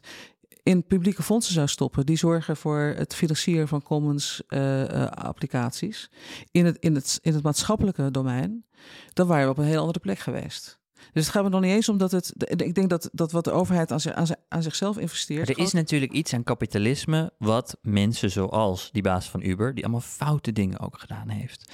in 0.62 0.86
publieke 0.86 1.22
fondsen 1.22 1.54
zou 1.54 1.66
stoppen, 1.68 2.06
die 2.06 2.16
zorgen 2.16 2.56
voor 2.56 2.94
het 2.96 3.14
financieren 3.14 3.68
van 3.68 3.82
commons 3.82 4.42
eh, 4.48 5.02
eh, 5.02 5.10
applicaties 5.10 6.10
in 6.50 6.64
het, 6.66 6.76
in, 6.78 6.94
het, 6.94 7.18
in 7.22 7.34
het 7.34 7.42
maatschappelijke 7.42 8.10
domein, 8.10 8.64
dan 9.12 9.26
waren 9.26 9.44
we 9.44 9.50
op 9.50 9.58
een 9.58 9.64
heel 9.64 9.80
andere 9.80 9.98
plek 9.98 10.18
geweest. 10.18 10.78
Dus 11.12 11.24
het 11.24 11.34
gaat 11.34 11.42
me 11.42 11.48
nog 11.48 11.60
niet 11.60 11.70
eens 11.70 11.88
om 11.88 11.98
dat 11.98 12.10
het. 12.10 12.32
Ik 12.46 12.74
denk 12.74 12.90
dat, 12.90 13.08
dat 13.12 13.32
wat 13.32 13.44
de 13.44 13.50
overheid 13.50 13.92
aan, 13.92 14.00
zich, 14.00 14.12
aan, 14.12 14.26
zich- 14.26 14.36
aan 14.48 14.62
zichzelf 14.62 14.98
investeert. 14.98 15.46
Maar 15.48 15.56
er 15.56 15.62
is 15.62 15.72
natuurlijk 15.72 16.12
iets 16.12 16.34
aan 16.34 16.42
kapitalisme 16.42 17.32
wat 17.38 17.78
mensen 17.82 18.30
zoals 18.30 18.90
die 18.92 19.02
baas 19.02 19.30
van 19.30 19.42
Uber, 19.42 19.74
die 19.74 19.84
allemaal 19.84 20.00
foute 20.02 20.52
dingen 20.52 20.80
ook 20.80 20.98
gedaan 20.98 21.28
heeft, 21.28 21.72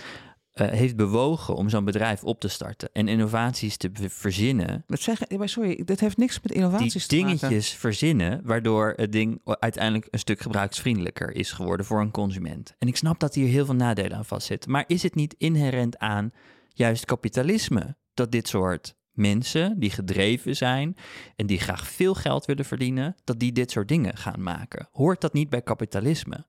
eh, 0.52 0.68
heeft 0.68 0.96
bewogen 0.96 1.54
om 1.56 1.68
zo'n 1.68 1.84
bedrijf 1.84 2.24
op 2.24 2.40
te 2.40 2.48
starten 2.48 2.88
en 2.92 3.08
innovaties 3.08 3.76
te 3.76 3.90
verzinnen. 3.94 4.84
Dat 4.86 5.02
ja, 5.02 5.14
maar 5.36 5.48
sorry, 5.48 5.82
dit 5.84 6.00
heeft 6.00 6.16
niks 6.16 6.34
met 6.34 6.52
Die 6.52 6.54
innovaties 6.54 7.06
te 7.06 7.16
maken. 7.16 7.38
dingetjes 7.38 7.70
verzinnen, 7.70 8.40
waardoor 8.44 8.92
het 8.96 9.12
ding 9.12 9.40
uiteindelijk 9.44 10.08
een 10.10 10.18
stuk 10.18 10.40
gebruiksvriendelijker 10.40 11.34
is 11.34 11.52
geworden 11.52 11.86
voor 11.86 12.00
een 12.00 12.10
consument. 12.10 12.74
En 12.78 12.88
ik 12.88 12.96
snap 12.96 13.20
dat 13.20 13.34
hier 13.34 13.48
heel 13.48 13.64
veel 13.64 13.74
nadelen 13.74 14.16
aan 14.16 14.24
vastzitten. 14.24 14.70
Maar 14.70 14.84
is 14.86 15.02
het 15.02 15.14
niet 15.14 15.34
inherent 15.38 15.98
aan 15.98 16.32
juist 16.68 17.04
kapitalisme 17.04 17.96
dat 18.14 18.32
dit 18.32 18.48
soort 18.48 18.94
mensen 19.12 19.78
die 19.78 19.90
gedreven 19.90 20.56
zijn 20.56 20.96
en 21.36 21.46
die 21.46 21.58
graag 21.60 21.86
veel 21.88 22.14
geld 22.14 22.44
willen 22.44 22.64
verdienen, 22.64 23.16
dat 23.24 23.40
die 23.40 23.52
dit 23.52 23.70
soort 23.70 23.88
dingen 23.88 24.16
gaan 24.16 24.42
maken? 24.42 24.88
Hoort 24.90 25.20
dat 25.20 25.32
niet 25.32 25.48
bij 25.48 25.62
kapitalisme? 25.62 26.46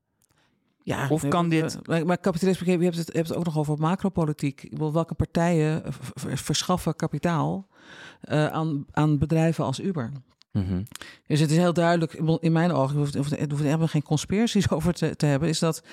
Ja, 0.83 1.07
Of 1.09 1.27
kan 1.27 1.49
dit- 1.49 1.87
Maar, 1.87 2.05
maar 2.05 2.17
kapitalisme, 2.17 2.65
je 2.77 2.83
hebt, 2.83 2.97
het, 2.97 3.07
je 3.07 3.17
hebt 3.17 3.27
het 3.27 3.37
ook 3.37 3.45
nog 3.45 3.57
over 3.57 3.77
macropolitiek. 3.77 4.63
Ik 4.63 4.77
welke 4.91 5.13
partijen 5.13 5.83
verschaffen 6.15 6.95
kapitaal 6.95 7.67
eh, 8.21 8.47
aan, 8.47 8.85
aan 8.91 9.17
bedrijven 9.17 9.65
als 9.65 9.79
Uber? 9.79 10.11
Mhm. 10.53 10.81
Dus 11.27 11.39
het 11.39 11.51
is 11.51 11.57
heel 11.57 11.73
duidelijk, 11.73 12.13
in 12.39 12.51
mijn 12.51 12.71
ogen, 12.71 12.97
hoeft, 12.97 13.15
hoeft, 13.15 13.29
hoeft 13.39 13.51
er 13.51 13.65
helemaal 13.65 13.87
geen 13.87 14.03
conspiraties 14.03 14.69
over 14.75 14.93
te, 14.93 15.15
te 15.15 15.25
hebben, 15.25 15.49
is 15.49 15.59
dat 15.59 15.83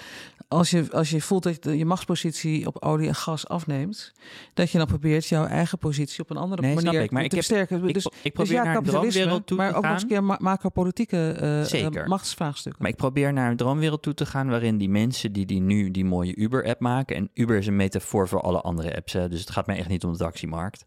als 0.48 0.70
je, 0.70 0.86
als 0.92 1.10
je 1.10 1.20
voelt 1.20 1.42
dat 1.42 1.64
je 1.64 1.78
je 1.78 1.84
machtspositie 1.84 2.66
op 2.66 2.82
olie 2.84 3.08
en 3.08 3.14
gas 3.14 3.48
afneemt, 3.48 4.12
dat 4.54 4.70
je 4.70 4.78
dan 4.78 4.86
probeert 4.86 5.26
jouw 5.26 5.44
eigen 5.46 5.78
positie 5.78 6.22
op 6.22 6.30
een 6.30 6.36
andere 6.36 6.62
Nee, 6.62 6.74
manier 6.74 7.00
ik, 7.02 7.10
maar 7.10 7.20
te 7.20 7.26
ik 7.26 7.32
heb- 7.34 7.44
versterken. 7.44 7.88
Ik, 7.88 7.94
dus, 7.94 8.06
ik 8.06 8.12
dus 8.22 8.32
probeer 8.32 8.52
ja, 8.52 8.62
naar 8.62 8.76
een 8.76 8.82
droomwereld 8.84 9.46
toe 9.46 9.56
maar 9.56 9.70
te 9.70 9.76
ook 9.76 9.82
nog 9.82 9.84
gaan. 9.84 9.92
eens 9.92 10.02
een 10.02 10.08
keer 10.08 10.24
ma 10.24 10.36
macropolitieke 10.40 11.62
Zeker. 11.66 12.08
machtsvraagstukken. 12.08 12.82
Maar 12.82 12.90
ik 12.90 12.96
probeer 12.96 13.32
naar 13.32 13.50
een 13.50 13.56
droomwereld 13.56 14.02
toe 14.02 14.14
te 14.14 14.26
gaan 14.26 14.48
waarin 14.48 14.78
die 14.78 14.88
mensen 14.88 15.32
die, 15.32 15.46
die 15.46 15.60
nu 15.60 15.90
die 15.90 16.04
mooie 16.04 16.36
Uber-app 16.36 16.80
maken, 16.80 17.16
en 17.16 17.30
Uber 17.34 17.56
is 17.56 17.66
een 17.66 17.76
metafoor 17.76 18.28
voor 18.28 18.40
alle 18.40 18.60
andere 18.60 18.96
apps, 18.96 19.12
hè, 19.12 19.28
dus 19.28 19.40
het 19.40 19.50
gaat 19.50 19.66
mij 19.66 19.76
echt 19.78 19.88
niet 19.88 20.04
om 20.04 20.12
de 20.12 20.18
taximarkt, 20.18 20.84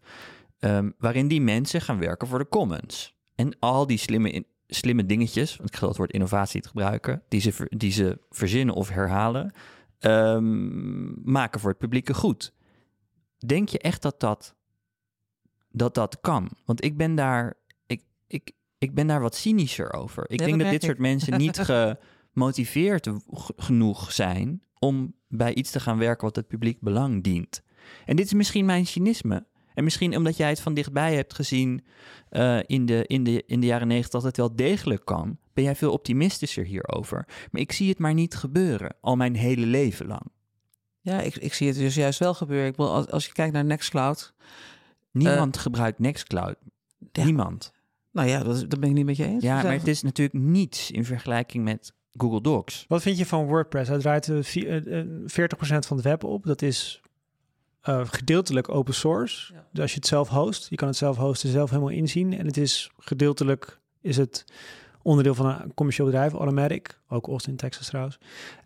ehm, 0.58 0.90
waarin 0.98 1.28
die 1.28 1.40
mensen 1.40 1.80
gaan 1.80 1.98
werken 1.98 2.28
voor 2.28 2.38
de 2.38 2.48
commons. 2.48 3.12
En 3.34 3.58
al 3.58 3.86
die 3.86 3.98
slimme, 3.98 4.30
in- 4.30 4.46
slimme 4.66 5.06
dingetjes, 5.06 5.56
want 5.56 5.68
ik 5.68 5.76
ga 5.76 5.86
dat 5.86 5.96
woord 5.96 6.12
innovatie 6.12 6.60
te 6.60 6.68
gebruiken, 6.68 7.22
die 7.28 7.40
ze, 7.40 7.52
ver- 7.52 7.72
die 7.76 7.92
ze 7.92 8.18
verzinnen 8.30 8.74
of 8.74 8.88
herhalen, 8.88 9.52
ehm, 9.98 11.30
maken 11.32 11.60
voor 11.60 11.70
het 11.70 11.78
publieke 11.78 12.14
goed. 12.14 12.52
Denk 13.46 13.68
je 13.68 13.78
echt 13.78 14.02
dat 14.02 14.20
dat, 14.20 14.54
dat, 15.70 15.94
dat 15.94 16.20
kan? 16.20 16.50
Want 16.64 16.84
ik 16.84 16.96
ben 16.96 17.14
daar, 17.14 17.54
ik, 17.86 18.02
ik, 18.26 18.52
ik 18.78 18.94
ben 18.94 19.06
daar 19.06 19.20
wat 19.20 19.34
cynischer 19.34 19.92
over. 19.92 20.24
Ik 20.30 20.38
Ja, 20.40 20.46
denk 20.46 20.50
dat 20.58 20.60
dat 20.70 20.70
dit 20.80 20.82
soort 20.82 20.98
mensen 20.98 21.38
niet 21.38 21.58
gemotiveerd 22.32 23.10
genoeg 23.56 24.12
zijn 24.12 24.62
om 24.78 25.14
bij 25.28 25.54
iets 25.54 25.70
te 25.70 25.80
gaan 25.80 25.98
werken 25.98 26.24
wat 26.26 26.36
het 26.36 26.46
publiek 26.48 26.80
belang 26.80 27.22
dient. 27.22 27.62
En 28.04 28.16
dit 28.16 28.26
is 28.26 28.32
misschien 28.32 28.64
mijn 28.64 28.86
cynisme. 28.86 29.46
En 29.74 29.84
misschien 29.84 30.16
omdat 30.16 30.36
jij 30.36 30.48
het 30.48 30.60
van 30.60 30.74
dichtbij 30.74 31.14
hebt 31.14 31.34
gezien 31.34 31.84
eh, 32.28 32.58
in, 32.66 32.86
de, 32.86 33.04
in, 33.06 33.24
de, 33.24 33.42
in 33.46 33.60
de 33.60 33.66
jaren 33.66 33.86
negentig 33.86 34.10
dat 34.10 34.22
het 34.22 34.36
wel 34.36 34.56
degelijk 34.56 35.04
kan, 35.04 35.38
ben 35.52 35.64
jij 35.64 35.76
veel 35.76 35.92
optimistischer 35.92 36.64
hierover. 36.64 37.24
Maar 37.50 37.60
ik 37.60 37.72
zie 37.72 37.88
het 37.88 37.98
maar 37.98 38.14
niet 38.14 38.34
gebeuren, 38.34 38.96
al 39.00 39.16
mijn 39.16 39.36
hele 39.36 39.66
leven 39.66 40.06
lang. 40.06 40.22
Ja, 41.00 41.20
ik, 41.20 41.36
ik 41.36 41.54
zie 41.54 41.68
het 41.68 41.76
dus 41.76 41.94
juist 41.94 42.18
wel 42.18 42.34
gebeuren. 42.34 42.66
Ik 42.66 42.76
bedoel, 42.76 42.92
als, 42.92 43.10
als 43.10 43.26
je 43.26 43.32
kijkt 43.32 43.52
naar 43.52 43.64
Nextcloud, 43.64 44.34
Niemand 45.10 45.56
gebruikt 45.56 45.98
Nextcloud. 45.98 46.56
Ja. 47.12 47.24
Niemand. 47.24 47.72
nou 48.12 48.28
ja, 48.28 48.42
dat, 48.42 48.70
dat 48.70 48.80
ben 48.80 48.88
ik 48.88 48.94
niet 48.94 49.04
met 49.04 49.16
je 49.16 49.24
eens. 49.24 49.42
Ja, 49.42 49.62
maar 49.62 49.72
het 49.72 49.86
is 49.86 50.02
natuurlijk 50.02 50.38
niets 50.44 50.90
in 50.90 51.04
vergelijking 51.04 51.64
met 51.64 51.92
Google 52.12 52.40
Docs. 52.40 52.84
Wat 52.88 53.02
vind 53.02 53.18
je 53.18 53.26
van 53.26 53.46
WordPress? 53.46 53.88
Hij 53.88 53.98
draait 53.98 54.28
eh, 54.28 54.42
vi- 54.42 54.66
eh, 54.66 54.98
eh, 55.00 55.06
40% 55.26 55.86
van 55.86 55.96
het 55.96 56.04
web 56.06 56.24
op. 56.24 56.44
Dat 56.44 56.62
is 56.62 57.00
eh, 57.84 58.00
gedeeltelijk 58.04 58.68
open 58.68 58.94
source. 58.94 59.52
Ja. 59.52 59.64
Dus 59.72 59.82
als 59.82 59.90
je 59.90 59.96
het 59.96 60.06
zelf 60.06 60.28
host, 60.28 60.70
je 60.70 60.76
kan 60.76 60.88
het 60.88 60.96
zelf 60.96 61.16
hosten, 61.16 61.48
zelf 61.48 61.70
helemaal 61.70 61.90
inzien. 61.90 62.38
En 62.38 62.46
het 62.46 62.56
is 62.56 62.90
gedeeltelijk 62.98 63.80
is 64.00 64.16
het 64.16 64.44
onderdeel 65.02 65.34
van 65.34 65.46
een 65.46 65.74
commercieel 65.74 66.06
bedrijf, 66.06 66.32
Automatic, 66.32 67.00
ook 67.08 67.26
Austin, 67.26 67.56
Texas 67.56 67.86
trouwens. 67.86 68.18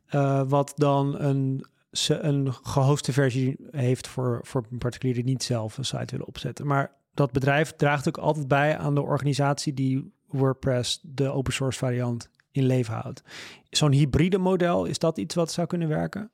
eh, 0.06 0.42
wat 0.46 0.72
dan 0.76 1.20
een, 1.20 1.64
een 2.08 2.54
gehoste 2.62 3.12
versie 3.12 3.56
heeft 3.70 4.08
voor, 4.08 4.40
voor 4.42 4.64
particulieren 4.78 5.24
die 5.24 5.32
niet 5.32 5.42
zelf 5.42 5.78
een 5.78 5.84
site 5.84 6.10
willen 6.10 6.26
opzetten. 6.26 6.66
Maar 6.66 6.92
dat 7.14 7.32
bedrijf 7.32 7.72
draagt 7.76 8.08
ook 8.08 8.18
altijd 8.18 8.48
bij 8.48 8.78
aan 8.78 8.94
de 8.94 9.02
organisatie 9.02 9.74
die 9.74 10.12
WordPress, 10.26 11.00
de 11.02 11.28
open 11.28 11.52
source 11.52 11.78
variant, 11.78 12.30
in 12.50 12.66
leven 12.66 12.94
houdt. 12.94 13.22
Zo'n 13.70 13.92
hybride 13.92 14.38
model, 14.38 14.84
is 14.84 14.98
dat 14.98 15.18
iets 15.18 15.34
wat 15.34 15.52
zou 15.52 15.66
kunnen 15.66 15.88
werken? 15.88 16.30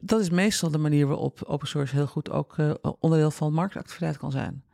Dat 0.00 0.20
is 0.20 0.30
meestal 0.30 0.70
de 0.70 0.78
manier 0.78 1.06
waarop 1.06 1.42
open 1.46 1.68
source 1.68 1.94
heel 1.94 2.06
goed 2.06 2.30
ook 2.30 2.58
eh, 2.58 2.70
onderdeel 2.98 3.30
van 3.30 3.52
marktactiviteit 3.52 4.16
kan 4.16 4.30
zijn. 4.30 4.64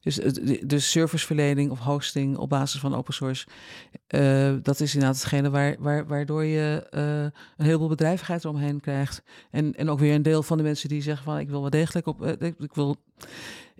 Dus 0.00 0.14
de, 0.14 0.66
de 0.66 0.78
serviceverlening 0.78 1.70
of 1.70 1.78
hosting 1.78 2.36
op 2.36 2.48
basis 2.48 2.80
van 2.80 2.94
open 2.94 3.14
source, 3.14 3.46
eh, 4.06 4.54
dat 4.62 4.80
is 4.80 4.94
inderdaad 4.94 5.20
hetgene 5.20 5.50
waar, 5.50 5.76
waar, 5.78 6.06
waardoor 6.06 6.44
je 6.44 6.86
eh, 6.90 7.22
een 7.56 7.64
heleboel 7.64 7.88
bedrijvigheid 7.88 8.44
eromheen 8.44 8.80
krijgt. 8.80 9.22
En, 9.50 9.74
en 9.74 9.90
ook 9.90 9.98
weer 9.98 10.14
een 10.14 10.22
deel 10.22 10.42
van 10.42 10.56
de 10.56 10.62
mensen 10.62 10.88
die 10.88 11.02
zeggen 11.02 11.24
van 11.24 11.38
ik 11.38 11.48
wil 11.48 11.60
wel 11.60 11.70
degelijk 11.70 12.06
op, 12.06 12.26
ik, 12.26 12.54
ik 12.58 12.74
wil, 12.74 12.96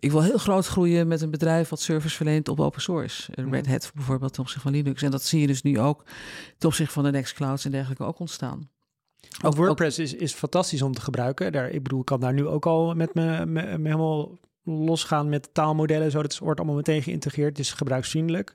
ik 0.05 0.11
wil 0.11 0.23
heel 0.23 0.39
groot 0.39 0.67
groeien 0.67 1.09
met 1.09 1.21
een 1.21 1.31
bedrijf 1.31 1.69
wat 1.69 1.81
service 1.81 2.17
verleent 2.17 2.49
op 2.49 2.61
open 2.61 2.83
source. 2.83 3.33
Eh, 3.33 3.45
Red 3.51 3.63
Mhm. 3.63 3.73
Hat 3.73 3.91
bijvoorbeeld 3.95 4.33
ten 4.33 4.43
opzichte 4.43 4.69
van 4.69 4.73
Linux. 4.77 5.03
En 5.03 5.11
dat 5.11 5.23
zie 5.23 5.41
je 5.41 5.47
dus 5.47 5.63
nu 5.63 5.81
ook 5.81 6.05
ten 6.59 6.69
opzichte 6.69 6.93
van 6.93 7.05
de 7.05 7.11
Nextclouds 7.11 7.65
en 7.65 7.71
dergelijke 7.71 8.05
ook 8.05 8.19
ontstaan. 8.19 8.69
Ook 9.43 9.55
WordPress 9.57 9.99
is, 9.99 10.15
is 10.15 10.33
fantastisch 10.33 10.83
om 10.83 10.93
te 10.95 11.01
gebruiken. 11.01 11.53
Daar, 11.53 11.71
ik 11.71 11.83
bedoel, 11.83 12.01
ik 12.01 12.07
kan 12.07 12.21
daar 12.21 12.33
nu 12.33 12.47
ook 12.47 12.67
al 12.67 12.95
met 12.95 13.15
me, 13.15 13.47
me, 13.47 13.79
me 13.79 13.89
helemaal 13.89 14.39
losgaan 14.65 15.29
met 15.29 15.49
taalmodellen. 15.53 16.11
Zo, 16.11 16.23
dat 16.23 16.39
wordt 16.39 16.59
allemaal 16.59 16.77
meteen 16.77 17.03
geïntegreerd. 17.03 17.59
Is 17.59 17.73
gebruiksvriendelijk. 17.73 18.55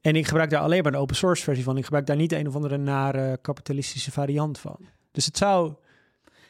En 0.00 0.16
ik 0.16 0.26
gebruik 0.26 0.50
daar 0.50 0.60
alleen 0.60 0.82
maar 0.82 0.92
de 0.92 0.98
open 0.98 1.16
source 1.16 1.42
versie 1.42 1.64
van. 1.64 1.76
Ik 1.76 1.84
gebruik 1.84 2.06
daar 2.06 2.16
niet 2.16 2.32
een 2.32 2.48
of 2.48 2.54
andere 2.54 2.76
nare 2.76 3.38
kapitalistische 3.42 4.10
variant 4.10 4.58
van. 4.58 4.76
Dus 5.12 5.26
het 5.26 5.36
zou... 5.36 5.72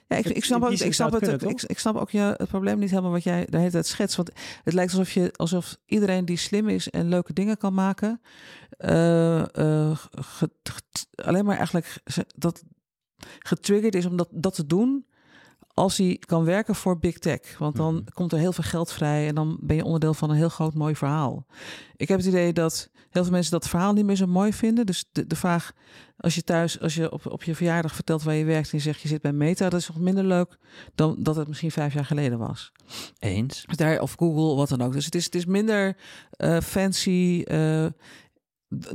Ja, 0.07 0.17
ik, 0.19 0.25
Het- 0.25 0.37
ik 0.37 0.45
snap, 0.45 0.63
ook, 0.63 0.71
ik, 0.71 0.95
snap 0.95 1.13
het, 1.13 1.29
kunnen, 1.29 1.49
ik, 1.49 1.63
ik 1.63 1.79
snap 1.79 1.97
ook 1.97 2.11
je, 2.11 2.35
het 2.37 2.49
probleem 2.49 2.79
niet 2.79 2.91
helemaal 2.91 3.11
wat 3.11 3.23
jij 3.23 3.47
de 3.51 3.59
hele 3.59 3.71
tijd 3.71 3.87
schetst. 3.87 4.17
Want 4.17 4.31
het 4.65 4.75
lijkt 4.75 4.91
alsof, 4.93 5.11
je, 5.13 5.33
alsof 5.37 5.77
iedereen 5.87 6.25
die 6.25 6.37
slim 6.37 6.69
is 6.69 6.89
en 6.91 7.09
leuke 7.09 7.33
dingen 7.33 7.57
kan 7.57 7.75
maken, 7.75 8.21
eh, 8.79 9.57
eh, 9.57 9.99
alleen 11.15 11.45
maar 11.45 11.57
eigenlijk 11.57 11.95
dat 12.37 12.63
getriggerd 13.39 13.95
is 13.95 14.07
om 14.07 14.17
dat, 14.17 14.29
dat 14.31 14.55
te 14.55 14.67
doen 14.67 15.07
als 15.75 15.97
hij 15.97 16.17
kan 16.27 16.45
werken 16.45 16.75
voor 16.75 16.99
big 16.99 17.19
tech. 17.19 17.59
Want 17.59 17.77
dan 17.77 17.95
Mhm. 17.95 18.05
komt 18.15 18.33
er 18.33 18.39
heel 18.39 18.53
veel 18.53 18.65
geld 18.65 18.93
vrij 18.93 19.29
en 19.29 19.35
dan 19.35 19.59
ben 19.61 19.77
je 19.77 19.85
onderdeel 19.85 20.15
van 20.15 20.31
een 20.31 20.37
heel 20.37 20.49
groot 20.49 20.75
mooi 20.75 20.97
verhaal. 20.97 21.47
Ik 21.97 22.09
heb 22.09 22.19
het 22.19 22.27
idee 22.27 22.53
dat 22.53 22.91
heel 23.11 23.23
veel 23.23 23.33
mensen 23.33 23.53
dat 23.53 23.69
verhaal 23.69 23.93
niet 23.93 24.05
meer 24.05 24.17
zo 24.17 24.27
mooi 24.27 24.53
vinden. 24.53 24.87
Dus 24.87 25.05
de, 25.13 25.27
de 25.27 25.37
vraag, 25.37 25.73
als 26.17 26.35
je 26.35 26.43
thuis, 26.45 26.81
als 26.81 26.95
je 26.95 27.13
op, 27.13 27.27
op 27.27 27.43
je 27.43 27.55
verjaardag 27.55 27.95
vertelt 27.95 28.23
waar 28.23 28.35
je 28.35 28.45
werkt 28.45 28.71
en 28.73 28.79
je 28.79 28.85
zegt 28.85 29.01
je 29.01 29.09
zit 29.09 29.23
bij 29.23 29.33
Meta, 29.33 29.69
dat 29.69 29.81
is 29.81 29.89
nog 29.89 29.99
minder 29.99 30.25
leuk 30.25 30.59
dan 30.95 31.17
dat 31.19 31.37
het 31.37 31.49
misschien 31.49 31.71
vijf 31.71 31.95
jaar 31.95 32.05
geleden 32.05 32.39
was. 32.39 32.73
Eens. 33.19 33.65
Dus 33.67 33.77
daar, 33.77 34.01
of 34.01 34.15
Google, 34.19 34.57
wat 34.57 34.69
dan 34.69 34.83
ook. 34.83 34.93
Dus 34.93 35.05
het 35.05 35.15
is, 35.15 35.25
het 35.25 35.35
is 35.35 35.45
minder 35.47 35.97
eh, 36.31 36.61
fancy 36.61 37.43
eh, 37.47 37.87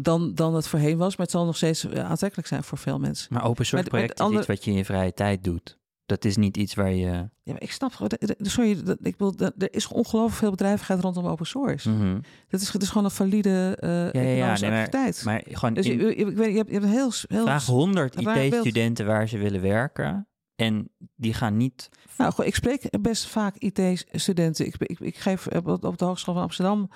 dan, 0.01 0.33
dan 0.33 0.55
het 0.55 0.67
voorheen 0.67 0.97
was, 0.97 1.15
maar 1.17 1.25
het 1.25 1.35
zal 1.35 1.45
nog 1.45 1.55
steeds 1.55 1.85
eh, 1.89 2.09
aantrekkelijk 2.09 2.47
zijn 2.47 2.63
voor 2.63 2.77
veel 2.77 2.99
mensen. 2.99 3.27
Maar 3.33 3.43
open 3.45 3.65
source 3.65 3.89
project 3.89 4.19
is 4.19 4.25
iets 4.37 4.45
wat 4.47 4.63
je 4.63 4.71
in 4.71 4.77
je 4.77 4.85
vrije 4.85 5.13
tijd 5.13 5.43
doet. 5.43 5.77
Dat 6.05 6.25
is 6.25 6.37
niet 6.37 6.57
iets 6.57 6.73
waar 6.73 6.91
je... 6.91 7.05
Ja, 7.43 7.53
maar 7.53 7.61
ik 7.61 7.71
snap 7.71 7.93
gewoon, 7.93 8.11
sorry, 8.37 8.83
dat- 8.83 8.97
ik 9.01 9.15
wil, 9.17 9.35
dat- 9.35 9.53
er 9.57 9.73
is 9.73 9.87
ongelooflijk 9.87 10.37
veel 10.37 10.49
bedrijvigheid 10.51 10.99
rondom 11.01 11.25
open 11.25 11.45
source. 11.45 11.89
Mhm. 11.89 12.19
Dit 12.47 12.61
is, 12.61 12.69
het 12.73 12.81
is 12.81 12.87
gewoon 12.87 13.03
een 13.03 13.11
valide 13.11 13.77
eh 13.79 13.89
ja, 13.89 14.21
ja, 14.21 14.21
nee, 14.21 14.39
maar- 14.39 14.51
activiteit. 14.51 15.21
Maar 15.25 15.41
gewoon 15.49 15.73
dus 15.73 15.85
in- 15.85 15.97
je, 15.99 16.17
je, 16.17 16.25
hebt, 16.25 16.37
je 16.45 16.57
hebt 16.57 16.71
een 16.83 16.89
heel, 16.89 17.11
heel 17.27 17.43
vraag 17.43 17.65
100 17.65 18.15
raar 18.15 18.33
beeld. 18.33 18.53
IT-studenten 18.53 19.05
waar 19.05 19.27
ze 19.27 19.37
willen 19.37 19.61
werken. 19.61 20.27
En 20.57 20.89
die 21.15 21.33
gaan 21.33 21.57
niet... 21.57 21.89
Nou, 22.17 22.43
ik 22.43 22.55
spreek 22.55 23.01
best 23.01 23.27
vaak 23.27 23.55
IT-studenten. 23.55 24.65
Ik, 24.65 24.75
ik, 24.77 24.99
ik 24.99 25.17
geef 25.17 25.47
op, 25.47 25.97
de 25.97 26.05
Hogeschool 26.05 26.33
van 26.33 26.43
Amsterdam 26.43 26.89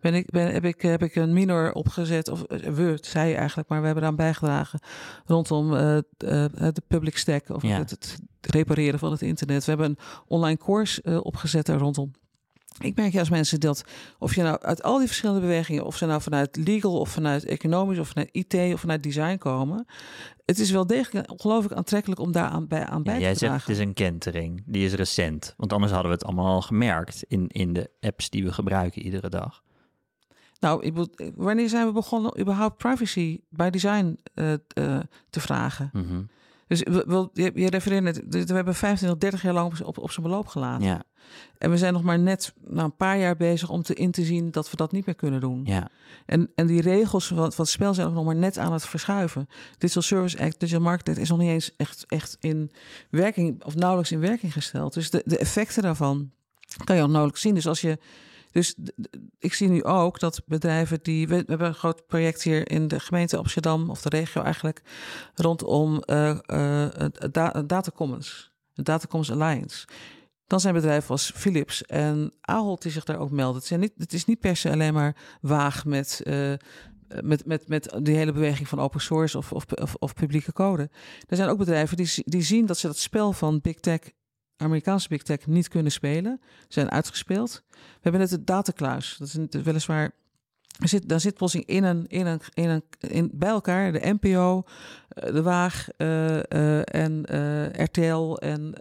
ben 0.00 0.14
ik, 0.14 0.30
ben, 0.30 0.52
heb, 0.52 0.64
ik, 0.64 0.82
heb 0.82 1.02
ik 1.02 1.14
een 1.14 1.32
minor 1.32 1.72
opgezet. 1.72 2.28
Of 2.28 2.42
eh, 2.42 2.72
we, 2.72 2.98
zij 3.00 3.36
eigenlijk, 3.36 3.68
maar 3.68 3.80
we 3.80 3.86
hebben 3.86 4.04
eraan 4.04 4.16
bijgedragen 4.16 4.80
rondom 5.26 5.74
eh, 5.74 5.96
eh, 5.96 6.02
de 6.48 6.82
public 6.86 7.18
stack 7.18 7.48
of 7.48 7.62
Ja. 7.62 7.78
het, 7.78 7.90
het 7.90 8.18
repareren 8.40 8.98
van 8.98 9.10
het 9.10 9.22
internet. 9.22 9.64
We 9.64 9.70
hebben 9.70 9.88
een 9.90 9.98
online 10.26 10.58
course 10.58 11.22
opgezet 11.22 11.66
daar 11.66 11.78
rondom. 11.78 12.12
Ik 12.78 12.96
merk 12.96 13.12
juist 13.12 13.30
mensen 13.30 13.60
dat, 13.60 13.84
of 14.18 14.34
je 14.34 14.42
nou 14.42 14.60
uit 14.60 14.82
al 14.82 14.98
die 14.98 15.06
verschillende 15.06 15.40
bewegingen, 15.40 15.84
of 15.84 15.96
ze 15.96 16.06
nou 16.06 16.22
vanuit 16.22 16.56
legal 16.56 16.98
of 16.98 17.08
vanuit 17.10 17.44
economisch 17.44 17.98
of 17.98 18.08
vanuit 18.08 18.28
IT 18.32 18.54
of 18.74 18.80
vanuit 18.80 19.02
design 19.02 19.36
komen, 19.36 19.86
het 20.44 20.58
is 20.58 20.70
wel 20.70 20.86
degelijk 20.86 21.30
ongelooflijk 21.30 21.74
aantrekkelijk 21.74 22.20
om 22.20 22.32
daar 22.32 22.48
aan 22.48 22.66
bij, 22.68 22.84
aan 22.86 23.02
bij 23.02 23.12
Ja, 23.12 23.18
te 23.18 23.24
jij 23.24 23.34
dragen. 23.34 23.56
zegt 23.56 23.68
het 23.68 23.76
is 23.76 23.82
een 23.82 23.94
kentering. 23.94 24.62
Die 24.66 24.84
is 24.84 24.92
recent. 24.92 25.54
Want 25.56 25.72
anders 25.72 25.92
hadden 25.92 26.10
we 26.10 26.16
het 26.16 26.26
allemaal 26.26 26.46
al 26.46 26.62
gemerkt 26.62 27.22
in, 27.28 27.48
in 27.48 27.72
de 27.72 27.90
apps 28.00 28.30
die 28.30 28.44
we 28.44 28.52
gebruiken 28.52 29.02
iedere 29.02 29.28
dag. 29.28 29.62
Nou, 30.60 30.92
wanneer 31.34 31.68
zijn 31.68 31.86
we 31.86 31.92
begonnen 31.92 32.40
überhaupt 32.40 32.76
privacy 32.76 33.40
by 33.48 33.70
design 33.70 34.18
eh, 34.34 34.52
eh, 34.52 34.58
te 35.30 35.40
vragen? 35.40 35.90
Mhm. 35.92 36.22
Dus 36.68 36.82
we- 36.82 37.04
wel, 37.06 37.30
je, 37.32 37.50
je 37.54 37.70
refereert 37.70 38.02
net, 38.02 38.22
we 38.28 38.54
hebben 38.54 38.74
25, 38.74 39.18
30 39.18 39.42
jaar 39.42 39.52
lang 39.52 39.80
op, 39.80 39.98
op 39.98 40.10
zijn 40.10 40.26
beloop 40.26 40.46
gelaten. 40.46 40.86
Ja, 40.86 41.02
En 41.58 41.70
we 41.70 41.76
zijn 41.78 41.92
nog 41.92 42.02
maar 42.02 42.18
net 42.18 42.54
nou, 42.68 42.84
een 42.84 42.96
paar 42.96 43.18
jaar 43.18 43.36
bezig 43.36 43.70
om 43.70 43.82
te 43.82 43.94
in 43.94 44.10
te 44.10 44.24
zien 44.24 44.50
dat 44.50 44.70
we 44.70 44.76
dat 44.76 44.92
niet 44.92 45.06
meer 45.06 45.14
kunnen 45.14 45.40
doen. 45.40 45.62
ja, 45.64 45.88
En, 46.26 46.50
en 46.54 46.66
die 46.66 46.80
regels 46.80 47.26
van, 47.26 47.36
van 47.36 47.64
het 47.64 47.68
spel 47.68 47.94
zijn 47.94 48.06
ook 48.06 48.14
nog 48.14 48.24
maar 48.24 48.36
net 48.36 48.58
aan 48.58 48.72
het 48.72 48.86
verschuiven. 48.86 49.48
Digital 49.78 50.02
Service 50.02 50.38
Act, 50.38 50.60
Digital 50.60 50.82
Market 50.82 51.08
Act 51.08 51.18
is 51.18 51.28
nog 51.28 51.38
niet 51.38 51.48
eens 51.50 51.76
echt, 51.76 52.04
echt 52.08 52.36
in 52.40 52.70
werking 53.10 53.64
of 53.64 53.74
nauwelijks 53.74 54.12
in 54.12 54.20
werking 54.20 54.52
gesteld. 54.52 54.94
Dus 54.94 55.10
de, 55.10 55.22
de 55.24 55.38
effecten 55.38 55.82
daarvan 55.82 56.30
kan 56.84 56.96
je 56.96 57.02
ook 57.02 57.08
nauwelijks 57.08 57.40
zien. 57.42 57.54
Dus 57.54 57.66
als 57.66 57.80
je. 57.80 57.98
Dus 58.58 58.74
ik 59.38 59.54
zie 59.54 59.68
nu 59.68 59.84
ook 59.84 60.20
dat 60.20 60.42
bedrijven 60.46 60.98
die. 61.02 61.28
We, 61.28 61.34
hebben 61.34 61.66
een 61.66 61.74
groot 61.74 62.06
project 62.06 62.42
hier 62.42 62.70
in 62.70 62.88
de 62.88 63.00
gemeente 63.00 63.36
Amsterdam, 63.36 63.90
of 63.90 64.02
de 64.02 64.08
regio 64.08 64.42
eigenlijk, 64.42 64.82
rondom 65.34 66.02
da- 66.06 67.52
het 67.52 67.68
Data 67.68 67.90
Commons, 67.94 68.52
de 68.72 68.82
Data 68.82 69.06
Commons 69.06 69.32
Alliance. 69.32 69.86
Dan 70.46 70.60
zijn 70.60 70.74
bedrijven 70.74 71.10
als 71.10 71.32
Philips 71.34 71.82
en 71.82 72.32
Ahold 72.40 72.82
die 72.82 72.92
zich 72.92 73.04
daar 73.04 73.18
ook 73.18 73.30
melden. 73.30 73.62
Het, 73.68 73.80
niet, 73.80 73.92
het 73.96 74.12
is 74.12 74.24
niet 74.24 74.40
per 74.40 74.56
se 74.56 74.70
alleen 74.70 74.94
maar 74.94 75.16
waag 75.40 75.84
met, 75.84 76.20
eh, 76.24 76.52
met, 77.22 77.46
met, 77.46 77.68
met 77.68 77.98
die 78.02 78.16
hele 78.16 78.32
beweging 78.32 78.68
van 78.68 78.80
open 78.80 79.00
source 79.00 79.38
of, 79.38 79.52
of, 79.52 79.94
of, 79.98 80.14
publieke 80.14 80.52
code. 80.52 80.90
Er 81.26 81.36
zijn 81.36 81.48
ook 81.48 81.58
bedrijven 81.58 81.96
die, 81.96 82.12
die 82.24 82.42
zien 82.42 82.66
dat 82.66 82.78
ze 82.78 82.86
dat 82.86 82.98
spel 82.98 83.32
van 83.32 83.60
big 83.60 83.80
tech, 83.80 84.00
Amerikaanse 84.58 85.08
big 85.08 85.22
tech, 85.22 85.46
niet 85.46 85.68
kunnen 85.68 85.92
spelen. 85.92 86.40
Zijn 86.68 86.90
uitgespeeld. 86.90 87.62
We 87.70 87.78
hebben 88.00 88.20
net 88.20 88.30
de 88.30 88.44
datakluis. 88.44 89.16
Dat 89.18 89.28
is 89.28 89.62
weliswaar. 89.62 90.12
Er 90.78 90.88
zit, 90.88 91.08
daar 91.08 91.20
zit 91.20 91.34
plotseling 91.34 91.68
in 91.68 91.84
een, 91.84 92.06
in 92.06 92.26
een, 92.26 92.40
in 92.54 92.68
een, 92.68 92.82
in, 93.00 93.30
bij 93.32 93.48
elkaar 93.48 93.92
de 93.92 94.16
NPO, 94.20 94.62
eh, 95.08 95.32
de 95.32 95.42
Waag 95.42 95.88
eh, 95.96 96.52
eh, 96.52 96.82
en 96.84 97.22
RTL 97.82 98.34
en, 98.34 98.74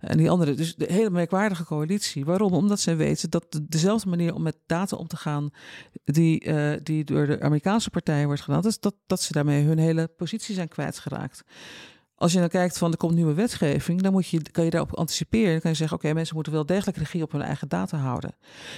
en 0.00 0.16
die 0.16 0.30
andere. 0.30 0.54
Dus 0.54 0.74
de 0.74 0.92
hele 0.92 1.10
merkwaardige 1.10 1.64
coalitie. 1.64 2.24
Waarom? 2.24 2.52
Omdat 2.52 2.80
zij 2.80 2.96
weten 2.96 3.30
dat 3.30 3.52
de- 3.52 3.66
dezelfde 3.68 4.08
manier 4.08 4.34
om 4.34 4.42
met 4.42 4.56
data 4.66 4.96
om 4.96 5.06
te 5.06 5.16
gaan, 5.16 5.50
die, 6.04 6.52
die 6.82 7.04
door 7.04 7.26
de 7.26 7.40
Amerikaanse 7.40 7.90
partijen 7.90 8.26
wordt 8.26 8.42
gedaan, 8.42 8.62
dat, 8.80 8.94
dat 9.06 9.22
ze 9.22 9.32
daarmee 9.32 9.64
hun 9.64 9.78
hele 9.78 10.08
positie 10.08 10.54
zijn 10.54 10.68
kwijtgeraakt. 10.68 11.44
Als 12.24 12.32
je 12.32 12.38
dan 12.38 12.48
kijkt 12.48 12.78
van 12.78 12.90
er 12.90 12.96
komt 12.96 13.14
nieuwe 13.14 13.34
wetgeving, 13.34 14.02
dan 14.02 14.12
moet 14.12 14.28
je, 14.28 14.42
kan 14.50 14.64
je 14.64 14.70
daarop 14.70 14.94
anticiperen. 14.94 15.50
Dan 15.52 15.60
kan 15.60 15.70
je 15.70 15.76
zeggen, 15.76 15.96
oké, 15.96 16.12
mensen 16.12 16.34
moeten 16.34 16.52
wel 16.52 16.66
degelijk 16.66 16.96
regie 16.96 17.22
op 17.22 17.32
hun 17.32 17.42
eigen 17.42 17.68
data 17.68 17.96
houden. 17.96 18.36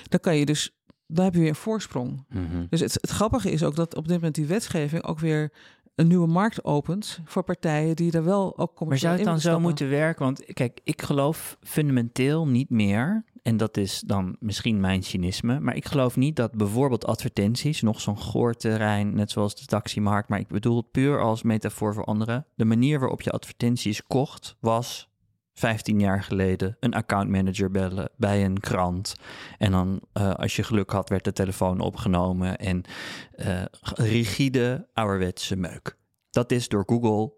Dan 0.08 0.20
kan 0.20 0.36
je 0.36 0.46
dus, 0.46 0.76
dan 1.06 1.24
heb 1.24 1.34
je 1.34 1.40
weer 1.40 1.48
een 1.48 1.54
voorsprong. 1.54 2.24
mhm. 2.28 2.66
Dus 2.70 2.80
het, 2.80 2.92
het 2.92 3.10
grappige 3.10 3.50
is 3.50 3.62
ook 3.62 3.76
dat 3.76 3.94
op 3.94 4.04
dit 4.04 4.16
moment 4.16 4.34
die 4.34 4.46
wetgeving 4.46 5.04
ook 5.04 5.18
weer 5.18 5.52
een 5.94 6.06
nieuwe 6.06 6.26
markt 6.26 6.64
opent 6.64 7.20
voor 7.24 7.42
partijen 7.42 7.96
die 7.96 8.12
er 8.12 8.24
wel 8.24 8.58
ook 8.58 8.86
Maar 8.86 8.98
zou 8.98 9.16
het 9.16 9.24
dan 9.24 9.40
zo 9.40 9.60
moeten 9.60 9.88
werken? 9.88 10.24
Want 10.24 10.44
kijk, 10.52 10.80
ik 10.84 11.02
geloof 11.02 11.56
fundamenteel 11.60 12.48
niet 12.48 12.70
meer, 12.70 13.24
en 13.46 13.56
dat 13.56 13.76
is 13.76 14.00
dan 14.00 14.36
misschien 14.40 14.80
mijn 14.80 15.02
cynisme, 15.02 15.60
maar 15.60 15.76
ik 15.76 15.86
geloof 15.86 16.16
niet 16.16 16.36
dat 16.36 16.52
bijvoorbeeld 16.52 17.06
advertenties, 17.06 17.82
nog 17.82 18.00
zo'n 18.00 18.18
goorterrein, 18.18 19.14
net 19.14 19.30
zoals 19.30 19.54
de 19.54 19.66
taximarkt, 19.66 20.28
maar 20.28 20.38
ik 20.38 20.48
bedoel 20.48 20.76
het 20.76 20.90
puur 20.90 21.20
als 21.20 21.42
metafoor 21.42 21.94
voor 21.94 22.04
anderen, 22.04 22.46
de 22.54 22.64
manier 22.64 22.98
waarop 22.98 23.22
je 23.22 23.30
advertenties 23.30 24.02
kocht 24.02 24.56
was 24.60 25.08
15 25.52 26.00
jaar 26.00 26.22
geleden 26.22 26.76
een 26.80 26.94
accountmanager 26.94 27.70
bellen 27.70 28.10
bij 28.16 28.44
een 28.44 28.60
krant. 28.60 29.16
En 29.58 29.70
dan, 29.70 30.00
eh, 30.12 30.34
als 30.34 30.56
je 30.56 30.62
geluk 30.62 30.90
had, 30.90 31.08
werd 31.08 31.24
de 31.24 31.32
telefoon 31.32 31.80
opgenomen 31.80 32.56
en 32.56 32.84
eh, 33.30 33.64
rigide 33.94 34.88
ouderwetse 34.92 35.56
meuk. 35.56 35.96
Dat 36.30 36.52
is 36.52 36.68
door 36.68 36.84
Google 36.86 37.32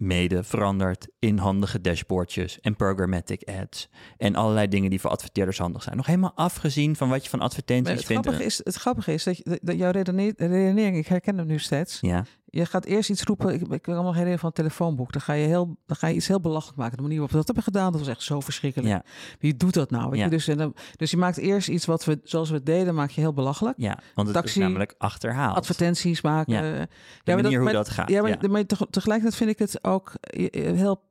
mede 0.00 0.44
veranderd 0.44 1.08
in 1.18 1.38
handige 1.38 1.80
dashboardjes 1.80 2.60
en 2.60 2.76
programmatic 2.76 3.48
ads 3.48 3.88
en 4.16 4.34
allerlei 4.34 4.68
dingen 4.68 4.90
die 4.90 5.00
voor 5.00 5.10
adverteerders 5.10 5.58
handig 5.58 5.82
zijn. 5.82 5.96
Nog 5.96 6.06
helemaal 6.06 6.32
afgezien 6.34 6.96
van 6.96 7.08
wat 7.08 7.24
je 7.24 7.30
van 7.30 7.40
advertenties 7.40 7.94
het, 7.94 8.04
vindt. 8.04 8.22
grappige 8.22 8.46
is, 8.46 8.60
het 8.64 8.74
grappige 8.74 9.12
is 9.12 9.24
dat, 9.24 9.36
je, 9.36 9.58
dat 9.62 9.78
jouw 9.78 9.90
redenering, 9.90 10.96
ik 10.96 11.06
herken 11.06 11.38
hem 11.38 11.46
nu 11.46 11.58
steeds. 11.58 11.98
Ja, 12.00 12.24
Je 12.52 12.66
gaat 12.66 12.84
eerst 12.84 13.10
iets 13.10 13.22
roepen, 13.22 13.54
ik, 13.54 13.60
ik 13.68 13.82
kan 13.82 13.94
nog 13.94 14.04
herinneren 14.10 14.38
van 14.38 14.48
het 14.48 14.56
telefoonboek. 14.58 15.12
Dan 15.12 15.20
ga, 15.20 15.32
je 15.32 15.46
heel, 15.46 15.76
dan 15.86 15.96
ga 15.96 16.06
je 16.06 16.14
iets 16.14 16.26
heel 16.28 16.40
belachelijk 16.40 16.78
maken. 16.78 16.96
De 16.96 17.02
manier 17.02 17.16
waarop 17.18 17.30
we 17.32 17.44
dat 17.44 17.46
hebben 17.46 17.64
gedaan, 17.64 17.90
dat 17.92 18.00
was 18.00 18.10
echt 18.10 18.22
zo 18.22 18.40
verschrikkelijk. 18.40 18.90
ja, 18.90 19.02
Wie 19.38 19.56
doet 19.56 19.74
dat 19.74 19.90
nou? 19.90 20.10
Weet 20.10 20.18
Ja. 20.18 20.24
je? 20.24 20.30
Dus, 20.30 20.48
en 20.48 20.56
dan, 20.58 20.74
dus 20.96 21.10
je 21.10 21.16
maakt 21.16 21.36
eerst 21.36 21.68
iets 21.68 21.86
wat 21.86 22.04
we, 22.04 22.20
zoals 22.24 22.48
we 22.48 22.54
het 22.54 22.66
deden, 22.66 22.94
maak 22.94 23.10
je 23.10 23.20
heel 23.20 23.32
belachelijk. 23.32 23.74
ja, 23.78 23.98
want 24.14 24.28
het 24.28 24.36
Taxi, 24.36 24.58
is 24.60 24.64
namelijk 24.66 24.94
achterhaald. 24.98 25.56
Advertenties 25.56 26.20
maken. 26.20 26.52
Ja. 26.52 26.64
Ja, 26.64 26.72
de 26.72 26.88
maar 27.24 27.36
manier 27.42 27.54
hoe 27.56 27.64
maar- 27.64 27.72
dat 27.72 27.88
gaat. 27.88 28.08
Ja, 28.08 28.22
maar, 28.22 28.38
ja. 28.42 28.48
maar 28.48 28.66
teg- 28.66 28.86
tegelijkertijd 28.90 29.36
vind 29.38 29.50
ik 29.50 29.58
het 29.58 29.84
ook 29.84 30.12
eh, 30.20 30.46
eh, 30.68 30.76
heel. 30.76 31.02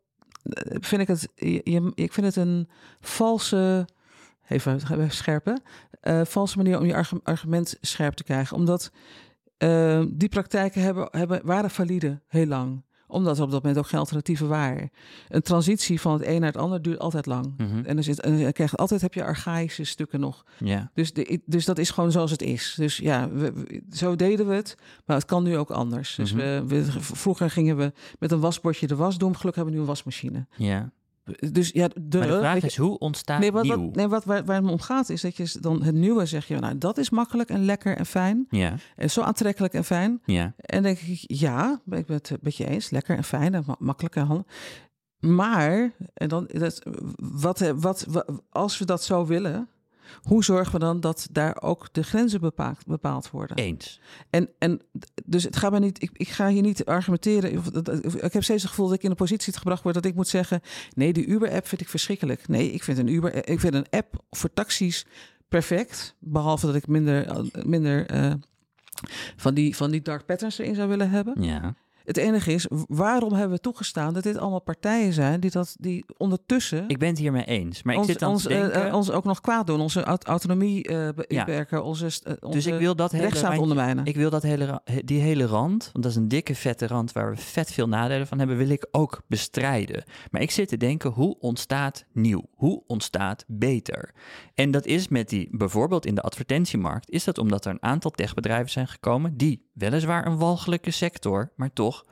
eh, 0.43 0.75
Vind 0.79 1.01
ik 1.01 1.07
het. 1.07 1.27
Je, 1.35 1.91
ik 1.95 2.13
vind 2.13 2.25
het 2.25 2.35
een 2.35 2.69
valse. 3.01 3.87
Even, 4.47 4.75
even 4.75 5.11
scherpen. 5.11 5.61
valse 6.23 6.57
manier 6.57 6.79
om 6.79 6.85
je 6.85 6.95
argu- 6.95 7.19
argument 7.23 7.77
scherp 7.81 8.13
te 8.13 8.23
krijgen. 8.23 8.55
Omdat 8.57 8.91
eh, 9.59 10.03
die 10.09 10.29
praktijken 10.29 10.81
hebben, 10.81 11.07
hebben, 11.11 11.41
waren 11.43 11.69
valide 11.69 12.21
heel 12.27 12.45
lang. 12.45 12.87
Omdat 13.07 13.37
er 13.37 13.43
op 13.43 13.51
dat 13.51 13.61
moment 13.63 13.79
ook 13.79 13.87
geen 13.89 13.99
alternatieven 13.99 14.47
waren. 14.47 14.89
Een 15.29 15.41
transitie 15.41 16.01
van 16.01 16.13
het 16.13 16.25
een 16.25 16.39
naar 16.39 16.51
het 16.51 16.61
ander 16.61 16.81
duurt 16.81 16.99
altijd 16.99 17.25
lang. 17.25 17.53
Mhm. 17.57 17.85
En 17.85 17.97
er 17.97 18.03
zit, 18.03 18.19
en 18.19 18.53
altijd 18.75 19.01
heb 19.01 19.13
je 19.13 19.23
archaïsche 19.23 19.83
stukken 19.83 20.19
nog. 20.19 20.45
Dus, 20.93 21.13
de, 21.13 21.41
dus 21.45 21.65
dat 21.65 21.77
is 21.77 21.89
gewoon 21.89 22.11
zoals 22.11 22.31
het 22.31 22.41
is. 22.41 22.73
Dus 22.77 22.97
ja, 22.97 23.29
we, 23.29 23.51
we- 23.53 23.81
zo 23.91 24.15
deden 24.15 24.47
we 24.47 24.53
het. 24.53 24.75
Maar 25.05 25.15
het 25.15 25.25
kan 25.25 25.43
nu 25.43 25.57
ook 25.57 25.69
anders. 25.71 26.15
Dus 26.15 26.33
Mhm. 26.33 26.41
we, 26.41 26.63
we, 26.67 26.83
vroeger 27.01 27.49
gingen 27.49 27.77
we 27.77 27.91
met 28.19 28.31
een 28.31 28.39
wasbordje 28.39 28.87
de 28.87 28.95
was 28.95 29.17
doen. 29.17 29.35
Gelukkig 29.35 29.55
hebben 29.55 29.73
we 29.73 29.79
nu 29.79 29.79
een 29.79 29.87
wasmachine. 29.93 30.47
ja. 30.55 30.91
Dus 31.51 31.69
ja, 31.69 31.87
de, 32.01 32.17
Maar 32.17 32.27
de 32.27 32.37
vraag 32.37 32.63
is, 32.63 32.77
hoe 32.77 32.97
ontstaat 32.97 33.39
nee, 33.39 33.51
wat, 33.51 33.63
nieuw? 33.63 33.85
wat, 33.85 33.95
nee, 33.95 34.07
wat, 34.07 34.23
waar, 34.23 34.45
waar 34.45 34.55
het 34.55 34.65
me 34.65 34.71
om 34.71 34.79
gaat 34.79 35.09
is 35.09 35.21
dat 35.21 35.37
je 35.37 35.57
dan 35.61 35.83
het 35.83 35.95
nieuwe 35.95 36.25
zeg 36.25 36.47
je, 36.47 36.55
nou 36.59 36.77
dat 36.77 36.97
is 36.97 37.09
makkelijk 37.09 37.49
en 37.49 37.65
lekker 37.65 37.97
en 37.97 38.05
fijn. 38.05 38.45
Ja, 38.49 38.75
En 38.95 39.09
zo 39.11 39.21
aantrekkelijk 39.21 39.73
en 39.73 39.83
fijn. 39.83 40.21
ja, 40.25 40.53
En 40.57 40.83
denk 40.83 40.99
ik, 40.99 41.23
ja, 41.27 41.81
ben 41.85 41.99
ik 41.99 42.07
het 42.07 42.37
met 42.41 42.55
je 42.57 42.65
eens. 42.67 42.89
Lekker 42.89 43.17
en 43.17 43.23
fijn 43.23 43.53
en 43.53 43.63
ma- 43.67 43.75
makkelijk 43.79 44.15
en 44.15 44.25
handig. 44.25 44.45
Maar, 45.19 45.91
en 46.13 46.27
dan, 46.29 46.49
dat, 46.53 46.81
wat, 47.15 47.73
wat, 47.75 48.05
wat, 48.09 48.25
als 48.49 48.77
we 48.77 48.85
dat 48.85 49.03
zo 49.03 49.25
willen, 49.25 49.67
hoe 50.21 50.43
zorgen 50.43 50.73
we 50.73 50.79
dan 50.79 50.99
dat 50.99 51.27
daar 51.31 51.61
ook 51.61 51.93
de 51.93 52.03
grenzen 52.03 52.41
bepaald, 52.41 52.85
bepaald 52.85 53.31
worden? 53.31 53.57
eens. 53.57 54.01
En, 54.29 54.49
en 54.59 54.81
dus 55.25 55.43
het 55.43 55.55
gaat 55.55 55.71
mij 55.71 55.79
niet, 55.79 56.03
ik, 56.03 56.09
ik 56.13 56.27
ga 56.27 56.47
hier 56.47 56.61
niet 56.61 56.85
argumenteren. 56.85 57.57
Of, 57.57 57.67
ik 58.15 58.33
heb 58.33 58.43
steeds 58.43 58.61
het 58.61 58.71
gevoel 58.71 58.87
dat 58.87 58.95
ik 58.95 59.03
in 59.03 59.09
de 59.09 59.15
positie 59.15 59.53
gebracht 59.53 59.83
word 59.83 59.95
dat 59.95 60.05
ik 60.05 60.15
moet 60.15 60.27
zeggen: 60.27 60.61
nee, 60.93 61.13
die 61.13 61.25
Uber-app 61.25 61.67
vind 61.67 61.81
ik 61.81 61.89
verschrikkelijk. 61.89 62.47
Nee, 62.47 62.71
ik 62.71 62.83
vind 62.83 62.97
een 62.97 63.07
Uber, 63.07 63.49
ik 63.49 63.59
vind 63.59 63.73
een 63.73 63.89
app 63.89 64.23
voor 64.29 64.53
taxis 64.53 65.05
perfect. 65.47 66.15
Behalve 66.19 66.65
dat 66.65 66.75
ik 66.75 66.87
minder, 66.87 67.45
minder 67.65 68.05
eh, 68.05 68.33
van, 69.35 69.53
die, 69.53 69.75
van 69.75 69.91
die 69.91 70.01
dark 70.01 70.25
patterns 70.25 70.57
erin 70.57 70.75
zou 70.75 70.89
willen 70.89 71.09
hebben. 71.09 71.43
Ja, 71.43 71.75
Het 72.05 72.17
enige 72.17 72.53
is, 72.53 72.67
waarom 72.87 73.33
hebben 73.33 73.55
we 73.55 73.61
toegestaan 73.61 74.13
dat 74.13 74.23
dit 74.23 74.37
allemaal 74.37 74.61
partijen 74.61 75.13
zijn 75.13 75.39
die 75.39 75.51
dat 75.51 75.75
die 75.79 76.05
ondertussen 76.17 76.83
ik 76.87 76.97
ben 76.97 77.09
het 77.09 77.17
hiermee 77.17 77.45
eens. 77.45 77.83
Maar 77.83 77.93
ik 77.93 77.99
ons, 77.99 78.09
zit 78.09 78.19
dan 78.19 78.31
ons, 78.31 78.43
te 78.43 78.49
eh, 78.49 78.59
denken... 78.59 78.87
eh, 78.87 78.95
ons 78.95 79.11
ook 79.11 79.23
nog 79.23 79.41
kwaad 79.41 79.67
doen, 79.67 79.79
onze 79.79 80.03
aut- 80.03 80.25
autonomie 80.25 80.83
eh 80.83 80.97
Ja. 81.27 81.45
beperken, 81.45 81.83
onze, 81.83 82.05
dus 82.49 82.65
ik 82.65 82.79
wil 82.79 82.95
dat 82.95 83.11
hele 83.11 83.59
ondermijnen. 83.59 84.05
Ik 84.05 84.15
wil 84.15 84.29
dat 84.29 84.43
hele, 84.43 84.81
die 85.05 85.19
hele 85.21 85.45
rand, 85.45 85.89
want 85.91 86.03
dat 86.03 86.11
is 86.11 86.15
een 86.15 86.27
dikke 86.27 86.55
vette 86.55 86.87
rand 86.87 87.11
waar 87.11 87.29
we 87.29 87.37
vet 87.37 87.71
veel 87.71 87.87
nadelen 87.87 88.27
van 88.27 88.37
hebben, 88.39 88.57
wil 88.57 88.69
ik 88.69 88.87
ook 88.91 89.21
bestrijden. 89.27 90.03
Maar 90.31 90.41
ik 90.41 90.51
zit 90.51 90.67
te 90.67 90.77
denken, 90.77 91.11
hoe 91.11 91.39
ontstaat 91.39 92.05
nieuw? 92.13 92.43
Hoe 92.55 92.83
ontstaat 92.87 93.43
beter? 93.47 94.13
En 94.53 94.71
dat 94.71 94.85
is 94.85 95.07
met 95.07 95.29
die, 95.29 95.47
bijvoorbeeld 95.51 96.05
in 96.05 96.15
de 96.15 96.21
advertentiemarkt, 96.21 97.09
is 97.09 97.23
dat 97.23 97.37
omdat 97.37 97.65
er 97.65 97.71
een 97.71 97.83
aantal 97.83 98.11
techbedrijven 98.11 98.69
zijn 98.71 98.87
gekomen 98.87 99.37
die 99.37 99.68
weliswaar 99.79 100.25
een 100.25 100.37
walgelijke 100.37 100.91
sector, 100.91 101.51
maar 101.55 101.73
toch 101.73 102.05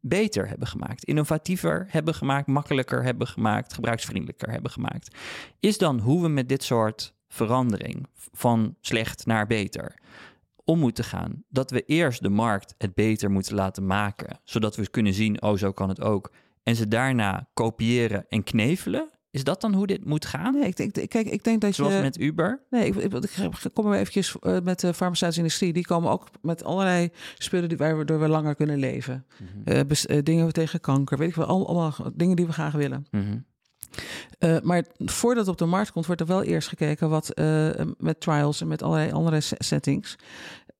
beter 0.00 0.48
hebben 0.48 0.68
gemaakt, 0.68 1.04
innovatiever 1.04 1.86
hebben 1.88 2.14
gemaakt, 2.14 2.46
makkelijker 2.46 3.02
hebben 3.02 3.26
gemaakt, 3.26 3.72
gebruiksvriendelijker 3.72 4.50
hebben 4.50 4.70
gemaakt. 4.70 5.16
Is 5.60 5.78
dan 5.78 5.98
hoe 5.98 6.22
we 6.22 6.28
met 6.28 6.48
dit 6.48 6.62
soort 6.62 7.14
verandering 7.28 8.06
van 8.32 8.76
slecht 8.80 9.26
naar 9.26 9.46
beter 9.46 9.94
om 10.64 10.78
moeten 10.78 11.04
gaan. 11.04 11.44
Dat 11.48 11.70
we 11.70 11.84
eerst 11.84 12.22
de 12.22 12.28
markt 12.28 12.74
het 12.78 12.94
beter 12.94 13.30
moeten 13.30 13.54
laten 13.54 13.86
maken, 13.86 14.40
zodat 14.44 14.76
we 14.76 14.88
kunnen 14.88 15.14
zien, 15.14 15.42
oh 15.42 15.56
zo 15.56 15.72
kan 15.72 15.88
het 15.88 16.00
ook. 16.00 16.32
En 16.62 16.76
ze 16.76 16.88
daarna 16.88 17.48
kopiëren 17.54 18.24
en 18.28 18.42
knevelen. 18.44 19.10
Is 19.32 19.44
dat 19.44 19.60
dan 19.60 19.74
hoe 19.74 19.86
dit 19.86 20.04
moet 20.04 20.26
gaan? 20.26 20.54
Nee, 20.54 20.68
ik 20.68 20.76
denk, 20.76 20.92
kijk, 21.08 21.26
ik 21.26 21.44
denk 21.44 21.60
dat 21.60 21.74
Zoals 21.74 21.92
je... 21.94 22.00
met 22.00 22.20
Uber? 22.20 22.60
Nee, 22.70 22.86
ik, 22.86 22.94
ik, 22.94 23.12
ik 23.14 23.70
kom 23.74 23.84
maar 23.84 23.98
eventjes 23.98 24.36
eh, 24.40 24.56
met 24.62 24.80
de 24.80 24.94
farmaceutische 24.94 25.42
industrie. 25.42 25.72
Die 25.72 25.86
komen 25.86 26.10
ook 26.10 26.26
met 26.42 26.64
allerlei 26.64 27.10
spullen 27.38 27.68
die, 27.68 27.78
waardoor 27.78 28.20
we 28.20 28.28
langer 28.28 28.54
kunnen 28.54 28.78
leven. 28.78 29.26
Bes- 29.86 30.06
eh, 30.06 30.18
dingen 30.22 30.52
tegen 30.52 30.80
kanker, 30.80 31.18
weet 31.18 31.28
ik 31.28 31.34
wel. 31.34 31.46
al- 31.46 31.66
Allemaal 31.68 31.94
dingen 32.14 32.36
die 32.36 32.46
we 32.46 32.52
graag 32.52 32.72
willen. 32.72 33.06
Mhm. 33.10 33.38
Maar 34.62 34.84
voordat 34.98 35.42
het 35.46 35.52
op 35.54 35.58
de 35.58 35.64
markt 35.66 35.92
komt, 35.92 36.06
wordt 36.06 36.20
er 36.20 36.26
wel 36.26 36.42
eerst 36.42 36.68
gekeken 36.68 37.08
wat 37.08 37.32
met 37.98 38.20
trials 38.20 38.60
en 38.60 38.68
met 38.68 38.82
allerlei 38.82 39.12
andere 39.12 39.40
se- 39.40 39.56
settings. 39.58 40.16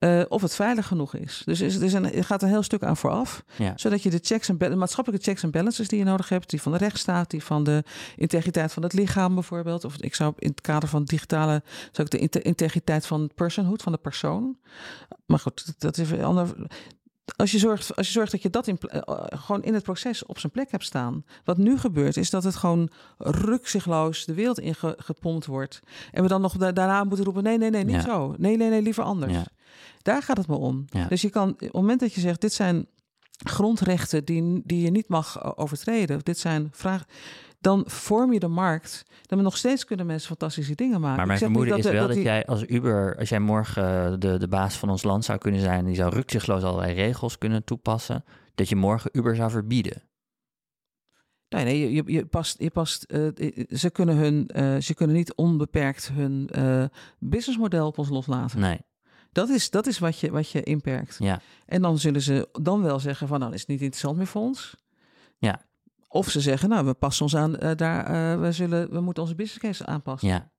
Eh, 0.02 0.22
of 0.28 0.42
het 0.42 0.54
veilig 0.54 0.86
genoeg 0.86 1.14
is. 1.14 1.42
Dus 1.44 1.60
is, 1.60 1.78
is 1.78 1.92
een, 1.92 2.12
er 2.12 2.24
gaat 2.24 2.42
een 2.42 2.48
heel 2.48 2.62
stuk 2.62 2.82
aan 2.82 2.96
vooraf. 2.96 3.44
Ja. 3.56 3.72
Zodat 3.76 4.02
je 4.02 4.10
de 4.10 4.18
checks 4.22 4.48
en 4.48 4.56
balances, 4.56 4.80
maatschappelijke 4.80 5.24
checks 5.24 5.42
en 5.42 5.50
balances 5.50 5.88
die 5.88 5.98
je 5.98 6.04
nodig 6.04 6.28
hebt, 6.28 6.50
die 6.50 6.62
van 6.62 6.72
de 6.72 6.78
rechtsstaat, 6.78 7.30
die 7.30 7.44
van 7.44 7.64
de 7.64 7.84
integriteit 8.16 8.72
van 8.72 8.82
het 8.82 8.92
lichaam 8.92 9.34
bijvoorbeeld. 9.34 9.84
Of 9.84 9.96
ik 9.96 10.14
zou 10.14 10.32
in 10.38 10.48
het 10.48 10.60
kader 10.60 10.88
van 10.88 11.04
digitale, 11.04 11.62
zou 11.92 12.06
ik 12.06 12.10
de 12.10 12.18
inte- 12.18 12.42
integriteit 12.42 13.06
van 13.06 13.30
personhood, 13.34 13.82
van 13.82 13.92
de 13.92 13.98
persoon. 13.98 14.56
Maar 15.26 15.38
goed, 15.38 15.74
dat 15.78 15.98
is 15.98 16.10
een 16.10 16.24
ander. 16.24 16.54
Als 17.36 17.52
je, 17.52 17.58
zorgt, 17.58 17.96
als 17.96 18.06
je 18.06 18.12
zorgt 18.12 18.32
dat 18.32 18.42
je 18.42 18.50
dat 18.50 18.66
in, 18.66 18.78
pl- 18.78 18.86
eh, 18.86 19.38
gewoon 19.40 19.62
in 19.62 19.74
het 19.74 19.82
proces 19.82 20.26
op 20.26 20.38
zijn 20.38 20.52
plek 20.52 20.70
hebt 20.70 20.84
staan. 20.84 21.24
Wat 21.44 21.56
nu 21.58 21.78
gebeurt, 21.78 22.16
is 22.16 22.30
dat 22.30 22.44
het 22.44 22.56
gewoon 22.56 22.90
rukzichtloos 23.18 24.24
de 24.24 24.34
wereld 24.34 24.58
ingepompt 24.58 25.46
wordt. 25.46 25.80
En 26.10 26.22
we 26.22 26.28
dan 26.28 26.40
nog 26.40 26.56
da- 26.56 26.72
daarna 26.72 27.04
moeten 27.04 27.24
roepen: 27.24 27.42
nee, 27.42 27.58
nee, 27.58 27.70
nee, 27.70 27.84
niet 27.84 27.94
Ja. 27.94 28.00
zo. 28.00 28.34
Nee, 28.38 28.56
nee, 28.56 28.68
nee, 28.68 28.82
liever 28.82 29.04
anders. 29.04 29.32
Ja. 29.32 29.46
Daar 30.02 30.22
gaat 30.22 30.36
het 30.36 30.46
me 30.48 30.56
om. 30.56 30.84
Ja. 30.88 31.06
Dus 31.08 31.22
je 31.22 31.30
kan, 31.30 31.48
op 31.50 31.60
het 31.60 31.72
moment 31.72 32.00
dat 32.00 32.12
je 32.12 32.20
zegt: 32.20 32.40
dit 32.40 32.52
zijn 32.52 32.86
grondrechten 33.44 34.24
die, 34.24 34.62
die 34.64 34.82
je 34.82 34.90
niet 34.90 35.08
mag 35.08 35.44
o- 35.44 35.52
overtreden, 35.56 36.20
dit 36.22 36.38
zijn 36.38 36.68
vragen. 36.72 37.06
Dan 37.62 37.82
vorm 37.86 38.32
je 38.32 38.38
de 38.38 38.48
markt. 38.48 39.02
Dan 39.26 39.42
nog 39.42 39.56
steeds 39.56 39.84
kunnen 39.84 40.06
mensen 40.06 40.28
fantastische 40.28 40.74
dingen 40.74 41.00
maken. 41.00 41.10
Maar 41.16 41.20
Ik 41.20 41.26
mijn 41.26 41.38
vermoeden 41.38 41.78
is 41.78 41.84
wel 41.84 42.06
dat, 42.06 42.14
die- 42.16 42.22
jij 42.24 42.46
als 42.46 42.64
Uber, 42.66 43.16
als 43.18 43.28
jij 43.28 43.40
morgen 43.40 44.04
eh, 44.12 44.14
de, 44.18 44.38
de 44.38 44.48
baas 44.48 44.76
van 44.76 44.90
ons 44.90 45.02
land 45.02 45.24
zou 45.24 45.38
kunnen 45.38 45.60
zijn, 45.60 45.84
die 45.84 45.94
zou 45.94 46.14
rukzichtloos 46.14 46.62
allerlei 46.62 46.92
regels 46.94 47.38
kunnen 47.38 47.64
toepassen, 47.64 48.24
dat 48.54 48.68
je 48.68 48.76
morgen 48.76 49.10
Uber 49.12 49.36
zou 49.36 49.50
verbieden. 49.50 50.02
Nee, 51.48 51.64
nee, 51.64 51.80
je, 51.80 51.92
je, 51.92 52.12
je 52.12 52.26
past, 52.26 52.58
je 52.60 52.70
past 52.70 53.02
eh, 53.02 53.26
ze, 53.68 53.90
kunnen 53.90 54.16
hun, 54.16 54.48
eh, 54.48 54.76
ze 54.76 54.94
kunnen 54.94 55.16
niet 55.16 55.34
onbeperkt 55.34 56.08
hun 56.12 56.48
eh, 56.50 56.84
businessmodel 57.18 57.86
op 57.86 57.98
ons 57.98 58.08
loslaten. 58.08 58.60
Nee, 58.60 58.78
Dat 59.32 59.48
is, 59.48 59.70
dat 59.70 59.86
is 59.86 59.98
wat, 59.98 60.18
je, 60.18 60.30
wat 60.30 60.50
je 60.50 60.62
inperkt. 60.62 61.16
ja, 61.18 61.40
En 61.66 61.82
dan 61.82 61.98
zullen 61.98 62.22
ze 62.22 62.48
dan 62.62 62.82
wel 62.82 62.98
zeggen 63.00 63.28
van, 63.28 63.38
nou, 63.38 63.50
dat 63.50 63.60
is 63.60 63.66
niet 63.66 63.80
interessant 63.80 64.16
meer 64.16 64.26
voor 64.26 64.42
ons. 64.42 64.76
Ja. 65.38 65.60
Of 66.12 66.30
ze 66.30 66.40
zeggen, 66.40 66.68
nou, 66.68 66.86
we 66.86 66.94
passen 66.94 67.24
ons 67.24 67.36
aan, 67.36 67.58
eh, 67.58 67.76
daar, 67.76 68.06
eh, 68.06 68.40
we, 68.40 68.52
zullen, 68.52 68.90
we 68.90 69.00
moeten 69.00 69.22
onze 69.22 69.34
business 69.34 69.62
case 69.62 69.86
aanpassen. 69.86 70.28
ja, 70.28 70.52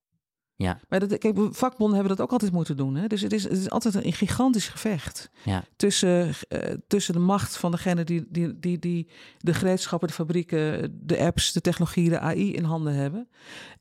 ja, 0.55 0.79
Maar 0.89 0.99
dat, 0.99 1.17
kijk, 1.17 1.37
vakbonden 1.51 1.95
hebben 1.95 2.15
dat 2.15 2.25
ook 2.25 2.31
altijd 2.31 2.51
moeten 2.51 2.77
doen. 2.77 2.95
Hè? 2.95 3.07
Dus 3.07 3.21
het 3.21 3.33
is, 3.33 3.43
het 3.43 3.57
is 3.57 3.69
altijd 3.69 4.05
een 4.05 4.13
gigantisch 4.13 4.67
gevecht 4.67 5.29
ja, 5.43 5.63
tussen, 5.75 6.31
eh, 6.47 6.73
tussen 6.87 7.13
de 7.13 7.19
macht 7.19 7.57
van 7.57 7.71
degene 7.71 8.03
die, 8.03 8.25
die, 8.29 8.59
die, 8.59 8.79
die 8.79 9.09
de 9.37 9.53
gereedschappen, 9.53 10.07
de 10.07 10.13
fabrieken, 10.13 10.99
de 11.01 11.19
apps, 11.19 11.51
de 11.51 11.61
technologie, 11.61 12.09
de 12.09 12.19
AI 12.19 12.53
in 12.53 12.63
handen 12.63 12.93
hebben. 12.93 13.29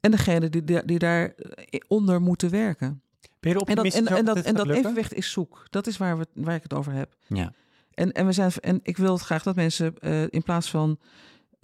En 0.01 0.11
degene 0.11 0.49
die, 0.49 0.65
die, 0.65 0.85
die 0.85 0.99
daaronder 0.99 2.20
moeten 2.20 2.51
werken. 2.51 3.03
Ben 3.40 3.53
je 3.53 3.59
er 3.59 3.66
En 3.66 3.74
dat, 3.74 3.94
en, 3.94 4.24
dat 4.24 4.39
en 4.39 4.55
dat 4.55 4.69
evenwicht 4.69 5.15
is 5.15 5.31
zoek. 5.31 5.66
Dat 5.70 5.86
is 5.86 5.97
waar, 5.97 6.19
we, 6.19 6.27
waar 6.35 6.55
ik 6.55 6.62
het 6.62 6.74
over 6.74 6.93
heb. 6.93 7.16
ja. 7.27 7.53
En, 7.94 8.12
en, 8.12 8.27
we 8.27 8.32
zijn, 8.32 8.53
en 8.61 8.81
ik 8.82 8.97
wil 8.97 9.12
het 9.12 9.23
graag 9.23 9.43
dat 9.43 9.55
mensen 9.55 9.99
eh, 9.99 10.23
in 10.23 10.43
plaats 10.43 10.70
van 10.70 10.99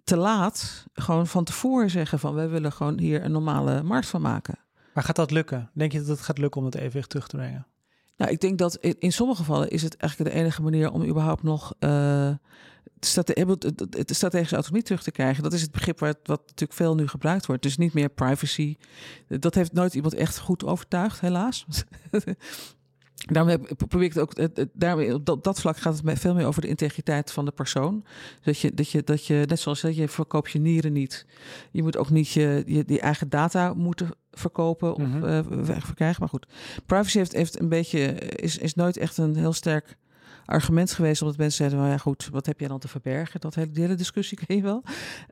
te 0.09 0.17
laat 0.17 0.87
gewoon 0.93 1.27
van 1.27 1.45
tevoren 1.45 1.91
zeggen 1.91 2.19
van 2.19 2.35
wij 2.35 2.49
willen 2.49 2.73
gewoon 2.73 2.99
hier 2.99 3.25
een 3.25 3.33
normale 3.33 3.83
markt 3.83 4.07
van 4.07 4.21
maken. 4.21 4.59
Maar 4.95 5.05
gaat 5.05 5.17
dat 5.17 5.31
lukken? 5.31 5.71
Denk 5.75 5.93
je 5.93 5.99
dat 5.99 6.09
het 6.09 6.21
gaat 6.21 6.39
lukken 6.39 6.61
om 6.61 6.67
het 6.67 6.75
evenwicht 6.75 7.09
terug 7.09 7.29
te 7.29 7.37
brengen? 7.37 7.67
Nou, 8.17 8.31
ik 8.31 8.41
denk 8.41 8.59
dat 8.59 8.77
in, 8.77 8.97
in 8.99 9.13
sommige 9.13 9.41
gevallen 9.41 9.69
is 9.71 9.83
het 9.83 9.97
eigenlijk 9.97 10.33
de 10.33 10.41
enige 10.41 10.63
manier 10.63 10.91
om 10.91 11.05
überhaupt 11.05 11.43
nog 11.43 11.75
het, 11.79 13.63
het, 13.63 13.97
het 13.97 14.17
strategische 14.17 14.55
autonomie 14.55 14.85
terug 14.85 15.03
te 15.03 15.11
krijgen. 15.11 15.43
Dat 15.43 15.53
is 15.53 15.63
het 15.63 15.73
begrip 15.73 15.99
waar 15.99 16.15
wat 16.23 16.41
natuurlijk 16.41 16.73
veel 16.73 16.95
nu 16.95 17.09
gebruikt 17.09 17.47
wordt. 17.47 17.63
Dus 17.63 17.77
niet 17.77 17.93
meer 17.93 18.09
privacy. 18.09 18.77
Dat 19.29 19.55
heeft 19.55 19.73
nooit 19.73 19.95
iemand 19.95 20.15
echt 20.15 20.39
goed 20.39 20.65
overtuigd, 20.65 21.21
helaas. 21.21 21.67
Daarom 23.27 23.67
probeer 23.89 24.07
ik 24.07 24.15
het 24.15 24.23
ook. 24.23 24.67
Daarmee, 24.73 25.15
op 25.15 25.27
dat, 25.27 25.45
dat 25.45 25.61
vlak 25.61 25.77
gaat 25.77 25.95
het 25.95 26.03
mij 26.03 26.17
veel 26.17 26.35
meer 26.35 26.47
over 26.47 26.63
de 26.63 26.69
integriteit 26.69 27.33
van 27.33 27.45
de 27.45 27.51
persoon. 27.51 28.05
Dat 28.43 28.59
je, 28.59 28.75
dat 28.75 28.91
je, 28.91 29.03
dat 29.05 29.27
je 29.27 29.45
net 29.49 29.61
zoals 29.61 29.81
dat 29.81 29.97
je 29.97 30.09
verkoopt 30.09 30.51
je 30.51 30.59
nieren 30.59 30.93
niet. 30.93 31.27
Je 31.71 31.83
moet 31.83 31.97
ook 31.97 32.11
niet 32.11 32.29
je, 32.29 32.63
je 32.67 32.85
die 32.85 33.01
eigen 33.01 33.29
data 33.29 33.75
moeten 33.75 34.11
verkopen 34.31 34.95
of 34.95 35.23
eh, 35.23 35.41
weg 35.47 35.87
verkrijgen. 35.87 36.21
Maar 36.21 36.29
goed, 36.29 36.47
privacy 36.87 37.19
heeft, 37.19 37.33
heeft 37.33 37.61
een 37.61 37.69
beetje 37.69 37.99
is, 38.19 38.59
is 38.59 38.75
nooit 38.75 38.97
echt 38.97 39.19
een 39.19 39.37
heel 39.37 39.53
sterk 39.53 39.97
argument 40.49 40.93
geweest 40.93 41.23
omdat 41.23 41.37
mensen 41.37 41.57
zeiden, 41.57 41.79
nou 41.79 41.91
ja 41.91 41.99
goed, 41.99 42.29
wat 42.33 42.47
heb 42.47 42.59
jij 42.59 42.69
dan 42.69 42.79
te 42.79 42.89
verbergen? 42.89 43.41
Dat 43.41 43.55
hele, 43.55 43.71
hele 43.73 43.95
discussie 43.95 44.39
ken 44.47 44.57
je 44.57 44.63
wel. 44.63 44.83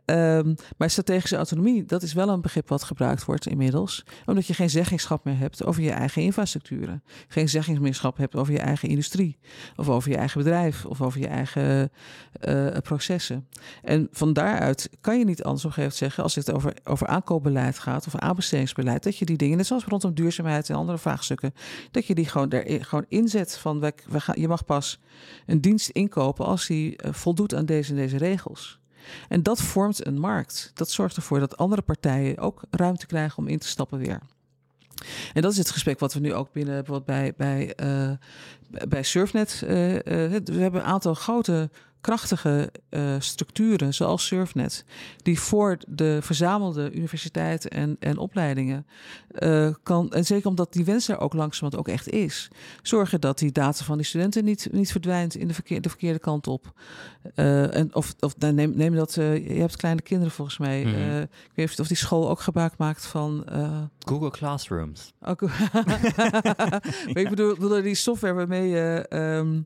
Ehm, 0.05 0.55
maar 0.77 0.91
strategische 0.91 1.37
autonomie, 1.37 1.85
dat 1.85 2.03
is 2.03 2.13
wel 2.13 2.29
een 2.29 2.41
begrip 2.41 2.69
wat 2.69 2.83
gebruikt 2.83 3.25
wordt 3.25 3.47
inmiddels, 3.47 4.05
omdat 4.25 4.47
je 4.47 4.55
geen 4.55 4.71
zeggingschap 4.71 5.25
meer 5.25 5.39
hebt 5.39 5.65
over 5.65 5.83
je 5.83 5.91
eigen 5.91 6.23
infrastructuren, 6.23 7.03
geen 7.29 7.49
zeggingsmeerschap 7.49 8.17
hebt 8.17 8.37
over 8.37 8.53
je 8.53 8.59
eigen 8.59 8.89
industrie, 8.89 9.39
of 9.77 9.89
over 9.89 10.11
je 10.11 10.17
eigen 10.17 10.43
bedrijf, 10.43 10.85
of 10.85 11.03
over 11.03 11.21
je 11.21 11.29
eigen 11.29 11.91
eh, 12.41 12.67
processen. 12.83 13.49
En 13.83 14.09
van 14.11 14.33
daaruit 14.33 14.91
kan 15.01 15.19
je 15.19 15.25
niet 15.25 15.43
anders 15.43 15.65
op 15.65 15.77
een 15.77 15.93
zeggen, 15.93 16.23
als 16.23 16.35
het 16.35 16.53
over, 16.53 16.77
over 16.85 17.07
aankoopbeleid 17.07 17.79
gaat 17.79 18.07
of 18.07 18.17
aanbestedingsbeleid, 18.17 19.03
dat 19.03 19.17
je 19.17 19.25
die 19.25 19.37
dingen, 19.37 19.57
net 19.57 19.67
zoals 19.67 19.85
rondom 19.85 20.15
duurzaamheid 20.15 20.69
en 20.69 20.77
andere 20.77 20.99
vraagstukken, 20.99 21.55
dat 21.91 22.07
je 22.07 22.15
die 22.15 22.27
gewoon, 22.27 22.51
er, 22.51 22.85
gewoon 22.85 23.05
inzet 23.09 23.57
van 23.57 23.81
we 23.81 24.21
gaan, 24.21 24.41
je 24.41 24.49
mag 24.49 24.65
pas 24.65 25.01
een 25.47 25.61
dienst 25.61 25.89
inkopen 25.89 26.45
als 26.45 26.67
die 26.67 26.97
eh, 26.97 27.13
voldoet 27.13 27.55
aan 27.55 27.67
deze 27.67 27.91
en 27.91 27.97
deze 27.97 28.17
regels. 28.17 28.79
En 29.29 29.43
dat 29.43 29.63
vormt 29.63 30.07
een 30.07 30.19
markt. 30.19 30.71
Dat 30.75 30.91
zorgt 30.91 31.17
ervoor 31.17 31.41
dat 31.41 31.57
andere 31.57 31.83
partijen 31.83 32.39
ook 32.39 32.63
ruimte 32.71 33.07
krijgen 33.07 33.39
om 33.39 33.49
in 33.49 33.59
te 33.59 33.69
stappen 33.69 33.99
weer. 33.99 34.21
En 35.33 35.43
dat 35.43 35.53
is 35.53 35.59
het 35.59 35.71
gesprek 35.71 35.99
wat 35.99 36.15
we 36.15 36.21
nu 36.21 36.35
ook 36.35 36.53
binnen 36.53 36.75
bijvoorbeeld 36.75 37.07
bij, 37.07 37.35
bij, 37.37 37.75
eh, 37.75 38.11
bij 38.89 39.03
Surfnet. 39.03 39.63
eh, 39.63 39.69
we 40.45 40.61
hebben 40.61 40.81
een 40.81 40.87
aantal 40.87 41.15
grote, 41.15 41.71
krachtige 42.07 42.73
eh, 42.89 43.15
structuren, 43.19 43.95
zoals 43.95 44.27
Surfnet, 44.27 44.85
die 45.23 45.41
voor 45.41 45.77
de 45.89 46.19
verzamelde 46.23 46.93
universiteiten 46.93 47.71
en, 47.71 47.97
en 48.01 48.19
opleidingen 48.19 48.87
eh, 49.29 49.69
kan, 49.83 50.13
en 50.13 50.25
zeker 50.25 50.49
omdat 50.49 50.73
die 50.73 50.85
wens 50.85 51.09
er 51.09 51.19
ook 51.19 51.33
langzamerhand 51.35 51.89
ook 51.89 51.95
echt 51.95 52.09
is, 52.09 52.49
zorgen 52.83 53.21
dat 53.21 53.39
die 53.39 53.53
data 53.53 53.85
van 53.85 53.97
die 53.97 54.07
studenten 54.07 54.45
niet, 54.45 54.69
niet 54.73 54.91
verdwijnt 54.91 55.35
in 55.35 55.49
de, 55.49 55.55
verkeer, 55.55 55.81
de 55.81 55.89
verkeerde 55.89 56.19
kant 56.19 56.47
op. 56.47 56.73
Eh, 57.35 57.77
en 57.77 57.95
of, 57.95 58.15
of 58.21 58.39
nou, 58.39 58.53
neem, 58.53 58.73
neem 58.77 58.95
dat, 58.95 59.15
je 59.15 59.57
hebt 59.59 59.77
kleine 59.77 60.03
kinderen 60.03 60.33
volgens 60.33 60.59
mij. 60.59 60.85
Eh, 60.85 61.21
ik 61.21 61.53
weet 61.55 61.69
niet 61.69 61.81
of 61.81 61.87
die 61.89 61.97
school 61.97 62.29
ook 62.29 62.41
gebruik 62.41 62.77
maakt 62.77 63.07
van. 63.07 63.45
Google 63.99 64.31
Classrooms. 64.31 65.13
ook, 65.21 65.41
maar 67.11 67.19
ik 67.23 67.29
bedoel, 67.29 67.55
bedoel 67.55 67.83
die 67.83 67.95
software 67.95 68.35
waarmee 68.35 68.69
je. 68.69 69.07
ehm, 69.09 69.61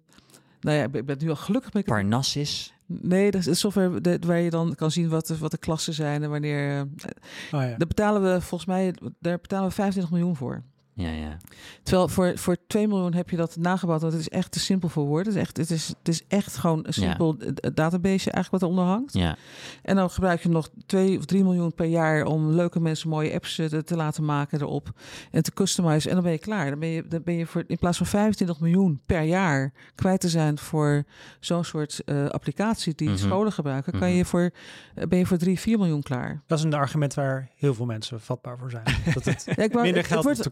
nou 0.61 0.77
ja, 0.77 0.87
ik 0.93 1.07
ben- 1.07 1.17
nu 1.21 1.29
al 1.31 1.37
gelukkig 1.37 1.73
met. 1.73 1.85
Parnassus. 1.85 2.75
Nee, 2.87 3.31
dat 3.31 3.47
is 3.47 3.59
software 3.61 4.19
waar 4.27 4.39
je 4.39 4.51
dan 4.51 4.75
kan 4.75 4.91
zien 4.91 5.09
wat 5.09 5.27
de, 5.27 5.39
wat 5.39 5.51
de 5.51 5.59
klassen 5.59 5.93
zijn 5.95 6.23
en 6.23 6.31
wanneer. 6.31 6.77
eh, 6.77 6.81
Oh 6.81 7.61
ja. 7.63 7.69
Daar 7.69 7.87
betalen 7.87 8.23
we 8.23 8.41
volgens 8.41 8.65
mij, 8.71 8.95
daar 9.19 9.39
betalen 9.41 9.69
we 9.69 9.75
25 9.75 10.13
miljoen 10.13 10.37
voor. 10.37 10.63
Ja, 11.01 11.11
ja. 11.11 11.37
Terwijl 11.83 12.09
voor, 12.09 12.33
voor 12.39 12.57
2 12.67 12.89
miljoen 12.89 13.15
heb 13.15 13.31
je 13.31 13.37
dat 13.37 13.57
nagebouwd. 13.57 14.01
Want 14.01 14.13
het 14.13 14.21
is 14.23 14.29
echt 14.29 14.53
te 14.53 14.61
simpel 14.61 14.89
voor 14.89 15.05
woorden. 15.07 15.27
Het 15.27 15.35
is 15.37 15.41
echt, 15.49 15.57
het 15.57 15.71
is, 15.71 15.89
het 15.89 16.09
is 16.09 16.25
echt 16.29 16.57
gewoon 16.57 16.81
een 16.87 16.93
simpel 16.93 17.37
database 17.75 18.31
eigenlijk 18.31 18.51
wat 18.51 18.63
eronder 18.63 18.85
hangt. 18.85 19.13
Ja, 19.15 19.37
En 19.83 19.97
dan 19.97 20.11
gebruik 20.11 20.43
je 20.43 20.49
nog 20.49 20.69
2 20.87 21.19
of 21.19 21.25
3 21.25 21.43
miljoen 21.43 21.75
per 21.75 21.87
jaar 21.87 22.25
om 22.25 22.51
leuke 22.51 22.81
mensen 22.81 23.09
mooie 23.09 23.33
apps 23.35 23.59
eh, 23.59 23.67
te, 23.67 23.85
te 23.85 23.97
laten 23.97 24.25
maken 24.25 24.61
erop. 24.61 24.91
En 25.31 25.43
te 25.43 25.53
customizen. 25.53 26.09
En 26.09 26.15
dan 26.15 26.25
ben 26.25 26.33
je 26.33 26.39
klaar. 26.39 26.71
Dan 26.71 26.79
ben 26.79 26.89
je, 26.89 27.05
dan 27.09 27.23
ben 27.25 27.35
je 27.35 27.47
voor, 27.47 27.65
in 27.67 27.79
plaats 27.79 27.97
van 27.97 28.07
25 28.07 28.61
miljoen 28.61 29.01
per 29.07 29.23
jaar 29.23 29.73
kwijt 29.95 30.21
te 30.21 30.29
zijn 30.29 30.59
voor 30.59 31.05
zo'n 31.41 31.65
soort 31.65 32.03
eh, 32.05 32.27
applicatie 32.27 32.95
die 32.95 33.09
Mhm. 33.09 33.19
scholen 33.19 33.53
gebruiken, 33.53 33.93
kan 33.93 34.09
Mhm. 34.09 34.17
je 34.17 34.25
voor, 34.25 34.51
eh, 34.95 35.07
ben 35.07 35.19
je 35.19 35.27
voor 35.27 35.37
3, 35.37 35.59
4 35.61 35.79
miljoen 35.79 36.03
klaar. 36.03 36.43
Dat 36.47 36.59
is 36.59 36.65
een 36.65 36.75
argument 36.75 37.15
waar 37.15 37.49
heel 37.57 37.75
veel 37.75 37.87
mensen 37.87 38.21
vatbaar 38.21 38.59
voor 38.59 38.71
zijn. 38.71 38.85
Dat 39.15 39.25
het 39.25 39.45
Ja, 39.57 39.63
ik 39.63 39.73
wou- 39.73 39.83
minder 39.85 40.03
het 40.03 40.11
geld 40.13 40.25
wordt, 40.25 40.39
op 40.39 40.45
de 40.45 40.51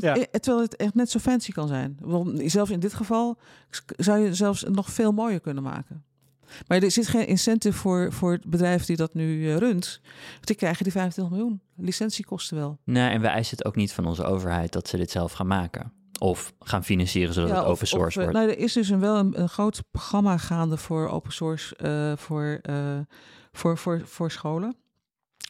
Ja. 0.00 0.16
eh, 0.16 0.22
terwijl 0.22 0.64
het 0.64 0.76
echt 0.76 0.94
net 0.94 1.10
zo 1.10 1.18
fancy 1.18 1.52
kan 1.52 1.68
zijn. 1.68 1.96
Want 2.00 2.40
zelfs 2.44 2.70
in 2.70 2.80
dit 2.80 2.94
geval 2.94 3.38
zou 3.96 4.18
je 4.18 4.34
zelfs 4.34 4.62
nog 4.62 4.90
veel 4.90 5.12
mooier 5.12 5.40
kunnen 5.40 5.62
maken. 5.62 6.04
Maar 6.66 6.82
er 6.82 6.90
zit 6.90 7.08
geen 7.08 7.26
incentive 7.26 7.78
voor, 7.78 8.12
voor 8.12 8.32
het 8.32 8.44
bedrijf 8.44 8.84
die 8.84 8.96
dat 8.96 9.14
nu 9.14 9.48
eh, 9.50 9.56
runt. 9.56 10.00
Want 10.32 10.46
die 10.46 10.56
krijgen 10.56 10.82
die 10.84 10.92
25 10.92 11.36
miljoen. 11.36 11.60
Licentiekosten 11.76 12.56
wel. 12.56 12.78
nee, 12.84 13.10
en 13.10 13.20
we 13.20 13.26
eisen 13.26 13.56
het 13.56 13.66
ook 13.66 13.76
niet 13.76 13.92
van 13.92 14.06
onze 14.06 14.24
overheid 14.24 14.72
dat 14.72 14.88
ze 14.88 14.96
dit 14.96 15.10
zelf 15.10 15.32
gaan 15.32 15.46
maken. 15.46 15.92
Of 16.18 16.52
gaan 16.60 16.84
financieren 16.84 17.34
zodat 17.34 17.50
Ja, 17.50 17.56
het 17.56 17.64
open 17.64 17.86
source 17.86 18.18
of, 18.18 18.24
eh, 18.24 18.30
wordt. 18.30 18.46
Nou, 18.46 18.58
er 18.58 18.64
is 18.64 18.72
dus 18.72 18.88
een, 18.88 19.00
wel 19.00 19.16
een, 19.16 19.40
een 19.40 19.48
groot 19.48 19.82
programma 19.90 20.38
gaande 20.38 20.76
voor 20.76 21.08
open 21.08 21.32
source 21.32 21.76
eh, 21.76 22.12
voor, 22.16 22.58
eh, 22.62 22.98
voor, 23.52 23.78
voor, 23.78 24.02
voor 24.04 24.30
scholen. 24.30 24.76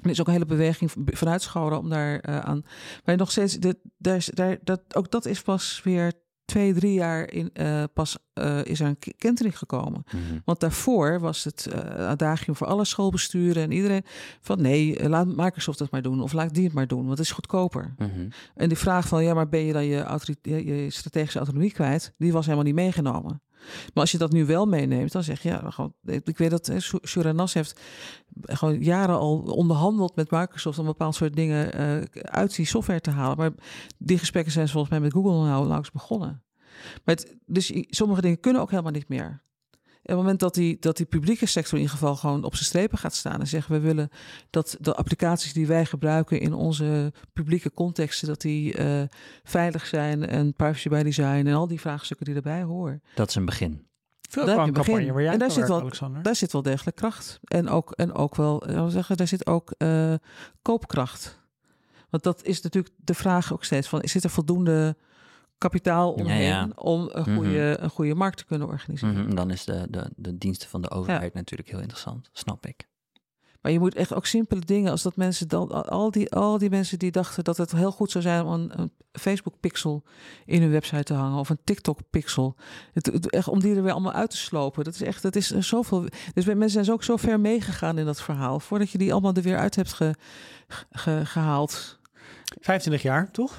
Er 0.02 0.10
is 0.10 0.20
ook 0.20 0.26
een 0.26 0.32
hele 0.32 0.44
beweging 0.46 0.90
vanuit 1.04 1.42
scholen 1.42 1.78
om 1.78 1.88
daar 1.88 2.18
eh, 2.20 2.38
aan. 2.38 2.62
Maar 3.04 3.16
nog 3.16 3.30
steeds, 3.30 3.54
dit, 3.54 3.76
daar, 3.98 4.16
is- 4.16 4.30
daar, 4.34 4.58
dat, 4.62 4.80
ook 4.94 5.10
dat 5.10 5.26
is 5.26 5.42
pas 5.42 5.80
weer 5.84 6.12
twee, 6.44 6.74
drie 6.74 6.92
jaar 6.92 7.30
in, 7.32 7.50
uh, 7.54 7.84
pas 7.94 8.18
uh, 8.34 8.64
is 8.64 8.80
er 8.80 8.86
een 8.86 8.98
kentering 9.16 9.58
gekomen. 9.58 10.02
Mhm. 10.06 10.38
Want 10.44 10.60
daarvoor 10.60 11.20
was 11.20 11.44
het 11.44 11.68
uh, 11.72 11.78
adagium 12.08 12.56
voor 12.56 12.66
alle 12.66 12.84
schoolbesturen 12.84 13.62
en 13.62 13.70
iedereen 13.72 14.02
van 14.40 14.62
nee, 14.62 15.08
laat 15.08 15.26
Microsoft 15.26 15.78
het 15.78 15.90
maar 15.90 16.02
doen 16.02 16.20
of 16.22 16.32
laat 16.32 16.54
die 16.54 16.64
het 16.64 16.72
maar 16.72 16.86
doen, 16.86 16.98
want 17.06 17.10
het 17.18 17.26
is 17.26 17.30
goedkoper. 17.32 17.94
Mhm. 17.98 18.28
En 18.54 18.68
die 18.68 18.78
vraag 18.78 19.08
van 19.08 19.24
ja, 19.24 19.34
maar 19.34 19.48
ben 19.48 19.60
je 19.60 19.72
dan 19.72 19.84
je, 19.84 20.36
je, 20.42 20.64
je 20.64 20.90
strategische 20.90 21.38
autonomie 21.38 21.72
kwijt? 21.72 22.14
Die 22.18 22.32
was 22.32 22.44
helemaal 22.44 22.64
niet 22.66 22.74
meegenomen. 22.74 23.42
Maar 23.66 24.02
als 24.02 24.12
je 24.12 24.18
dat 24.18 24.32
nu 24.32 24.46
wel 24.46 24.66
meeneemt, 24.66 25.12
dan 25.12 25.22
zeg 25.22 25.42
je 25.42 25.48
ja, 25.48 25.70
gewoon, 25.70 25.94
ik 26.04 26.38
weet 26.38 26.50
dat 26.50 26.72
Suranas 27.02 27.54
heeft 27.54 27.80
gewoon 28.42 28.82
jaren 28.82 29.18
al 29.18 29.38
onderhandeld 29.38 30.16
met 30.16 30.30
Microsoft 30.30 30.78
om 30.78 30.84
een 30.84 30.90
bepaald 30.90 31.14
soort 31.14 31.36
dingen 31.36 31.80
uh, 31.80 32.02
uit 32.22 32.56
die 32.56 32.66
software 32.66 33.00
te 33.00 33.10
halen. 33.10 33.36
Maar 33.36 33.52
die 33.98 34.18
gesprekken 34.18 34.52
zijn 34.52 34.68
volgens 34.68 34.92
mij 34.92 35.00
met 35.00 35.12
Google 35.12 35.48
nou 35.48 35.66
langs 35.66 35.90
begonnen. 35.90 36.42
Dus 37.46 37.72
sommige 37.88 38.20
dingen 38.20 38.40
kunnen 38.40 38.62
ook 38.62 38.70
helemaal 38.70 38.92
niet 38.92 39.08
meer. 39.08 39.42
En 40.08 40.14
op 40.14 40.20
het 40.20 40.26
moment 40.26 40.40
dat 40.40 40.54
die, 40.54 40.76
dat 40.80 40.96
die 40.96 41.06
publieke 41.06 41.46
sector 41.46 41.74
in 41.74 41.80
ieder 41.80 41.96
geval 41.96 42.16
gewoon 42.16 42.44
op 42.44 42.54
zijn 42.54 42.66
strepen 42.66 42.98
gaat 42.98 43.14
staan 43.14 43.40
en 43.40 43.46
zeggen 43.46 43.72
we 43.72 43.80
willen 43.80 44.08
dat 44.50 44.76
de 44.80 44.94
applicaties 44.94 45.52
die 45.52 45.66
wij 45.66 45.84
gebruiken 45.84 46.40
in 46.40 46.54
onze 46.54 47.12
publieke 47.32 47.72
contexten, 47.72 48.28
dat 48.28 48.40
die 48.40 48.78
uh, 48.78 49.02
veilig 49.42 49.86
zijn 49.86 50.26
en 50.26 50.54
privacy 50.54 50.88
by 50.88 51.02
design 51.02 51.46
en 51.46 51.54
al 51.54 51.66
die 51.66 51.80
vraagstukken 51.80 52.26
die 52.26 52.34
erbij 52.34 52.62
horen. 52.62 53.02
Dat 53.14 53.28
is 53.28 53.34
een 53.34 53.44
begin. 53.44 53.86
Veel 54.28 54.46
Daar 54.46 54.66
je 54.66 54.72
campagne 54.72 55.12
waar 55.12 55.22
jij 55.22 55.32
En 55.32 55.38
daar 55.38 55.50
zit 55.50 55.68
wel- 55.68 55.80
Alexander. 55.80 56.22
Daar 56.22 56.36
zit 56.36 56.52
wel 56.52 56.62
degelijk 56.62 56.96
kracht. 56.96 57.38
En 57.44 57.68
ook, 57.68 57.90
en 57.92 58.12
ook 58.12 58.36
wel, 58.36 58.58
we 58.66 58.90
zeggen, 58.90 59.16
daar 59.16 59.28
zit 59.28 59.46
ook 59.46 59.70
eh, 59.70 60.14
koopkracht. 60.62 61.38
Want 62.10 62.22
dat 62.22 62.44
is 62.44 62.60
natuurlijk 62.60 62.94
de 62.96 63.14
vraag 63.14 63.52
ook 63.52 63.64
steeds 63.64 63.88
van, 63.88 64.00
zit 64.04 64.24
er 64.24 64.30
voldoende 64.30 64.96
kapitaal 65.58 66.12
omheen 66.12 66.42
ja. 66.42 66.68
om 66.74 67.08
een 67.12 67.22
Mhm. 67.22 67.34
goede, 67.34 67.76
een 67.80 67.90
goede 67.90 68.14
markt 68.14 68.36
te 68.38 68.44
kunnen 68.44 68.68
organiseren? 68.68 69.24
Mhm, 69.24 69.34
Dan 69.34 69.50
is 69.50 69.64
de, 69.64 69.86
de, 69.90 70.10
de 70.16 70.38
diensten 70.38 70.68
van 70.68 70.80
de 70.82 70.90
overheid 70.90 71.34
natuurlijk 71.34 71.68
heel 71.70 71.80
interessant, 71.80 72.28
snap 72.32 72.66
ik. 72.66 72.86
Maar 73.60 73.72
je 73.72 73.78
moet 73.78 73.94
echt 73.94 74.14
ook 74.14 74.26
simpele 74.26 74.60
dingen 74.60 74.90
als 74.90 75.02
dat 75.02 75.16
mensen 75.16 75.48
dan 75.48 75.84
al 75.88 76.10
die, 76.10 76.32
al 76.32 76.58
die 76.58 76.70
mensen 76.70 76.98
die 76.98 77.10
dachten 77.10 77.44
dat 77.44 77.56
het 77.56 77.72
heel 77.72 77.92
goed 77.92 78.10
zou 78.10 78.24
zijn 78.24 78.44
om 78.44 78.52
een, 78.52 78.80
een 78.80 78.92
Facebook 79.12 79.60
pixel 79.60 80.04
in 80.44 80.62
hun 80.62 80.70
website 80.70 81.02
te 81.02 81.14
hangen 81.14 81.38
of 81.38 81.48
een 81.48 81.58
TikTok 81.64 81.98
pixel. 82.10 82.56
Het, 82.92 83.06
het- 83.06 83.30
echt 83.30 83.48
om 83.48 83.60
die 83.60 83.74
er 83.76 83.82
weer 83.82 83.92
allemaal 83.92 84.12
uit 84.12 84.30
te 84.30 84.36
slopen. 84.36 84.84
Dat 84.84 84.94
is 84.94 85.02
echt, 85.02 85.22
dat 85.22 85.36
is 85.36 85.48
zoveel. 85.58 86.04
Dus 86.34 86.44
bij 86.44 86.54
mensen 86.54 86.84
zijn 86.84 86.96
ook 86.96 87.04
zo 87.04 87.16
ver 87.16 87.40
meegegaan 87.40 87.98
in 87.98 88.04
dat 88.04 88.20
verhaal 88.22 88.60
voordat 88.60 88.90
je 88.90 88.98
die 88.98 89.12
allemaal 89.12 89.34
er 89.34 89.42
weer 89.42 89.58
uit 89.58 89.74
hebt 89.74 89.92
ge, 89.92 90.14
ge- 90.90 91.22
gehaald. 91.24 91.98
25 92.60 93.02
jaar, 93.02 93.30
toch? 93.30 93.58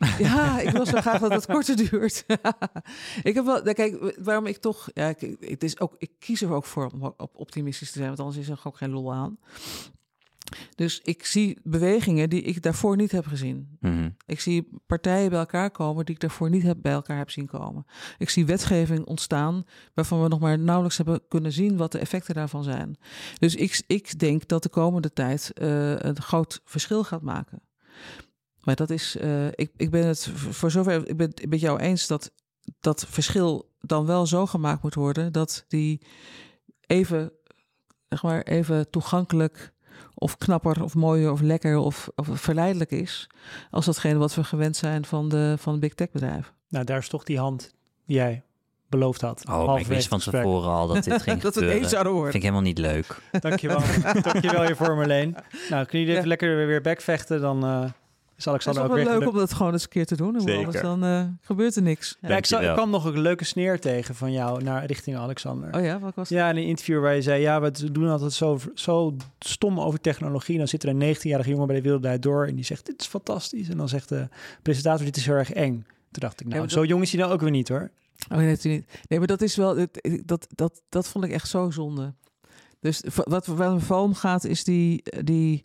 Ja, 0.18 0.60
ik 0.60 0.70
wil 0.70 0.86
zo 0.86 1.00
graag 1.00 1.20
dat 1.20 1.32
het 1.32 1.46
korter 1.46 1.76
duurt. 1.76 2.24
ik 3.22 3.34
heb 3.34 3.44
wel, 3.44 3.62
nou, 3.62 3.72
kijk, 3.72 4.16
waarom 4.18 4.46
ik 4.46 4.56
toch, 4.56 4.88
ja, 4.94 5.08
ik, 5.08 5.36
het 5.40 5.62
is 5.62 5.80
ook, 5.80 5.94
ik 5.98 6.10
kies 6.18 6.42
er 6.42 6.52
ook 6.52 6.64
voor 6.64 6.90
om 6.92 7.14
op 7.16 7.30
optimistisch 7.36 7.90
te 7.90 7.96
zijn, 7.98 8.08
want 8.08 8.20
anders 8.20 8.38
is 8.38 8.48
er 8.48 8.60
ook 8.64 8.76
geen 8.76 8.90
lol 8.90 9.12
aan. 9.14 9.38
Dus 10.74 11.00
ik 11.02 11.24
zie 11.24 11.58
bewegingen 11.62 12.30
die 12.30 12.42
ik 12.42 12.62
daarvoor 12.62 12.96
niet 12.96 13.12
heb 13.12 13.26
gezien. 13.26 13.76
Mhm. 13.80 14.10
Ik 14.26 14.40
zie 14.40 14.68
partijen 14.86 15.30
bij 15.30 15.38
elkaar 15.38 15.70
komen 15.70 16.04
die 16.04 16.14
ik 16.14 16.20
daarvoor 16.20 16.50
niet 16.50 16.62
heb, 16.62 16.76
bij 16.80 16.92
elkaar 16.92 17.18
heb 17.18 17.30
zien 17.30 17.46
komen. 17.46 17.86
Ik 18.18 18.30
zie 18.30 18.46
wetgeving 18.46 19.04
ontstaan 19.04 19.64
waarvan 19.94 20.22
we 20.22 20.28
nog 20.28 20.40
maar 20.40 20.58
nauwelijks 20.58 20.96
hebben 20.96 21.20
kunnen 21.28 21.52
zien 21.52 21.76
wat 21.76 21.92
de 21.92 21.98
effecten 21.98 22.34
daarvan 22.34 22.64
zijn. 22.64 22.96
Dus 23.38 23.54
ik, 23.54 23.82
ik 23.86 24.18
denk 24.18 24.48
dat 24.48 24.62
de 24.62 24.68
komende 24.68 25.12
tijd 25.12 25.52
eh, 25.52 25.98
een 25.98 26.22
groot 26.22 26.60
verschil 26.64 27.04
gaat 27.04 27.22
maken. 27.22 27.62
Maar 28.62 28.74
dat 28.76 28.90
is, 28.90 29.16
eh, 29.16 29.46
ik, 29.46 29.70
ik 29.76 29.90
ben 29.90 30.06
het 30.06 30.28
voor 30.34 30.70
zover, 30.70 31.08
ik 31.08 31.16
ben 31.16 31.28
het 31.34 31.48
met 31.48 31.60
jou 31.60 31.78
eens 31.80 32.06
dat 32.06 32.30
dat 32.80 33.06
verschil 33.08 33.68
dan 33.80 34.06
wel 34.06 34.26
zo 34.26 34.46
gemaakt 34.46 34.82
moet 34.82 34.94
worden 34.94 35.32
dat 35.32 35.64
die 35.68 36.00
even, 36.86 37.32
zeg 38.08 38.22
maar, 38.22 38.42
even 38.42 38.90
toegankelijk 38.90 39.72
of 40.14 40.38
knapper 40.38 40.82
of 40.82 40.94
mooier 40.94 41.32
of 41.32 41.40
lekker 41.40 41.76
of, 41.78 42.08
of 42.14 42.28
verleidelijk 42.32 42.90
is 42.90 43.30
als 43.70 43.84
datgene 43.86 44.18
wat 44.18 44.34
we 44.34 44.44
gewend 44.44 44.76
zijn 44.76 45.04
van 45.04 45.28
de, 45.28 45.54
van 45.58 45.72
de 45.72 45.78
big 45.78 45.94
tech 45.94 46.10
bedrijven. 46.10 46.52
Nou, 46.68 46.84
daar 46.84 46.98
is 46.98 47.08
toch 47.08 47.24
die 47.24 47.38
hand 47.38 47.74
die 48.06 48.16
jij 48.16 48.42
beloofd 48.88 49.20
had. 49.20 49.42
Oh, 49.48 49.66
maar 49.66 49.80
ik 49.80 49.86
wist 49.86 50.08
van 50.08 50.18
tevoren 50.18 50.70
al 50.70 50.86
dat 50.86 51.04
dit 51.04 51.22
ging 51.28 51.40
dat 51.40 51.54
het 51.54 51.64
eens 51.64 51.88
zouden 51.88 52.12
Vind 52.12 52.14
worden. 52.14 52.34
ik 52.34 52.42
helemaal 52.42 52.62
niet 52.62 52.78
leuk. 52.78 53.16
Dankjewel. 53.40 53.80
Dankjewel 54.32 54.64
hiervoor, 54.64 54.94
Marleen. 54.96 55.36
Nou, 55.70 55.84
kun 55.86 56.00
je 56.00 56.06
even 56.06 56.20
Ja. 56.20 56.26
lekker 56.28 56.66
weer 56.66 56.80
backvechten, 56.80 57.40
dan 57.40 57.92
eh, 58.46 58.54
is 58.54 58.64
Het 58.64 58.66
is 58.66 58.68
Alexander 58.70 58.82
ook 58.82 58.88
wel 58.88 58.96
weer 58.96 59.18
leuk 59.18 59.28
om 59.32 59.38
dat 59.38 59.52
gewoon 59.52 59.72
eens 59.72 59.82
een 59.82 59.88
keer 59.88 60.06
te 60.06 60.16
doen. 60.16 60.34
En 60.34 60.40
Zeker. 60.40 60.56
anders 60.56 60.80
dan 60.82 61.04
eh, 61.04 61.24
gebeurt 61.40 61.76
er 61.76 61.82
niks. 61.82 62.16
Ja, 62.20 62.36
ik, 62.36 62.46
zag- 62.46 62.62
ik 62.62 62.72
kwam 62.72 62.90
nog 62.90 63.04
een 63.04 63.20
leuke 63.20 63.44
sneer 63.44 63.80
tegen 63.80 64.14
van 64.14 64.32
jou 64.32 64.62
naar 64.62 64.86
richting 64.86 65.16
Alexander. 65.16 65.74
Oh 65.74 65.84
ja, 65.84 65.98
wat 65.98 66.14
was 66.14 66.28
het? 66.28 66.38
Ja, 66.38 66.50
in 66.50 66.56
een 66.56 66.64
interview 66.66 67.00
waar 67.00 67.14
je 67.14 67.22
zei, 67.22 67.40
ja, 67.40 67.60
we 67.60 67.92
doen 67.92 68.08
altijd 68.08 68.32
zo, 68.32 68.58
zo 68.74 69.16
stom 69.38 69.80
over 69.80 70.00
technologie. 70.00 70.58
Dan 70.58 70.68
zit 70.68 70.82
er 70.82 70.88
een 70.88 71.16
19-jarige 71.16 71.50
jongen 71.50 71.66
bij 71.66 71.76
de 71.76 71.82
Wereld 71.82 72.02
Draait 72.02 72.22
Door 72.22 72.46
en 72.46 72.54
die 72.54 72.64
zegt, 72.64 72.86
dit 72.86 73.00
is 73.00 73.06
fantastisch. 73.06 73.68
En 73.68 73.76
dan 73.76 73.88
zegt 73.88 74.08
de 74.08 74.28
presentator, 74.62 75.04
dit 75.04 75.16
is 75.16 75.26
heel 75.26 75.34
erg 75.34 75.52
eng. 75.52 75.72
Toen 76.10 76.22
dacht 76.22 76.40
ik, 76.40 76.46
nou, 76.46 76.62
Ja, 76.62 76.68
zo 76.68 76.84
jong 76.84 77.02
is 77.02 77.12
hij 77.12 77.20
dan 77.20 77.30
ook 77.30 77.40
weer 77.40 77.50
niet 77.50 77.68
hoor. 77.68 77.90
Oh 78.32 78.38
nee, 78.38 78.56
niet. 78.62 78.86
Nee, 79.08 79.18
maar 79.18 79.26
dat 79.28 79.42
is 79.42 79.56
wel, 79.56 79.74
dat, 79.74 79.88
dat, 80.24 80.46
dat, 80.54 80.82
dat 80.88 81.08
vond 81.08 81.24
ik 81.24 81.30
echt 81.30 81.48
zo 81.48 81.70
zonde. 81.70 82.12
Dus 82.80 83.02
wat 83.14 83.46
het 83.46 83.54
vooral 83.84 84.02
om 84.02 84.14
gaat, 84.14 84.44
is 84.44 84.64
die, 84.64 85.02
die 85.24 85.64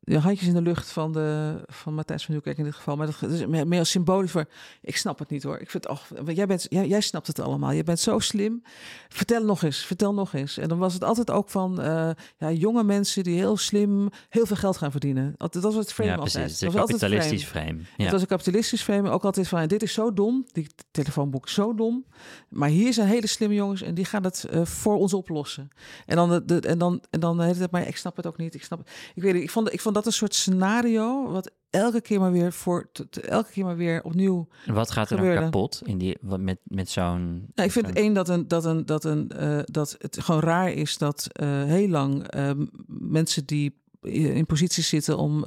de 0.00 0.18
handjes 0.18 0.48
in 0.48 0.54
de 0.54 0.62
lucht 0.62 0.90
van, 0.90 1.12
de, 1.12 1.60
van 1.66 1.94
Matthijs 1.94 2.22
van 2.24 2.32
Nieuwkerk 2.32 2.58
in 2.58 2.64
dit 2.64 2.74
geval. 2.74 2.96
Maar 2.96 3.06
dat 3.20 3.30
is 3.30 3.46
meer, 3.46 3.78
als 3.78 3.90
symbolisch 3.90 4.30
voor, 4.30 4.44
ik 4.82 4.96
snap 4.96 5.18
het 5.18 5.30
niet 5.30 5.42
hoor. 5.42 5.58
Ik 5.58 5.70
vind, 5.70 5.86
want 5.86 6.36
jij, 6.36 6.46
bent, 6.46 6.66
jij, 6.68 6.86
jij 6.88 7.00
snapt 7.00 7.26
het 7.26 7.38
allemaal. 7.40 7.70
Je 7.70 7.82
bent 7.84 8.00
zo 8.00 8.18
slim. 8.18 8.62
Vertel 9.08 9.44
nog 9.44 9.62
eens, 9.62 9.78
vertel 9.78 10.14
nog 10.14 10.32
eens. 10.32 10.58
En 10.58 10.68
dan 10.68 10.78
was 10.78 10.94
het 10.94 11.04
altijd 11.04 11.30
ook 11.30 11.48
van 11.50 11.80
eh, 11.80 12.10
ja, 12.38 12.50
jonge 12.50 12.84
mensen 12.84 13.22
die 13.24 13.36
heel 13.36 13.56
slim 13.56 14.08
heel 14.28 14.46
veel 14.46 14.56
geld 14.56 14.76
gaan 14.76 14.90
verdienen. 14.90 15.34
Dat 15.36 15.52
dat 15.52 15.62
was 15.62 15.74
het 15.74 15.92
frame 15.92 16.10
Ja, 16.10 16.16
altijd. 16.16 16.32
precies. 16.34 16.58
Dat 16.58 16.60
Het 16.60 16.72
was 16.72 16.80
altijd 16.80 17.00
het 17.00 17.10
kapitalistisch 17.10 17.48
frame. 17.50 17.66
frame. 17.84 18.02
Het 18.02 18.12
was 18.12 18.20
een 18.20 18.26
kapitalistisch 18.26 18.82
frame. 18.82 19.10
Ook 19.10 19.24
altijd 19.24 19.48
van, 19.48 19.66
dit 19.66 19.82
is 19.82 19.92
zo 19.92 20.12
dom. 20.12 20.46
Die 20.52 20.66
telefoonboek 20.90 21.46
is 21.46 21.52
zo 21.54 21.74
dom. 21.74 22.04
Maar 22.48 22.68
hier 22.68 22.92
zijn 22.92 23.08
hele 23.08 23.26
slimme 23.26 23.54
jongens 23.54 23.82
en 23.82 23.94
die 23.94 24.04
gaan 24.04 24.24
het 24.24 24.44
eh, 24.44 24.64
voor 24.64 24.96
ons 24.96 25.14
oplossen. 25.14 25.68
En 26.06 26.16
dan, 26.16 26.28
de, 26.30 26.44
de- 26.44 26.68
en 26.68 26.78
dan, 26.78 27.02
en 27.10 27.20
dan 27.20 27.40
heet 27.40 27.58
het, 27.58 27.70
maar 27.70 27.86
ik 27.86 27.96
snap 27.96 28.16
het 28.16 28.26
ook 28.26 28.36
niet. 28.36 28.54
Ik 28.54 28.64
snap 28.64 28.78
het. 28.78 28.88
Ik 29.14 29.22
weet 29.22 29.34
niet, 29.34 29.42
ik 29.42 29.50
vond, 29.50 29.72
ik 29.72 29.80
vond 29.80 29.89
dat 29.92 30.06
een 30.06 30.12
soort 30.12 30.34
scenario 30.34 31.30
wat 31.30 31.50
elke 31.70 32.00
keer 32.00 32.20
maar 32.20 32.32
weer 32.32 32.52
voor, 32.52 32.90
elke 33.22 33.50
keer 33.50 33.64
maar 33.64 33.76
weer 33.76 34.02
opnieuw. 34.02 34.48
Wat 34.66 34.90
gaat 34.90 35.10
er 35.10 35.16
dan 35.16 35.34
kapot 35.34 35.82
in 35.84 35.98
die, 35.98 36.18
wat 36.20 36.40
met, 36.40 36.58
met 36.62 36.90
zo'n... 36.90 37.50
Nou, 37.54 37.68
ik 37.68 37.72
vind 37.72 37.92
één 37.92 38.12
dat, 38.12 38.28
een, 38.28 38.48
dat, 38.48 38.64
een, 38.64 38.86
dat, 38.86 39.04
een, 39.04 39.30
eh, 39.30 39.58
dat 39.64 39.96
het 39.98 40.20
gewoon 40.20 40.40
raar 40.40 40.72
is 40.72 40.98
dat 40.98 41.28
eh, 41.32 41.64
heel 41.64 41.88
lang 41.88 42.26
eh, 42.26 42.50
mensen 42.86 43.46
die 43.46 43.78
in 44.02 44.46
posities 44.46 44.88
zitten 44.88 45.18
om 45.18 45.44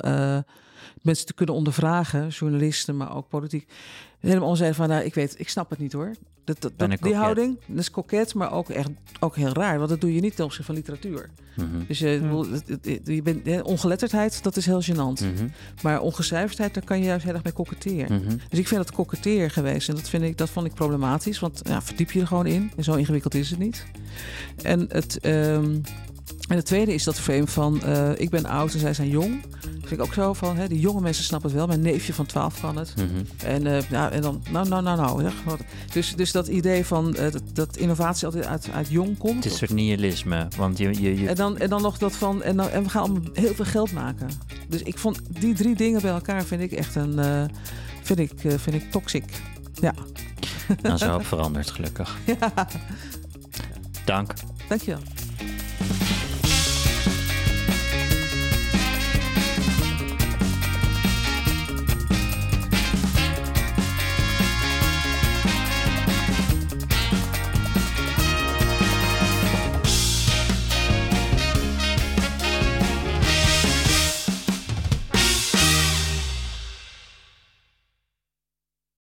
mensen 1.01 1.25
te 1.25 1.33
kunnen 1.33 1.55
ondervragen, 1.55 2.27
journalisten, 2.27 2.97
maar 2.97 3.15
ook 3.15 3.27
politiek, 3.27 3.71
helemaal 4.19 4.55
zeiden 4.55 4.77
van, 4.77 4.89
nou, 4.89 5.03
ik 5.03 5.13
weet, 5.13 5.39
ik 5.39 5.49
snap 5.49 5.69
het 5.69 5.79
niet 5.79 5.93
hoor. 5.93 6.15
Dat, 6.45 6.61
dat, 6.61 6.75
Ben 6.75 6.89
dat- 6.89 6.97
ik 6.97 7.03
die 7.03 7.11
koket. 7.13 7.25
houding, 7.25 7.57
dat 7.67 7.77
is 7.79 7.91
koket, 7.91 8.33
maar 8.33 8.51
ook 8.51 8.69
echt 8.69 8.89
ook 9.19 9.35
heel 9.35 9.53
raar, 9.53 9.77
want 9.77 9.89
dat 9.89 10.01
doe 10.01 10.13
je 10.13 10.21
niet 10.21 10.35
ten 10.35 10.43
opzichte 10.45 10.65
van 10.65 10.75
literatuur. 10.75 11.29
Mhm. 11.55 11.67
Dus 11.87 11.99
je, 11.99 12.07
het- 12.51 12.67
het- 12.85 13.01
je 13.07 13.21
bent, 13.21 13.47
eh, 13.47 13.59
ongeletterdheid, 13.63 14.43
dat 14.43 14.57
is 14.57 14.65
heel 14.65 14.81
gênant. 14.83 15.21
Mhm. 15.23 15.47
Maar 15.83 16.01
ongecijferdheid, 16.01 16.73
daar 16.73 16.83
kan 16.83 16.99
je 16.99 17.05
juist 17.05 17.23
heel 17.25 17.33
erg 17.33 17.43
mee 17.43 17.53
koketteren. 17.53 18.21
Mhm. 18.21 18.35
Dus 18.49 18.59
ik 18.59 18.67
vind 18.67 18.81
het 18.81 18.91
koketteer 18.91 19.51
geweest. 19.51 19.89
En 19.89 19.95
dat, 19.95 20.09
vind 20.09 20.23
ik, 20.23 20.37
dat 20.37 20.49
vond 20.49 20.65
ik 20.65 20.73
problematisch. 20.73 21.39
Want 21.39 21.61
ja, 21.63 21.81
verdiep 21.81 22.11
je 22.11 22.19
er 22.19 22.27
gewoon 22.27 22.45
in. 22.47 22.71
En 22.77 22.83
zo 22.83 22.93
ingewikkeld 22.93 23.33
is 23.35 23.49
het 23.49 23.59
niet. 23.59 23.85
En 24.63 24.85
het, 24.89 25.19
ehm, 25.19 25.75
en 26.49 26.55
het 26.55 26.65
tweede 26.65 26.93
is 26.93 27.03
dat 27.03 27.19
frame 27.19 27.47
van... 27.47 27.81
eh, 27.83 28.09
ik 28.17 28.29
ben 28.29 28.45
oud 28.45 28.73
en 28.73 28.79
zij 28.79 28.93
zijn 28.93 29.09
jong. 29.09 29.41
Vind 29.85 29.99
ik 30.01 30.05
ook 30.07 30.13
zo 30.13 30.33
van... 30.33 30.55
Hè, 30.57 30.67
die 30.67 30.79
jonge 30.79 31.01
mensen 31.01 31.23
snappen 31.23 31.49
het 31.49 31.57
wel. 31.57 31.67
Mijn 31.67 31.81
neefje 31.81 32.13
van 32.13 32.25
12 32.25 32.59
kan 32.61 32.77
het. 32.77 32.93
Mhm. 32.97 33.45
En, 33.45 33.67
eh, 33.67 33.83
nou, 33.89 34.11
en 34.11 34.21
dan... 34.21 34.43
Nou, 34.51 34.67
nou, 34.69 34.83
nou, 34.83 34.97
nou. 34.97 35.31
Wat, 35.45 35.59
dus, 35.93 36.15
dus 36.15 36.31
dat 36.31 36.47
idee 36.47 36.85
van... 36.85 37.15
eh, 37.15 37.31
dat, 37.31 37.41
dat 37.53 37.77
innovatie 37.77 38.25
altijd 38.25 38.45
uit, 38.45 38.69
uit 38.73 38.87
jong 38.89 39.17
komt. 39.17 39.35
Het 39.35 39.45
is 39.45 39.51
een 39.51 39.57
soort 39.57 39.73
nihilisme, 39.79 40.47
want 40.57 40.77
je... 40.77 41.01
je, 41.01 41.19
je 41.21 41.27
En 41.27 41.35
dan, 41.35 41.57
en 41.57 41.69
dan 41.69 41.81
nog 41.81 41.97
dat 41.97 42.15
van. 42.15 42.43
En, 42.43 42.55
dan, 42.57 42.69
en 42.69 42.83
we 42.83 42.89
gaan 42.89 43.01
allemaal 43.01 43.21
heel 43.33 43.53
veel 43.53 43.65
geld 43.65 43.91
maken. 43.93 44.27
Dus 44.67 44.81
ik 44.81 44.97
vond 44.97 45.19
die 45.39 45.53
drie 45.53 45.75
dingen 45.75 46.01
bij 46.01 46.11
elkaar 46.11 46.43
vind 46.43 46.61
ik 46.61 46.71
echt 46.71 46.95
een. 46.95 47.19
eh, 47.19 47.43
vind, 48.01 48.19
ik, 48.19 48.31
vind 48.37 48.73
ik 48.75 48.91
toxic. 48.91 49.23
Ja, 49.81 49.93
dan 50.81 50.97
zo 50.97 51.19
verandert 51.29 51.71
gelukkig. 51.71 52.17
ja. 52.25 52.67
Dank. 54.05 54.33
Dankjewel. 54.67 54.99